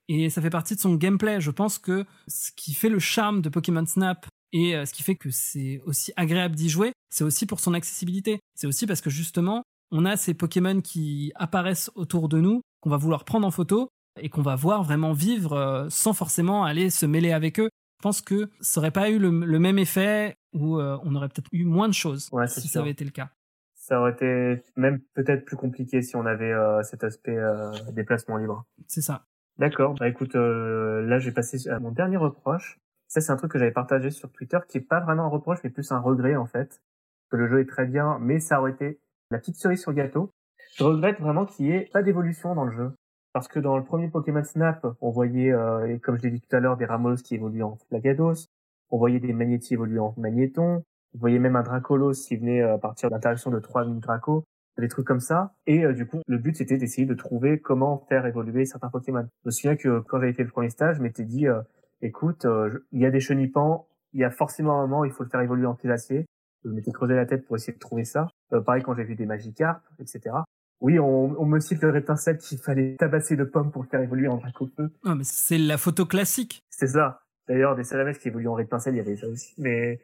et 0.07 0.29
ça 0.29 0.41
fait 0.41 0.49
partie 0.49 0.75
de 0.75 0.79
son 0.79 0.95
gameplay. 0.95 1.41
Je 1.41 1.51
pense 1.51 1.79
que 1.79 2.05
ce 2.27 2.51
qui 2.55 2.73
fait 2.73 2.89
le 2.89 2.99
charme 2.99 3.41
de 3.41 3.49
Pokémon 3.49 3.85
Snap 3.85 4.25
et 4.53 4.75
euh, 4.75 4.85
ce 4.85 4.93
qui 4.93 5.03
fait 5.03 5.15
que 5.15 5.29
c'est 5.31 5.81
aussi 5.85 6.13
agréable 6.15 6.55
d'y 6.55 6.69
jouer, 6.69 6.93
c'est 7.09 7.23
aussi 7.23 7.45
pour 7.45 7.59
son 7.59 7.73
accessibilité. 7.73 8.39
C'est 8.55 8.67
aussi 8.67 8.87
parce 8.87 9.01
que 9.01 9.09
justement, 9.09 9.63
on 9.91 10.05
a 10.05 10.17
ces 10.17 10.33
Pokémon 10.33 10.81
qui 10.81 11.31
apparaissent 11.35 11.91
autour 11.95 12.29
de 12.29 12.39
nous, 12.39 12.61
qu'on 12.81 12.89
va 12.89 12.97
vouloir 12.97 13.25
prendre 13.25 13.47
en 13.47 13.51
photo 13.51 13.89
et 14.21 14.29
qu'on 14.29 14.41
va 14.41 14.55
voir 14.55 14.83
vraiment 14.83 15.13
vivre 15.13 15.53
euh, 15.53 15.87
sans 15.89 16.13
forcément 16.13 16.63
aller 16.63 16.89
se 16.89 17.05
mêler 17.05 17.31
avec 17.31 17.59
eux. 17.59 17.69
Je 17.99 18.03
pense 18.03 18.21
que 18.21 18.49
ça 18.61 18.79
aurait 18.79 18.91
pas 18.91 19.09
eu 19.09 19.19
le, 19.19 19.29
le 19.29 19.59
même 19.59 19.79
effet 19.79 20.35
ou 20.53 20.79
euh, 20.79 20.97
on 21.03 21.15
aurait 21.15 21.29
peut-être 21.29 21.49
eu 21.51 21.65
moins 21.65 21.87
de 21.87 21.93
choses 21.93 22.29
Ouais, 22.31 22.47
si 22.47 22.67
ça 22.67 22.79
avait 22.79 22.91
été 22.91 23.03
le 23.03 23.11
cas. 23.11 23.29
Ça 23.73 23.99
aurait 23.99 24.13
été 24.13 24.63
même 24.75 24.99
peut-être 25.13 25.45
plus 25.45 25.57
compliqué 25.57 26.01
si 26.01 26.15
on 26.15 26.25
avait 26.25 26.51
euh, 26.51 26.81
cet 26.81 27.03
aspect 27.03 27.37
euh, 27.37 27.71
déplacement 27.91 28.37
libre. 28.37 28.65
C'est 28.87 29.01
ça. 29.01 29.25
D'accord. 29.57 29.95
Bah 29.95 30.09
écoute, 30.09 30.35
euh, 30.35 31.01
là 31.07 31.19
j'ai 31.19 31.31
passé 31.31 31.69
à 31.69 31.79
mon 31.79 31.91
dernier 31.91 32.17
reproche. 32.17 32.79
Ça 33.07 33.21
c'est 33.21 33.31
un 33.31 33.37
truc 33.37 33.51
que 33.51 33.59
j'avais 33.59 33.71
partagé 33.71 34.11
sur 34.11 34.31
Twitter, 34.31 34.59
qui 34.67 34.79
est 34.79 34.81
pas 34.81 34.99
vraiment 34.99 35.23
un 35.23 35.29
reproche, 35.29 35.59
mais 35.63 35.69
plus 35.69 35.91
un 35.91 35.99
regret 35.99 36.35
en 36.35 36.45
fait. 36.45 36.81
Que 37.29 37.37
le 37.37 37.47
jeu 37.47 37.61
est 37.61 37.69
très 37.69 37.85
bien, 37.85 38.17
mais 38.19 38.39
ça 38.39 38.59
aurait 38.59 38.71
été 38.71 38.99
la 39.31 39.39
petite 39.39 39.55
cerise 39.55 39.81
sur 39.81 39.91
le 39.91 39.97
gâteau. 39.97 40.31
Je 40.75 40.83
regrette 40.83 41.19
vraiment 41.19 41.45
qu'il 41.45 41.67
n'y 41.67 41.71
ait 41.71 41.89
pas 41.91 42.03
d'évolution 42.03 42.53
dans 42.53 42.65
le 42.65 42.71
jeu. 42.71 42.91
Parce 43.33 43.47
que 43.47 43.59
dans 43.59 43.77
le 43.77 43.83
premier 43.83 44.07
Pokémon 44.07 44.43
Snap, 44.43 44.85
on 45.01 45.09
voyait, 45.09 45.51
euh, 45.51 45.97
comme 45.99 46.17
je 46.17 46.23
l'ai 46.23 46.31
dit 46.31 46.41
tout 46.41 46.55
à 46.55 46.59
l'heure, 46.59 46.77
des 46.77 46.85
Ramos 46.85 47.15
qui 47.15 47.35
évoluaient 47.35 47.63
en 47.63 47.77
Flagados, 47.89 48.47
on 48.89 48.97
voyait 48.97 49.19
des 49.19 49.33
Magnétis 49.33 49.73
évoluer 49.73 49.99
en 49.99 50.13
Magnéton, 50.17 50.83
on 51.13 51.17
voyait 51.17 51.39
même 51.39 51.55
un 51.55 51.63
Dracolos 51.63 52.13
qui 52.13 52.37
venait 52.37 52.61
euh, 52.61 52.75
à 52.75 52.77
partir 52.77 53.09
d'interaction 53.09 53.51
de 53.51 53.59
trois 53.59 53.83
mini 53.85 53.99
Draco, 53.99 54.45
des 54.77 54.87
trucs 54.87 55.05
comme 55.05 55.19
ça. 55.19 55.53
Et 55.67 55.85
euh, 55.85 55.93
du 55.93 56.05
coup, 56.05 56.21
le 56.27 56.37
but 56.37 56.55
c'était 56.55 56.77
d'essayer 56.77 57.07
de 57.07 57.13
trouver 57.13 57.59
comment 57.59 58.05
faire 58.09 58.25
évoluer 58.25 58.65
certains 58.65 58.89
Pokémon. 58.89 59.27
Je 59.43 59.49
me 59.49 59.51
souviens 59.51 59.75
que 59.75 59.99
quand 60.01 60.19
j'avais 60.19 60.33
fait 60.33 60.43
le 60.43 60.49
premier 60.49 60.69
stage, 60.69 60.97
je 60.97 61.01
m'étais 61.01 61.23
dit, 61.23 61.47
euh, 61.47 61.61
écoute, 62.01 62.45
euh, 62.45 62.85
il 62.91 63.01
y 63.01 63.05
a 63.05 63.11
des 63.11 63.19
chenipans, 63.19 63.87
il 64.13 64.21
y 64.21 64.23
a 64.23 64.31
forcément 64.31 64.79
un 64.79 64.87
moment, 64.87 65.05
il 65.05 65.11
faut 65.11 65.23
le 65.23 65.29
faire 65.29 65.41
évoluer 65.41 65.65
en 65.65 65.75
Pilacier. 65.75 66.25
Je 66.63 66.69
m'étais 66.69 66.91
creusé 66.91 67.15
la 67.15 67.25
tête 67.25 67.45
pour 67.45 67.55
essayer 67.55 67.73
de 67.73 67.79
trouver 67.79 68.05
ça. 68.05 68.27
Euh, 68.53 68.61
pareil 68.61 68.83
quand 68.83 68.95
j'ai 68.95 69.03
vu 69.03 69.15
des 69.15 69.25
Magikarp, 69.25 69.81
etc. 69.99 70.35
Oui, 70.81 70.99
on, 70.99 71.39
on 71.39 71.45
me 71.45 71.59
cite 71.59 71.81
le 71.81 71.89
rétincelle 71.89 72.37
qu'il 72.37 72.57
fallait 72.57 72.95
tabasser 72.97 73.35
de 73.35 73.43
pommes 73.43 73.71
pour 73.71 73.83
le 73.83 73.87
faire 73.87 74.01
évoluer 74.01 74.27
en 74.27 74.37
Dracofeu. 74.37 74.91
Ah, 75.05 75.15
mais 75.15 75.23
c'est 75.23 75.57
la 75.57 75.77
photo 75.77 76.05
classique. 76.05 76.63
C'est 76.69 76.87
ça. 76.87 77.21
D'ailleurs, 77.47 77.75
des 77.75 77.83
salamèches 77.83 78.19
qui 78.19 78.27
évoluent 78.27 78.47
en 78.47 78.55
rétincelle, 78.55 78.95
il 78.95 78.97
y 78.97 78.99
avait 78.99 79.15
ça 79.15 79.27
aussi. 79.27 79.53
Mais, 79.57 79.99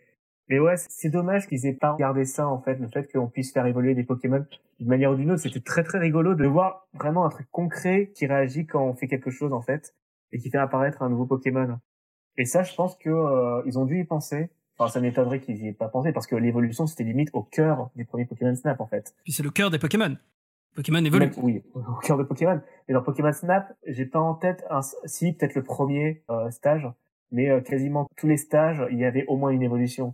mais 0.51 0.59
ouais, 0.59 0.75
c'est 0.77 1.09
dommage 1.09 1.47
qu'ils 1.47 1.65
aient 1.65 1.71
pas 1.73 1.93
regardé 1.93 2.25
ça, 2.25 2.45
en 2.45 2.59
fait, 2.61 2.75
le 2.75 2.89
fait 2.89 3.09
qu'on 3.09 3.27
puisse 3.27 3.53
faire 3.53 3.65
évoluer 3.65 3.95
des 3.95 4.03
Pokémon 4.03 4.45
d'une 4.79 4.89
manière 4.89 5.11
ou 5.11 5.15
d'une 5.15 5.31
autre. 5.31 5.41
C'était 5.41 5.61
très 5.61 5.81
très 5.81 5.97
rigolo 5.97 6.35
de 6.35 6.45
voir 6.45 6.87
vraiment 6.93 7.25
un 7.25 7.29
truc 7.29 7.47
concret 7.51 8.11
qui 8.13 8.27
réagit 8.27 8.65
quand 8.65 8.83
on 8.83 8.93
fait 8.93 9.07
quelque 9.07 9.31
chose, 9.31 9.53
en 9.53 9.61
fait, 9.61 9.95
et 10.33 10.39
qui 10.39 10.49
fait 10.49 10.57
apparaître 10.57 11.03
un 11.03 11.09
nouveau 11.09 11.25
Pokémon. 11.25 11.79
Et 12.37 12.43
ça, 12.43 12.63
je 12.63 12.75
pense 12.75 12.97
que 12.97 13.09
euh, 13.09 13.61
ils 13.65 13.79
ont 13.79 13.85
dû 13.85 13.97
y 13.97 14.03
penser. 14.03 14.49
Enfin, 14.77 14.91
ça 14.91 14.99
m'étonnerait 14.99 15.39
qu'ils 15.39 15.55
y 15.63 15.69
aient 15.69 15.73
pas 15.73 15.87
pensé, 15.87 16.11
parce 16.11 16.27
que 16.27 16.35
l'évolution, 16.35 16.85
c'était 16.85 17.05
limite 17.05 17.29
au 17.31 17.43
cœur 17.43 17.89
du 17.95 18.03
premier 18.03 18.25
Pokémon 18.25 18.53
Snap, 18.53 18.81
en 18.81 18.87
fait. 18.87 19.15
Puis 19.23 19.31
c'est 19.31 19.43
le 19.43 19.51
cœur 19.51 19.71
des 19.71 19.79
Pokémon. 19.79 20.17
Pokémon 20.75 21.03
évolue. 21.05 21.27
Même- 21.27 21.33
oui, 21.37 21.63
au 21.75 21.93
cœur 22.01 22.17
de 22.17 22.23
Pokémon. 22.23 22.59
Mais 22.89 22.93
dans 22.93 23.03
Pokémon 23.03 23.31
Snap, 23.31 23.73
j'ai 23.87 24.05
pas 24.05 24.19
en 24.19 24.33
tête 24.33 24.65
un, 24.69 24.81
si 25.05 25.31
peut-être 25.31 25.55
le 25.55 25.63
premier 25.63 26.23
euh, 26.29 26.51
stage, 26.51 26.89
mais 27.31 27.49
euh, 27.49 27.61
quasiment 27.61 28.09
tous 28.17 28.27
les 28.27 28.35
stages, 28.37 28.85
il 28.91 28.97
y 28.97 29.05
avait 29.05 29.25
au 29.27 29.37
moins 29.37 29.51
une 29.51 29.63
évolution. 29.63 30.13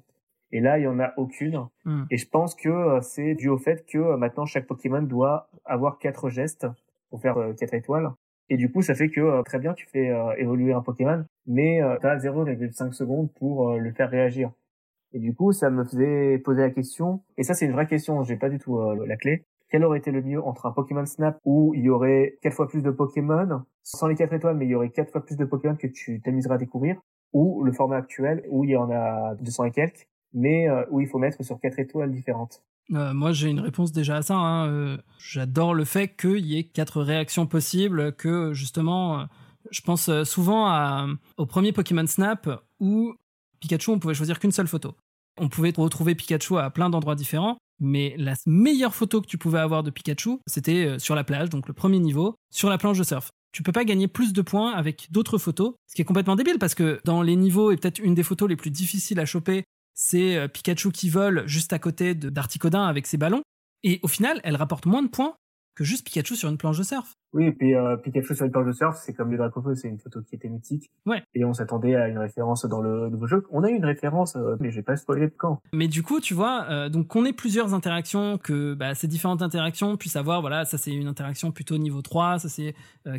Et 0.52 0.60
là, 0.62 0.80
il 0.80 0.84
y 0.84 0.88
en 0.88 1.00
a 1.00 1.14
aucune. 1.18 1.68
Hmm. 1.86 2.04
Et 2.10 2.18
je 2.18 2.28
pense 2.28 2.56
que 2.56 2.70
euh, 2.70 3.02
c'est 3.02 3.36
dû 3.36 3.50
au 3.50 3.58
fait 3.58 3.86
que 3.86 3.98
euh, 3.98 4.18
maintenant 4.18 4.46
chaque 4.46 4.68
Pokémon 4.68 5.02
doit 5.02 5.50
avoir 5.66 6.00
quatre 6.00 6.30
gestes 6.30 6.68
pour 7.10 7.22
faire 7.22 7.38
euh, 7.38 7.54
quatre 7.54 7.74
étoiles. 7.74 8.12
Et 8.50 8.58
du 8.58 8.72
coup, 8.72 8.82
ça 8.82 8.96
fait 8.96 9.10
que 9.10 9.44
très 9.44 9.60
bien, 9.60 9.74
tu 9.74 9.86
fais 9.88 10.10
évoluer 10.38 10.72
un 10.72 10.82
Pokémon, 10.82 11.26
mais 11.48 11.82
tu 12.00 12.08
as 12.08 12.16
0,5 12.16 12.94
secondes 12.94 13.30
pour 13.34 13.78
le 13.78 13.92
faire 13.92 14.10
réagir. 14.10 14.52
Et 15.14 15.20
du 15.20 15.34
coup, 15.34 15.52
ça 15.52 15.70
me 15.70 15.84
faisait 15.84 16.38
poser 16.40 16.62
la 16.62 16.70
question, 16.70 17.22
et 17.38 17.44
ça 17.44 17.54
c'est 17.54 17.66
une 17.66 17.72
vraie 17.72 17.88
question, 17.88 18.24
j'ai 18.24 18.36
pas 18.36 18.50
du 18.50 18.60
tout 18.60 18.80
euh, 18.80 19.06
la 19.08 19.16
clé. 19.16 19.46
Quel 19.70 19.84
aurait 19.84 20.00
été 20.00 20.12
le 20.12 20.22
mieux 20.22 20.42
entre 20.42 20.66
un 20.66 20.72
Pokémon 20.72 21.06
Snap 21.06 21.40
où 21.44 21.74
il 21.74 21.82
y 21.82 21.90
aurait 21.90 22.38
quatre 22.42 22.54
fois 22.54 22.68
plus 22.68 22.82
de 22.82 22.92
Pokémon, 22.92 23.64
sans 23.84 24.08
les 24.08 24.16
quatre 24.16 24.34
étoiles, 24.34 24.58
mais 24.58 24.66
il 24.66 24.72
y 24.72 24.76
aurait 24.76 24.90
quatre 24.90 25.12
fois 25.12 25.26
plus 25.26 25.38
de 25.38 25.46
Pokémon 25.46 25.76
que 25.76 25.88
tu 25.88 26.22
t'amuseras 26.22 26.56
à 26.56 26.58
découvrir, 26.58 27.00
ou 27.34 27.64
le 27.64 27.72
format 27.72 27.98
actuel 27.98 28.44
où 28.50 28.64
il 28.64 28.72
y 28.72 28.78
en 28.78 28.90
a 28.92 29.36
200 29.36 29.66
et 29.66 29.72
quelques, 29.72 30.08
mais 30.34 30.70
euh, 30.70 30.84
où 30.92 31.00
il 31.02 31.08
faut 31.08 31.20
mettre 31.20 31.44
sur 31.44 31.60
quatre 31.60 31.80
étoiles 31.80 32.12
différentes. 32.12 32.64
Euh, 32.94 33.14
moi, 33.14 33.34
j'ai 33.34 33.50
une 33.50 33.60
réponse 33.60 33.92
déjà 33.92 34.18
à 34.18 34.22
ça. 34.22 34.36
hein. 34.36 34.68
Euh, 34.70 34.98
J'adore 35.20 35.74
le 35.74 35.84
fait 35.84 36.16
qu'il 36.16 36.46
y 36.46 36.58
ait 36.58 36.64
quatre 36.64 37.02
réactions 37.02 37.46
possibles, 37.46 38.14
que 38.16 38.54
justement, 38.54 39.28
je 39.72 39.82
pense 39.82 40.10
souvent 40.24 41.08
au 41.36 41.46
premier 41.46 41.74
Pokémon 41.74 42.08
Snap 42.08 42.50
où 42.80 43.14
Pikachu, 43.60 43.90
on 43.92 44.00
pouvait 44.00 44.14
choisir 44.14 44.40
qu'une 44.40 44.52
seule 44.52 44.68
photo. 44.68 44.96
On 45.40 45.50
pouvait 45.50 45.74
retrouver 45.76 46.16
Pikachu 46.16 46.58
à 46.58 46.70
plein 46.70 46.90
d'endroits 46.90 47.16
différents, 47.16 47.58
mais 47.80 48.16
la 48.18 48.36
meilleure 48.46 48.96
photo 48.96 49.22
que 49.22 49.28
tu 49.28 49.38
pouvais 49.38 49.60
avoir 49.60 49.84
de 49.84 49.90
Pikachu, 49.92 50.38
c'était 50.48 50.98
sur 50.98 51.14
la 51.14 51.24
plage, 51.24 51.50
donc 51.50 51.68
le 51.68 51.74
premier 51.74 52.00
niveau, 52.00 52.36
sur 52.52 52.70
la 52.70 52.78
planche 52.78 52.98
de 53.00 53.04
surf. 53.04 53.30
Tu 53.52 53.64
peux 53.64 53.72
pas 53.72 53.86
gagner 53.86 54.08
plus 54.08 54.34
de 54.34 54.42
points 54.42 54.72
avec 54.72 55.08
d'autres 55.12 55.38
photos, 55.38 55.74
ce 55.88 55.96
qui 55.96 56.02
est 56.02 56.06
complètement 56.06 56.36
débile 56.36 56.60
parce 56.60 56.76
que 56.76 57.00
dans 57.06 57.22
les 57.22 57.36
niveaux, 57.36 57.72
et 57.72 57.76
peut-être 57.78 58.00
une 58.00 58.14
des 58.14 58.24
photos 58.24 58.48
les 58.48 58.56
plus 58.56 58.72
difficiles 58.72 59.20
à 59.20 59.26
choper, 59.26 59.64
c'est 60.00 60.38
euh, 60.38 60.48
Pikachu 60.48 60.92
qui 60.92 61.10
vole 61.10 61.44
juste 61.48 61.74
à 61.74 61.80
côté 61.80 62.14
de- 62.14 62.30
d'Articodin 62.30 62.86
avec 62.86 63.08
ses 63.08 63.18
ballons. 63.18 63.42
Et 63.84 64.00
au 64.04 64.08
final, 64.08 64.40
elle 64.44 64.56
rapporte 64.56 64.86
moins 64.86 65.02
de 65.02 65.08
points 65.10 65.34
que 65.76 65.84
juste 65.84 66.06
Pikachu 66.06 66.36
sur 66.36 66.50
une 66.50 66.58
planche 66.58 66.78
de 66.78 66.84
surf. 66.84 67.14
Oui, 67.34 67.46
et 67.46 67.52
puis 67.52 67.76
euh, 67.76 67.98
Pikachu 67.98 68.36
sur 68.36 68.46
une 68.46 68.52
planche 68.52 68.66
de 68.68 68.72
surf, 68.72 68.96
c'est 69.04 69.14
comme 69.14 69.32
le 69.32 69.38
Dracofeu, 69.38 69.76
c'est 69.76 69.88
une 69.88 70.00
photo 70.00 70.22
qui 70.22 70.34
était 70.36 70.50
mythique. 70.50 70.90
Ouais. 71.06 71.22
Et 71.36 71.46
on 71.46 71.54
s'attendait 71.54 71.96
à 71.96 72.08
une 72.08 72.18
référence 72.18 72.66
dans 72.66 72.82
le 72.82 73.10
nouveau 73.10 73.28
jeu. 73.28 73.44
On 73.52 73.64
a 73.64 73.70
eu 73.70 73.76
une 73.76 73.86
référence, 73.86 74.36
euh, 74.36 74.56
mais 74.60 74.72
j'ai 74.72 74.82
pas 74.82 74.96
spoilé 74.98 75.28
de 75.28 75.34
quand. 75.38 75.60
Mais 75.74 75.88
du 75.88 76.02
coup, 76.04 76.20
tu 76.20 76.34
vois, 76.34 76.66
euh, 76.70 76.90
donc 76.90 77.08
qu'on 77.08 77.26
ait 77.26 77.34
plusieurs 77.34 77.74
interactions, 77.76 78.38
que 78.40 78.74
bah, 78.74 78.96
ces 78.96 79.08
différentes 79.08 79.42
interactions 79.44 79.98
puissent 79.98 80.16
avoir, 80.16 80.42
voilà, 80.42 80.66
ça 80.66 80.78
c'est 80.80 80.92
une 80.94 81.08
interaction 81.08 81.52
plutôt 81.52 81.78
niveau 81.78 82.02
3, 82.02 82.40
ça 82.40 82.50
c'est 82.50 82.74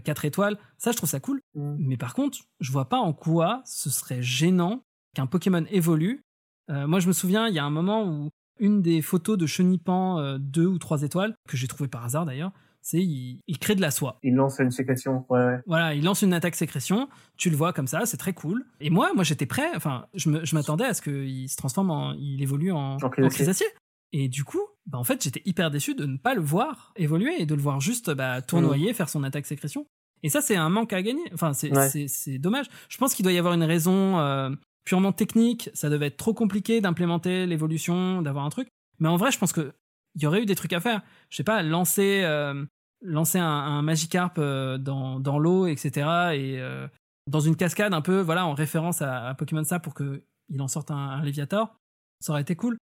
4 0.04 0.24
étoiles, 0.24 0.58
ça 0.78 0.90
je 0.90 0.96
trouve 0.96 1.08
ça 1.10 1.20
cool. 1.20 1.40
Mais 1.54 1.96
par 1.96 2.14
contre, 2.14 2.38
je 2.60 2.72
vois 2.72 2.88
pas 2.88 2.98
en 2.98 3.12
quoi 3.12 3.62
ce 3.64 3.88
serait 3.90 4.22
gênant 4.22 4.82
qu'un 5.14 5.26
Pokémon 5.26 5.64
évolue. 5.70 6.22
Euh, 6.70 6.86
moi, 6.86 7.00
je 7.00 7.08
me 7.08 7.12
souviens, 7.12 7.48
il 7.48 7.54
y 7.54 7.58
a 7.58 7.64
un 7.64 7.70
moment 7.70 8.04
où 8.06 8.28
une 8.60 8.82
des 8.82 9.02
photos 9.02 9.38
de 9.38 9.46
Chenipan 9.46 10.36
2 10.38 10.66
ou 10.66 10.78
3 10.78 11.02
étoiles, 11.02 11.34
que 11.48 11.56
j'ai 11.56 11.68
trouvé 11.68 11.88
par 11.88 12.04
hasard 12.04 12.26
d'ailleurs, 12.26 12.50
c'est 12.82 12.98
il, 12.98 13.40
il 13.46 13.58
crée 13.58 13.74
de 13.74 13.80
la 13.80 13.90
soie. 13.90 14.18
Il 14.22 14.34
lance 14.34 14.58
une 14.58 14.70
séquestion, 14.70 15.24
ouais, 15.28 15.44
ouais. 15.44 15.60
Voilà, 15.66 15.94
il 15.94 16.02
lance 16.04 16.22
une 16.22 16.32
attaque 16.32 16.54
sécrétion, 16.56 17.08
tu 17.36 17.50
le 17.50 17.56
vois 17.56 17.72
comme 17.72 17.86
ça, 17.86 18.04
c'est 18.06 18.16
très 18.16 18.32
cool. 18.32 18.64
Et 18.80 18.90
moi, 18.90 19.12
moi 19.14 19.24
j'étais 19.24 19.46
prêt, 19.46 19.68
enfin, 19.76 20.06
je 20.14 20.28
me- 20.30 20.44
je 20.44 20.54
m'attendais 20.56 20.84
à 20.84 20.94
ce 20.94 21.02
qu'il 21.02 21.48
se 21.48 21.56
transforme 21.56 21.90
en, 21.90 22.14
il 22.14 22.42
évolue 22.42 22.72
en, 22.72 22.96
En 22.96 23.04
en. 23.04 23.10
Chrysacier. 23.10 23.66
Et 24.12 24.28
du 24.28 24.42
coup, 24.42 24.62
bah, 24.86 24.98
en 24.98 25.04
fait, 25.04 25.22
j'étais 25.22 25.42
hyper 25.44 25.70
déçu 25.70 25.94
de 25.94 26.06
ne 26.06 26.16
pas 26.16 26.34
le 26.34 26.40
voir 26.40 26.92
évoluer 26.96 27.40
et 27.42 27.46
de 27.46 27.54
le 27.54 27.60
voir 27.60 27.80
juste 27.80 28.10
bah, 28.10 28.40
tournoyer, 28.42 28.92
faire 28.94 29.08
son 29.10 29.22
attaque 29.22 29.44
sécrétion. 29.46 29.86
Et 30.22 30.30
ça, 30.30 30.40
c'est 30.40 30.56
un 30.56 30.70
manque 30.70 30.92
à 30.94 31.02
gagner. 31.02 31.22
Enfin, 31.34 31.52
c'est 31.52 31.70
Ouais. 31.76 31.88
c'est- 31.90 32.08
c'est 32.08 32.38
dommage. 32.38 32.66
Je 32.88 32.96
pense 32.96 33.14
qu'il 33.14 33.22
doit 33.22 33.32
y 33.32 33.38
avoir 33.38 33.54
une 33.54 33.62
raison 33.64 34.18
euh, 34.18 34.50
purement 34.88 35.12
technique. 35.12 35.68
Ça 35.74 35.90
devait 35.90 36.06
être 36.06 36.16
trop 36.16 36.32
compliqué 36.32 36.80
d'implémenter 36.80 37.44
l'évolution, 37.44 38.22
d'avoir 38.22 38.46
un 38.46 38.48
truc. 38.48 38.68
Mais 39.00 39.08
en 39.08 39.16
vrai, 39.16 39.30
je 39.30 39.38
pense 39.38 39.52
que 39.52 39.74
il 40.14 40.22
y 40.22 40.26
aurait 40.26 40.42
eu 40.42 40.46
des 40.46 40.54
trucs 40.54 40.72
à 40.72 40.80
faire. 40.80 41.02
Je 41.28 41.36
sais 41.36 41.44
pas, 41.44 41.62
lancer, 41.62 42.22
euh, 42.24 42.64
lancer 43.02 43.38
un, 43.38 43.46
un 43.46 43.82
Magikarp 43.82 44.38
euh, 44.38 44.78
dans, 44.78 45.38
l'eau, 45.38 45.66
etc. 45.66 45.90
Et 46.32 46.58
euh, 46.58 46.88
dans 47.26 47.40
une 47.40 47.54
cascade 47.54 47.92
un 47.92 48.00
peu, 48.00 48.20
voilà, 48.20 48.46
en 48.46 48.54
référence 48.54 49.02
à, 49.02 49.34
Pokémon 49.34 49.62
Snap 49.62 49.84
pour 49.84 49.94
qu'il 49.94 50.22
en 50.58 50.68
sorte 50.68 50.90
un, 50.90 50.96
un 50.96 51.22
Léviator. 51.22 51.76
Ça 52.20 52.32
aurait 52.32 52.42
été 52.42 52.56
cool. 52.56 52.78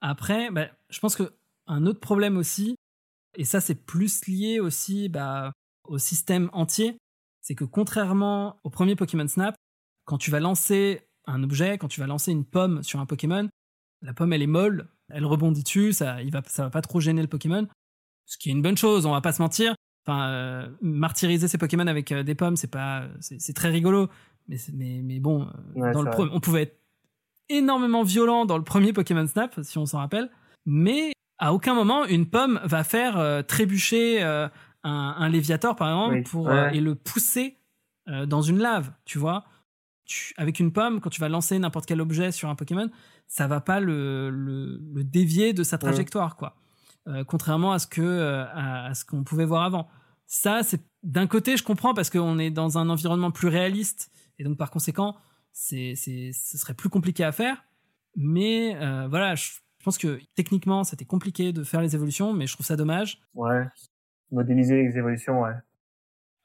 Après, 0.00 0.52
bah, 0.52 0.68
je 0.88 1.00
pense 1.00 1.16
que 1.16 1.32
un 1.66 1.84
autre 1.84 2.00
problème 2.00 2.36
aussi, 2.36 2.76
et 3.36 3.44
ça 3.44 3.60
c'est 3.60 3.74
plus 3.74 4.26
lié 4.26 4.60
aussi 4.60 5.08
bah, 5.08 5.52
au 5.84 5.98
système 5.98 6.48
entier, 6.52 6.96
c'est 7.42 7.56
que 7.56 7.64
contrairement 7.64 8.60
au 8.62 8.70
premier 8.70 8.94
Pokémon 8.94 9.26
Snap, 9.26 9.56
quand 10.04 10.16
tu 10.16 10.30
vas 10.30 10.40
lancer 10.40 11.09
un 11.26 11.42
objet, 11.42 11.78
quand 11.78 11.88
tu 11.88 12.00
vas 12.00 12.06
lancer 12.06 12.32
une 12.32 12.44
pomme 12.44 12.82
sur 12.82 13.00
un 13.00 13.06
Pokémon, 13.06 13.48
la 14.02 14.12
pomme 14.14 14.32
elle 14.32 14.42
est 14.42 14.46
molle, 14.46 14.88
elle 15.10 15.24
rebondit 15.26 15.62
dessus, 15.62 15.92
ça, 15.92 16.22
il 16.22 16.30
va, 16.32 16.42
ça 16.46 16.64
va 16.64 16.70
pas 16.70 16.82
trop 16.82 17.00
gêner 17.00 17.22
le 17.22 17.28
Pokémon, 17.28 17.66
ce 18.26 18.38
qui 18.38 18.48
est 18.48 18.52
une 18.52 18.62
bonne 18.62 18.76
chose, 18.76 19.06
on 19.06 19.12
va 19.12 19.20
pas 19.20 19.32
se 19.32 19.42
mentir. 19.42 19.74
Enfin, 20.06 20.28
euh, 20.30 20.68
martyriser 20.80 21.46
ses 21.46 21.58
Pokémon 21.58 21.86
avec 21.86 22.10
euh, 22.10 22.22
des 22.22 22.34
pommes, 22.34 22.56
c'est 22.56 22.70
pas, 22.70 23.04
c'est 23.20 23.52
très 23.52 23.68
rigolo, 23.68 24.08
mais 24.48 24.56
mais, 24.72 25.00
mais 25.02 25.20
bon, 25.20 25.42
euh, 25.42 25.46
Ouais, 25.80 25.92
dans 25.92 26.02
le 26.02 26.10
pro- 26.10 26.28
on 26.32 26.40
pouvait 26.40 26.62
être 26.62 26.80
énormément 27.50 28.02
violent 28.02 28.46
dans 28.46 28.56
le 28.56 28.64
premier 28.64 28.92
Pokémon 28.94 29.26
Snap, 29.26 29.58
si 29.62 29.76
on 29.78 29.84
s'en 29.86 29.98
rappelle, 29.98 30.30
mais 30.64 31.12
à 31.38 31.52
aucun 31.52 31.74
moment 31.74 32.04
une 32.06 32.26
pomme 32.30 32.60
va 32.64 32.82
faire 32.84 33.18
euh, 33.18 33.42
trébucher 33.42 34.22
un, 34.22 34.50
un 34.84 35.28
Léviator 35.28 35.76
par 35.76 35.88
exemple 35.90 36.14
Oui. 36.16 36.22
pour 36.22 36.46
Ouais. 36.46 36.76
et 36.76 36.80
le 36.80 36.94
pousser 36.94 37.56
dans 38.26 38.42
une 38.42 38.58
lave, 38.58 38.90
tu 39.04 39.18
vois. 39.18 39.44
Tu- 40.10 40.34
avec 40.36 40.58
une 40.58 40.72
pomme, 40.72 41.00
quand 41.00 41.08
tu 41.10 41.20
vas 41.20 41.28
lancer 41.28 41.56
n'importe 41.60 41.86
quel 41.86 42.00
objet 42.00 42.32
sur 42.32 42.48
un 42.48 42.56
Pokémon, 42.56 42.90
ça 43.28 43.46
va 43.46 43.60
pas 43.60 43.78
le, 43.78 44.28
le, 44.30 44.80
le 44.92 45.04
dévier 45.04 45.52
de 45.52 45.62
sa 45.62 45.78
trajectoire, 45.78 46.34
quoi. 46.34 46.56
Euh, 47.06 47.22
contrairement 47.22 47.70
à 47.72 47.78
ce 47.78 47.86
que 47.86 48.02
euh, 48.02 48.44
à, 48.46 48.86
à 48.86 48.94
ce 48.94 49.04
qu'on 49.04 49.22
pouvait 49.22 49.44
voir 49.44 49.62
avant. 49.62 49.88
Ça, 50.26 50.62
c'est 50.64 50.80
d'un 51.04 51.28
côté, 51.28 51.56
je 51.56 51.62
comprends 51.62 51.94
parce 51.94 52.10
qu'on 52.10 52.38
est 52.40 52.50
dans 52.50 52.76
un 52.76 52.88
environnement 52.88 53.30
plus 53.30 53.46
réaliste 53.46 54.10
et 54.40 54.44
donc 54.44 54.58
par 54.58 54.70
conséquent, 54.72 55.16
c'est, 55.52 55.94
c'est, 55.94 56.32
ce 56.32 56.58
serait 56.58 56.74
plus 56.74 56.88
compliqué 56.88 57.22
à 57.22 57.30
faire. 57.30 57.62
Mais 58.16 58.74
euh, 58.76 59.06
voilà, 59.08 59.36
je 59.36 59.50
je 59.78 59.84
pense 59.84 59.96
que 59.96 60.20
techniquement, 60.34 60.84
c'était 60.84 61.06
compliqué 61.06 61.52
de 61.54 61.62
faire 61.64 61.80
les 61.80 61.94
évolutions, 61.94 62.34
mais 62.34 62.46
je 62.46 62.52
trouve 62.52 62.66
ça 62.66 62.76
dommage. 62.76 63.18
Ouais. 63.32 63.64
Modéliser 64.30 64.82
les 64.82 64.98
évolutions, 64.98 65.40
ouais. 65.40 65.54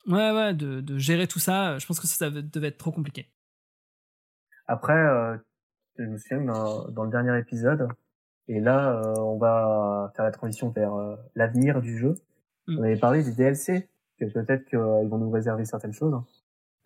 Ouais, 0.07 0.31
ouais, 0.31 0.53
de, 0.53 0.79
de 0.79 0.97
gérer 0.97 1.27
tout 1.27 1.39
ça, 1.39 1.77
je 1.77 1.85
pense 1.85 1.99
que 1.99 2.07
ça 2.07 2.29
devait 2.29 2.67
être 2.69 2.77
trop 2.77 2.93
compliqué. 2.93 3.27
Après, 4.67 4.97
euh, 4.97 5.37
je 5.97 6.03
me 6.03 6.17
souviens 6.17 6.39
que 6.39 6.47
dans, 6.47 6.89
dans 6.89 7.03
le 7.03 7.11
dernier 7.11 7.37
épisode, 7.37 7.87
et 8.47 8.59
là, 8.59 8.91
euh, 8.91 9.13
on 9.17 9.37
va 9.37 10.11
faire 10.15 10.25
la 10.25 10.31
transition 10.31 10.69
vers 10.69 10.93
euh, 10.93 11.15
l'avenir 11.35 11.81
du 11.81 11.97
jeu. 11.97 12.15
Mm. 12.67 12.79
On 12.79 12.83
avait 12.83 12.97
parlé 12.97 13.23
des 13.23 13.31
DLC, 13.31 13.89
que 14.19 14.25
peut-être 14.25 14.65
qu'ils 14.65 14.79
vont 14.79 15.17
nous 15.17 15.31
réserver 15.31 15.65
certaines 15.65 15.93
choses. 15.93 16.15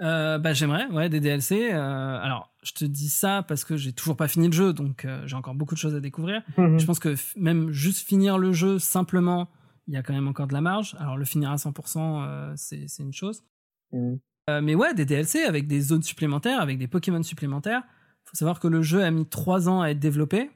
Euh, 0.01 0.37
bah, 0.37 0.53
j'aimerais, 0.53 0.87
ouais, 0.87 1.09
des 1.09 1.19
DLC. 1.19 1.73
euh, 1.73 1.77
alors, 1.77 2.53
je 2.63 2.71
te 2.71 2.85
dis 2.85 3.09
ça 3.09 3.43
parce 3.47 3.65
que 3.65 3.75
j'ai 3.75 3.91
toujours 3.91 4.15
pas 4.15 4.27
fini 4.27 4.47
le 4.47 4.53
jeu, 4.53 4.71
donc 4.73 5.03
euh, 5.03 5.21
j'ai 5.25 5.35
encore 5.35 5.55
beaucoup 5.55 5.73
de 5.75 5.79
choses 5.79 5.95
à 5.95 5.99
découvrir. 5.99 6.41
Je 6.57 6.85
pense 6.85 6.99
que 6.99 7.15
même 7.37 7.71
juste 7.71 8.07
finir 8.07 8.37
le 8.37 8.53
jeu 8.53 8.79
simplement, 8.79 9.49
il 9.87 9.93
y 9.93 9.97
a 9.97 10.03
quand 10.03 10.13
même 10.13 10.27
encore 10.27 10.47
de 10.47 10.53
la 10.53 10.61
marge. 10.61 10.95
Alors, 10.99 11.17
le 11.17 11.25
finir 11.25 11.51
à 11.51 11.55
100%, 11.55 12.23
euh, 12.27 12.53
c'est 12.55 12.87
une 12.99 13.13
chose. 13.13 13.43
Mm. 13.91 14.15
Euh, 14.49 14.61
mais 14.61 14.75
ouais, 14.75 14.93
des 14.93 15.05
DLC 15.05 15.43
avec 15.43 15.67
des 15.67 15.81
zones 15.81 16.03
supplémentaires, 16.03 16.61
avec 16.61 16.77
des 16.77 16.87
Pokémon 16.87 17.23
supplémentaires. 17.23 17.83
faut 18.25 18.35
savoir 18.35 18.59
que 18.59 18.67
le 18.67 18.81
jeu 18.81 19.03
a 19.03 19.11
mis 19.11 19.27
trois 19.27 19.69
ans 19.69 19.81
à 19.81 19.89
être 19.89 19.99
développé. 19.99 20.49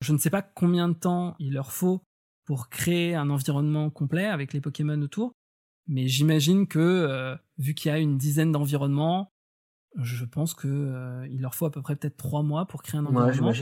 Je 0.00 0.12
ne 0.12 0.18
sais 0.18 0.30
pas 0.30 0.42
combien 0.42 0.88
de 0.88 0.94
temps 0.94 1.34
il 1.38 1.54
leur 1.54 1.72
faut 1.72 2.02
pour 2.44 2.68
créer 2.68 3.14
un 3.14 3.30
environnement 3.30 3.90
complet 3.90 4.26
avec 4.26 4.52
les 4.52 4.60
Pokémon 4.60 5.00
autour. 5.00 5.32
Mais 5.86 6.08
j'imagine 6.08 6.66
que, 6.66 6.78
euh, 6.78 7.36
vu 7.58 7.74
qu'il 7.74 7.90
y 7.90 7.94
a 7.94 7.98
une 7.98 8.16
dizaine 8.16 8.52
d'environnements, 8.52 9.30
je 9.96 10.24
pense 10.24 10.54
que 10.54 10.68
euh, 10.68 11.26
il 11.30 11.40
leur 11.40 11.54
faut 11.54 11.66
à 11.66 11.70
peu 11.70 11.82
près 11.82 11.96
peut-être 11.96 12.16
trois 12.16 12.42
mois 12.42 12.66
pour 12.66 12.82
créer 12.82 12.98
un 12.98 13.06
environnement. 13.06 13.52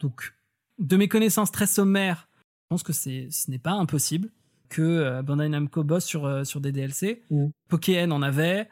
Donc, 0.00 0.34
de 0.78 0.96
mes 0.96 1.08
connaissances 1.08 1.50
très 1.50 1.66
sommaires, 1.66 2.28
je 2.64 2.66
pense 2.70 2.82
que 2.82 2.92
c'est, 2.92 3.28
ce 3.30 3.50
n'est 3.50 3.58
pas 3.58 3.72
impossible 3.72 4.30
que 4.68 4.82
euh, 4.82 5.22
Bandai 5.22 5.48
Namco 5.48 5.84
bosse 5.84 6.04
sur, 6.04 6.46
sur 6.46 6.60
des 6.60 6.72
DLC. 6.72 7.22
Mm. 7.30 7.46
Pokémon 7.68 8.14
en 8.14 8.22
avait. 8.22 8.68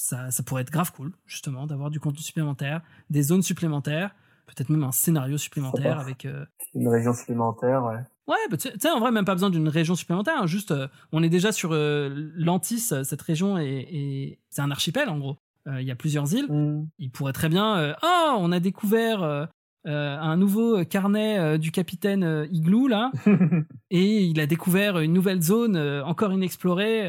Ça, 0.00 0.30
ça 0.30 0.44
pourrait 0.44 0.62
être 0.62 0.70
grave 0.70 0.92
cool, 0.92 1.12
justement, 1.26 1.66
d'avoir 1.66 1.90
du 1.90 1.98
contenu 1.98 2.20
supplémentaire, 2.22 2.82
des 3.10 3.22
zones 3.22 3.42
supplémentaires, 3.42 4.14
peut-être 4.46 4.70
même 4.70 4.84
un 4.84 4.92
scénario 4.92 5.36
supplémentaire 5.38 5.98
avec. 5.98 6.24
euh, 6.24 6.44
Une 6.74 6.86
région 6.88 7.12
supplémentaire, 7.12 7.82
ouais. 7.84 7.96
Ouais, 8.28 8.36
bah, 8.48 8.56
tu 8.56 8.68
sais, 8.78 8.90
en 8.90 9.00
vrai, 9.00 9.10
même 9.10 9.24
pas 9.24 9.34
besoin 9.34 9.50
d'une 9.50 9.68
région 9.68 9.96
supplémentaire. 9.96 10.36
hein, 10.40 10.46
juste, 10.46 10.70
euh, 10.70 10.86
on 11.10 11.22
est 11.24 11.28
déjà 11.28 11.50
sur 11.50 11.70
euh, 11.72 12.30
l'Antis. 12.36 12.90
euh, 12.92 13.02
Cette 13.02 13.22
région 13.22 13.58
est, 13.58 13.66
est- 13.90 14.38
c'est 14.50 14.62
un 14.62 14.70
archipel, 14.70 15.08
en 15.08 15.18
gros. 15.18 15.36
Il 15.66 15.82
y 15.82 15.90
a 15.90 15.96
plusieurs 15.96 16.32
îles 16.32 16.46
Mm. 16.50 16.86
il 16.98 17.10
pourrait 17.10 17.34
très 17.34 17.50
bien 17.50 17.94
oh 18.02 18.34
on 18.38 18.52
a 18.52 18.58
découvert 18.60 19.48
un 19.84 20.36
nouveau 20.38 20.82
carnet 20.86 21.58
du 21.58 21.72
capitaine 21.72 22.46
Igloo 22.50 22.88
là 22.88 23.12
et 23.90 24.22
il 24.24 24.40
a 24.40 24.46
découvert 24.46 24.98
une 25.00 25.12
nouvelle 25.12 25.42
zone 25.42 25.76
encore 26.06 26.32
inexplorée 26.32 27.06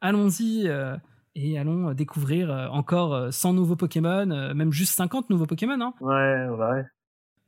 allons-y 0.00 0.68
et 1.34 1.58
allons 1.58 1.92
découvrir 1.92 2.50
euh, 2.50 2.66
encore 2.68 3.14
euh, 3.14 3.30
100 3.30 3.52
nouveaux 3.54 3.76
Pokémon 3.76 4.30
euh, 4.30 4.54
même 4.54 4.72
juste 4.72 4.94
50 4.94 5.30
nouveaux 5.30 5.46
Pokémon 5.46 5.80
hein. 5.80 5.94
ouais, 6.00 6.48
ouais. 6.48 6.84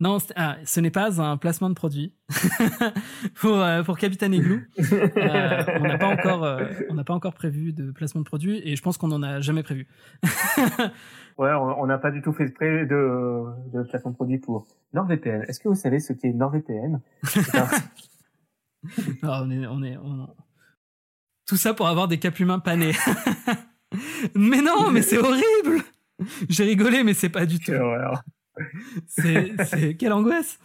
non 0.00 0.18
ah, 0.36 0.56
ce 0.64 0.80
n'est 0.80 0.90
pas 0.90 1.20
un 1.20 1.36
placement 1.36 1.68
de 1.68 1.74
produit 1.74 2.14
pour 3.34 3.56
euh, 3.60 3.82
pour 3.82 3.98
Capitaine 3.98 4.34
Igloo 4.34 4.60
Euh, 4.78 5.64
on 5.80 5.82
n'a 5.82 5.98
pas 5.98 6.08
encore 6.08 6.44
euh, 6.44 6.66
on 6.90 6.94
n'a 6.94 7.04
pas 7.04 7.14
encore 7.14 7.34
prévu 7.34 7.72
de 7.72 7.90
placement 7.90 8.20
de 8.20 8.26
produit 8.26 8.60
et 8.64 8.76
je 8.76 8.82
pense 8.82 8.96
qu'on 8.98 9.08
n'en 9.08 9.22
a 9.22 9.40
jamais 9.40 9.62
prévu 9.62 9.88
Ouais, 11.38 11.50
on 11.54 11.86
n'a 11.86 11.96
pas 11.96 12.10
du 12.10 12.20
tout 12.20 12.32
fait 12.34 12.44
exprès 12.44 12.84
de, 12.84 13.44
de 13.72 13.82
placement 13.84 14.10
de 14.10 14.16
produit 14.16 14.36
pour 14.38 14.66
NordVPN. 14.92 15.44
Est-ce 15.48 15.60
que 15.60 15.68
vous 15.70 15.74
savez 15.74 15.98
ce 15.98 16.12
qu'est 16.12 16.30
NordVPN 16.34 17.00
un- 17.54 17.68
Ah, 19.22 19.40
on 19.42 19.50
est, 19.50 19.66
on 19.66 19.82
est, 19.82 19.96
on- 19.96 20.28
Tout 21.46 21.56
ça 21.56 21.72
pour 21.72 21.88
avoir 21.88 22.06
des 22.06 22.18
capes 22.18 22.38
humains 22.38 22.58
panés. 22.58 22.92
mais 24.34 24.60
non, 24.62 24.90
mais 24.90 25.02
c'est 25.02 25.18
horrible. 25.18 25.84
J'ai 26.48 26.64
rigolé, 26.64 27.02
mais 27.04 27.14
c'est 27.14 27.28
pas 27.28 27.46
du 27.46 27.58
tout. 27.58 27.72
C'est, 29.06 29.52
c'est 29.64 29.94
quelle 29.96 30.12
angoisse. 30.12 30.58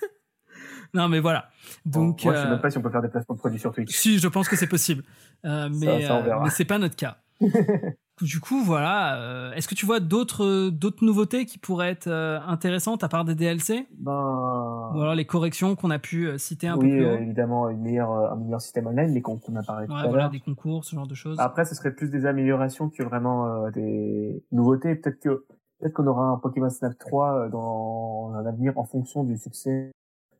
non, 0.94 1.08
mais 1.08 1.20
voilà. 1.20 1.50
Donc, 1.84 2.24
Moi, 2.24 2.34
je 2.34 2.40
sais 2.40 2.46
euh, 2.46 2.50
même 2.50 2.60
pas 2.60 2.70
si 2.70 2.78
on 2.78 2.82
peut 2.82 2.90
faire 2.90 3.02
des 3.02 3.08
placements 3.08 3.34
de 3.34 3.40
produits 3.40 3.58
sur 3.58 3.72
Twitch. 3.72 3.94
si, 3.94 4.18
je 4.18 4.28
pense 4.28 4.48
que 4.48 4.56
c'est 4.56 4.66
possible, 4.66 5.02
Euh, 5.44 5.70
mais, 5.72 6.10
euh, 6.10 6.40
mais 6.42 6.50
c'est 6.50 6.66
pas 6.66 6.78
notre 6.78 6.96
cas. 6.96 7.18
du 8.24 8.40
coup, 8.40 8.62
voilà. 8.62 9.16
euh, 9.20 9.52
Est-ce 9.52 9.68
que 9.68 9.74
tu 9.74 9.86
vois 9.86 10.00
d'autres, 10.00 10.68
d'autres 10.70 11.04
nouveautés 11.04 11.46
qui 11.46 11.58
pourraient 11.58 11.90
être 11.90 12.06
euh, 12.08 12.38
intéressantes 12.46 13.02
à 13.04 13.08
part 13.08 13.24
des 13.24 13.34
DLC 13.34 13.86
Ben, 13.98 14.90
ou 14.94 15.00
alors 15.00 15.14
les 15.14 15.24
corrections 15.24 15.74
qu'on 15.76 15.90
a 15.90 15.98
pu 15.98 16.26
euh, 16.26 16.38
citer 16.38 16.68
un 16.68 16.76
oui, 16.76 16.88
peu 16.90 16.96
plus 16.96 17.04
euh, 17.06 17.14
haut 17.14 17.20
évidemment, 17.22 17.68
une 17.68 17.80
meilleure, 17.80 18.12
euh, 18.12 18.30
un 18.32 18.36
meilleur 18.36 18.60
système 18.60 18.86
online, 18.86 19.12
mais 19.12 19.20
qu'on 19.22 19.38
qu'on 19.38 19.56
a 19.56 19.62
parlé 19.62 19.86
tout 19.86 19.92
Ouais, 19.92 20.00
à 20.00 20.08
voilà, 20.08 20.28
des 20.28 20.40
concours, 20.40 20.84
ce 20.84 20.94
genre 20.96 21.06
de 21.06 21.14
choses. 21.14 21.38
Après, 21.40 21.64
ce 21.64 21.74
serait 21.74 21.94
plus 21.94 22.10
des 22.10 22.26
améliorations 22.26 22.88
que 22.90 23.02
vraiment 23.02 23.46
euh, 23.46 23.70
des 23.70 24.44
nouveautés. 24.52 24.94
Peut-être 24.96 25.20
que 25.20 25.44
peut-être 25.78 25.94
qu'on 25.94 26.06
aura 26.06 26.24
un 26.26 26.36
Pokémon 26.36 26.68
Snap 26.70 26.98
3 26.98 27.34
euh, 27.34 27.48
dans 27.48 28.32
un 28.34 28.44
avenir 28.46 28.76
en 28.78 28.84
fonction 28.84 29.24
du 29.24 29.36
succès. 29.38 29.90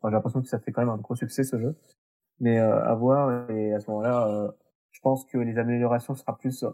Enfin, 0.01 0.11
j'ai 0.11 0.15
l'impression 0.16 0.40
que 0.43 0.48
ça 0.48 0.59
fait 0.59 0.73
quand 0.73 0.82
même 0.82 0.90
un 0.90 0.97
gros 0.98 1.15
succès 1.15 1.44
ce 1.44 1.59
jeu. 1.59 1.77
Mais 2.40 2.59
euh, 2.59 2.82
à 2.85 2.94
voir 2.94 3.51
et 3.51 3.74
à 3.74 3.81
ce 3.81 3.90
moment-là, 3.90 4.27
euh, 4.28 4.51
je 4.93 5.01
pense 5.01 5.24
que 5.27 5.36
les 5.39 5.59
améliorations 5.59 6.15
sera 6.15 6.36
plus 6.39 6.62
euh, 6.62 6.70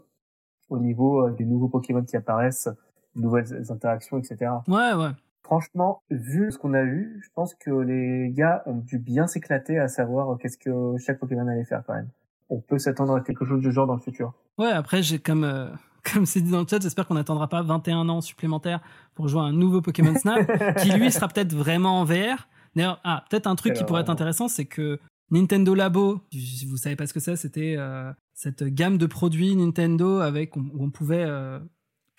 au 0.69 0.79
niveau 0.79 1.25
euh, 1.25 1.31
des 1.31 1.45
nouveaux 1.45 1.67
Pokémon 1.67 2.03
qui 2.03 2.15
apparaissent, 2.15 2.69
nouvelles 3.15 3.71
interactions, 3.71 4.17
etc. 4.17 4.51
Ouais, 4.67 4.93
ouais. 4.93 5.11
Franchement, 5.43 6.01
vu 6.09 6.51
ce 6.51 6.57
qu'on 6.57 6.73
a 6.73 6.83
eu, 6.83 7.21
je 7.23 7.29
pense 7.33 7.55
que 7.55 7.71
les 7.71 8.31
gars 8.31 8.63
ont 8.65 8.75
dû 8.75 8.99
bien 8.99 9.27
s'éclater 9.27 9.79
à 9.79 9.87
savoir 9.87 10.31
euh, 10.31 10.35
qu'est-ce 10.35 10.57
que 10.57 10.97
chaque 10.97 11.19
Pokémon 11.19 11.47
allait 11.47 11.63
faire 11.63 11.83
quand 11.87 11.93
même. 11.93 12.09
On 12.49 12.59
peut 12.59 12.79
s'attendre 12.79 13.15
à 13.15 13.21
quelque 13.21 13.45
chose 13.45 13.61
du 13.61 13.71
genre 13.71 13.87
dans 13.87 13.95
le 13.95 14.01
futur. 14.01 14.33
Ouais, 14.57 14.71
après, 14.71 15.01
j'ai 15.03 15.19
comme, 15.19 15.43
euh, 15.43 15.69
comme 16.13 16.25
c'est 16.25 16.41
dit 16.41 16.51
dans 16.51 16.61
le 16.61 16.67
chat, 16.67 16.81
j'espère 16.81 17.07
qu'on 17.07 17.15
n'attendra 17.15 17.47
pas 17.47 17.61
21 17.61 18.09
ans 18.09 18.21
supplémentaires 18.21 18.81
pour 19.15 19.27
jouer 19.29 19.41
à 19.41 19.45
un 19.45 19.53
nouveau 19.53 19.81
Pokémon 19.81 20.15
Snap, 20.19 20.45
qui 20.79 20.91
lui 20.91 21.11
sera 21.11 21.27
peut-être 21.27 21.53
vraiment 21.53 22.01
en 22.01 22.03
VR. 22.03 22.47
D'ailleurs, 22.75 22.99
ah, 23.03 23.23
peut-être 23.29 23.47
un 23.47 23.55
truc 23.55 23.73
qui 23.73 23.83
pourrait 23.83 24.01
être 24.01 24.09
intéressant, 24.09 24.47
c'est 24.47 24.65
que 24.65 24.99
Nintendo 25.31 25.73
Labo, 25.75 26.21
si 26.31 26.65
vous 26.65 26.77
savez 26.77 26.95
pas 26.95 27.07
ce 27.07 27.13
que 27.13 27.19
c'est, 27.19 27.35
c'était 27.35 27.75
euh, 27.77 28.11
cette 28.37 28.63
gamme 28.63 28.99
de 28.99 29.07
produits 29.07 29.55
Nintendo 29.55 30.19
avec 30.19 30.55
où 30.55 30.69
on 30.79 30.91
pouvait 30.91 31.25
euh, 31.25 31.59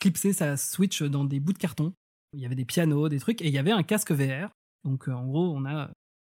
clipser 0.01 0.33
sa 0.33 0.57
Switch 0.57 1.03
dans 1.03 1.25
des 1.25 1.39
bouts 1.39 1.53
de 1.53 1.59
carton. 1.59 1.95
Il 2.33 2.41
y 2.41 2.45
avait 2.45 2.57
des 2.57 2.65
pianos, 2.65 3.09
des 3.09 3.21
trucs, 3.21 3.41
et 3.41 3.47
il 3.47 3.55
y 3.55 3.59
avait 3.59 3.71
un 3.71 3.85
casque 3.85 4.11
VR. 4.11 4.51
Donc, 4.85 5.09
euh, 5.09 5.13
en 5.13 5.27
gros, 5.27 5.55
on 5.57 5.65
a, 5.65 5.91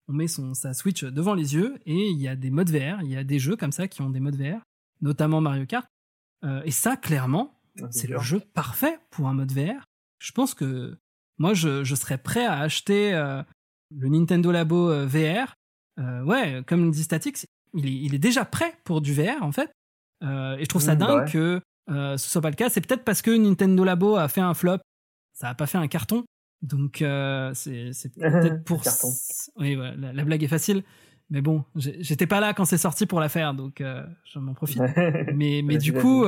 on 0.06 0.12
met 0.12 0.28
son, 0.28 0.52
sa 0.52 0.74
Switch 0.74 1.02
devant 1.02 1.32
les 1.32 1.54
yeux, 1.54 1.78
et 1.86 2.10
il 2.10 2.18
y 2.18 2.28
a 2.28 2.36
des 2.36 2.50
modes 2.50 2.70
VR. 2.70 3.00
Il 3.02 3.08
y 3.08 3.16
a 3.16 3.24
des 3.24 3.38
jeux 3.38 3.56
comme 3.56 3.72
ça 3.72 3.88
qui 3.88 4.02
ont 4.02 4.10
des 4.10 4.20
modes 4.20 4.36
VR, 4.36 4.60
notamment 5.00 5.40
Mario 5.40 5.64
Kart. 5.64 5.88
Euh, 6.44 6.60
et 6.66 6.70
ça, 6.70 6.98
clairement, 6.98 7.58
c'est 7.90 8.06
le 8.06 8.18
jeu 8.18 8.40
parfait 8.52 8.98
pour 9.10 9.28
un 9.28 9.34
mode 9.34 9.52
VR. 9.52 9.86
Je 10.18 10.32
pense 10.32 10.52
que 10.52 10.98
moi, 11.38 11.54
je, 11.54 11.84
je 11.84 11.94
serais 11.94 12.18
prêt 12.18 12.44
à 12.44 12.58
acheter 12.58 13.12
le 13.12 14.08
Nintendo 14.08 14.52
Labo 14.52 15.06
VR 15.06 15.54
ouais, 15.96 16.62
comme 16.66 16.90
dit 16.90 17.02
Statix, 17.02 17.46
il 17.74 17.86
est, 17.86 17.92
il 17.92 18.14
est 18.14 18.18
déjà 18.18 18.44
prêt 18.44 18.74
pour 18.84 19.00
du 19.00 19.14
VR 19.14 19.42
en 19.42 19.52
fait. 19.52 19.70
Euh, 20.22 20.56
et 20.56 20.64
je 20.64 20.68
trouve 20.68 20.82
ça 20.82 20.94
Mm, 20.94 20.98
bah 20.98 21.06
dingue 21.06 21.24
ouais. 21.24 21.30
que 21.30 21.60
euh, 21.90 22.16
ce 22.16 22.28
soit 22.28 22.42
pas 22.42 22.50
le 22.50 22.56
cas. 22.56 22.68
C'est 22.68 22.80
peut-être 22.80 23.04
parce 23.04 23.22
que 23.22 23.30
Nintendo 23.30 23.84
Labo 23.84 24.16
a 24.16 24.28
fait 24.28 24.40
un 24.40 24.54
flop, 24.54 24.78
ça 25.32 25.48
a 25.48 25.54
pas 25.54 25.66
fait 25.66 25.78
un 25.78 25.88
carton. 25.88 26.24
Donc 26.62 27.02
euh, 27.02 27.52
c'est 27.54 27.90
peut-être 28.14 28.64
pour 28.64 28.82
Carton. 28.82 29.08
oui 29.56 29.76
la, 29.76 30.12
la 30.12 30.24
blague 30.24 30.42
est 30.42 30.48
facile 30.48 30.84
mais 31.30 31.40
bon 31.40 31.64
j'étais 31.74 32.26
pas 32.26 32.40
là 32.40 32.52
quand 32.52 32.66
c'est 32.66 32.76
sorti 32.76 33.06
pour 33.06 33.18
la 33.18 33.30
faire 33.30 33.54
donc 33.54 33.80
euh, 33.80 34.04
j'en 34.24 34.42
m'en 34.42 34.52
profite 34.52 34.82
mais 35.34 35.62
mais 35.64 35.78
du 35.78 35.94
coup 35.94 36.24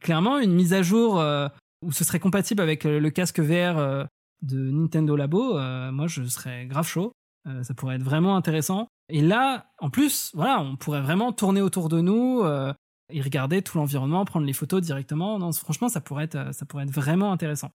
clairement 0.00 0.40
une 0.40 0.52
mise 0.52 0.72
à 0.72 0.82
jour 0.82 1.22
où 1.82 1.92
ce 1.92 2.02
serait 2.02 2.18
compatible 2.18 2.60
avec 2.60 2.82
le, 2.82 3.08
casque 3.10 3.38
VR 3.38 4.08
de 4.42 4.58
Nintendo 4.72 5.14
Labo 5.14 5.52
moi 5.92 6.08
je 6.08 6.24
serais 6.24 6.66
grave 6.66 6.88
chaud 6.88 7.12
Euh, 7.46 7.62
ça 7.62 7.72
pourrait 7.72 7.96
être 7.96 8.02
vraiment 8.02 8.36
intéressant. 8.36 8.88
Et 9.08 9.22
là 9.22 9.66
en 9.78 9.90
plus 9.90 10.30
voilà 10.34 10.60
on 10.60 10.76
pourrait 10.76 11.00
vraiment 11.00 11.32
tourner 11.32 11.62
autour 11.62 11.88
de 11.88 12.00
nous 12.00 12.42
euh, 12.42 12.72
et 13.08 13.22
regarder 13.22 13.62
tout 13.62 13.78
l'environnement 13.78 14.24
prendre 14.24 14.46
les 14.46 14.52
photos 14.52 14.82
directement. 14.82 15.38
Non 15.38 15.52
franchement 15.52 15.88
ça 15.88 16.00
pourrait 16.00 16.24
être 16.24 16.54
ça 16.54 16.66
pourrait 16.66 16.84
être 16.84 16.90
vraiment 16.90 17.32
intéressant. 17.32 17.70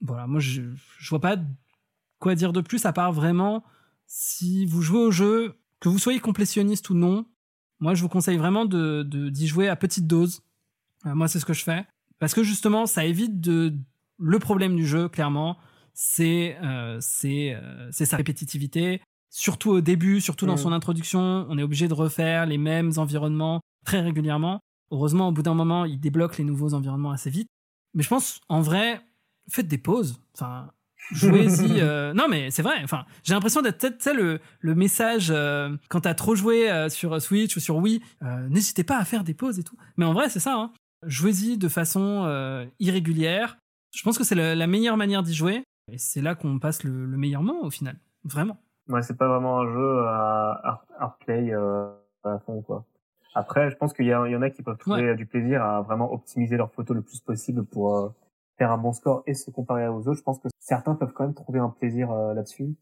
Voilà, 0.00 0.26
moi 0.26 0.40
je, 0.40 0.62
je 0.98 1.10
vois 1.10 1.20
pas 1.20 1.36
quoi 2.20 2.34
dire 2.34 2.54
de 2.54 2.62
plus 2.62 2.86
à 2.86 2.92
part 2.92 3.12
vraiment 3.12 3.62
si 4.06 4.66
vous 4.66 4.82
jouez 4.82 4.98
au 4.98 5.10
jeu, 5.10 5.54
que 5.78 5.88
vous 5.88 5.98
soyez 5.98 6.18
complétionniste 6.18 6.90
ou 6.90 6.94
non, 6.94 7.26
moi 7.78 7.94
je 7.94 8.02
vous 8.02 8.08
conseille 8.08 8.38
vraiment 8.38 8.64
d'y 8.64 9.46
jouer 9.46 9.68
à 9.68 9.76
petite 9.76 10.06
dose. 10.06 10.42
Euh, 11.06 11.14
moi 11.14 11.28
c'est 11.28 11.38
ce 11.38 11.44
que 11.44 11.52
je 11.52 11.62
fais. 11.62 11.86
Parce 12.18 12.34
que 12.34 12.42
justement 12.42 12.86
ça 12.86 13.04
évite 13.04 13.46
le 13.46 14.38
problème 14.38 14.74
du 14.74 14.86
jeu 14.86 15.08
clairement 15.08 15.58
c'est 15.94 16.56
euh, 16.62 16.98
c'est 17.00 17.54
euh, 17.54 17.88
c'est 17.90 18.04
sa 18.06 18.16
répétitivité. 18.16 19.00
Surtout 19.32 19.70
au 19.70 19.80
début 19.80 20.20
surtout 20.20 20.46
dans 20.46 20.52
Mhm. 20.54 20.58
son 20.58 20.72
introduction 20.72 21.46
on 21.48 21.56
est 21.58 21.62
obligé 21.62 21.86
de 21.88 21.94
refaire 21.94 22.46
les 22.46 22.58
mêmes 22.58 22.92
environnements 22.96 23.60
très 23.84 24.00
régulièrement. 24.00 24.60
Heureusement 24.90 25.28
au 25.28 25.32
bout 25.32 25.42
d'un 25.42 25.54
moment 25.54 25.84
il 25.84 26.00
débloque 26.00 26.36
les 26.38 26.44
nouveaux 26.44 26.74
environnements 26.74 27.12
assez 27.12 27.30
vite. 27.30 27.48
Mais 27.94 28.02
je 28.02 28.08
pense 28.08 28.40
en 28.48 28.60
vrai 28.60 29.00
faites 29.48 29.68
des 29.68 29.78
pauses. 29.78 30.20
Enfin 30.34 30.70
jouez-y 31.12 31.80
euh, 31.80 32.12
non 32.12 32.26
mais 32.28 32.50
c'est 32.50 32.62
vrai. 32.62 32.80
Enfin 32.82 33.04
j'ai 33.22 33.34
l'impression 33.34 33.62
d'être 33.62 33.78
peut-être 33.78 34.12
le 34.16 34.40
le 34.60 34.74
message 34.74 35.28
euh, 35.30 35.76
quand 35.88 36.00
t'as 36.00 36.14
trop 36.14 36.34
joué 36.34 36.70
euh, 36.70 36.88
sur 36.88 37.20
Switch 37.22 37.56
ou 37.56 37.60
sur 37.60 37.76
Wii 37.76 38.02
euh, 38.22 38.48
n'hésitez 38.48 38.82
pas 38.84 38.98
à 38.98 39.04
faire 39.04 39.22
des 39.24 39.34
pauses 39.34 39.58
et 39.60 39.62
tout. 39.64 39.76
Mais 39.96 40.04
en 40.04 40.12
vrai 40.12 40.28
c'est 40.28 40.40
ça 40.40 40.54
hein. 40.56 40.72
jouez-y 41.06 41.56
de 41.56 41.68
façon 41.68 42.24
euh, 42.26 42.66
irrégulière. 42.80 43.58
Je 43.94 44.02
pense 44.02 44.18
que 44.18 44.24
c'est 44.24 44.34
la 44.36 44.66
meilleure 44.68 44.96
manière 44.96 45.22
d'y 45.24 45.34
jouer 45.34 45.64
et 45.92 45.98
c'est 45.98 46.20
là 46.20 46.34
qu'on 46.34 46.58
passe 46.58 46.84
le, 46.84 47.06
le 47.06 47.16
meilleur 47.16 47.42
moment 47.42 47.62
au 47.62 47.70
final 47.70 47.96
vraiment 48.24 48.58
Ouais, 48.88 49.02
c'est 49.02 49.16
pas 49.16 49.28
vraiment 49.28 49.60
un 49.60 49.72
jeu 49.72 49.98
à 50.08 50.60
hard, 50.64 50.80
hard 50.98 51.12
play 51.24 51.52
euh, 51.52 51.90
à 52.24 52.38
fond, 52.40 52.60
quoi. 52.62 52.84
Après, 53.36 53.70
je 53.70 53.76
pense 53.76 53.92
qu'il 53.92 54.06
y, 54.06 54.14
en 54.14 54.42
a 54.42 54.50
qui 54.50 54.62
peuvent 54.64 54.78
trouver 54.78 55.14
du 55.14 55.26
plaisir 55.26 55.62
à 55.62 55.80
vraiment 55.82 56.12
optimiser 56.12 56.56
leurs 56.56 56.72
photos 56.72 56.96
le 56.96 57.02
plus 57.02 57.20
possible 57.20 57.64
pour 57.64 57.96
euh, 57.96 58.08
faire 58.58 58.72
un 58.72 58.78
bon 58.78 58.92
score 58.92 59.22
et 59.28 59.34
se 59.34 59.52
comparer 59.52 59.86
aux 59.86 60.08
autres. 60.08 60.18
Je 60.18 60.22
pense 60.24 60.40
que 60.40 60.48
certains 60.58 60.96
peuvent 60.96 61.12
quand 61.12 61.22
même 61.24 61.34
trouver 61.34 61.60
un 61.60 61.68
plaisir 61.68 62.10
euh, 62.10 62.34
là-dessus. 62.34 62.74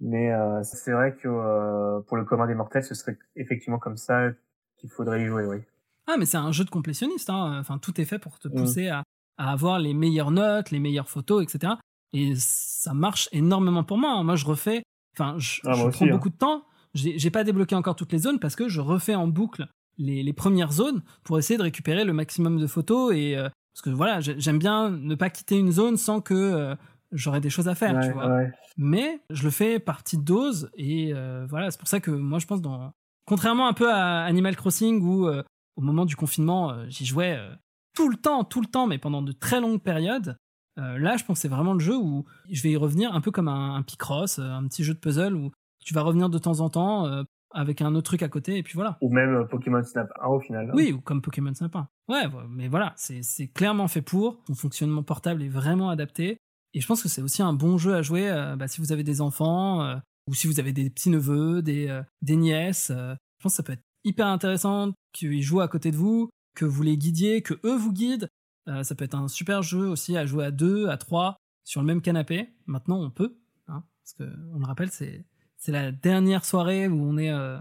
Mais 0.00 0.32
euh, 0.32 0.62
c'est 0.62 0.92
vrai 0.92 1.14
que 1.14 2.00
pour 2.08 2.16
le 2.16 2.24
commun 2.24 2.46
des 2.46 2.54
mortels, 2.54 2.84
ce 2.84 2.94
serait 2.94 3.18
effectivement 3.36 3.78
comme 3.78 3.98
ça 3.98 4.30
qu'il 4.78 4.88
faudrait 4.88 5.22
y 5.22 5.26
jouer, 5.26 5.44
oui. 5.44 5.58
Ah, 6.06 6.16
mais 6.18 6.24
c'est 6.24 6.38
un 6.38 6.52
jeu 6.52 6.64
de 6.64 6.70
complétionniste. 6.70 7.28
Hein. 7.28 7.58
Enfin, 7.60 7.76
tout 7.76 8.00
est 8.00 8.06
fait 8.06 8.18
pour 8.18 8.38
te 8.38 8.48
Mm. 8.48 8.54
pousser 8.54 8.88
à, 8.88 9.02
à 9.36 9.52
avoir 9.52 9.78
les 9.78 9.92
meilleures 9.92 10.30
notes, 10.30 10.70
les 10.70 10.80
meilleures 10.80 11.10
photos, 11.10 11.42
etc. 11.42 11.74
Et 12.12 12.34
ça 12.36 12.94
marche 12.94 13.28
énormément 13.32 13.84
pour 13.84 13.98
moi. 13.98 14.12
hein. 14.12 14.22
Moi, 14.24 14.36
je 14.36 14.44
refais. 14.44 14.82
Enfin, 15.16 15.34
je, 15.38 15.60
Ah, 15.64 15.72
je 15.72 15.82
aussi, 15.84 15.96
prends 15.98 16.06
hein. 16.06 16.10
beaucoup 16.10 16.30
de 16.30 16.36
temps. 16.36 16.64
J'ai 16.94 17.30
pas 17.30 17.42
débloqué 17.44 17.74
encore 17.74 17.96
toutes 17.96 18.12
les 18.12 18.18
zones 18.18 18.38
parce 18.38 18.54
que 18.54 18.68
je 18.68 18.80
refais 18.82 19.14
en 19.14 19.26
boucle 19.26 19.66
les, 19.98 20.22
les 20.22 20.32
premières 20.34 20.72
zones 20.72 21.02
pour 21.24 21.38
essayer 21.38 21.56
de 21.56 21.62
récupérer 21.62 22.04
le 22.04 22.12
maximum 22.12 22.58
de 22.60 22.66
photos 22.66 23.14
et 23.14 23.34
euh, 23.36 23.48
parce 23.74 23.82
que 23.82 23.88
voilà, 23.90 24.20
j'ai- 24.20 24.38
j'aime 24.38 24.58
bien 24.58 24.90
ne 24.90 25.14
pas 25.14 25.30
quitter 25.30 25.56
une 25.56 25.72
zone 25.72 25.96
sans 25.96 26.20
que 26.20 26.34
euh, 26.34 26.74
j'aurais 27.12 27.40
des 27.40 27.48
choses 27.48 27.68
à 27.68 27.74
faire, 27.74 27.94
Ouais, 27.94 28.06
tu 28.06 28.12
vois 28.12 28.28
ouais. 28.28 28.52
mais 28.76 29.20
je 29.30 29.42
le 29.44 29.50
fais 29.50 29.78
par 29.78 30.02
petite 30.02 30.22
dose 30.24 30.70
et 30.76 31.12
euh, 31.14 31.46
voilà 31.48 31.70
c'est 31.70 31.78
pour 31.78 31.88
ça 31.88 32.00
que 32.00 32.10
moi 32.10 32.38
je 32.38 32.46
pense 32.46 32.60
dans 32.60 32.92
contrairement 33.26 33.68
un 33.68 33.72
peu 33.74 33.90
à 33.90 34.24
Animal 34.24 34.54
Crossing 34.56 35.00
où 35.02 35.26
euh, 35.28 35.42
au 35.76 35.80
moment 35.82 36.04
du 36.06 36.16
confinement 36.16 36.72
euh, 36.72 36.84
j'y 36.88 37.04
jouais 37.06 37.36
euh, 37.38 37.54
tout 37.94 38.08
le 38.10 38.16
temps 38.16 38.44
tout 38.44 38.60
le 38.60 38.66
temps 38.66 38.86
mais 38.86 38.98
pendant 38.98 39.20
de 39.22 39.32
très 39.32 39.60
longues 39.62 39.80
périodes 39.82 40.36
euh, 40.78 40.98
là 40.98 41.16
je 41.16 41.24
pense 41.24 41.38
que 41.38 41.42
c'est 41.42 41.48
vraiment 41.48 41.74
le 41.74 41.80
jeu 41.80 41.96
où 41.96 42.24
je 42.50 42.62
vais 42.62 42.70
y 42.70 42.76
revenir 42.76 43.14
un 43.14 43.20
peu 43.20 43.30
comme 43.30 43.48
un, 43.48 43.74
un 43.74 43.82
Picross 43.82 44.38
euh, 44.38 44.42
un 44.50 44.66
petit 44.68 44.84
jeu 44.84 44.94
de 44.94 44.98
puzzle 44.98 45.34
où 45.34 45.50
tu 45.84 45.92
vas 45.94 46.02
revenir 46.02 46.28
de 46.30 46.38
temps 46.38 46.60
en 46.60 46.70
temps 46.70 47.06
euh, 47.06 47.24
avec 47.54 47.82
un 47.82 47.94
autre 47.94 48.06
truc 48.06 48.22
à 48.22 48.28
côté 48.28 48.56
et 48.56 48.62
puis 48.62 48.74
voilà 48.74 48.96
Ou 49.02 49.12
même 49.12 49.34
euh, 49.34 49.44
Pokémon 49.44 49.82
Snap 49.82 50.10
1 50.22 50.26
au 50.28 50.40
final. 50.40 50.70
oui, 50.74 50.92
ou 50.92 51.00
comme 51.02 51.20
Pokémon 51.20 51.52
Snap 51.52 51.76
1. 51.76 51.88
Ouais, 52.08 52.22
mais 52.48 52.68
voilà, 52.68 52.94
c'est 52.96 53.20
clairement 53.54 53.88
fait 53.88 54.00
pour. 54.00 54.40
Son 54.46 54.54
fonctionnement 54.54 55.02
portable 55.02 55.42
est 55.42 55.48
vraiment 55.50 55.90
adapté. 55.90 56.38
Et 56.72 56.80
je 56.80 56.86
pense 56.86 57.02
que 57.02 57.10
c'est 57.10 57.20
aussi 57.20 57.42
un 57.42 57.52
bon 57.52 57.76
jeu 57.76 57.94
à 57.94 58.00
jouer 58.00 58.30
euh, 58.30 58.56
bah, 58.56 58.68
si 58.68 58.80
vous 58.80 58.92
avez 58.92 59.04
des 59.04 59.20
enfants, 59.20 59.82
euh, 59.82 59.96
ou 60.26 60.34
si 60.34 60.46
vous 60.46 60.60
avez 60.60 60.72
des 60.72 60.88
petits-neveux, 60.88 61.60
des, 61.60 61.88
euh, 61.88 62.02
des 62.22 62.36
nièces. 62.36 62.90
euh, 62.90 63.14
je 63.38 63.42
pense 63.42 63.52
que 63.52 63.56
ça 63.56 63.62
peut 63.62 63.72
être 63.74 63.84
hyper 64.04 64.26
intéressant 64.28 64.92
qu'ils 65.12 65.42
jouent 65.42 65.60
à 65.60 65.68
côté 65.68 65.90
de 65.90 65.96
vous, 65.96 66.30
que 66.56 66.64
vous 66.64 66.82
les 66.82 66.96
guidiez, 66.96 67.42
que 67.42 67.54
eux 67.64 67.76
vous 67.76 67.92
guident. 67.92 68.28
Euh, 68.68 68.82
ça 68.82 68.94
peut 68.94 69.04
être 69.04 69.14
un 69.14 69.28
super 69.28 69.62
jeu 69.62 69.88
aussi 69.88 70.16
à 70.16 70.24
jouer 70.26 70.44
à 70.44 70.50
deux, 70.50 70.88
à 70.88 70.96
trois, 70.96 71.36
sur 71.64 71.80
le 71.80 71.86
même 71.86 72.00
canapé. 72.00 72.54
Maintenant, 72.66 73.00
on 73.00 73.10
peut, 73.10 73.36
hein, 73.68 73.82
parce 74.02 74.14
que 74.14 74.36
on 74.54 74.58
le 74.58 74.66
rappelle, 74.66 74.90
c'est 74.90 75.24
c'est 75.56 75.72
la 75.72 75.92
dernière 75.92 76.44
soirée 76.44 76.88
où 76.88 77.00
on 77.00 77.16
est 77.18 77.30
euh, 77.30 77.58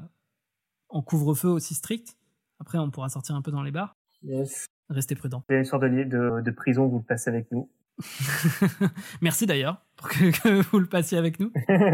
en 0.89 1.03
couvre-feu 1.03 1.49
aussi 1.49 1.75
strict. 1.75 2.17
Après, 2.59 2.79
on 2.79 2.89
pourra 2.89 3.09
sortir 3.09 3.35
un 3.35 3.43
peu 3.43 3.51
dans 3.51 3.61
les 3.61 3.71
bars. 3.71 3.95
Yes. 4.23 4.65
Restez 4.89 5.13
prudents. 5.13 5.43
C'est 5.47 5.59
une 5.59 5.65
sorte 5.65 5.83
de, 5.83 6.03
de, 6.03 6.41
de 6.41 6.51
prison, 6.51 6.87
vous 6.87 6.97
le 6.97 7.03
passez 7.03 7.29
avec 7.29 7.51
nous. 7.51 7.69
Merci 9.21 9.45
d'ailleurs 9.45 9.85
pour 9.95 10.09
que, 10.09 10.31
que 10.31 10.61
vous 10.71 10.79
le 10.79 10.87
passiez 10.87 11.17
avec 11.17 11.39
nous. 11.39 11.51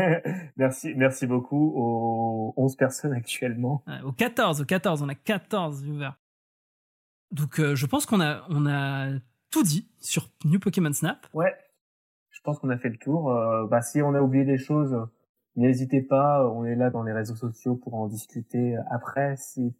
merci, 0.58 0.94
merci 0.96 1.28
beaucoup 1.28 1.74
aux 1.76 2.54
11 2.56 2.76
personnes 2.78 3.14
actuellement. 3.14 3.84
Euh, 3.88 4.02
au 4.04 4.12
14, 4.14 4.62
au 4.62 4.66
14, 4.66 5.02
on 5.02 5.10
a 5.10 5.16
14 5.16 5.84
viewers. 5.84 6.12
Donc 7.32 7.60
euh, 7.60 7.76
je 7.76 7.86
pense 7.86 8.06
qu'on 8.06 8.22
a, 8.22 8.44
on 8.50 8.66
a 8.66 9.10
tout 9.52 9.64
dit 9.64 9.88
sur 10.00 10.30
New 10.46 10.60
Pokémon 10.60 10.94
Snap. 10.94 11.28
Ouais, 11.34 11.54
je 12.30 12.40
pense 12.44 12.60
qu'on 12.60 12.70
a 12.70 12.78
fait 12.78 12.90
le 12.90 12.98
tour. 12.98 13.32
Euh, 13.32 13.66
bah, 13.68 13.82
si 13.82 14.02
on 14.02 14.14
a 14.14 14.22
oublié 14.22 14.46
des 14.46 14.58
choses, 14.58 14.96
n'hésitez 15.56 16.02
pas. 16.02 16.48
On 16.50 16.66
est 16.66 16.76
là 16.76 16.90
dans 16.90 17.04
les 17.04 17.14
réseaux 17.14 17.36
sociaux 17.36 17.76
pour 17.76 17.96
en 17.96 18.08
discuter 18.08 18.78
après 18.92 19.36
si, 19.38 19.74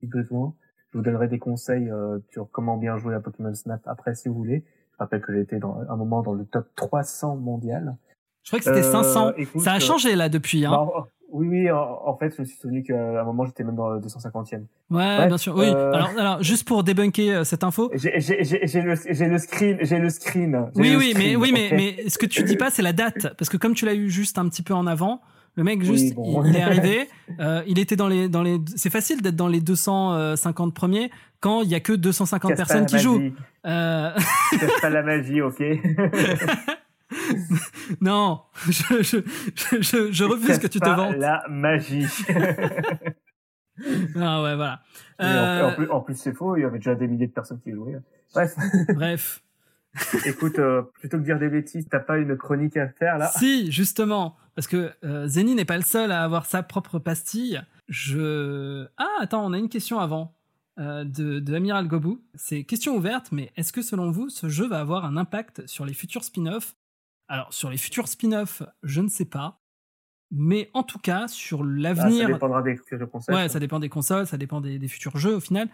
si 0.00 0.06
besoin. 0.06 0.54
Je 0.92 0.98
vous 0.98 1.04
donnerai 1.04 1.26
des 1.28 1.38
conseils 1.38 1.88
euh, 1.90 2.18
sur 2.30 2.50
comment 2.50 2.76
bien 2.76 2.98
jouer 2.98 3.14
à 3.14 3.20
Pokémon 3.20 3.54
Snap 3.54 3.80
après 3.86 4.14
si 4.14 4.28
vous 4.28 4.34
voulez. 4.34 4.64
Je 4.92 4.96
rappelle 4.98 5.22
que 5.22 5.32
j'ai 5.32 5.40
été 5.40 5.58
dans 5.58 5.78
un 5.88 5.96
moment 5.96 6.22
dans 6.22 6.34
le 6.34 6.44
top 6.44 6.68
300 6.76 7.36
mondial. 7.36 7.96
Je 8.42 8.50
crois 8.50 8.58
que 8.58 8.64
c'était 8.64 8.86
Euh, 8.86 8.92
500. 8.92 9.32
écoute, 9.36 9.62
Ça 9.62 9.72
a 9.72 9.76
euh, 9.76 9.80
changé 9.80 10.14
là 10.14 10.28
depuis. 10.28 10.66
Hein. 10.66 10.70
Bah, 10.72 11.06
oui, 11.32 11.48
oui, 11.48 11.70
en, 11.70 11.98
en 12.04 12.16
fait, 12.16 12.34
je 12.36 12.42
me 12.42 12.46
suis 12.46 12.56
souvenu 12.56 12.82
qu'à 12.82 13.20
un 13.20 13.24
moment, 13.24 13.44
j'étais 13.44 13.64
même 13.64 13.74
dans 13.74 13.90
le 13.90 14.00
250e. 14.00 14.58
ouais, 14.58 14.66
bref, 14.90 15.28
bien 15.28 15.38
sûr. 15.38 15.56
Oui. 15.56 15.66
euh, 15.66 15.92
Alors, 15.92 16.10
alors, 16.18 16.42
juste 16.42 16.66
pour 16.68 16.84
débunker 16.84 17.30
euh, 17.38 17.44
cette 17.44 17.64
info. 17.64 17.90
J'ai 17.94 18.10
le, 18.12 18.94
j'ai 19.10 19.26
le 19.26 19.38
screen, 19.38 19.78
j'ai 19.80 19.98
le 19.98 20.10
screen. 20.10 20.70
Oui, 20.76 20.90
le 20.92 20.98
oui, 20.98 21.14
mais 21.16 21.34
oui, 21.36 21.50
mais, 21.52 21.70
mais 21.72 22.08
ce 22.08 22.18
que 22.18 22.26
tu 22.26 22.42
dis 22.44 22.56
pas, 22.56 22.70
c'est 22.70 22.82
la 22.82 22.92
date, 22.92 23.34
parce 23.38 23.48
que 23.48 23.56
comme 23.56 23.74
tu 23.74 23.86
l'as 23.86 23.94
eu 23.94 24.10
juste 24.10 24.38
un 24.38 24.48
petit 24.48 24.62
peu 24.62 24.74
en 24.74 24.86
avant, 24.86 25.20
le 25.54 25.64
mec 25.64 25.80
Oui, 25.80 25.86
juste, 25.86 26.14
bon. 26.14 26.44
il, 26.44 26.56
est 26.56 26.62
arrivé, 26.62 27.08
euh, 27.40 27.62
il 27.66 27.78
était 27.78 27.96
dans 27.96 28.08
les, 28.08 28.28
dans 28.28 28.42
les, 28.42 28.58
c'est 28.76 28.90
facile 28.90 29.20
d'être 29.22 29.36
dans 29.36 29.48
les 29.48 29.60
250 29.60 30.74
premiers 30.74 31.10
quand 31.40 31.62
il 31.62 31.68
y 31.68 31.74
a 31.74 31.80
que 31.80 31.92
250 31.92 32.50
Casse 32.50 32.58
pas 32.58 32.64
personnes 32.64 32.86
qui 32.86 32.98
jouent. 32.98 33.20
Euh, 33.66 34.10
Casse 34.58 34.80
pas 34.80 34.90
la 34.90 35.02
magie, 35.02 35.42
ok 35.42 35.62
non, 38.00 38.42
je, 38.68 39.02
je, 39.80 40.12
je, 40.12 40.24
refuse 40.24 40.58
que 40.58 40.66
tu 40.66 40.80
te 40.80 40.88
vantes. 40.88 41.16
la 41.16 41.44
magie. 41.48 42.06
Ah 44.16 44.42
ouais, 44.42 44.54
voilà. 44.54 44.82
Euh, 45.20 45.70
en, 45.70 45.74
plus, 45.74 45.90
en 45.90 46.00
plus, 46.02 46.14
c'est 46.14 46.34
faux, 46.34 46.56
il 46.56 46.60
y 46.60 46.64
avait 46.64 46.78
déjà 46.78 46.94
des 46.94 47.08
milliers 47.08 47.26
de 47.26 47.32
personnes 47.32 47.58
qui 47.60 47.72
jouaient. 47.72 47.98
Bref, 48.34 48.54
bref. 48.94 49.42
écoute, 50.26 50.58
euh, 50.58 50.82
plutôt 51.00 51.16
que 51.16 51.22
de 51.22 51.26
dire 51.26 51.38
des 51.38 51.48
bêtises, 51.48 51.88
t'as 51.90 51.98
pas 51.98 52.18
une 52.18 52.36
chronique 52.36 52.76
à 52.76 52.88
faire 52.88 53.18
là? 53.18 53.28
Si, 53.28 53.72
justement, 53.72 54.36
parce 54.54 54.66
que 54.66 54.92
euh, 55.04 55.26
Zeni 55.26 55.54
n'est 55.54 55.64
pas 55.64 55.78
le 55.78 55.82
seul 55.82 56.12
à 56.12 56.22
avoir 56.22 56.46
sa 56.46 56.62
propre 56.62 56.98
pastille. 56.98 57.62
Je. 57.88 58.86
Ah, 58.98 59.08
attends, 59.20 59.44
on 59.44 59.52
a 59.52 59.58
une 59.58 59.70
question 59.70 59.98
avant 59.98 60.34
euh, 60.78 61.04
de, 61.04 61.38
de 61.38 61.54
Amiral 61.54 61.86
Gobu. 61.86 62.18
C'est 62.34 62.64
question 62.64 62.96
ouverte, 62.96 63.32
mais 63.32 63.52
est-ce 63.56 63.72
que 63.72 63.82
selon 63.82 64.10
vous, 64.10 64.30
ce 64.30 64.48
jeu 64.48 64.66
va 64.66 64.80
avoir 64.80 65.04
un 65.04 65.16
impact 65.16 65.66
sur 65.66 65.84
les 65.84 65.92
futurs 65.92 66.24
spin-offs 66.24 66.76
Alors, 67.32 67.50
sur 67.50 67.70
les 67.70 67.78
futurs 67.78 68.08
spin-offs, 68.08 68.62
je 68.82 69.00
ne 69.00 69.08
sais 69.08 69.24
pas. 69.24 69.58
Mais 70.30 70.70
en 70.74 70.82
tout 70.82 70.98
cas, 70.98 71.28
sur 71.28 71.62
Ah, 71.62 71.66
l'avenir. 71.66 72.26
Ça 72.26 72.32
dépendra 72.34 72.60
des 72.62 72.76
futurs 72.76 73.10
concepts. 73.10 73.34
Ouais, 73.34 73.48
ça 73.48 73.58
dépend 73.58 73.80
des 73.80 73.88
consoles, 73.88 74.26
ça 74.26 74.36
dépend 74.36 74.60
des, 74.60 74.78
des 74.78 74.86
futurs 74.86 75.16
jeux 75.16 75.36
au 75.36 75.40
final. 75.40 75.70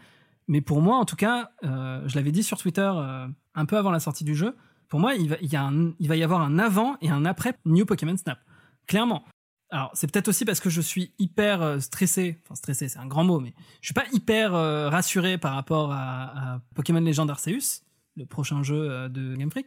Mais 0.47 0.61
pour 0.61 0.81
moi, 0.83 0.99
en 0.99 1.05
tout 1.05 1.17
cas, 1.17 1.51
euh, 1.65 2.01
je 2.07 2.15
l'avais 2.15 2.31
dit 2.31 2.45
sur 2.45 2.59
Twitter 2.59 2.89
euh, 2.95 3.27
un 3.57 3.67
peu 3.67 3.77
avant 3.77 3.91
la 3.91 3.99
sortie 3.99 4.23
du 4.23 4.37
jeu. 4.37 4.57
Pour 4.87 5.01
moi, 5.01 5.15
il 5.17 5.31
va, 5.31 5.37
il, 5.43 5.53
y 5.53 5.57
a 5.57 5.65
un- 5.65 5.95
il 5.99 6.07
va 6.07 6.15
y 6.15 6.23
avoir 6.23 6.43
un 6.43 6.61
avant 6.61 6.97
et 7.01 7.11
un 7.11 7.25
après 7.25 7.55
New 7.65 7.85
Pokémon 7.85 8.17
Snap. 8.17 8.39
Clairement. 8.87 9.25
Alors, 9.71 9.91
c'est 9.95 10.09
peut-être 10.13 10.29
aussi 10.29 10.45
parce 10.45 10.61
que 10.61 10.71
je 10.71 10.81
suis 10.81 11.13
hyper 11.19 11.61
euh, 11.61 11.81
stressé. 11.81 12.39
Enfin, 12.45 12.55
stressé, 12.55 12.89
c'est 12.89 13.01
un 13.01 13.07
grand 13.09 13.25
mot, 13.25 13.41
mais 13.41 13.53
je 13.81 13.89
suis 13.89 13.95
pas 13.95 14.07
hyper 14.13 14.53
rassuré 14.53 15.39
par 15.39 15.55
rapport 15.55 15.93
à, 15.93 16.55
à, 16.55 16.61
Pokémon 16.77 17.01
Legend 17.01 17.29
Arceus, 17.29 17.83
le 18.15 18.27
prochain 18.27 18.63
jeu 18.63 19.09
de 19.09 19.35
Game 19.35 19.51
Freak. 19.51 19.67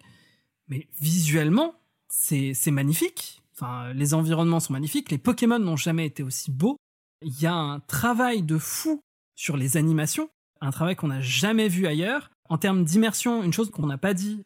Mais 0.69 0.88
visuellement, 1.01 1.76
c'est 2.11 2.71
magnifique. 2.71 3.41
Enfin, 3.53 3.93
les 3.93 4.13
environnements 4.13 4.59
sont 4.59 4.73
magnifiques. 4.73 5.11
Les 5.11 5.17
Pokémon 5.17 5.59
n'ont 5.59 5.75
jamais 5.77 6.05
été 6.05 6.23
aussi 6.23 6.51
beaux. 6.51 6.77
Il 7.21 7.39
y 7.41 7.45
a 7.45 7.53
un 7.53 7.79
travail 7.79 8.41
de 8.43 8.57
fou 8.57 9.01
sur 9.35 9.55
les 9.57 9.77
animations, 9.77 10.29
un 10.61 10.71
travail 10.71 10.95
qu'on 10.95 11.07
n'a 11.07 11.21
jamais 11.21 11.67
vu 11.67 11.88
ailleurs. 11.88 12.29
En 12.49 12.57
termes 12.57 12.83
d'immersion, 12.83 13.43
une 13.43 13.53
chose 13.53 13.69
qu'on 13.71 13.85
n'a 13.88 13.97
pas 13.97 14.13
dit, 14.13 14.43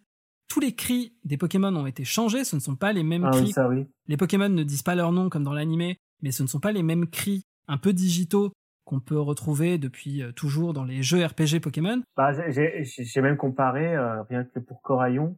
tous 0.47 0.59
les 0.59 0.75
cris 0.75 1.13
des 1.23 1.37
Pokémon 1.37 1.75
ont 1.75 1.87
été 1.87 2.03
changés, 2.05 2.43
ce 2.43 2.55
ne 2.55 2.61
sont 2.61 2.75
pas 2.75 2.93
les 2.93 3.03
mêmes 3.03 3.25
Ah 3.25 3.31
cris. 3.31 3.45
oui, 3.45 3.51
ça 3.51 3.67
oui. 3.67 3.85
Les 4.07 4.17
Pokémon 4.17 4.49
ne 4.49 4.63
disent 4.63 4.83
pas 4.83 4.95
leur 4.95 5.11
nom 5.11 5.29
comme 5.29 5.43
dans 5.43 5.53
l'animé, 5.53 5.97
mais 6.21 6.31
ce 6.31 6.43
ne 6.43 6.47
sont 6.47 6.59
pas 6.59 6.71
les 6.71 6.83
mêmes 6.83 7.07
cris 7.07 7.43
un 7.67 7.77
peu 7.77 7.93
digitaux 7.93 8.51
qu'on 8.85 8.99
peut 8.99 9.19
retrouver 9.19 9.79
depuis 9.79 10.21
euh, 10.21 10.31
toujours 10.31 10.73
dans 10.73 10.83
les 10.83 11.01
jeux 11.01 11.25
RPG 11.25 11.59
Pokémon. 11.61 12.03
Bah, 12.15 12.31
j'ai- 12.51 12.83
j'ai 12.83 13.03
j'ai 13.03 13.21
même 13.21 13.37
comparé, 13.37 13.95
euh, 13.95 14.21
rien 14.23 14.43
que 14.43 14.59
pour 14.59 14.81
Coraillon, 14.83 15.35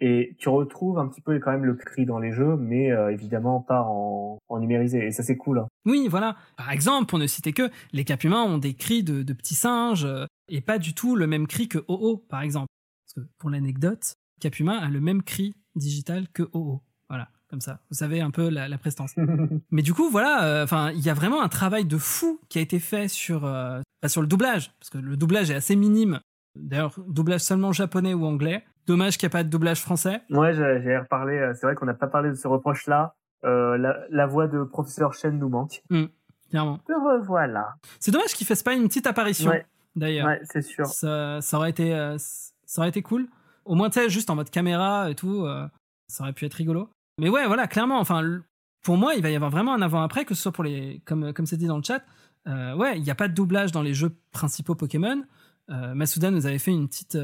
et 0.00 0.36
tu 0.38 0.48
retrouves 0.48 0.98
un 0.98 1.08
petit 1.08 1.20
peu 1.20 1.38
quand 1.38 1.50
même 1.50 1.64
le 1.64 1.74
cri 1.74 2.06
dans 2.06 2.18
les 2.18 2.32
jeux, 2.32 2.56
mais 2.56 2.90
euh, 2.92 3.12
évidemment 3.12 3.60
pas 3.60 3.82
en, 3.82 4.38
en 4.48 4.58
numérisé. 4.58 5.06
Et 5.06 5.10
ça 5.12 5.22
c'est 5.22 5.36
cool. 5.36 5.58
hein. 5.58 5.66
Oui, 5.86 6.06
voilà. 6.08 6.36
Par 6.56 6.70
exemple, 6.70 7.06
pour 7.06 7.18
ne 7.18 7.26
citer 7.26 7.52
que, 7.52 7.70
les 7.92 8.04
Capumains 8.04 8.42
ont 8.42 8.58
des 8.58 8.74
cris 8.74 9.02
de, 9.02 9.22
de 9.22 9.32
petits 9.32 9.54
singes 9.54 10.04
euh, 10.04 10.26
et 10.48 10.60
pas 10.60 10.78
du 10.78 10.94
tout 10.94 11.16
le 11.16 11.26
même 11.26 11.46
cri 11.46 11.68
que 11.68 11.78
OO, 11.88 12.18
par 12.28 12.42
exemple. 12.42 12.68
Parce 13.06 13.24
que 13.26 13.30
pour 13.38 13.50
l'anecdote, 13.50 14.14
Capumin 14.40 14.78
a 14.78 14.88
le 14.88 15.00
même 15.00 15.22
cri 15.22 15.54
digital 15.74 16.28
que 16.28 16.44
OO. 16.52 16.80
Voilà, 17.08 17.28
comme 17.48 17.60
ça. 17.60 17.80
Vous 17.90 17.96
savez 17.96 18.20
un 18.20 18.30
peu 18.30 18.48
la, 18.50 18.68
la 18.68 18.78
prestance. 18.78 19.14
Mais 19.70 19.82
du 19.82 19.94
coup, 19.94 20.10
voilà, 20.10 20.44
euh, 20.44 20.64
enfin, 20.64 20.90
il 20.92 21.00
y 21.00 21.08
a 21.10 21.14
vraiment 21.14 21.42
un 21.42 21.48
travail 21.48 21.84
de 21.86 21.96
fou 21.98 22.38
qui 22.48 22.58
a 22.58 22.60
été 22.60 22.78
fait 22.78 23.08
sur, 23.08 23.44
euh, 23.46 23.80
pas 24.00 24.08
sur 24.08 24.20
le 24.20 24.28
doublage, 24.28 24.72
parce 24.78 24.90
que 24.90 24.98
le 24.98 25.16
doublage 25.16 25.50
est 25.50 25.54
assez 25.54 25.74
minime. 25.74 26.20
D'ailleurs, 26.54 26.94
doublage 27.08 27.40
seulement 27.40 27.72
japonais 27.72 28.14
ou 28.14 28.24
anglais. 28.26 28.64
Dommage 28.88 29.16
qu'il 29.18 29.26
n'y 29.26 29.30
ait 29.30 29.38
pas 29.38 29.44
de 29.44 29.48
doublage 29.50 29.80
français. 29.82 30.22
Ouais, 30.30 30.52
j'ai 30.54 30.98
reparlé. 30.98 31.34
euh, 31.38 31.52
C'est 31.54 31.66
vrai 31.66 31.74
qu'on 31.76 31.86
n'a 31.86 31.94
pas 31.94 32.06
parlé 32.08 32.30
de 32.30 32.34
ce 32.34 32.48
reproche-là. 32.48 33.14
Euh, 33.44 33.76
la, 33.78 33.96
la 34.10 34.26
voix 34.26 34.48
de 34.48 34.64
professeur 34.64 35.14
Chen 35.14 35.38
nous 35.38 35.48
manque. 35.48 35.82
Clairement. 36.50 36.80
Le 36.88 36.94
revoilà. 36.96 37.74
C'est 38.00 38.10
dommage 38.10 38.32
qu'il 38.34 38.46
fasse 38.46 38.62
pas 38.62 38.72
une 38.74 38.88
petite 38.88 39.06
apparition. 39.06 39.50
Ouais, 39.50 39.66
D'ailleurs, 39.94 40.26
ouais, 40.26 40.40
c'est 40.44 40.62
sûr. 40.62 40.86
ça, 40.86 41.40
ça 41.42 41.56
aurait 41.58 41.70
été, 41.70 41.94
euh, 41.94 42.16
ça 42.18 42.80
aurait 42.80 42.88
été 42.88 43.02
cool. 43.02 43.28
Au 43.66 43.74
moins, 43.74 43.90
tu 43.90 44.00
sais, 44.00 44.08
juste 44.08 44.30
en 44.30 44.34
mode 44.34 44.48
caméra 44.50 45.10
et 45.10 45.14
tout, 45.14 45.44
euh, 45.44 45.68
ça 46.08 46.24
aurait 46.24 46.32
pu 46.32 46.46
être 46.46 46.54
rigolo. 46.54 46.88
Mais 47.20 47.28
ouais, 47.28 47.46
voilà, 47.46 47.66
clairement. 47.66 48.00
Enfin, 48.00 48.22
pour 48.82 48.96
moi, 48.96 49.14
il 49.14 49.22
va 49.22 49.28
y 49.30 49.36
avoir 49.36 49.50
vraiment 49.50 49.74
un 49.74 49.82
avant-après, 49.82 50.24
que 50.24 50.34
ce 50.34 50.40
soit 50.42 50.52
pour 50.52 50.64
les, 50.64 51.02
comme 51.04 51.32
comme 51.34 51.44
c'est 51.46 51.58
dit 51.58 51.66
dans 51.66 51.76
le 51.76 51.82
chat. 51.82 52.02
Ouais, 52.46 52.96
il 52.96 53.02
n'y 53.02 53.10
a 53.10 53.14
pas 53.14 53.28
de 53.28 53.34
doublage 53.34 53.72
dans 53.72 53.82
les 53.82 53.92
jeux 53.92 54.16
principaux 54.32 54.74
Pokémon. 54.74 55.22
Masuda 55.68 56.30
nous 56.30 56.46
avait 56.46 56.58
fait 56.58 56.70
une 56.70 56.88
petite, 56.88 57.18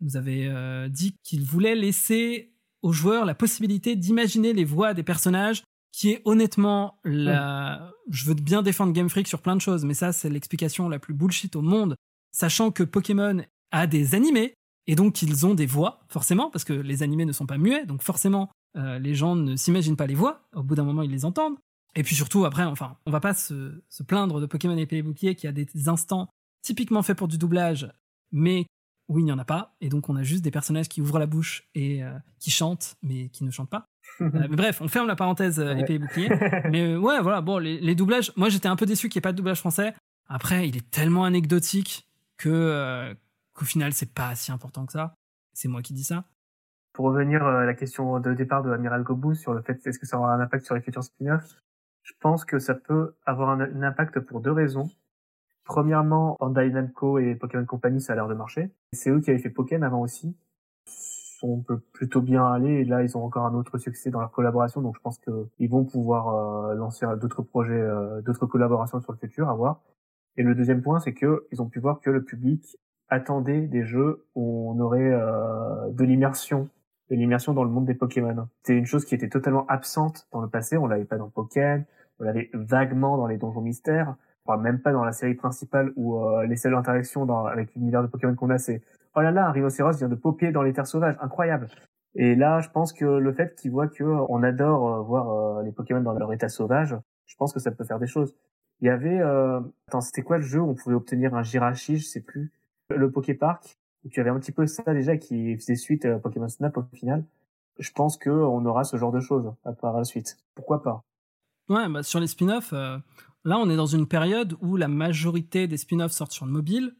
nous 0.00 0.16
avait 0.16 0.46
euh, 0.46 0.88
dit 0.88 1.16
qu'il 1.22 1.42
voulait 1.42 1.74
laisser 1.74 2.52
aux 2.82 2.92
joueurs 2.92 3.24
la 3.24 3.34
possibilité 3.34 3.96
d'imaginer 3.96 4.52
les 4.52 4.64
voix 4.64 4.94
des 4.94 5.02
personnages, 5.02 5.62
qui 5.92 6.10
est 6.10 6.22
honnêtement 6.24 6.98
la. 7.04 7.92
Je 8.10 8.26
veux 8.26 8.34
bien 8.34 8.62
défendre 8.62 8.92
Game 8.92 9.08
Freak 9.08 9.28
sur 9.28 9.40
plein 9.40 9.56
de 9.56 9.60
choses, 9.60 9.84
mais 9.84 9.94
ça 9.94 10.12
c'est 10.12 10.28
l'explication 10.28 10.88
la 10.88 10.98
plus 10.98 11.14
bullshit 11.14 11.56
au 11.56 11.62
monde, 11.62 11.96
sachant 12.32 12.70
que 12.70 12.82
Pokémon 12.82 13.42
a 13.70 13.86
des 13.86 14.14
animés 14.14 14.54
et 14.86 14.96
donc 14.96 15.22
ils 15.22 15.46
ont 15.46 15.54
des 15.54 15.66
voix 15.66 16.00
forcément 16.08 16.50
parce 16.50 16.64
que 16.64 16.72
les 16.72 17.02
animés 17.02 17.24
ne 17.24 17.32
sont 17.32 17.46
pas 17.46 17.58
muets, 17.58 17.86
donc 17.86 18.02
forcément 18.02 18.50
euh, 18.76 18.98
les 18.98 19.14
gens 19.14 19.36
ne 19.36 19.56
s'imaginent 19.56 19.96
pas 19.96 20.06
les 20.06 20.14
voix. 20.14 20.42
Au 20.54 20.62
bout 20.62 20.74
d'un 20.74 20.84
moment 20.84 21.02
ils 21.02 21.10
les 21.10 21.24
entendent. 21.24 21.56
Et 21.96 22.02
puis 22.02 22.16
surtout 22.16 22.44
après, 22.44 22.64
enfin, 22.64 22.96
on 23.06 23.10
va 23.10 23.20
pas 23.20 23.34
se, 23.34 23.80
se 23.88 24.02
plaindre 24.02 24.40
de 24.40 24.46
Pokémon 24.46 24.76
épée 24.76 24.96
et 24.96 25.02
bouclier 25.02 25.36
qui 25.36 25.46
a 25.46 25.52
des 25.52 25.68
instants 25.86 26.28
typiquement 26.62 27.02
faits 27.02 27.16
pour 27.16 27.28
du 27.28 27.38
doublage, 27.38 27.88
mais 28.32 28.66
où 29.08 29.18
il 29.18 29.24
n'y 29.24 29.32
en 29.32 29.38
a 29.38 29.44
pas, 29.44 29.74
et 29.80 29.88
donc 29.88 30.08
on 30.08 30.16
a 30.16 30.22
juste 30.22 30.42
des 30.42 30.50
personnages 30.50 30.88
qui 30.88 31.00
ouvrent 31.00 31.18
la 31.18 31.26
bouche 31.26 31.68
et 31.74 32.02
euh, 32.02 32.12
qui 32.38 32.50
chantent, 32.50 32.96
mais 33.02 33.28
qui 33.28 33.44
ne 33.44 33.50
chantent 33.50 33.70
pas. 33.70 33.86
Euh, 34.20 34.28
mais 34.32 34.56
bref, 34.56 34.80
on 34.80 34.86
ferme 34.86 35.08
la 35.08 35.16
parenthèse 35.16 35.58
euh, 35.58 35.74
épée 35.74 35.94
et 35.94 35.98
bouclier. 35.98 36.28
mais 36.70 36.92
euh, 36.92 36.98
ouais, 36.98 37.20
voilà, 37.20 37.40
bon, 37.40 37.58
les, 37.58 37.80
les 37.80 37.96
doublages, 37.96 38.32
moi 38.36 38.48
j'étais 38.48 38.68
un 38.68 38.76
peu 38.76 38.86
déçu 38.86 39.08
qu'il 39.08 39.18
n'y 39.18 39.22
ait 39.22 39.28
pas 39.28 39.32
de 39.32 39.36
doublage 39.36 39.58
français. 39.58 39.92
Après, 40.28 40.68
il 40.68 40.76
est 40.76 40.88
tellement 40.90 41.24
anecdotique 41.24 42.08
que 42.36 43.12
qu'au 43.54 43.64
final, 43.64 43.92
c'est 43.92 44.12
pas 44.12 44.36
si 44.36 44.52
important 44.52 44.86
que 44.86 44.92
ça. 44.92 45.14
C'est 45.52 45.66
moi 45.68 45.82
qui 45.82 45.94
dis 45.94 46.04
ça. 46.04 46.24
Pour 46.92 47.06
revenir 47.06 47.44
à 47.44 47.64
la 47.64 47.74
question 47.74 48.20
de 48.20 48.34
départ 48.34 48.62
de 48.62 48.70
Amiral 48.70 49.02
Gobu 49.02 49.34
sur 49.34 49.52
le 49.52 49.62
fait 49.62 49.84
est-ce 49.84 49.98
que 49.98 50.06
ça 50.06 50.18
aura 50.18 50.32
un 50.32 50.40
impact 50.40 50.64
sur 50.64 50.76
les 50.76 50.80
futurs 50.80 51.02
spin-offs, 51.02 51.56
je 52.02 52.12
pense 52.20 52.44
que 52.44 52.60
ça 52.60 52.74
peut 52.74 53.16
avoir 53.26 53.50
un, 53.50 53.60
un 53.60 53.82
impact 53.82 54.20
pour 54.20 54.40
deux 54.40 54.52
raisons. 54.52 54.90
Premièrement, 55.64 56.36
Bandai 56.40 56.70
Namco 56.70 57.18
et 57.18 57.34
Pokémon 57.34 57.64
Company, 57.64 58.00
ça 58.00 58.12
a 58.12 58.16
l'air 58.16 58.28
de 58.28 58.34
marcher. 58.34 58.70
C'est 58.92 59.10
eux 59.10 59.20
qui 59.20 59.30
avaient 59.30 59.38
fait 59.38 59.50
Pokémon 59.50 59.84
avant 59.84 60.02
aussi. 60.02 60.36
On 61.42 61.60
peut 61.60 61.78
plutôt 61.78 62.22
bien 62.22 62.46
aller 62.46 62.70
et 62.70 62.84
là 62.84 63.02
ils 63.02 63.18
ont 63.18 63.24
encore 63.24 63.44
un 63.44 63.54
autre 63.54 63.76
succès 63.76 64.10
dans 64.10 64.18
leur 64.18 64.30
collaboration 64.30 64.80
donc 64.80 64.96
je 64.96 65.00
pense 65.00 65.18
qu'ils 65.18 65.68
vont 65.68 65.84
pouvoir 65.84 66.28
euh, 66.28 66.74
lancer 66.74 67.04
d'autres 67.20 67.42
projets, 67.42 67.74
euh, 67.74 68.22
d'autres 68.22 68.46
collaborations 68.46 68.98
sur 69.02 69.12
le 69.12 69.18
futur 69.18 69.50
à 69.50 69.54
voir. 69.54 69.82
Et 70.38 70.42
le 70.42 70.54
deuxième 70.54 70.80
point 70.80 71.00
c'est 71.00 71.12
que 71.12 71.46
ils 71.52 71.60
ont 71.60 71.68
pu 71.68 71.80
voir 71.80 72.00
que 72.00 72.08
le 72.08 72.24
public 72.24 72.78
attendait 73.08 73.60
des 73.60 73.84
jeux 73.84 74.24
où 74.34 74.70
on 74.70 74.80
aurait 74.80 75.12
euh, 75.12 75.90
de 75.90 76.04
l'immersion 76.04 76.70
de 77.10 77.16
l'immersion 77.16 77.52
dans 77.52 77.64
le 77.64 77.70
monde 77.70 77.84
des 77.84 77.94
Pokémon. 77.94 78.48
C'était 78.62 78.78
une 78.78 78.86
chose 78.86 79.04
qui 79.04 79.14
était 79.14 79.28
totalement 79.28 79.66
absente 79.66 80.26
dans 80.32 80.40
le 80.40 80.48
passé, 80.48 80.78
on 80.78 80.86
l'avait 80.86 81.04
pas 81.04 81.18
dans 81.18 81.28
Pokémon, 81.28 81.84
on 82.18 82.24
l'avait 82.24 82.48
vaguement 82.54 83.18
dans 83.18 83.26
les 83.26 83.36
donjons 83.36 83.60
mystères, 83.60 84.16
enfin 84.44 84.60
même 84.60 84.80
pas 84.80 84.92
dans 84.92 85.04
la 85.04 85.12
série 85.12 85.34
principale 85.34 85.92
où 85.96 86.18
euh, 86.18 86.46
les 86.46 86.56
seules 86.56 86.74
interactions 86.74 87.26
dans, 87.26 87.46
avec 87.46 87.74
l'univers 87.74 88.02
de 88.02 88.08
Pokémon 88.08 88.34
qu'on 88.34 88.50
a 88.50 88.58
c'est 88.58 88.82
oh 89.14 89.20
là 89.20 89.30
là, 89.30 89.48
un 89.48 89.52
rhinocéros 89.52 89.96
vient 89.98 90.08
de 90.08 90.14
popper 90.14 90.52
dans 90.52 90.62
les 90.62 90.72
terres 90.72 90.86
sauvages, 90.86 91.16
incroyable. 91.20 91.68
Et 92.16 92.34
là, 92.34 92.60
je 92.60 92.68
pense 92.68 92.92
que 92.92 93.04
le 93.04 93.32
fait 93.32 93.54
qu'ils 93.56 93.70
voient 93.70 93.88
que 93.88 94.04
on 94.04 94.42
adore 94.42 94.88
euh, 94.88 95.00
voir 95.02 95.30
euh, 95.58 95.62
les 95.62 95.72
Pokémon 95.72 96.00
dans 96.00 96.12
leur 96.12 96.32
état 96.32 96.48
sauvage, 96.48 96.96
je 97.26 97.36
pense 97.36 97.52
que 97.52 97.60
ça 97.60 97.70
peut 97.70 97.84
faire 97.84 97.98
des 97.98 98.06
choses. 98.06 98.34
Il 98.80 98.86
y 98.86 98.90
avait, 98.90 99.20
euh... 99.20 99.60
attends, 99.88 100.00
c'était 100.00 100.22
quoi 100.22 100.38
le 100.38 100.44
jeu 100.44 100.60
où 100.60 100.70
on 100.70 100.74
pouvait 100.74 100.94
obtenir 100.94 101.34
un 101.34 101.42
Jirachi, 101.42 101.98
je 101.98 102.04
sais 102.04 102.20
plus, 102.20 102.52
le 102.90 103.10
Poképark, 103.10 103.78
où 104.04 104.08
tu 104.08 104.20
avais 104.20 104.30
un 104.30 104.38
petit 104.38 104.52
peu 104.52 104.66
ça 104.66 104.82
déjà 104.92 105.16
qui 105.16 105.56
faisait 105.56 105.76
suite 105.76 106.04
à 106.04 106.18
Pokémon 106.18 106.48
Snap 106.48 106.76
au 106.76 106.82
final. 106.92 107.24
Je 107.78 107.90
pense 107.92 108.16
que 108.16 108.30
on 108.30 108.64
aura 108.66 108.84
ce 108.84 108.96
genre 108.96 109.12
de 109.12 109.20
choses 109.20 109.52
à 109.64 109.72
par 109.72 109.96
la 109.96 110.04
suite. 110.04 110.36
Pourquoi 110.54 110.82
pas? 110.82 111.02
Ouais, 111.68 111.88
bah, 111.88 112.02
sur 112.02 112.20
les 112.20 112.26
spin-offs, 112.26 112.72
euh, 112.72 112.98
là 113.44 113.58
on 113.58 113.68
est 113.70 113.76
dans 113.76 113.86
une 113.86 114.06
période 114.06 114.56
où 114.60 114.76
la 114.76 114.88
majorité 114.88 115.66
des 115.66 115.76
spin-offs 115.76 116.12
sortent 116.12 116.32
sur 116.32 116.46
le 116.46 116.52
mobile. 116.52 116.94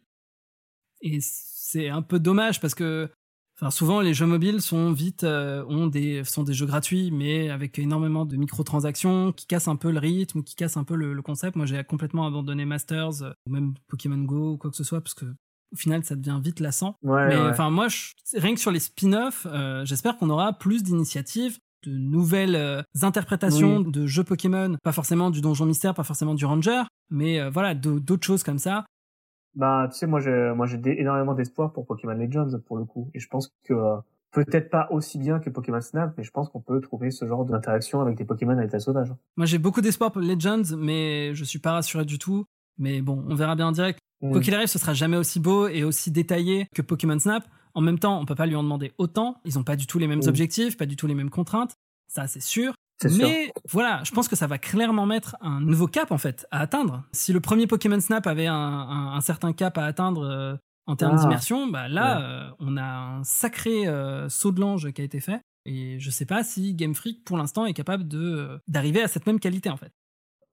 Et 1.00 1.18
c'est 1.20 1.88
un 1.88 2.02
peu 2.02 2.18
dommage 2.18 2.60
parce 2.60 2.74
que 2.74 3.10
enfin, 3.58 3.70
souvent 3.70 4.00
les 4.00 4.14
jeux 4.14 4.26
mobiles 4.26 4.60
sont 4.62 4.92
vite 4.92 5.24
euh, 5.24 5.64
ont 5.68 5.86
des, 5.86 6.24
sont 6.24 6.42
des 6.44 6.54
jeux 6.54 6.66
gratuits, 6.66 7.10
mais 7.10 7.50
avec 7.50 7.78
énormément 7.78 8.24
de 8.24 8.36
microtransactions 8.36 9.32
qui 9.32 9.46
cassent 9.46 9.68
un 9.68 9.76
peu 9.76 9.90
le 9.90 9.98
rythme, 9.98 10.42
qui 10.42 10.54
cassent 10.56 10.76
un 10.76 10.84
peu 10.84 10.94
le, 10.96 11.12
le 11.12 11.22
concept. 11.22 11.56
Moi 11.56 11.66
j'ai 11.66 11.82
complètement 11.84 12.26
abandonné 12.26 12.64
Masters, 12.64 13.22
euh, 13.22 13.32
ou 13.46 13.50
même 13.52 13.74
Pokémon 13.88 14.18
Go 14.24 14.52
ou 14.52 14.56
quoi 14.56 14.70
que 14.70 14.76
ce 14.76 14.84
soit, 14.84 15.00
parce 15.00 15.14
que 15.14 15.26
au 15.72 15.76
final 15.76 16.04
ça 16.04 16.16
devient 16.16 16.40
vite 16.42 16.60
lassant. 16.60 16.96
Ouais, 17.02 17.28
Mais 17.28 17.36
ouais. 17.36 17.48
enfin, 17.50 17.68
moi, 17.68 17.88
je- 17.88 18.12
rien 18.34 18.54
que 18.54 18.60
sur 18.60 18.70
les 18.70 18.78
spin-offs, 18.80 19.46
euh, 19.50 19.84
j'espère 19.84 20.16
qu'on 20.18 20.30
aura 20.30 20.52
plus 20.52 20.82
d'initiatives, 20.84 21.58
de 21.86 21.96
nouvelles 21.96 22.56
euh, 22.56 22.82
interprétations 23.02 23.78
Oui. 23.78 23.90
de 23.92 24.06
jeux 24.06 24.24
Pokémon, 24.24 24.76
pas 24.82 24.92
forcément 24.92 25.30
du 25.30 25.40
donjon 25.40 25.66
mystère, 25.66 25.94
pas 25.94 26.04
forcément 26.04 26.34
du 26.34 26.44
ranger, 26.44 26.82
mais 27.10 27.40
euh, 27.40 27.50
voilà, 27.50 27.74
d'au- 27.74 28.00
d'autres 28.00 28.26
choses 28.26 28.42
comme 28.42 28.58
ça. 28.58 28.84
Bah, 29.54 29.88
tu 29.90 29.98
sais, 29.98 30.06
moi, 30.06 30.20
j'ai, 30.20 30.52
moi, 30.56 30.66
j'ai 30.66 30.78
des- 30.78 30.96
énormément 30.98 31.34
d'espoir 31.34 31.72
pour 31.72 31.86
Pokémon 31.86 32.14
Legends, 32.14 32.58
pour 32.66 32.76
le 32.76 32.84
coup. 32.84 33.10
Et 33.14 33.20
je 33.20 33.28
pense 33.28 33.50
que, 33.64 33.72
euh, 33.74 33.96
peut-être 34.32 34.68
pas 34.68 34.88
aussi 34.90 35.16
bien 35.18 35.38
que 35.38 35.48
Pokémon 35.48 35.80
Snap, 35.80 36.12
mais 36.18 36.24
je 36.24 36.30
pense 36.32 36.48
qu'on 36.48 36.60
peut 36.60 36.80
trouver 36.80 37.12
ce 37.12 37.24
genre 37.26 37.44
d'interaction 37.44 38.00
avec 38.00 38.16
des 38.16 38.24
Pokémon 38.24 38.58
à 38.58 38.64
état 38.64 38.80
sauvage. 38.80 39.12
Moi, 39.36 39.46
j'ai 39.46 39.58
beaucoup 39.58 39.80
d'espoir 39.80 40.10
pour 40.10 40.20
Legends, 40.22 40.76
mais 40.76 41.34
je 41.36 41.44
suis 41.44 41.60
pas 41.60 41.72
rassuré 41.72 42.04
du 42.04 42.18
tout. 42.18 42.44
Mais 42.78 43.00
bon, 43.00 43.24
on 43.28 43.34
verra 43.36 43.54
bien 43.54 43.68
en 43.68 43.72
direct. 43.72 44.00
Mm. 44.22 44.32
Quoi 44.32 44.40
qu'il 44.40 44.52
arrive, 44.56 44.66
ce 44.66 44.80
sera 44.80 44.92
jamais 44.94 45.16
aussi 45.16 45.38
beau 45.38 45.68
et 45.68 45.84
aussi 45.84 46.10
détaillé 46.10 46.66
que 46.74 46.82
Pokémon 46.82 47.18
Snap. 47.20 47.44
En 47.74 47.80
même 47.80 47.98
temps, 47.98 48.20
on 48.20 48.24
peut 48.24 48.34
pas 48.34 48.46
lui 48.46 48.56
en 48.56 48.62
demander 48.62 48.92
autant. 48.98 49.40
Ils 49.44 49.58
ont 49.58 49.64
pas 49.64 49.76
du 49.76 49.86
tout 49.86 49.98
les 49.98 50.06
mêmes 50.06 50.22
objectifs, 50.28 50.76
pas 50.76 50.86
du 50.86 50.96
tout 50.96 51.06
les 51.06 51.14
mêmes 51.14 51.30
contraintes. 51.30 51.76
Ça, 52.08 52.26
c'est 52.26 52.40
sûr. 52.42 52.72
C'est 53.02 53.08
sûr. 53.08 53.26
Mais 53.26 53.52
voilà, 53.68 54.02
je 54.04 54.12
pense 54.12 54.28
que 54.28 54.36
ça 54.36 54.46
va 54.46 54.58
clairement 54.58 55.04
mettre 55.06 55.36
un 55.40 55.60
nouveau 55.60 55.88
cap 55.88 56.12
en 56.12 56.18
fait 56.18 56.46
à 56.52 56.60
atteindre. 56.60 57.02
Si 57.12 57.32
le 57.32 57.40
premier 57.40 57.66
Pokémon 57.66 57.98
Snap 58.00 58.26
avait 58.28 58.46
un, 58.46 58.54
un- 58.54 59.14
un 59.16 59.20
certain 59.20 59.52
cap 59.52 59.76
à 59.78 59.84
atteindre 59.84 60.22
euh, 60.24 60.54
en 60.86 60.94
termes 60.94 61.16
Ah. 61.18 61.20
d'immersion, 61.22 61.66
bah 61.66 61.88
là, 61.88 62.20
euh, 62.22 62.50
on 62.60 62.76
a 62.76 62.84
un 62.84 63.24
sacré 63.24 63.88
euh, 63.88 64.28
saut 64.28 64.52
de 64.52 64.60
l'ange 64.60 64.92
qui 64.92 65.00
a 65.00 65.04
été 65.04 65.18
fait. 65.18 65.40
Et 65.66 65.98
je 65.98 66.10
sais 66.10 66.26
pas 66.26 66.44
si 66.44 66.74
Game 66.74 66.94
Freak 66.94 67.24
pour 67.24 67.36
l'instant 67.36 67.66
est 67.66 67.72
capable 67.72 68.06
de 68.06 68.18
euh, 68.20 68.58
d'arriver 68.68 69.02
à 69.02 69.08
cette 69.08 69.26
même 69.26 69.40
qualité 69.40 69.70
en 69.70 69.76
fait. 69.76 69.90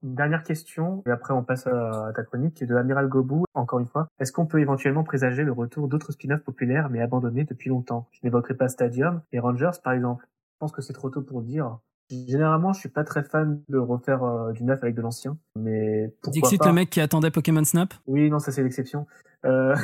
Une 0.02 0.14
dernière 0.14 0.42
question, 0.42 1.02
et 1.06 1.10
après 1.10 1.32
on 1.32 1.44
passe 1.44 1.66
à 1.66 2.12
ta 2.14 2.24
chronique, 2.24 2.64
de 2.64 2.74
Amiral 2.74 3.08
Gobu, 3.08 3.44
encore 3.54 3.78
une 3.78 3.86
fois. 3.86 4.08
Est-ce 4.18 4.32
qu'on 4.32 4.46
peut 4.46 4.60
éventuellement 4.60 5.04
présager 5.04 5.44
le 5.44 5.52
retour 5.52 5.88
d'autres 5.88 6.12
spin-offs 6.12 6.42
populaires 6.42 6.90
mais 6.90 7.00
abandonnés 7.00 7.44
depuis 7.44 7.70
longtemps? 7.70 8.08
Je 8.12 8.20
n'évoquerai 8.24 8.54
pas 8.54 8.68
Stadium 8.68 9.22
et 9.32 9.38
Rangers 9.38 9.78
par 9.82 9.92
exemple. 9.92 10.26
Je 10.54 10.58
pense 10.58 10.72
que 10.72 10.82
c'est 10.82 10.92
trop 10.92 11.10
tôt 11.10 11.22
pour 11.22 11.40
le 11.40 11.46
dire. 11.46 11.78
Généralement, 12.10 12.72
je 12.72 12.80
suis 12.80 12.88
pas 12.88 13.04
très 13.04 13.22
fan 13.22 13.62
de 13.68 13.78
refaire 13.78 14.22
euh, 14.22 14.52
du 14.52 14.64
neuf 14.64 14.82
avec 14.82 14.94
de 14.94 15.00
l'ancien, 15.00 15.38
mais 15.56 16.14
pourquoi 16.20 16.40
Dixit, 16.40 16.58
pas? 16.58 16.66
le 16.66 16.74
mec 16.74 16.90
qui 16.90 17.00
attendait 17.00 17.30
Pokémon 17.30 17.64
Snap? 17.64 17.94
Oui, 18.06 18.28
non, 18.28 18.38
ça 18.38 18.52
c'est 18.52 18.62
l'exception. 18.62 19.06
Euh... 19.44 19.74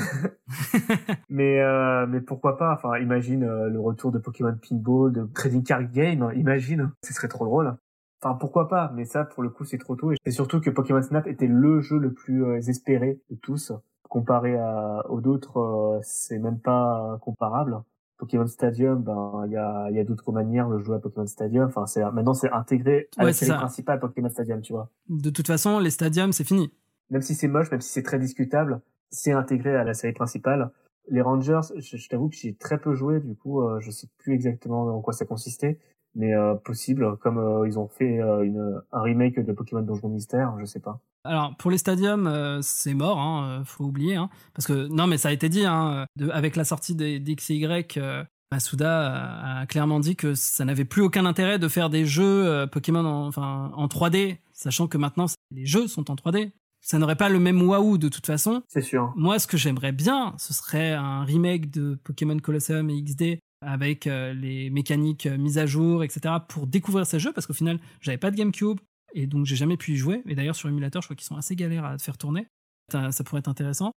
mais 1.31 1.61
euh, 1.61 2.07
mais 2.07 2.20
pourquoi 2.20 2.59
pas? 2.59 2.74
Enfin, 2.74 2.99
imagine 2.99 3.45
euh, 3.45 3.69
le 3.69 3.81
retour 3.81 4.12
de 4.12 4.19
Pokémon 4.19 4.55
Pinball, 4.57 5.12
de 5.12 5.28
Trading 5.35 5.62
Card 5.62 5.90
Game. 5.90 6.31
Imagine, 6.35 6.90
ce 7.03 7.15
serait 7.15 7.28
trop 7.28 7.47
drôle. 7.47 7.74
Enfin, 8.23 8.35
pourquoi 8.35 8.69
pas 8.69 8.90
Mais 8.95 9.05
ça, 9.05 9.24
pour 9.24 9.43
le 9.43 9.49
coup, 9.51 9.65
c'est 9.65 9.78
trop 9.78 9.95
tôt. 9.97 10.12
Et 10.24 10.31
surtout 10.31 10.61
que 10.61 10.70
Pokémon 10.70 11.03
Snap 11.03 11.27
était 11.27 11.47
le 11.47 11.81
jeu 11.81 11.99
le 11.99 12.12
plus 12.12 12.45
euh, 12.45 12.57
espéré 12.57 13.20
de 13.31 13.36
tous, 13.36 13.73
comparé 14.09 14.57
à 14.59 15.05
aux 15.09 15.20
d'autres, 15.20 15.59
euh, 15.59 16.01
c'est 16.03 16.39
même 16.39 16.59
pas 16.59 17.19
comparable. 17.20 17.81
Pokémon 18.16 18.49
Stadium, 18.49 19.01
ben 19.01 19.45
il 19.47 19.53
y 19.53 19.57
a, 19.57 19.89
y 19.93 20.01
a 20.01 20.05
d'autres 20.05 20.32
manières 20.32 20.69
de 20.69 20.81
jouer 20.81 20.97
à 20.97 20.99
Pokémon 20.99 21.27
Stadium. 21.28 21.66
Enfin, 21.69 21.86
c'est 21.86 22.03
maintenant 22.11 22.35
c'est 22.35 22.51
intégré 22.51 23.09
à 23.16 23.20
Ouais, 23.20 23.27
la 23.27 23.32
série 23.32 23.53
ça. 23.53 23.59
principale 23.59 24.01
Pokémon 24.01 24.28
Stadium, 24.28 24.61
tu 24.61 24.73
vois. 24.73 24.90
De 25.09 25.31
toute 25.31 25.47
façon, 25.47 25.78
les 25.78 25.90
stadiums, 25.90 26.32
c'est 26.32 26.43
fini. 26.43 26.73
Même 27.11 27.23
si 27.23 27.36
c'est 27.36 27.47
moche, 27.47 27.70
même 27.70 27.81
si 27.81 27.90
c'est 27.93 28.03
très 28.03 28.19
discutable, 28.19 28.81
c'est 29.11 29.31
intégré 29.31 29.77
à 29.77 29.85
la 29.85 29.95
série 29.95 30.12
principale. 30.15 30.73
Les 31.11 31.20
Rangers, 31.23 31.61
je, 31.77 31.97
je 31.97 32.09
t'avoue 32.09 32.28
que 32.28 32.35
j'ai 32.35 32.55
très 32.55 32.78
peu 32.78 32.95
joué, 32.95 33.20
du 33.20 33.36
coup, 33.36 33.62
euh, 33.62 33.78
je 33.78 33.93
sais 33.93 34.09
plus 34.19 34.35
exactement 34.35 34.82
en 34.95 35.01
quoi 35.01 35.12
ça 35.15 35.24
consistait, 35.24 35.78
mais 36.19 36.35
euh, 36.35 36.55
possible, 36.55 37.16
comme 37.19 37.39
euh, 37.39 37.66
ils 37.66 37.78
ont 37.78 37.86
fait 37.89 38.20
euh, 38.20 38.43
une, 38.43 38.82
un 38.93 39.01
remake 39.01 39.39
de 39.39 39.53
Pokémon 39.53 39.82
Donjon 39.82 40.09
Mystère, 40.09 40.55
je 40.61 40.65
sais 40.65 40.81
pas. 40.81 41.01
Alors 41.24 41.57
pour 41.57 41.70
les 41.70 41.78
stadiums, 41.78 42.61
c'est 42.62 42.95
mort, 42.95 43.19
hein, 43.19 43.62
faut 43.65 43.85
oublier, 43.85 44.16
hein, 44.16 44.28
parce 44.55 44.66
que 44.66 44.89
non, 44.89 45.07
mais 45.07 45.16
ça 45.16 45.28
a 45.28 45.32
été 45.32 45.49
dit, 45.49 45.65
hein, 45.65 46.07
de, 46.16 46.28
avec 46.31 46.57
la 46.57 46.65
sortie 46.65 46.95
des 46.95 47.20
d'XY, 47.20 47.65
euh, 47.99 48.24
Masuda 48.51 49.61
a, 49.61 49.66
clairement 49.66 50.01
dit 50.01 50.16
que 50.16 50.35
ça 50.35 50.65
n'avait 50.65 50.85
plus 50.85 51.03
aucun 51.03 51.24
intérêt 51.24 51.59
de 51.59 51.69
faire 51.69 51.90
des 51.90 52.07
jeux 52.07 52.66
Pokémon 52.73 53.05
en, 53.05 53.27
enfin 53.27 53.70
en 53.77 53.86
3D, 53.86 54.39
sachant 54.53 54.89
que 54.89 54.97
maintenant 54.99 55.27
les 55.51 55.66
jeux 55.66 55.86
sont 55.86 56.11
en 56.11 56.15
3D. 56.15 56.51
Ça 56.81 56.99
n'aurait 56.99 57.16
pas 57.16 57.28
le 57.28 57.39
même 57.40 57.61
waouh 57.61 57.99
de 57.99 58.09
toute 58.09 58.24
façon. 58.24 58.62
C'est 58.69 58.81
sûr. 58.81 59.12
Moi, 59.16 59.39
ce 59.39 59.47
que 59.47 59.57
j'aimerais 59.57 59.93
bien, 59.93 60.35
ce 60.39 60.55
serait 60.55 60.93
un 60.93 61.24
remake 61.24 61.70
de 61.70 61.99
Pokémon 62.05 62.39
Colosseum 62.39 62.89
et 62.89 63.03
XD 63.03 63.40
avec 63.60 64.06
euh, 64.06 64.32
les 64.32 64.70
mécaniques 64.70 65.26
euh, 65.26 65.36
mises 65.36 65.59
à 65.59 65.66
jour, 65.66 66.05
etc. 66.05 66.35
pour 66.48 66.66
découvrir 66.66 67.06
ces 67.06 67.18
jeux, 67.18 67.32
parce 67.32 67.47
qu'au 67.47 67.55
final, 67.55 67.78
j'avais 68.01 68.18
pas 68.18 68.30
de 68.30 68.36
GameCube 68.36 68.78
et 69.14 69.26
donc 69.26 69.47
j'ai 69.47 69.56
jamais 69.56 69.76
pu 69.76 69.93
y 69.93 69.97
jouer. 69.97 70.22
Et 70.26 70.35
d'ailleurs, 70.35 70.56
sur 70.56 70.68
émulateur, 70.68 71.02
je 71.02 71.09
crois 71.09 71.16
qu'ils 71.16 71.26
sont 71.26 71.36
assez 71.36 71.56
galères 71.56 71.85
à 71.85 71.98
faire 71.98 72.18
tourner. 72.18 72.47
Ça, 72.90 73.10
pourrait 73.24 73.40
être 73.40 73.48
intéressant. 73.48 73.93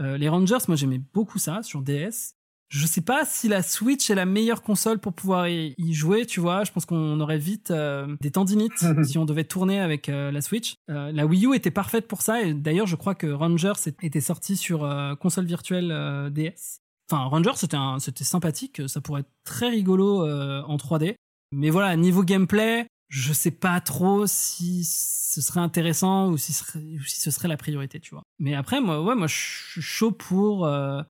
Euh, 0.00 0.16
les 0.16 0.28
Rangers, 0.28 0.58
moi, 0.68 0.76
j'aimais 0.76 1.00
beaucoup 1.14 1.38
ça 1.38 1.62
sur 1.62 1.82
DS. 1.82 2.34
Je 2.68 2.84
sais 2.86 3.00
pas 3.00 3.24
si 3.24 3.48
la 3.48 3.62
Switch 3.62 4.10
est 4.10 4.14
la 4.16 4.26
meilleure 4.26 4.62
console 4.62 4.98
pour 4.98 5.12
pouvoir 5.12 5.48
y, 5.48 5.74
jouer, 5.92 6.26
tu 6.26 6.40
vois. 6.40 6.64
Je 6.64 6.72
pense 6.72 6.84
qu'on 6.84 7.20
aurait 7.20 7.38
vite 7.38 7.70
euh, 7.70 8.16
des 8.20 8.32
tendinites 8.32 8.84
si 9.04 9.18
on 9.18 9.24
devait 9.24 9.44
tourner 9.44 9.80
avec 9.80 10.08
euh, 10.08 10.32
la 10.32 10.40
Switch. 10.40 10.74
La 10.88 11.26
Wii 11.26 11.46
U 11.46 11.54
était 11.54 11.70
parfaite 11.70 12.08
pour 12.08 12.22
ça 12.22 12.42
et 12.42 12.54
d'ailleurs, 12.54 12.86
je 12.86 12.96
crois 12.96 13.14
que 13.14 13.28
Rangers 13.28 13.90
était 14.02 14.20
sorti 14.20 14.56
sur 14.56 14.80
console 15.20 15.46
virtuelle 15.46 16.30
DS. 16.32 16.80
Enfin, 17.10 17.24
Rangers, 17.24 17.52
c'était 17.56 17.76
un- 17.76 17.98
c'était 17.98 18.24
sympathique, 18.24 18.82
ça 18.88 19.00
pourrait 19.00 19.20
être 19.20 19.30
très 19.44 19.68
rigolo 19.68 20.24
euh, 20.26 20.62
en 20.62 20.76
3D. 20.76 21.14
Mais 21.52 21.70
voilà, 21.70 21.94
niveau 21.96 22.24
gameplay, 22.24 22.86
je 23.08 23.32
sais 23.32 23.52
pas 23.52 23.80
trop 23.80 24.26
si 24.26 24.82
ce 24.84 25.40
serait 25.40 25.60
intéressant 25.60 26.30
ou 26.30 26.36
si, 26.36 26.52
ce 26.52 26.64
serait- 26.64 26.80
ou 26.98 27.02
si 27.04 27.20
ce 27.20 27.30
serait 27.30 27.46
la 27.48 27.56
priorité, 27.56 28.00
tu 28.00 28.10
vois. 28.14 28.22
Mais 28.40 28.54
après, 28.54 28.80
moi, 28.80 29.00
ouais, 29.02 29.14
moi, 29.14 29.28
je 29.28 29.34
suis 29.36 29.82
chaud 29.82 30.10
pour 30.10 30.66
euh, 30.66 31.02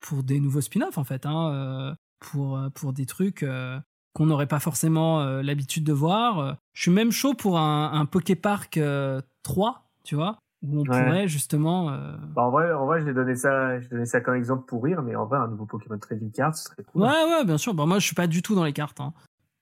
pour 0.00 0.22
des 0.22 0.40
nouveaux 0.40 0.60
spin-offs 0.60 0.98
en 0.98 1.04
fait, 1.04 1.26
hein, 1.26 1.50
euh, 1.52 1.94
pour 2.20 2.56
euh, 2.56 2.70
pour 2.70 2.92
des 2.92 3.06
trucs 3.06 3.42
euh, 3.42 3.78
qu'on 4.14 4.26
n'aurait 4.26 4.46
pas 4.46 4.60
forcément 4.60 5.20
euh, 5.20 5.42
l'habitude 5.42 5.84
de 5.84 5.92
voir. 5.92 6.56
Je 6.72 6.82
suis 6.82 6.90
même 6.90 7.12
chaud 7.12 7.34
pour 7.34 7.58
un, 7.58 7.92
un 7.92 8.06
Poképark 8.06 8.76
euh, 8.78 9.20
3, 9.42 9.90
tu 10.04 10.14
vois, 10.14 10.38
où 10.68 10.80
on 10.80 10.82
Ouais. 10.82 10.84
pourrait 10.86 11.28
justement. 11.28 11.90
euh, 11.90 12.16
Bah, 12.34 12.42
en 12.42 12.50
vrai, 12.50 12.72
en 12.72 12.86
vrai, 12.86 13.00
je 13.00 13.06
l'ai 13.06 13.14
donné 13.14 13.34
ça, 13.36 13.78
je 13.80 14.04
ça 14.04 14.20
comme 14.20 14.34
exemple 14.34 14.66
pour 14.66 14.82
rire, 14.84 15.02
mais 15.02 15.14
en 15.16 15.26
vrai, 15.26 15.38
un 15.38 15.48
nouveau 15.48 15.66
Pokémon 15.66 15.98
Trading 15.98 16.30
Card, 16.32 16.54
ce 16.56 16.64
serait 16.64 16.82
cool. 16.84 17.02
Ouais, 17.02 17.08
ouais, 17.08 17.44
bien 17.44 17.58
sûr. 17.58 17.74
Bon, 17.74 17.86
moi, 17.86 17.98
je 17.98 18.06
suis 18.06 18.14
pas 18.14 18.26
du 18.26 18.42
tout 18.42 18.54
dans 18.54 18.64
les 18.64 18.72
cartes. 18.72 19.00
hein. 19.00 19.12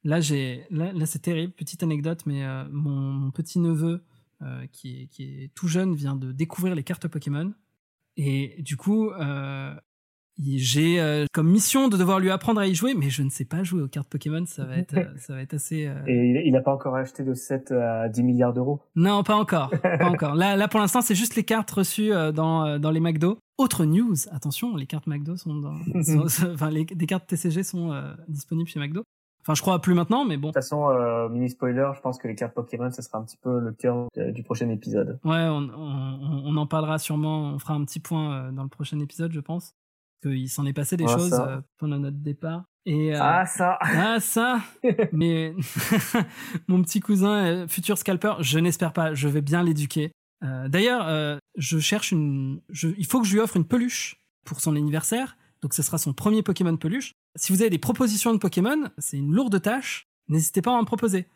Là, 0.04 0.20
j'ai, 0.20 0.66
là, 0.70 0.92
là, 0.92 1.06
c'est 1.06 1.20
terrible. 1.20 1.52
Petite 1.52 1.82
anecdote, 1.82 2.24
mais 2.26 2.44
euh, 2.44 2.64
mon, 2.70 2.90
mon 2.90 3.30
petit 3.30 3.58
neveu, 3.58 4.02
euh, 4.42 4.66
qui 4.72 5.02
est, 5.02 5.06
qui 5.06 5.22
est 5.44 5.54
tout 5.54 5.68
jeune, 5.68 5.94
vient 5.94 6.16
de 6.16 6.32
découvrir 6.32 6.74
les 6.74 6.82
cartes 6.82 7.08
Pokémon, 7.08 7.52
et 8.16 8.60
du 8.62 8.76
coup, 8.76 9.10
j'ai 10.42 11.00
euh, 11.00 11.26
comme 11.32 11.48
mission 11.50 11.88
de 11.88 11.96
devoir 11.96 12.18
lui 12.18 12.30
apprendre 12.30 12.60
à 12.60 12.66
y 12.66 12.74
jouer, 12.74 12.94
mais 12.94 13.08
je 13.10 13.22
ne 13.22 13.30
sais 13.30 13.44
pas 13.44 13.62
jouer 13.62 13.82
aux 13.82 13.88
cartes 13.88 14.08
Pokémon. 14.08 14.44
Ça 14.46 14.64
va 14.64 14.76
être, 14.76 14.96
euh, 14.96 15.04
ça 15.18 15.34
va 15.34 15.42
être 15.42 15.54
assez. 15.54 15.86
euh, 15.86 15.94
Et 16.06 16.14
il, 16.30 16.48
il 16.48 16.56
a 16.56 16.60
pas 16.60 16.72
encore 16.74 16.96
acheté 16.96 17.22
de 17.22 17.34
set 17.34 17.70
à 17.72 18.08
10 18.08 18.22
milliards 18.22 18.52
d'euros? 18.52 18.80
Non, 18.96 19.22
pas 19.22 19.36
encore, 19.36 19.70
pas 19.70 20.06
encore. 20.08 20.34
Là, 20.34 20.56
là, 20.56 20.66
pour 20.68 20.80
l'instant, 20.80 21.00
c'est 21.02 21.14
juste 21.14 21.36
les 21.36 21.44
cartes 21.44 21.70
reçues 21.70 22.12
euh, 22.12 22.32
dans, 22.32 22.64
euh, 22.66 22.78
dans 22.78 22.90
les 22.90 23.00
McDo. 23.00 23.38
Autre 23.58 23.84
news, 23.84 24.14
attention, 24.32 24.74
les 24.74 24.86
cartes 24.86 25.06
McDo 25.06 25.36
sont 25.36 25.54
dans, 25.54 25.76
sont- 26.02 26.52
enfin, 26.52 26.70
les, 26.70 26.84
des 26.84 27.06
cartes 27.06 27.26
TCG 27.28 27.62
sont 27.62 27.92
euh, 27.92 28.12
disponibles 28.28 28.68
chez 28.68 28.80
McDo. 28.80 29.02
Enfin, 29.42 29.54
je 29.54 29.60
crois 29.60 29.78
plus 29.80 29.92
maintenant, 29.94 30.24
mais 30.24 30.38
bon. 30.38 30.48
De 30.48 30.52
toute 30.54 30.62
façon, 30.62 30.88
euh, 30.88 31.28
mini 31.28 31.50
spoiler, 31.50 31.90
je 31.94 32.00
pense 32.00 32.16
que 32.18 32.26
les 32.26 32.34
cartes 32.34 32.54
Pokémon, 32.54 32.90
ça 32.90 33.02
sera 33.02 33.18
un 33.18 33.24
petit 33.24 33.36
peu 33.36 33.60
le 33.60 33.72
cœur 33.72 34.08
de- 34.16 34.30
du 34.30 34.42
prochain 34.42 34.70
épisode. 34.70 35.20
Ouais, 35.22 35.46
on, 35.50 35.68
on, 35.76 36.42
on 36.46 36.56
en 36.56 36.66
parlera 36.66 36.98
sûrement. 36.98 37.52
On 37.54 37.58
fera 37.58 37.74
un 37.74 37.84
petit 37.84 38.00
point 38.00 38.50
dans 38.52 38.62
le 38.62 38.70
prochain 38.70 38.98
épisode, 39.00 39.32
je 39.32 39.40
pense. 39.40 39.74
Qu'il 40.24 40.48
s'en 40.48 40.64
est 40.66 40.72
passé 40.72 40.96
des 40.96 41.04
Ah, 41.06 41.16
choses 41.18 41.30
ça. 41.30 41.48
euh, 41.48 41.60
pendant 41.78 41.98
notre 41.98 42.16
départ. 42.16 42.64
Et, 42.86 43.14
euh, 43.14 43.18
Ah, 43.20 43.46
ça 43.46 43.78
Ah 43.82 44.18
ça 44.20 44.60
Mais 45.12 45.54
mon 46.68 46.82
petit 46.82 47.00
cousin, 47.00 47.44
euh, 47.44 47.68
futur 47.68 47.98
scalper, 47.98 48.34
je 48.40 48.58
n'espère 48.58 48.92
pas, 48.92 49.14
je 49.14 49.28
vais 49.28 49.40
bien 49.42 49.62
l'éduquer. 49.62 50.12
Euh, 50.42 50.68
D'ailleurs, 50.68 51.06
euh, 51.08 51.36
je 51.56 51.78
cherche 51.78 52.10
une... 52.12 52.60
je- 52.70 52.88
il 52.98 53.06
faut 53.06 53.20
que 53.20 53.26
je 53.26 53.32
lui 53.34 53.40
offre 53.40 53.56
une 53.56 53.66
peluche 53.66 54.16
pour 54.44 54.60
son 54.60 54.76
anniversaire, 54.76 55.36
donc 55.62 55.72
ce 55.74 55.82
sera 55.82 55.96
son 55.98 56.12
premier 56.12 56.42
Pokémon 56.42 56.76
peluche. 56.76 57.12
Si 57.36 57.52
vous 57.52 57.60
avez 57.62 57.70
des 57.70 57.78
propositions 57.78 58.32
de 58.32 58.38
Pokémon, 58.38 58.90
c'est 58.98 59.16
une 59.16 59.32
lourde 59.34 59.60
tâche, 59.62 60.04
n'hésitez 60.28 60.60
pas 60.62 60.72
à 60.72 60.74
en 60.74 60.84
proposer. 60.84 61.26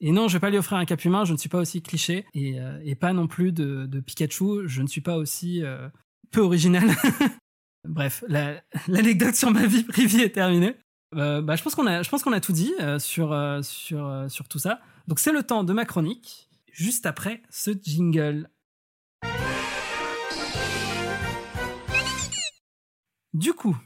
Et 0.00 0.12
non, 0.12 0.28
je 0.28 0.34
vais 0.34 0.40
pas 0.40 0.48
lui 0.50 0.56
offrir 0.58 0.78
un 0.78 0.86
cap 0.86 1.04
humain, 1.04 1.24
je 1.26 1.32
ne 1.32 1.38
suis 1.38 1.50
pas 1.50 1.58
aussi 1.58 1.82
cliché, 1.82 2.24
et, 2.32 2.56
et 2.84 2.94
pas 2.94 3.12
non 3.12 3.26
plus 3.26 3.52
de, 3.52 3.84
de 3.84 4.00
Pikachu, 4.00 4.66
je 4.66 4.80
ne 4.80 4.86
suis 4.86 5.02
pas 5.02 5.16
aussi 5.18 5.62
peu 6.30 6.40
original. 6.40 6.84
Bref, 7.88 8.24
la- 8.28 8.62
l'anecdote 8.88 9.34
sur 9.34 9.50
ma 9.50 9.66
vie 9.66 9.84
privée 9.84 10.24
est 10.24 10.34
terminée. 10.34 10.76
Euh, 11.16 11.42
bah, 11.42 11.56
je 11.56 11.62
pense 11.62 11.74
qu'on 11.74 11.86
a, 12.32 12.40
tout 12.40 12.52
dit 12.52 12.72
euh, 12.80 12.98
sur, 12.98 13.32
euh, 13.32 13.62
sur, 13.62 14.48
tout 14.48 14.58
ça. 14.58 14.80
Donc 15.08 15.18
c'est 15.18 15.32
le 15.32 15.42
temps 15.42 15.64
de 15.64 15.72
ma 15.72 15.84
chronique, 15.84 16.48
juste 16.72 17.06
après 17.06 17.42
ce 17.50 17.72
jingle. 17.72 18.48
Du 23.32 23.52
coup, 23.52 23.76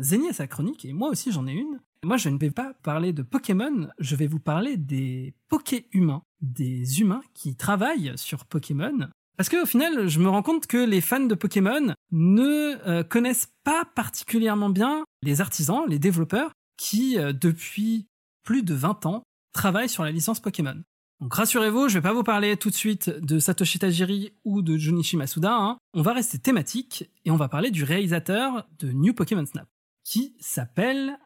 Zeni 0.00 0.28
a 0.28 0.32
sa 0.32 0.46
chronique 0.46 0.84
et 0.84 0.92
moi 0.92 1.08
aussi 1.08 1.32
j'en 1.32 1.46
ai 1.46 1.52
une. 1.52 1.80
Moi 2.04 2.16
je 2.16 2.28
ne 2.28 2.38
vais 2.38 2.50
pas 2.50 2.74
parler 2.82 3.12
de 3.12 3.22
Pokémon, 3.22 3.88
je 3.98 4.16
vais 4.16 4.26
vous 4.26 4.40
parler 4.40 4.76
des 4.76 5.34
Poké-humains, 5.48 6.22
des 6.40 7.00
humains 7.00 7.22
qui 7.34 7.54
travaillent 7.54 8.12
sur 8.16 8.44
Pokémon. 8.44 9.08
Parce 9.36 9.48
qu'au 9.48 9.66
final, 9.66 10.08
je 10.08 10.18
me 10.20 10.28
rends 10.28 10.42
compte 10.42 10.66
que 10.66 10.76
les 10.76 11.00
fans 11.00 11.20
de 11.20 11.34
Pokémon 11.34 11.94
ne 12.10 12.76
euh, 12.88 13.02
connaissent 13.02 13.48
pas 13.64 13.84
particulièrement 13.94 14.68
bien 14.70 15.04
les 15.22 15.40
artisans, 15.40 15.84
les 15.88 15.98
développeurs, 15.98 16.52
qui, 16.76 17.18
euh, 17.18 17.32
depuis 17.32 18.06
plus 18.44 18.62
de 18.62 18.74
20 18.74 19.06
ans, 19.06 19.22
travaillent 19.52 19.88
sur 19.88 20.04
la 20.04 20.10
licence 20.10 20.40
Pokémon. 20.40 20.82
Donc 21.20 21.34
rassurez-vous, 21.34 21.88
je 21.88 21.94
vais 21.94 22.02
pas 22.02 22.12
vous 22.12 22.24
parler 22.24 22.56
tout 22.56 22.68
de 22.68 22.74
suite 22.74 23.08
de 23.08 23.38
Satoshi 23.38 23.78
Tajiri 23.78 24.32
ou 24.44 24.60
de 24.60 24.76
Junichi 24.76 25.16
Masuda. 25.16 25.54
hein. 25.54 25.78
On 25.94 26.02
va 26.02 26.12
rester 26.12 26.38
thématique 26.38 27.08
et 27.24 27.30
on 27.30 27.36
va 27.36 27.48
parler 27.48 27.70
du 27.70 27.84
réalisateur 27.84 28.66
de 28.80 28.90
New 28.90 29.14
Pokémon 29.14 29.46
Snap, 29.46 29.68
qui 30.04 30.34
s'appelle... 30.40 31.18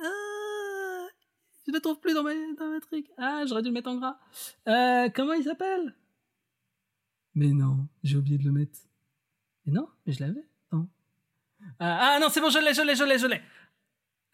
Euh, 0.00 1.06
Je 1.66 1.70
ne 1.70 1.76
le 1.76 1.80
trouve 1.80 2.00
plus 2.00 2.14
dans 2.14 2.22
ma, 2.24 2.34
dans. 2.34 2.78
Ah, 3.18 3.44
j'aurais 3.46 3.62
dû 3.62 3.68
le 3.68 3.74
mettre 3.74 3.90
en 3.90 3.96
gras. 3.96 4.18
Euh, 4.68 5.08
comment 5.14 5.32
il 5.34 5.44
s'appelle? 5.44 5.94
Mais 7.36 7.52
non, 7.52 7.86
j'ai 8.02 8.16
oublié 8.16 8.38
de 8.38 8.44
le 8.44 8.50
mettre. 8.50 8.78
Mais 9.66 9.72
non, 9.72 9.86
mais 10.06 10.14
je 10.14 10.20
l'avais. 10.20 10.48
Non. 10.72 10.88
Ah, 11.78 12.14
ah 12.14 12.18
non, 12.18 12.28
c'est 12.30 12.40
bon, 12.40 12.48
je 12.48 12.58
l'ai, 12.58 12.72
je 12.72 12.80
l'ai, 12.80 12.96
je 12.96 13.04
l'ai, 13.04 13.18
je 13.18 13.26
l'ai. 13.26 13.42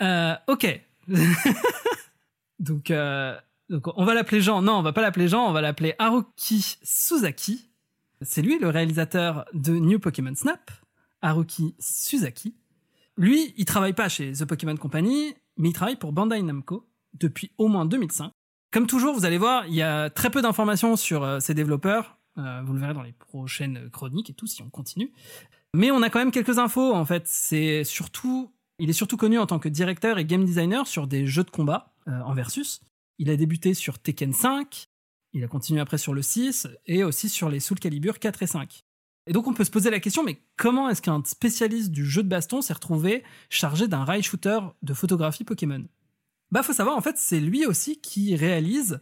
Euh, 0.03 0.35
ok. 0.47 0.81
donc, 2.61 2.93
euh, 2.93 3.37
donc, 3.69 3.89
on 3.97 4.05
va 4.05 4.15
l'appeler 4.15 4.41
Jean. 4.41 4.63
Non, 4.63 4.75
on 4.75 4.83
va 4.83 4.93
pas 4.93 5.01
l'appeler 5.01 5.27
Jean, 5.27 5.49
on 5.49 5.53
va 5.53 5.61
l'appeler 5.61 5.95
Haruki 5.99 6.79
Suzaki. 6.83 7.69
C'est 8.21 8.41
lui 8.41 8.61
le 8.61 8.69
réalisateur 8.69 9.47
de 9.53 9.73
New 9.73 9.99
Pokémon 9.99 10.35
Snap, 10.37 10.71
Haruki 11.23 11.75
Suzaki. 11.81 12.55
Lui, 13.17 13.53
il 13.57 13.65
travaille 13.65 13.95
pas 13.95 14.09
chez 14.09 14.31
The 14.31 14.45
Pokémon 14.45 14.77
Company, 14.77 15.35
mais 15.57 15.71
il 15.71 15.73
travaille 15.73 15.97
pour 15.97 16.13
Bandai 16.13 16.41
Namco 16.41 16.89
depuis 17.15 17.51
au 17.59 17.67
moins 17.67 17.85
2005. 17.85 18.31
Comme 18.71 18.87
toujours, 18.87 19.13
vous 19.13 19.25
allez 19.25 19.39
voir, 19.39 19.67
il 19.67 19.75
y 19.75 19.83
a 19.83 20.09
très 20.09 20.31
peu 20.31 20.41
d'informations 20.41 20.95
sur 20.95 21.25
euh, 21.25 21.41
ces 21.41 21.53
développeurs. 21.53 22.17
Euh, 22.39 22.63
vous 22.65 22.73
le 22.73 22.81
verrez 22.81 22.95
dans 22.95 23.03
les 23.03 23.13
prochaines 23.13 23.91
chroniques 23.91 24.31
et 24.31 24.35
tout, 24.35 24.47
si 24.47 24.63
on 24.63 24.71
continue. 24.71 25.13
Mais 25.75 25.91
on 25.91 26.03
a 26.03 26.11
quand 26.11 26.19
même 26.19 26.31
quelques 26.31 26.59
infos, 26.59 26.95
en 26.95 27.05
fait. 27.05 27.27
C'est 27.27 27.85
surtout, 27.85 28.53
il 28.79 28.91
est 28.91 28.95
surtout 28.95 29.17
connu 29.17 29.39
en 29.39 29.47
tant 29.47 29.59
que 29.59 29.69
directeur 29.69 30.19
et 30.19 30.25
game 30.25 30.45
designer 30.45 30.87
sur 30.87 31.07
des 31.07 31.27
jeux 31.27 31.45
de 31.45 31.51
combat. 31.51 31.93
euh, 32.09 32.21
en 32.23 32.35
versus. 32.35 32.81
Il 33.19 33.31
a 33.31 33.37
débuté 33.37 33.75
sur 33.75 33.99
Tekken 33.99 34.33
5, 34.33 34.89
il 35.33 35.45
a 35.45 35.49
continué 35.49 35.81
après 35.81 35.99
sur 35.99 36.15
le 36.15 36.23
6 36.23 36.69
et 36.87 37.05
aussi 37.05 37.29
sur 37.29 37.49
les 37.49 37.61
Soul 37.61 37.79
Calibur 37.79 38.19
4 38.19 38.43
et 38.43 38.47
5. 38.47 38.85
Et 39.29 39.33
donc 39.33 39.47
on 39.47 39.55
peut 39.55 39.65
se 39.65 39.71
poser 39.71 39.91
la 39.91 40.01
question, 40.01 40.25
mais 40.25 40.43
comment 40.57 40.89
est-ce 40.89 41.01
qu'un 41.01 41.23
spécialiste 41.25 41.93
du 41.93 42.05
jeu 42.05 42.23
de 42.25 42.29
baston 42.29 42.61
s'est 42.61 42.73
retrouvé 42.73 43.23
chargé 43.51 43.87
d'un 43.87 44.05
rail 44.05 44.23
shooter 44.23 44.59
de 44.83 44.95
photographie 44.95 45.45
Pokémon? 45.45 45.85
Bah 46.51 46.63
faut 46.63 46.73
savoir, 46.73 46.97
en 46.97 47.01
fait, 47.01 47.17
c'est 47.19 47.41
lui 47.41 47.65
aussi 47.65 48.01
qui 48.01 48.35
réalise 48.35 49.01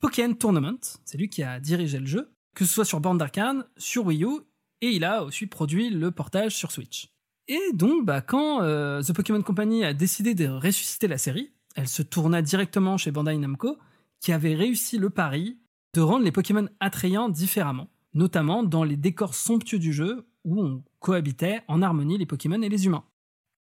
Pokémon 0.00 0.34
Tournament, 0.34 1.00
c'est 1.04 1.18
lui 1.18 1.28
qui 1.28 1.42
a 1.42 1.58
dirigé 1.58 1.98
le 1.98 2.06
jeu, 2.06 2.30
que 2.54 2.64
ce 2.64 2.72
soit 2.72 2.84
sur 2.84 3.00
Born 3.00 3.18
d'Arcane, 3.18 3.64
sur 3.76 4.06
Wii 4.06 4.24
U, 4.24 4.40
et 4.80 4.90
il 4.90 5.04
a 5.04 5.24
aussi 5.24 5.46
produit 5.46 5.90
le 5.90 6.10
portage 6.10 6.54
sur 6.54 6.70
Switch. 6.70 7.10
Et 7.48 7.72
donc, 7.72 8.04
bah, 8.04 8.20
quand 8.20 8.62
euh, 8.62 9.02
The 9.02 9.12
Pokémon 9.12 9.42
Company 9.42 9.84
a 9.84 9.94
décidé 9.94 10.34
de 10.34 10.46
ressusciter 10.48 11.08
la 11.08 11.18
série, 11.18 11.52
elle 11.74 11.88
se 11.88 12.02
tourna 12.02 12.42
directement 12.42 12.96
chez 12.96 13.10
Bandai 13.10 13.36
Namco, 13.38 13.78
qui 14.20 14.32
avait 14.32 14.54
réussi 14.54 14.98
le 14.98 15.10
pari 15.10 15.58
de 15.94 16.00
rendre 16.00 16.24
les 16.24 16.32
Pokémon 16.32 16.68
attrayants 16.80 17.28
différemment 17.28 17.88
notamment 18.14 18.62
dans 18.62 18.84
les 18.84 18.96
décors 18.96 19.34
somptueux 19.34 19.78
du 19.78 19.92
jeu 19.92 20.26
où 20.44 20.62
on 20.62 20.82
cohabitait 20.98 21.62
en 21.68 21.82
harmonie 21.82 22.18
les 22.18 22.26
Pokémon 22.26 22.60
et 22.62 22.68
les 22.68 22.86
humains. 22.86 23.04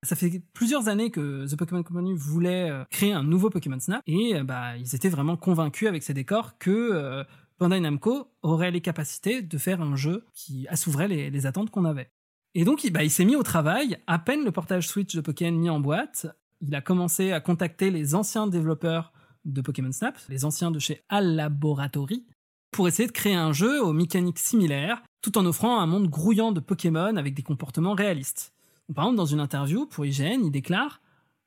Ça 0.03 0.17
fait 0.17 0.43
plusieurs 0.53 0.89
années 0.89 1.11
que 1.11 1.47
The 1.47 1.57
Pokémon 1.57 1.83
Company 1.83 2.13
voulait 2.15 2.71
euh, 2.71 2.85
créer 2.91 3.13
un 3.13 3.23
nouveau 3.23 3.49
Pokémon 3.49 3.81
Snap 3.81 4.03
et 4.07 4.37
euh, 4.37 4.45
bah, 4.45 4.77
ils 4.77 4.95
étaient 4.95 5.09
vraiment 5.09 5.37
convaincus 5.37 5.89
avec 5.89 6.03
ces 6.03 6.13
décors 6.13 6.59
que 6.59 7.25
Bandai 7.59 7.81
Namco 7.81 8.29
aurait 8.43 8.71
les 8.71 8.81
capacités 8.81 9.43
de 9.43 9.59
faire 9.59 9.81
un 9.81 9.97
jeu 9.97 10.27
qui 10.33 10.67
assouvrait 10.69 11.09
les, 11.09 11.47
attentes 11.47 11.71
qu'on 11.71 11.85
avait. 11.85 12.11
Et 12.55 12.65
donc 12.65 12.89
bah, 12.91 13.05
il 13.05 13.11
s'est 13.11 13.25
mis 13.25 13.37
au 13.37 13.43
travail, 13.43 13.99
à 14.07 14.19
peine 14.19 14.45
le 14.45 14.53
portage 14.53 14.89
Switch 14.89 15.15
de 15.15 15.21
Pokémon 15.21 15.59
mis 15.59 15.71
en 15.71 15.81
boîte, 15.81 16.27
il 16.61 16.75
a 16.75 16.81
commencé 16.81 17.33
à 17.33 17.41
contacter 17.41 17.91
les 17.91 18.15
anciens 18.15 18.47
développeurs 18.47 19.13
de 19.45 19.61
Pokémon 19.61 19.93
Snap, 19.93 20.19
les 20.29 20.45
anciens 20.45 20.71
de 20.71 20.79
chez 20.79 21.03
Al 21.09 21.35
Laboratory, 21.35 22.25
pour 22.71 22.89
essayer 22.89 23.07
de 23.07 23.13
créer 23.13 23.35
un 23.35 23.53
jeu 23.53 23.83
aux 23.83 23.93
mécaniques 23.93 24.39
similaires, 24.39 25.03
tout 25.21 25.37
en 25.39 25.47
offrant 25.47 25.81
un 25.81 25.87
monde 25.87 26.09
grouillant 26.09 26.53
de 26.53 26.61
Pokémon 26.61 27.17
avec 27.17 27.35
des 27.35 27.43
comportements 27.43 27.95
réalistes. 27.95 28.53
Par 28.95 29.05
exemple, 29.05 29.17
dans 29.17 29.27
une 29.27 29.41
interview 29.41 29.87
pour 29.87 30.05
IGN, 30.05 30.45
il 30.45 30.51
déclare 30.51 31.01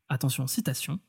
Attention, 0.09 0.47
citation. 0.47 0.99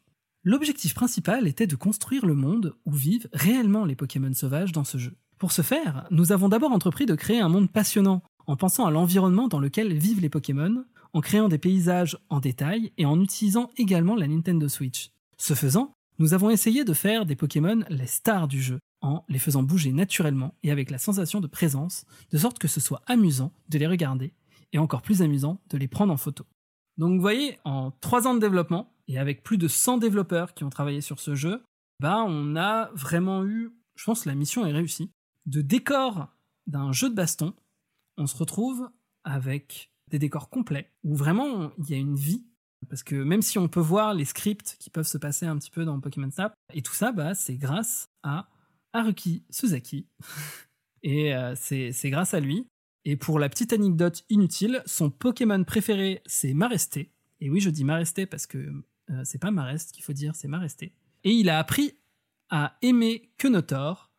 L'objectif 0.51 0.95
principal 0.95 1.47
était 1.47 1.67
de 1.67 1.77
construire 1.77 2.25
le 2.25 2.35
monde 2.35 2.75
où 2.87 2.93
vivent 2.93 3.29
réellement 3.35 3.85
les 3.85 3.95
Pokémon 3.95 4.33
sauvages 4.33 4.73
dans 4.73 4.83
ce 4.83 4.97
jeu. 4.97 5.13
Pour 5.37 5.53
ce 5.53 5.61
faire, 5.61 6.07
nous 6.11 6.33
avons 6.33 6.49
d'abord 6.49 6.73
entrepris 6.73 7.05
de 7.05 7.15
créer 7.15 7.39
un 7.39 7.51
monde 7.51 7.71
passionnant, 7.71 8.23
en 8.47 8.57
pensant 8.57 8.87
à 8.87 8.91
l'environnement 8.91 9.47
dans 9.47 9.61
lequel 9.61 9.93
vivent 9.93 10.23
les 10.23 10.31
Pokémon, 10.31 10.87
en 11.13 11.21
créant 11.21 11.49
des 11.49 11.59
paysages 11.59 12.17
en 12.31 12.41
détail 12.41 12.93
et 12.97 13.05
en 13.05 13.21
utilisant 13.21 13.69
également 13.77 14.17
la 14.17 14.27
Nintendo 14.27 14.71
Switch. 14.71 15.11
Ce 15.37 15.53
faisant, 15.53 15.93
nous 16.19 16.33
avons 16.33 16.49
essayé 16.49 16.83
de 16.83 16.95
faire 16.95 17.27
des 17.27 17.37
Pokémon 17.37 17.85
les 17.91 18.07
stars 18.07 18.49
du 18.49 18.63
jeu, 18.63 18.79
en 19.03 19.27
les 19.29 19.39
faisant 19.39 19.63
bouger 19.63 19.93
naturellement 19.93 20.55
et 20.63 20.71
avec 20.71 20.91
la 20.91 20.97
sensation 20.97 21.43
de 21.43 21.47
présence, 21.47 22.07
de 22.31 22.39
sorte 22.39 22.59
que 22.59 22.69
ce 22.69 22.81
soit 22.81 23.03
amusant 23.07 23.53
de 23.69 23.77
les 23.77 23.87
regarder 23.87 24.33
et 24.73 24.79
encore 24.79 25.03
plus 25.03 25.21
amusant 25.21 25.61
de 25.69 25.77
les 25.77 25.89
prendre 25.89 26.15
en 26.15 26.17
photo. 26.17 26.47
Donc 26.99 27.15
vous 27.15 27.21
voyez, 27.21 27.59
en 27.65 27.93
trois 28.01 28.27
ans 28.27 28.35
de 28.35 28.41
développement 28.41 28.93
et 29.07 29.19
avec 29.19 29.43
plus 29.43 29.59
de 29.59 29.69
100 29.69 29.99
développeurs 29.99 30.55
qui 30.55 30.65
ont 30.65 30.71
travaillé 30.71 31.01
sur 31.01 31.21
ce 31.21 31.35
jeu, 31.35 31.63
bah 32.01 32.25
on 32.27 32.57
a 32.57 32.91
vraiment 32.95 33.45
eu, 33.45 33.73
je 33.97 34.05
pense 34.05 34.25
que 34.25 34.29
la 34.29 34.35
mission 34.35 34.67
est 34.67 34.73
réussie, 34.73 35.11
de 35.47 35.63
décors 35.63 36.29
d'un 36.67 36.93
jeu 36.93 37.09
de 37.09 37.15
baston, 37.15 37.55
on 38.19 38.27
se 38.27 38.37
retrouve 38.37 38.91
avec 39.25 39.91
des 40.11 40.19
décors 40.19 40.51
complets 40.51 40.91
où 41.05 41.15
vraiment 41.15 41.71
il 41.79 41.91
y 41.91 41.95
a 41.95 41.99
une 41.99 42.17
vie 42.17 42.45
parce 42.89 43.03
que 43.03 43.17
même 43.17 43.43
si 43.43 43.59
on 43.59 43.69
peut 43.69 43.81
voir 43.81 44.15
les 44.15 44.25
scripts 44.25 44.77
qui 44.79 44.91
peuvent 44.91 45.07
se 45.07 45.19
passer 45.19 45.47
un 45.47 45.57
petit 45.59 45.71
peu 45.71 45.85
dans 45.85 45.99
Pokémon 46.01 46.31
Snap, 46.31 46.55
et 46.73 46.83
tout 46.83 46.95
ça, 46.95 47.13
bah, 47.13 47.35
c'est 47.35 47.57
grâce 47.57 48.09
à 48.23 48.49
Haruki 48.93 49.45
Suzaki. 49.51 50.07
et 51.03 51.35
euh, 51.35 51.55
c'est 51.57 52.11
grâce 52.11 52.35
à 52.35 52.41
lui. 52.41 52.67
Et 53.11 53.17
pour 53.17 53.39
la 53.39 53.49
petite 53.49 53.73
anecdote 53.73 54.23
inutile, 54.29 54.83
son 54.85 55.09
Pokémon 55.09 55.65
préféré, 55.65 56.21
c'est 56.27 56.53
Maresté. 56.53 57.11
Et 57.41 57.49
oui, 57.49 57.59
je 57.59 57.71
dis 57.71 57.83
Maresté 57.83 58.27
parce 58.27 58.47
que 58.47 58.59
euh, 58.59 59.23
c'est 59.25 59.41
pas 59.41 59.51
Marest 59.51 59.93
qu'il 59.93 60.05
faut 60.05 60.13
dire, 60.13 60.37
c'est 60.37 60.47
Maresté. 60.47 60.93
Et 61.25 61.31
il 61.31 61.49
a 61.49 61.59
appris 61.59 61.99
à 62.51 62.77
aimer 62.83 63.33
Kenotor 63.39 64.11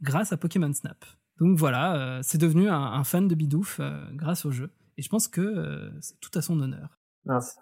grâce 0.00 0.32
à 0.32 0.36
Pokémon 0.36 0.72
Snap. 0.72 1.04
Donc 1.38 1.56
voilà, 1.56 1.94
euh, 1.94 2.20
c'est 2.24 2.38
devenu 2.38 2.68
un, 2.68 3.04
fan 3.04 3.28
de 3.28 3.34
Bidouf 3.36 3.80
grâce 4.14 4.44
au 4.44 4.50
jeu. 4.50 4.72
Et 4.98 5.02
je 5.02 5.08
pense 5.08 5.28
que 5.28 5.92
c'est 6.00 6.18
tout 6.18 6.36
à 6.36 6.42
son 6.42 6.58
honneur. 6.58 6.98
Mince. 7.24 7.60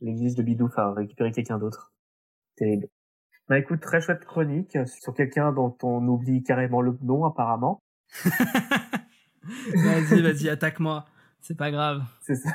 L'église 0.00 0.34
de 0.34 0.42
Bidouf 0.42 0.78
a 0.78 0.94
récupéré 0.94 1.30
quelqu'un 1.32 1.58
d'autre. 1.58 1.92
Terrible. 2.56 2.88
Bah 3.50 3.58
écoute, 3.58 3.80
très 3.80 4.00
chouette 4.00 4.24
chronique 4.24 4.78
sur 4.86 5.12
quelqu'un 5.12 5.52
dont 5.52 5.76
on 5.82 6.08
oublie 6.08 6.42
carrément 6.42 6.80
le 6.80 6.96
nom 7.02 7.26
apparemment. 7.26 7.82
vas-y, 9.74 10.22
vas-y, 10.22 10.48
attaque-moi. 10.48 11.06
C'est 11.40 11.56
pas 11.56 11.70
grave. 11.70 12.02
C'est 12.20 12.36
ça. 12.36 12.50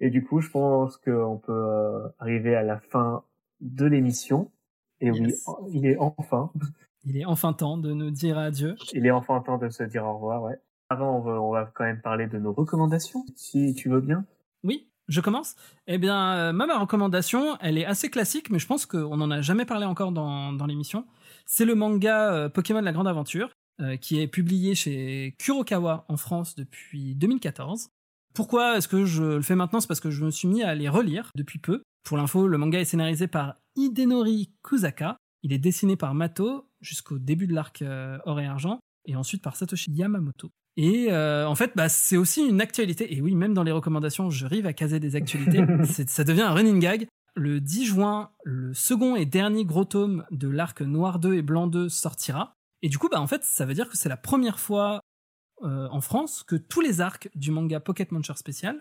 Et 0.00 0.10
du 0.10 0.24
coup, 0.24 0.40
je 0.40 0.48
pense 0.50 0.96
qu'on 0.96 1.38
peut 1.38 1.52
euh, 1.52 2.08
arriver 2.18 2.54
à 2.54 2.62
la 2.62 2.78
fin 2.78 3.24
de 3.60 3.84
l'émission. 3.84 4.50
Et 5.00 5.10
oui, 5.10 5.34
il 5.72 5.86
est 5.86 5.96
enfin. 5.98 6.52
Il 7.04 7.16
est 7.16 7.24
enfin 7.24 7.52
temps 7.52 7.78
de 7.78 7.92
nous 7.92 8.10
dire 8.10 8.38
adieu. 8.38 8.76
Il 8.92 9.06
est 9.06 9.10
enfin 9.10 9.40
temps 9.40 9.58
de 9.58 9.68
se 9.68 9.82
dire 9.82 10.04
au 10.04 10.14
revoir, 10.14 10.42
ouais. 10.42 10.58
Avant, 10.88 11.16
on 11.16 11.20
va, 11.20 11.40
on 11.40 11.50
va 11.50 11.70
quand 11.74 11.84
même 11.84 12.00
parler 12.00 12.26
de 12.26 12.38
nos 12.38 12.52
recommandations, 12.52 13.24
si 13.36 13.74
tu 13.74 13.88
veux 13.88 14.00
bien. 14.00 14.24
Oui, 14.64 14.88
je 15.08 15.20
commence 15.20 15.56
Eh 15.86 15.98
bien, 15.98 16.34
euh, 16.34 16.52
ma 16.52 16.78
recommandation, 16.78 17.56
elle 17.60 17.78
est 17.78 17.84
assez 17.84 18.10
classique, 18.10 18.50
mais 18.50 18.58
je 18.58 18.66
pense 18.66 18.86
qu'on 18.86 19.16
n'en 19.16 19.30
a 19.30 19.40
jamais 19.40 19.64
parlé 19.64 19.86
encore 19.86 20.12
dans, 20.12 20.66
l'émission. 20.66 21.06
C'est 21.46 21.64
le 21.64 21.74
manga 21.74 22.32
euh, 22.32 22.48
Pokémon 22.48 22.80
La 22.80 22.92
Grande 22.92 23.08
Aventure, 23.08 23.50
qui 24.00 24.20
est 24.20 24.26
publié 24.26 24.74
chez 24.74 25.34
Kurokawa 25.38 26.04
en 26.08 26.16
France 26.16 26.54
depuis 26.56 27.14
2014. 27.14 27.90
Pourquoi 28.34 28.76
est-ce 28.76 28.88
que 28.88 29.04
je 29.04 29.22
le 29.22 29.42
fais 29.42 29.54
maintenant? 29.54 29.80
C'est 29.80 29.88
parce 29.88 30.00
que 30.00 30.10
je 30.10 30.24
me 30.24 30.30
suis 30.30 30.48
mis 30.48 30.62
à 30.62 30.74
les 30.74 30.88
relire 30.88 31.30
depuis 31.34 31.58
peu. 31.58 31.82
Pour 32.04 32.16
l'info, 32.16 32.46
le 32.46 32.58
manga 32.58 32.80
est 32.80 32.84
scénarisé 32.84 33.28
par 33.28 33.54
Hidenori 33.76 34.52
Kusaka. 34.62 35.16
Il 35.42 35.52
est 35.52 35.58
dessiné 35.58 35.96
par 35.96 36.14
Mato 36.14 36.68
jusqu'au 36.80 37.18
début 37.18 37.46
de 37.46 37.54
l'arc 37.54 37.84
Or 38.24 38.40
et 38.40 38.46
Argent, 38.46 38.80
et 39.06 39.16
ensuite 39.16 39.42
par 39.42 39.56
Satoshi 39.56 39.90
Yamamoto. 39.90 40.50
Et 40.78 41.08
euh, 41.10 41.44
en 41.48 41.56
fait, 41.56 41.72
bah, 41.74 41.88
c'est 41.88 42.16
aussi 42.16 42.46
une 42.46 42.60
actualité. 42.60 43.12
Et 43.12 43.20
oui, 43.20 43.34
même 43.34 43.52
dans 43.52 43.64
les 43.64 43.72
recommandations, 43.72 44.30
je 44.30 44.46
arrive 44.46 44.64
à 44.64 44.72
caser 44.72 45.00
des 45.00 45.16
actualités. 45.16 45.60
ça 46.06 46.22
devient 46.22 46.42
un 46.42 46.52
running 46.52 46.78
gag. 46.78 47.08
Le 47.34 47.60
10 47.60 47.84
juin, 47.84 48.30
le 48.44 48.72
second 48.74 49.16
et 49.16 49.26
dernier 49.26 49.64
gros 49.64 49.84
tome 49.84 50.24
de 50.30 50.48
l'arc 50.48 50.80
Noir 50.80 51.18
2 51.18 51.34
et 51.34 51.42
Blanc 51.42 51.66
2 51.66 51.88
sortira. 51.88 52.54
Et 52.82 52.88
du 52.88 52.98
coup, 52.98 53.08
bah, 53.08 53.20
en 53.20 53.26
fait, 53.26 53.44
ça 53.44 53.64
veut 53.66 53.74
dire 53.74 53.88
que 53.88 53.96
c'est 53.96 54.08
la 54.08 54.16
première 54.16 54.58
fois 54.58 55.00
euh, 55.62 55.88
en 55.90 56.00
France 56.00 56.42
que 56.42 56.56
tous 56.56 56.80
les 56.80 57.00
arcs 57.00 57.28
du 57.34 57.50
manga 57.50 57.80
Pocket 57.80 58.12
Muncher 58.12 58.34
spécial 58.36 58.80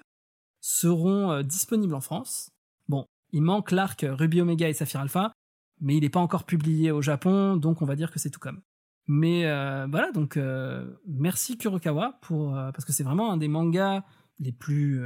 seront 0.62 1.32
euh, 1.32 1.44
disponibles 1.44 1.96
en 1.96 2.02
France. 2.02 2.50
Bon, 2.88 3.06
il 3.32 3.42
manque 3.42 3.72
l'arc 3.72 4.06
Ruby 4.08 4.42
Omega 4.42 4.70
et 4.70 4.74
Saphir 4.74 5.02
Alpha, 5.02 5.34
mais 5.80 5.96
il 5.96 6.02
n'est 6.02 6.10
pas 6.10 6.20
encore 6.20 6.46
publié 6.46 6.92
au 6.92 7.02
Japon, 7.02 7.58
donc 7.58 7.82
on 7.82 7.86
va 7.86 7.96
dire 7.96 8.12
que 8.12 8.20
c'est 8.20 8.30
tout 8.30 8.40
comme. 8.40 8.62
Mais 9.08 9.46
euh, 9.46 9.88
voilà, 9.90 10.12
donc 10.12 10.36
euh, 10.36 10.86
merci 11.08 11.58
Kurokawa 11.58 12.20
pour 12.22 12.56
euh, 12.56 12.72
parce 12.72 12.84
que 12.84 12.92
c'est 12.92 13.04
vraiment 13.04 13.32
un 13.32 13.38
des 13.38 13.48
mangas 13.48 14.04
les 14.40 14.52
plus 14.52 15.02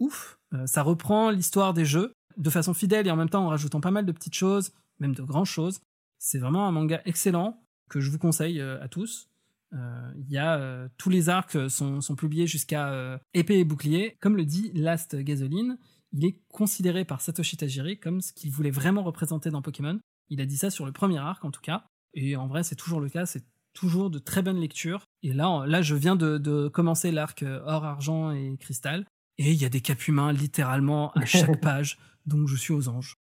ouf. 0.00 0.38
ça 0.66 0.82
reprend 0.82 1.30
l'histoire 1.30 1.72
des 1.72 1.86
jeux 1.86 2.12
de 2.36 2.50
façon 2.50 2.74
fidèle 2.74 3.06
et 3.06 3.10
en 3.10 3.16
même 3.16 3.30
temps 3.30 3.46
en 3.46 3.48
rajoutant 3.48 3.80
pas 3.80 3.90
mal 3.90 4.04
de 4.04 4.12
petites 4.12 4.34
choses, 4.34 4.72
même 4.98 5.14
de 5.14 5.22
grandes 5.22 5.46
choses. 5.46 5.80
C'est 6.18 6.38
vraiment 6.38 6.68
un 6.68 6.70
manga 6.70 7.00
excellent 7.06 7.62
que 7.90 8.00
je 8.00 8.10
vous 8.10 8.18
conseille 8.18 8.60
à 8.60 8.88
tous. 8.88 9.28
Il 9.72 10.30
y 10.30 10.38
a 10.38 10.88
tous 10.96 11.10
les 11.10 11.28
arcs 11.28 11.70
sont, 11.70 12.00
sont 12.00 12.16
publiés 12.16 12.46
jusqu'à 12.46 13.20
épée 13.34 13.58
et 13.58 13.64
bouclier. 13.64 14.16
Comme 14.20 14.36
le 14.36 14.44
dit 14.44 14.72
Last 14.74 15.16
Gasoline, 15.16 15.76
il 16.12 16.24
est 16.24 16.40
considéré 16.48 17.04
par 17.04 17.20
Satoshi 17.20 17.56
Tajiri 17.56 17.98
comme 17.98 18.20
ce 18.20 18.32
qu'il 18.32 18.50
voulait 18.50 18.70
vraiment 18.70 19.02
représenter 19.02 19.50
dans 19.50 19.62
Pokémon. 19.62 20.00
Il 20.28 20.40
a 20.40 20.46
dit 20.46 20.56
ça 20.56 20.70
sur 20.70 20.86
le 20.86 20.92
premier 20.92 21.18
arc 21.18 21.44
en 21.44 21.50
tout 21.50 21.60
cas. 21.60 21.84
Et 22.14 22.36
en 22.36 22.46
vrai, 22.48 22.62
c'est 22.62 22.74
toujours 22.74 23.00
le 23.00 23.08
cas, 23.08 23.26
c'est 23.26 23.44
toujours 23.72 24.10
de 24.10 24.18
très 24.18 24.42
bonnes 24.42 24.60
lectures. 24.60 25.04
Et 25.22 25.32
là, 25.32 25.64
là 25.66 25.82
je 25.82 25.94
viens 25.94 26.16
de, 26.16 26.68
commencer 26.68 27.12
l'arc 27.12 27.42
euh, 27.42 27.60
or, 27.64 27.84
argent 27.84 28.32
et 28.32 28.56
cristal. 28.58 29.06
Et 29.38 29.52
il 29.52 29.60
y 29.60 29.64
a 29.64 29.68
des 29.68 29.80
capes 29.80 30.06
humains 30.08 30.32
littéralement 30.32 31.12
à 31.12 31.24
chaque 31.24 31.60
page. 31.60 31.98
donc 32.26 32.48
je 32.48 32.56
suis 32.56 32.72
aux 32.72 32.88
anges. 32.88 33.14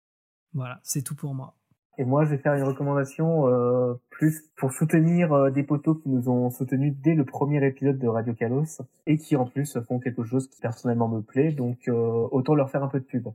Voilà, 0.53 0.79
c'est 0.83 1.01
tout 1.01 1.15
pour 1.15 1.35
moi. 1.35 1.57
Et 1.97 2.05
moi, 2.05 2.25
je 2.25 2.31
vais 2.31 2.37
faire 2.37 2.53
une 2.53 2.63
recommandation 2.63 3.47
euh, 3.47 3.95
plus 4.09 4.43
pour 4.55 4.71
soutenir 4.71 5.33
euh, 5.33 5.49
des 5.49 5.63
potos 5.63 5.97
qui 6.01 6.09
nous 6.09 6.29
ont 6.29 6.49
soutenus 6.49 6.93
dès 6.95 7.15
le 7.15 7.25
premier 7.25 7.65
épisode 7.65 7.97
de 7.97 8.07
Radio 8.07 8.33
Kalos 8.33 8.81
et 9.07 9.17
qui 9.17 9.35
en 9.35 9.45
plus 9.45 9.79
font 9.79 9.99
quelque 9.99 10.23
chose 10.23 10.47
qui 10.47 10.61
personnellement 10.61 11.07
me 11.07 11.21
plaît. 11.21 11.51
Donc 11.51 11.89
autant 11.89 12.55
leur 12.55 12.69
faire 12.69 12.83
un 12.83 12.87
peu 12.87 12.99
de 12.99 13.05
pub. 13.05 13.27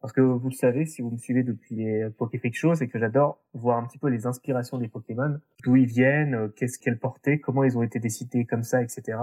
Parce 0.00 0.14
que 0.14 0.22
vous 0.22 0.48
le 0.48 0.54
savez, 0.54 0.86
si 0.86 1.02
vous 1.02 1.10
me 1.10 1.18
suivez 1.18 1.42
depuis 1.42 1.74
les 1.74 2.08
Pokéfreak 2.16 2.56
Show, 2.56 2.74
c'est 2.74 2.88
que 2.88 2.98
j'adore 2.98 3.38
voir 3.52 3.76
un 3.78 3.86
petit 3.86 3.98
peu 3.98 4.08
les 4.08 4.26
inspirations 4.26 4.78
des 4.78 4.88
Pokémon, 4.88 5.38
d'où 5.62 5.76
ils 5.76 5.86
viennent, 5.86 6.34
euh, 6.34 6.48
qu'est-ce 6.48 6.78
qu'elles 6.78 6.98
portaient, 6.98 7.38
comment 7.38 7.64
ils 7.64 7.76
ont 7.76 7.82
été 7.82 7.98
décidés 7.98 8.46
comme 8.46 8.62
ça, 8.62 8.82
etc. 8.82 9.18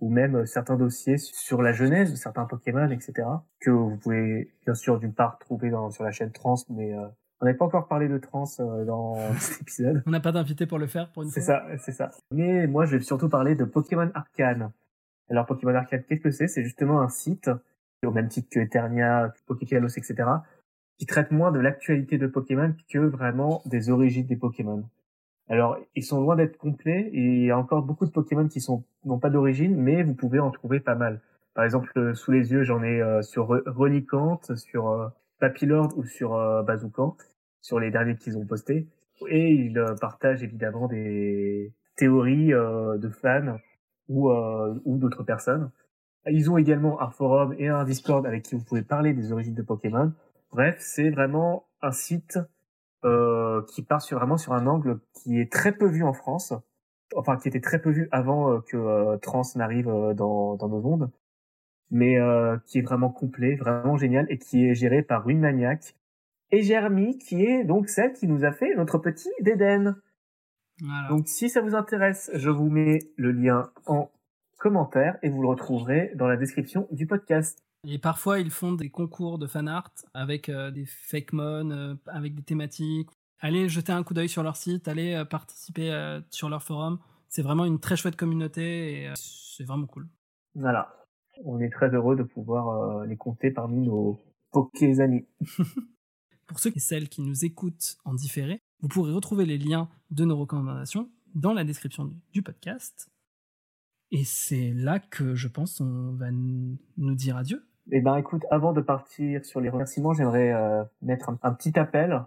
Ou 0.00 0.10
même 0.10 0.36
euh, 0.36 0.46
certains 0.46 0.76
dossiers 0.76 1.16
sur 1.18 1.62
la 1.62 1.72
genèse 1.72 2.10
de 2.10 2.16
certains 2.16 2.44
Pokémon, 2.44 2.90
etc. 2.90 3.28
Que 3.60 3.70
vous 3.70 3.96
pouvez 3.96 4.52
bien 4.64 4.74
sûr 4.74 4.98
d'une 4.98 5.14
part 5.14 5.38
trouver 5.38 5.70
dans, 5.70 5.90
sur 5.90 6.02
la 6.02 6.10
chaîne 6.10 6.32
Trans, 6.32 6.56
mais 6.70 6.92
euh, 6.92 7.06
On 7.40 7.44
n'avait 7.46 7.56
pas 7.58 7.64
encore 7.66 7.86
parlé 7.88 8.08
de 8.08 8.18
trans 8.18 8.44
euh, 8.60 8.84
dans 8.84 9.16
cet 9.38 9.62
épisode. 9.62 10.02
On 10.06 10.10
n'a 10.10 10.20
pas 10.20 10.32
d'invité 10.32 10.66
pour 10.66 10.78
le 10.78 10.86
faire 10.86 11.10
pour 11.12 11.22
une 11.22 11.28
C'est 11.28 11.42
fois. 11.42 11.62
ça, 11.68 11.78
c'est 11.78 11.92
ça. 11.92 12.10
Mais 12.32 12.66
moi, 12.66 12.86
je 12.86 12.96
vais 12.96 13.02
surtout 13.02 13.28
parler 13.28 13.54
de 13.54 13.64
Pokémon 13.64 14.10
Arcane. 14.14 14.70
Alors, 15.28 15.44
Pokémon 15.46 15.74
Arcane, 15.74 16.02
qu'est-ce 16.08 16.20
que 16.22 16.30
c'est? 16.30 16.48
C'est 16.48 16.62
justement 16.62 17.00
un 17.00 17.08
site, 17.08 17.50
au 18.04 18.10
même 18.12 18.28
titre 18.28 18.48
que 18.50 18.60
Eternia, 18.60 19.32
Pokékalos, 19.46 19.88
etc., 19.98 20.14
qui 20.98 21.04
traite 21.06 21.30
moins 21.30 21.52
de 21.52 21.58
l'actualité 21.60 22.16
de 22.16 22.26
Pokémon 22.26 22.74
que 22.90 22.98
vraiment 22.98 23.60
des 23.66 23.90
origines 23.90 24.26
des 24.26 24.36
Pokémon. 24.36 24.84
Alors, 25.48 25.76
ils 25.94 26.02
sont 26.04 26.20
loin 26.20 26.36
d'être 26.36 26.56
complets 26.56 27.10
et 27.12 27.20
il 27.20 27.44
y 27.44 27.50
a 27.50 27.58
encore 27.58 27.82
beaucoup 27.82 28.06
de 28.06 28.10
Pokémon 28.10 28.48
qui 28.48 28.60
sont 28.60 28.82
n'ont 29.04 29.18
pas 29.18 29.30
d'origine, 29.30 29.76
mais 29.76 30.02
vous 30.02 30.14
pouvez 30.14 30.38
en 30.40 30.50
trouver 30.50 30.80
pas 30.80 30.94
mal. 30.94 31.20
Par 31.54 31.64
exemple, 31.64 31.92
euh, 31.98 32.14
sous 32.14 32.32
les 32.32 32.50
yeux, 32.50 32.62
j'en 32.64 32.82
ai 32.82 33.00
euh, 33.00 33.22
sur 33.22 33.48
Re- 33.50 33.68
Relicanth, 33.68 34.54
sur 34.56 34.88
euh, 34.88 35.08
Papillord 35.38 35.96
ou 35.96 36.04
sur 36.04 36.34
euh, 36.34 36.62
sur 37.60 37.80
les 37.80 37.90
derniers 37.90 38.16
qu'ils 38.16 38.38
ont 38.38 38.46
postés. 38.46 38.88
Et 39.28 39.50
ils 39.50 39.78
euh, 39.78 39.94
partagent 39.94 40.42
évidemment 40.42 40.88
des 40.88 41.72
théories 41.96 42.52
euh, 42.52 42.98
de 42.98 43.08
fans 43.08 43.58
ou, 44.08 44.30
euh, 44.30 44.80
ou 44.84 44.98
d'autres 44.98 45.24
personnes. 45.24 45.70
Ils 46.26 46.50
ont 46.50 46.58
également 46.58 47.00
un 47.00 47.10
forum 47.10 47.54
et 47.58 47.68
un 47.68 47.84
Discord 47.84 48.26
avec 48.26 48.44
qui 48.44 48.54
vous 48.54 48.64
pouvez 48.64 48.82
parler 48.82 49.14
des 49.14 49.32
origines 49.32 49.54
de 49.54 49.62
Pokémon. 49.62 50.12
Bref, 50.52 50.76
c'est 50.78 51.10
vraiment 51.10 51.66
un 51.82 51.92
site 51.92 52.38
qui 53.68 53.82
part 53.82 54.02
sur 54.02 54.18
vraiment 54.18 54.36
sur 54.36 54.52
un 54.52 54.66
angle 54.66 54.98
qui 55.14 55.40
est 55.40 55.52
très 55.52 55.70
peu 55.70 55.86
vu 55.86 56.02
en 56.02 56.12
France, 56.12 56.52
enfin 57.14 57.36
qui 57.36 57.46
était 57.46 57.60
très 57.60 57.80
peu 57.80 57.90
vu 57.90 58.08
avant 58.10 58.60
que 58.62 59.16
Trans 59.18 59.44
n'arrive 59.54 59.86
dans, 59.86 60.56
dans 60.56 60.68
nos 60.68 60.80
mondes, 60.80 61.08
mais 61.90 62.18
euh, 62.18 62.56
qui 62.66 62.78
est 62.78 62.82
vraiment 62.82 63.10
complet, 63.10 63.54
vraiment 63.54 63.96
génial 63.96 64.26
et 64.28 64.38
qui 64.38 64.66
est 64.66 64.74
géré 64.74 65.02
par 65.02 65.26
Winmaniac 65.26 65.94
et 66.50 66.62
Jeremy 66.62 67.18
qui 67.18 67.44
est 67.44 67.64
donc 67.64 67.88
celle 67.88 68.12
qui 68.12 68.26
nous 68.26 68.44
a 68.44 68.52
fait 68.52 68.74
notre 68.74 68.98
petit 68.98 69.30
Déden. 69.40 69.96
Voilà. 70.80 71.08
Donc 71.08 71.28
si 71.28 71.48
ça 71.48 71.60
vous 71.60 71.74
intéresse, 71.74 72.30
je 72.34 72.50
vous 72.50 72.68
mets 72.68 73.00
le 73.16 73.32
lien 73.32 73.70
en 73.86 74.10
commentaire 74.58 75.18
et 75.22 75.28
vous 75.28 75.42
le 75.42 75.48
retrouverez 75.48 76.12
dans 76.14 76.26
la 76.26 76.36
description 76.36 76.86
du 76.90 77.06
podcast. 77.06 77.62
Et 77.88 77.98
parfois, 77.98 78.40
ils 78.40 78.50
font 78.50 78.72
des 78.72 78.90
concours 78.90 79.38
de 79.38 79.46
fan 79.46 79.68
art 79.68 79.92
avec 80.12 80.48
euh, 80.48 80.70
des 80.70 80.86
fake 80.86 81.32
mon, 81.32 81.70
euh, 81.70 81.94
avec 82.06 82.34
des 82.34 82.42
thématiques. 82.42 83.10
Allez 83.40 83.68
jeter 83.68 83.92
un 83.92 84.02
coup 84.02 84.14
d'œil 84.14 84.28
sur 84.28 84.42
leur 84.42 84.56
site, 84.56 84.88
allez 84.88 85.14
euh, 85.14 85.24
participer 85.24 86.18
sur 86.30 86.48
leur 86.48 86.62
forum. 86.62 86.98
C'est 87.28 87.42
vraiment 87.42 87.64
une 87.64 87.78
très 87.78 87.96
chouette 87.96 88.16
communauté 88.16 89.02
et 89.02 89.12
c'est 89.14 89.64
vraiment 89.64 89.86
cool. 89.86 90.08
Voilà. 90.54 91.05
On 91.44 91.60
est 91.60 91.70
très 91.70 91.90
heureux 91.90 92.16
de 92.16 92.22
pouvoir 92.22 92.68
euh, 92.68 93.06
les 93.06 93.16
compter 93.16 93.50
parmi 93.50 93.80
nos 93.80 94.20
Poké 94.52 95.00
amis. 95.00 95.26
Pour 96.46 96.60
ceux 96.60 96.72
et 96.74 96.80
celles 96.80 97.08
qui 97.08 97.20
nous 97.22 97.44
écoutent 97.44 97.98
en 98.04 98.14
différé, 98.14 98.60
vous 98.80 98.88
pourrez 98.88 99.12
retrouver 99.12 99.44
les 99.44 99.58
liens 99.58 99.88
de 100.10 100.24
nos 100.24 100.36
recommandations 100.38 101.10
dans 101.34 101.52
la 101.52 101.64
description 101.64 102.10
du, 102.32 102.42
podcast. 102.42 103.08
Et 104.12 104.24
c'est 104.24 104.72
là 104.72 105.00
que 105.00 105.34
je 105.34 105.48
pense 105.48 105.80
on 105.80 106.12
va 106.12 106.30
nous 106.30 107.14
dire 107.14 107.36
adieu. 107.36 107.66
Eh 107.92 108.00
ben 108.00 108.16
écoute, 108.16 108.44
avant 108.50 108.72
de 108.72 108.80
partir 108.80 109.44
sur 109.44 109.60
les 109.60 109.68
remerciements, 109.68 110.12
j'aimerais 110.12 110.52
euh, 110.52 110.82
mettre 111.02 111.30
un, 111.30 111.38
un 111.42 111.52
petit 111.52 111.78
appel. 111.78 112.24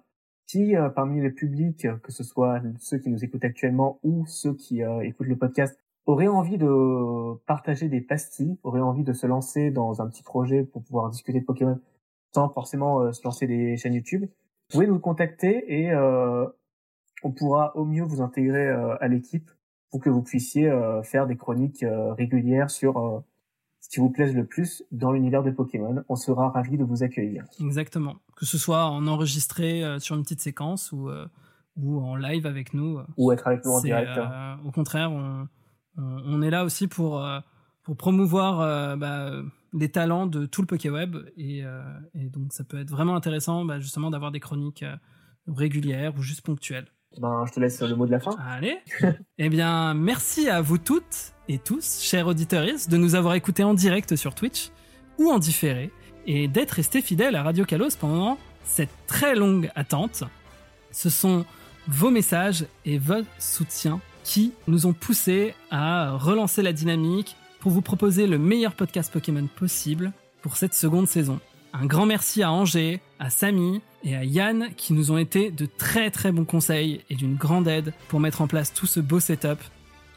Si 0.48 0.76
euh, 0.76 0.90
parmi 0.90 1.22
le 1.22 1.34
public, 1.34 1.88
que 2.02 2.12
ce 2.12 2.24
soit 2.24 2.62
ceux 2.80 2.98
qui 2.98 3.10
nous 3.10 3.24
écoutent 3.24 3.44
actuellement 3.44 4.00
ou 4.04 4.26
ceux 4.26 4.54
qui 4.54 4.82
euh, 4.84 5.02
écoutent 5.02 5.28
le 5.28 5.38
podcast, 5.38 5.78
auraient 6.10 6.28
envie 6.28 6.58
de 6.58 7.36
partager 7.46 7.88
des 7.88 8.02
pastilles, 8.02 8.58
auraient 8.64 8.82
envie 8.82 9.04
de 9.04 9.14
se 9.14 9.28
lancer 9.28 9.70
dans 9.70 10.02
un 10.02 10.08
petit 10.08 10.24
projet 10.24 10.64
pour 10.64 10.84
pouvoir 10.84 11.12
discuter 11.12 11.40
de 11.40 11.46
Pokémon 11.46 11.80
sans 12.34 12.50
forcément 12.50 13.02
euh, 13.02 13.12
se 13.12 13.24
lancer 13.24 13.46
des 13.46 13.78
chaînes 13.78 13.94
YouTube, 13.94 14.24
vous 14.24 14.72
pouvez 14.72 14.88
nous 14.88 15.00
contacter 15.00 15.82
et 15.82 15.92
euh, 15.92 16.48
on 17.24 17.32
pourra 17.32 17.76
au 17.76 17.86
mieux 17.86 18.04
vous 18.04 18.22
intégrer 18.22 18.68
euh, 18.68 18.96
à 19.00 19.08
l'équipe 19.08 19.52
pour 19.92 20.00
que 20.00 20.10
vous 20.10 20.22
puissiez 20.22 20.72
faire 21.02 21.26
des 21.26 21.36
chroniques 21.36 21.84
régulières 22.16 22.70
sur 22.70 23.24
ce 23.80 23.90
qui 23.90 24.00
vous 24.00 24.12
plaise 24.12 24.36
le 24.36 24.46
plus 24.46 24.84
dans 24.92 25.12
l'univers 25.12 25.42
de 25.42 25.50
Pokémon. 25.50 26.04
On 26.10 26.16
sera 26.16 26.50
ravis 26.50 26.78
de 26.78 26.84
vous 26.84 27.02
accueillir. 27.02 27.46
Exactement. 27.60 28.18
Que 28.36 28.46
ce 28.46 28.60
soit 28.60 28.86
en 28.86 29.08
enregistré 29.08 29.82
sur 30.00 30.16
une 30.16 30.22
petite 30.22 30.42
séquence 30.42 30.92
ou, 30.92 31.10
ou 31.82 32.00
en 32.02 32.16
live 32.16 32.46
avec 32.46 32.76
nous. 32.76 33.00
Ou 33.18 33.32
être 33.32 33.48
avec 33.48 33.66
nous 33.66 33.72
en 33.72 33.82
direct. 33.82 34.12
euh, 34.16 34.56
au 34.64 34.72
contraire, 34.72 35.12
on, 35.12 35.48
on, 36.00 36.38
on 36.38 36.42
est 36.42 36.50
là 36.50 36.64
aussi 36.64 36.88
pour, 36.88 37.24
euh, 37.24 37.40
pour 37.84 37.98
promouvoir 37.98 38.62
euh, 38.62 38.96
bah, 38.96 39.32
les 39.74 39.90
talents 39.90 40.28
de 40.28 40.46
tout 40.46 40.62
le 40.62 40.68
Pokéweb. 40.68 41.18
Et, 41.38 41.64
euh, 41.64 41.82
et 42.16 42.30
donc, 42.30 42.54
ça 42.54 42.64
peut 42.64 42.80
être 42.80 42.90
vraiment 42.90 43.16
intéressant 43.16 43.66
bah, 43.66 43.80
justement 43.80 44.10
d'avoir 44.10 44.32
des 44.32 44.40
chroniques 44.40 44.84
euh, 44.84 44.96
régulières 45.48 46.14
ou 46.18 46.22
juste 46.22 46.42
ponctuelles. 46.42 46.88
Ben, 47.20 47.44
je 47.48 47.54
te 47.54 47.60
laisse 47.60 47.82
le 47.82 47.96
mot 47.96 48.06
de 48.06 48.12
la 48.12 48.20
fin. 48.20 48.36
Allez. 48.48 48.78
eh 49.40 49.50
bien, 49.50 49.96
merci 49.96 50.50
à 50.50 50.62
vous 50.62 50.78
toutes 50.78 51.34
et 51.48 51.58
tous, 51.58 52.02
chers 52.02 52.28
auditeurs, 52.28 52.66
de 52.88 52.98
nous 52.98 53.16
avoir 53.16 53.34
écoutés 53.34 53.64
en 53.64 53.74
direct 53.74 54.16
sur 54.16 54.36
Twitch 54.36 54.70
ou 55.18 55.32
en 55.32 55.40
différé 55.40 55.92
et 56.28 56.48
d'être 56.48 56.72
restés 56.72 57.02
fidèles 57.02 57.36
à 57.36 57.42
Radio 57.42 57.66
Kalos 57.66 57.98
pendant 58.00 58.38
cette 58.64 58.94
très 59.08 59.36
longue 59.36 59.72
attente. 59.74 60.24
Ce 60.92 61.10
sont 61.10 61.46
vos 61.88 62.12
messages 62.12 62.68
et 62.86 63.00
votre 63.00 63.28
soutien 63.40 64.00
qui 64.24 64.54
nous 64.68 64.86
ont 64.86 64.94
poussés 64.94 65.54
à 65.72 66.12
relancer 66.12 66.62
la 66.62 66.74
dynamique 66.74 67.36
pour 67.60 67.72
vous 67.72 67.82
proposer 67.82 68.28
le 68.28 68.38
meilleur 68.38 68.74
podcast 68.74 69.12
Pokémon 69.12 69.48
possible 69.48 70.12
pour 70.42 70.58
cette 70.58 70.74
seconde 70.74 71.08
saison. 71.08 71.40
Un 71.74 71.86
grand 71.86 72.06
merci 72.06 72.42
à 72.42 72.52
Angers, 72.52 73.02
à 73.20 73.30
Samy 73.30 73.82
et 74.04 74.16
à 74.16 74.24
Yann 74.24 74.70
qui 74.76 74.94
nous 74.94 75.12
ont 75.12 75.18
été 75.18 75.52
de 75.52 75.66
très 75.66 76.10
très 76.10 76.32
bons 76.32 76.46
conseils 76.46 77.02
et 77.10 77.16
d'une 77.16 77.36
grande 77.36 77.68
aide 77.68 77.94
pour 78.08 78.20
mettre 78.20 78.42
en 78.42 78.48
place 78.48 78.74
tout 78.74 78.88
ce 78.88 79.00
beau 79.00 79.20
setup. 79.20 79.60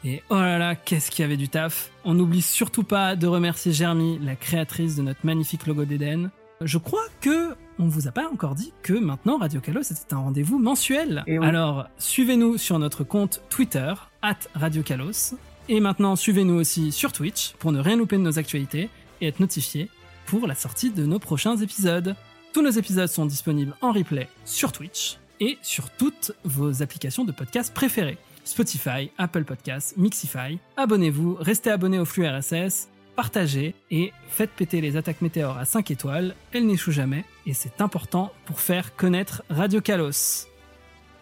Et 0.05 0.21
oh 0.29 0.35
là 0.35 0.57
là, 0.57 0.75
qu'est-ce 0.75 1.11
qu'il 1.11 1.21
y 1.21 1.25
avait 1.25 1.37
du 1.37 1.47
taf. 1.47 1.91
On 2.03 2.13
n'oublie 2.13 2.41
surtout 2.41 2.83
pas 2.83 3.15
de 3.15 3.27
remercier 3.27 3.71
Jeremy, 3.71 4.19
la 4.21 4.35
créatrice 4.35 4.95
de 4.95 5.01
notre 5.01 5.25
magnifique 5.25 5.65
logo 5.65 5.85
d'Eden. 5.85 6.29
Je 6.65 6.77
crois 6.77 7.05
que 7.21 7.55
on 7.79 7.87
vous 7.87 8.07
a 8.07 8.11
pas 8.11 8.29
encore 8.29 8.55
dit 8.55 8.71
que 8.83 8.93
maintenant 8.93 9.37
Radio 9.37 9.59
Kalos 9.59 9.81
était 9.81 10.13
un 10.13 10.17
rendez-vous 10.17 10.59
mensuel. 10.59 11.23
Eh 11.27 11.39
oui. 11.39 11.45
Alors, 11.45 11.87
suivez-nous 11.97 12.57
sur 12.57 12.77
notre 12.79 13.03
compte 13.03 13.41
Twitter, 13.49 13.93
at 14.21 14.37
Radio 14.53 14.83
Kalos. 14.83 15.35
Et 15.69 15.79
maintenant, 15.79 16.15
suivez-nous 16.15 16.53
aussi 16.55 16.91
sur 16.91 17.11
Twitch 17.11 17.53
pour 17.59 17.71
ne 17.71 17.79
rien 17.79 17.95
louper 17.95 18.17
de 18.17 18.21
nos 18.21 18.37
actualités 18.37 18.89
et 19.21 19.27
être 19.27 19.39
notifié 19.39 19.89
pour 20.25 20.47
la 20.47 20.55
sortie 20.55 20.91
de 20.91 21.05
nos 21.05 21.19
prochains 21.19 21.57
épisodes. 21.57 22.15
Tous 22.53 22.61
nos 22.61 22.69
épisodes 22.69 23.07
sont 23.07 23.25
disponibles 23.25 23.75
en 23.81 23.91
replay 23.91 24.29
sur 24.45 24.71
Twitch 24.71 25.17
et 25.39 25.57
sur 25.61 25.89
toutes 25.89 26.33
vos 26.43 26.83
applications 26.83 27.25
de 27.25 27.31
podcast 27.31 27.73
préférées. 27.73 28.17
Spotify, 28.43 29.09
Apple 29.17 29.45
Podcasts, 29.45 29.97
Mixify. 29.97 30.59
Abonnez-vous, 30.77 31.37
restez 31.39 31.71
abonnés 31.71 31.99
au 31.99 32.05
flux 32.05 32.27
RSS, 32.27 32.89
partagez 33.15 33.75
et 33.91 34.11
faites 34.27 34.51
péter 34.51 34.81
les 34.81 34.97
attaques 34.97 35.21
météores 35.21 35.57
à 35.57 35.65
5 35.65 35.91
étoiles. 35.91 36.35
Elles 36.51 36.65
n'échouent 36.65 36.91
jamais 36.91 37.25
et 37.45 37.53
c'est 37.53 37.81
important 37.81 38.31
pour 38.45 38.59
faire 38.59 38.95
connaître 38.95 39.43
Radio 39.49 39.81
Kalos. 39.81 40.47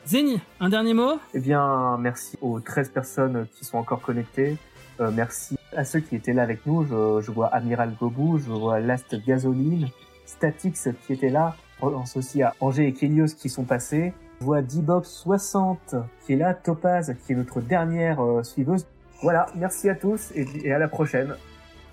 Zeni, 0.08 0.40
un 0.60 0.70
dernier 0.70 0.94
mot? 0.94 1.20
Eh 1.34 1.40
bien, 1.40 1.98
merci 2.00 2.38
aux 2.42 2.60
13 2.60 2.90
personnes 2.90 3.46
qui 3.56 3.66
sont 3.66 3.78
encore 3.78 4.02
connectées. 4.02 4.58
Euh, 5.00 5.12
merci 5.14 5.58
à 5.76 5.86
ceux 5.86 6.00
qui 6.00 6.16
étaient 6.16 6.34
là 6.34 6.44
avec 6.44 6.66
nous. 6.66 6.86
Je, 6.86 7.32
vois 7.32 7.48
Amiral 7.48 7.94
Gobou, 8.00 8.40
je 8.40 8.50
vois 8.52 8.80
Last 8.80 9.16
Gasoline, 9.26 9.90
Statix 10.26 10.90
qui 11.06 11.14
était 11.14 11.30
là. 11.30 11.56
Je 11.76 11.88
pense 11.88 12.18
aussi 12.18 12.42
à 12.42 12.54
Angers 12.60 12.88
et 12.88 12.94
Kélios 12.94 13.36
qui 13.38 13.50
sont 13.50 13.64
passés. 13.64 14.14
Je 14.40 14.46
vois 14.46 14.62
D-Box60 14.62 15.78
qui 16.26 16.34
est 16.34 16.38
là, 16.38 16.54
Topaz 16.56 17.14
qui 17.26 17.34
est 17.34 17.36
notre 17.36 17.62
dernière 17.62 18.24
euh, 18.24 18.44
suiveuse. 18.44 18.88
Voilà, 19.22 19.46
merci 19.56 19.88
à 19.88 19.94
tous 19.94 20.32
et 20.34 20.72
à 20.72 20.80
la 20.80 20.88
prochaine. 20.88 21.36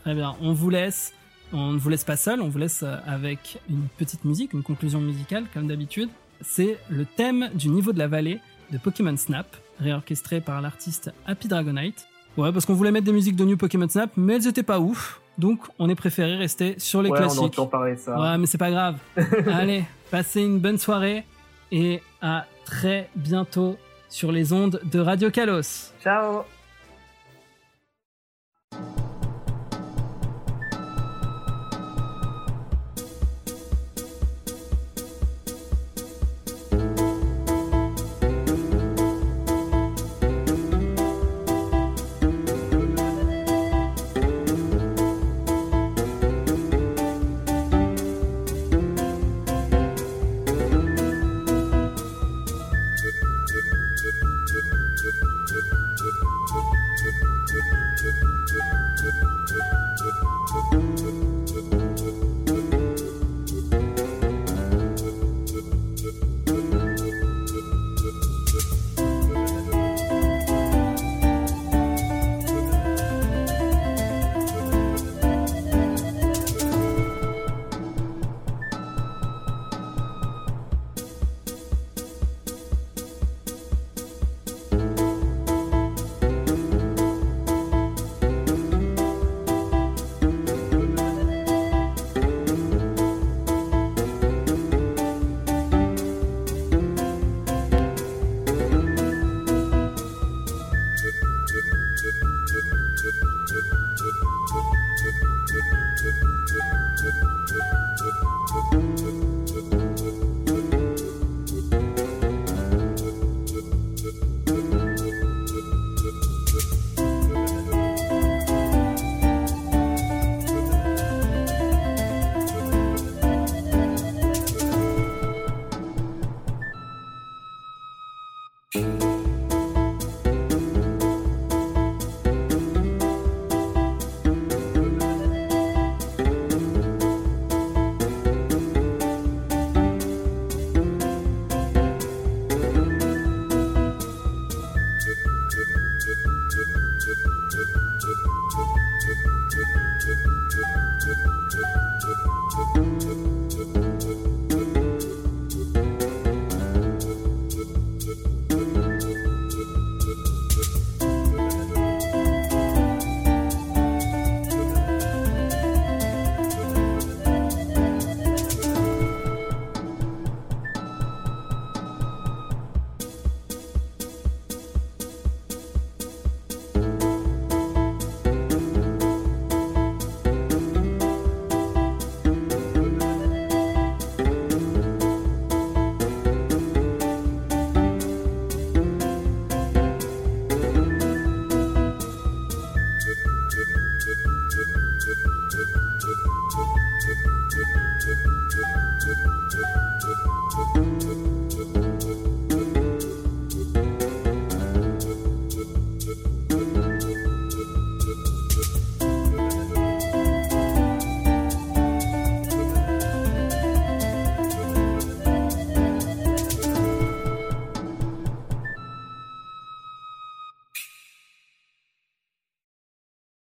Très 0.02 0.14
bien, 0.14 0.34
on 0.40 0.52
vous 0.52 0.70
laisse. 0.70 1.14
On 1.52 1.72
ne 1.72 1.78
vous 1.78 1.88
laisse 1.88 2.04
pas 2.04 2.16
seul, 2.16 2.42
on 2.42 2.48
vous 2.48 2.58
laisse 2.58 2.82
euh, 2.82 2.96
avec 3.06 3.58
une 3.70 3.88
petite 3.96 4.24
musique, 4.24 4.52
une 4.52 4.62
conclusion 4.62 5.00
musicale 5.00 5.44
comme 5.54 5.66
d'habitude. 5.66 6.10
C'est 6.42 6.78
le 6.90 7.06
thème 7.06 7.48
du 7.54 7.68
niveau 7.70 7.92
de 7.92 7.98
la 7.98 8.06
vallée 8.06 8.38
de 8.70 8.76
Pokémon 8.78 9.16
Snap, 9.16 9.46
réorchestré 9.80 10.40
par 10.42 10.60
l'artiste 10.60 11.10
Happy 11.26 11.48
Dragonite. 11.48 12.06
Ouais, 12.36 12.52
parce 12.52 12.66
qu'on 12.66 12.74
voulait 12.74 12.90
mettre 12.90 13.06
des 13.06 13.12
musiques 13.12 13.34
de 13.34 13.44
New 13.44 13.56
Pokémon 13.56 13.88
Snap, 13.88 14.10
mais 14.16 14.34
elles 14.36 14.46
étaient 14.46 14.62
pas 14.62 14.78
ouf. 14.78 15.20
Donc 15.38 15.60
on 15.78 15.88
est 15.88 15.94
préféré 15.94 16.36
rester 16.36 16.78
sur 16.78 17.00
les 17.00 17.10
ouais, 17.10 17.18
on 17.18 17.22
classiques. 17.22 17.42
entend 17.42 17.66
parler 17.66 17.96
ça. 17.96 18.20
Ouais, 18.20 18.36
mais 18.38 18.46
c'est 18.46 18.58
pas 18.58 18.70
grave. 18.70 18.96
Allez, 19.52 19.84
passez 20.10 20.42
une 20.42 20.58
bonne 20.58 20.78
soirée 20.78 21.24
et 21.72 22.02
à 22.20 22.44
très 22.64 23.08
bientôt 23.16 23.76
sur 24.08 24.32
les 24.32 24.52
ondes 24.52 24.80
de 24.84 24.98
Radio 24.98 25.30
Kalos. 25.30 25.92
Ciao 26.02 26.42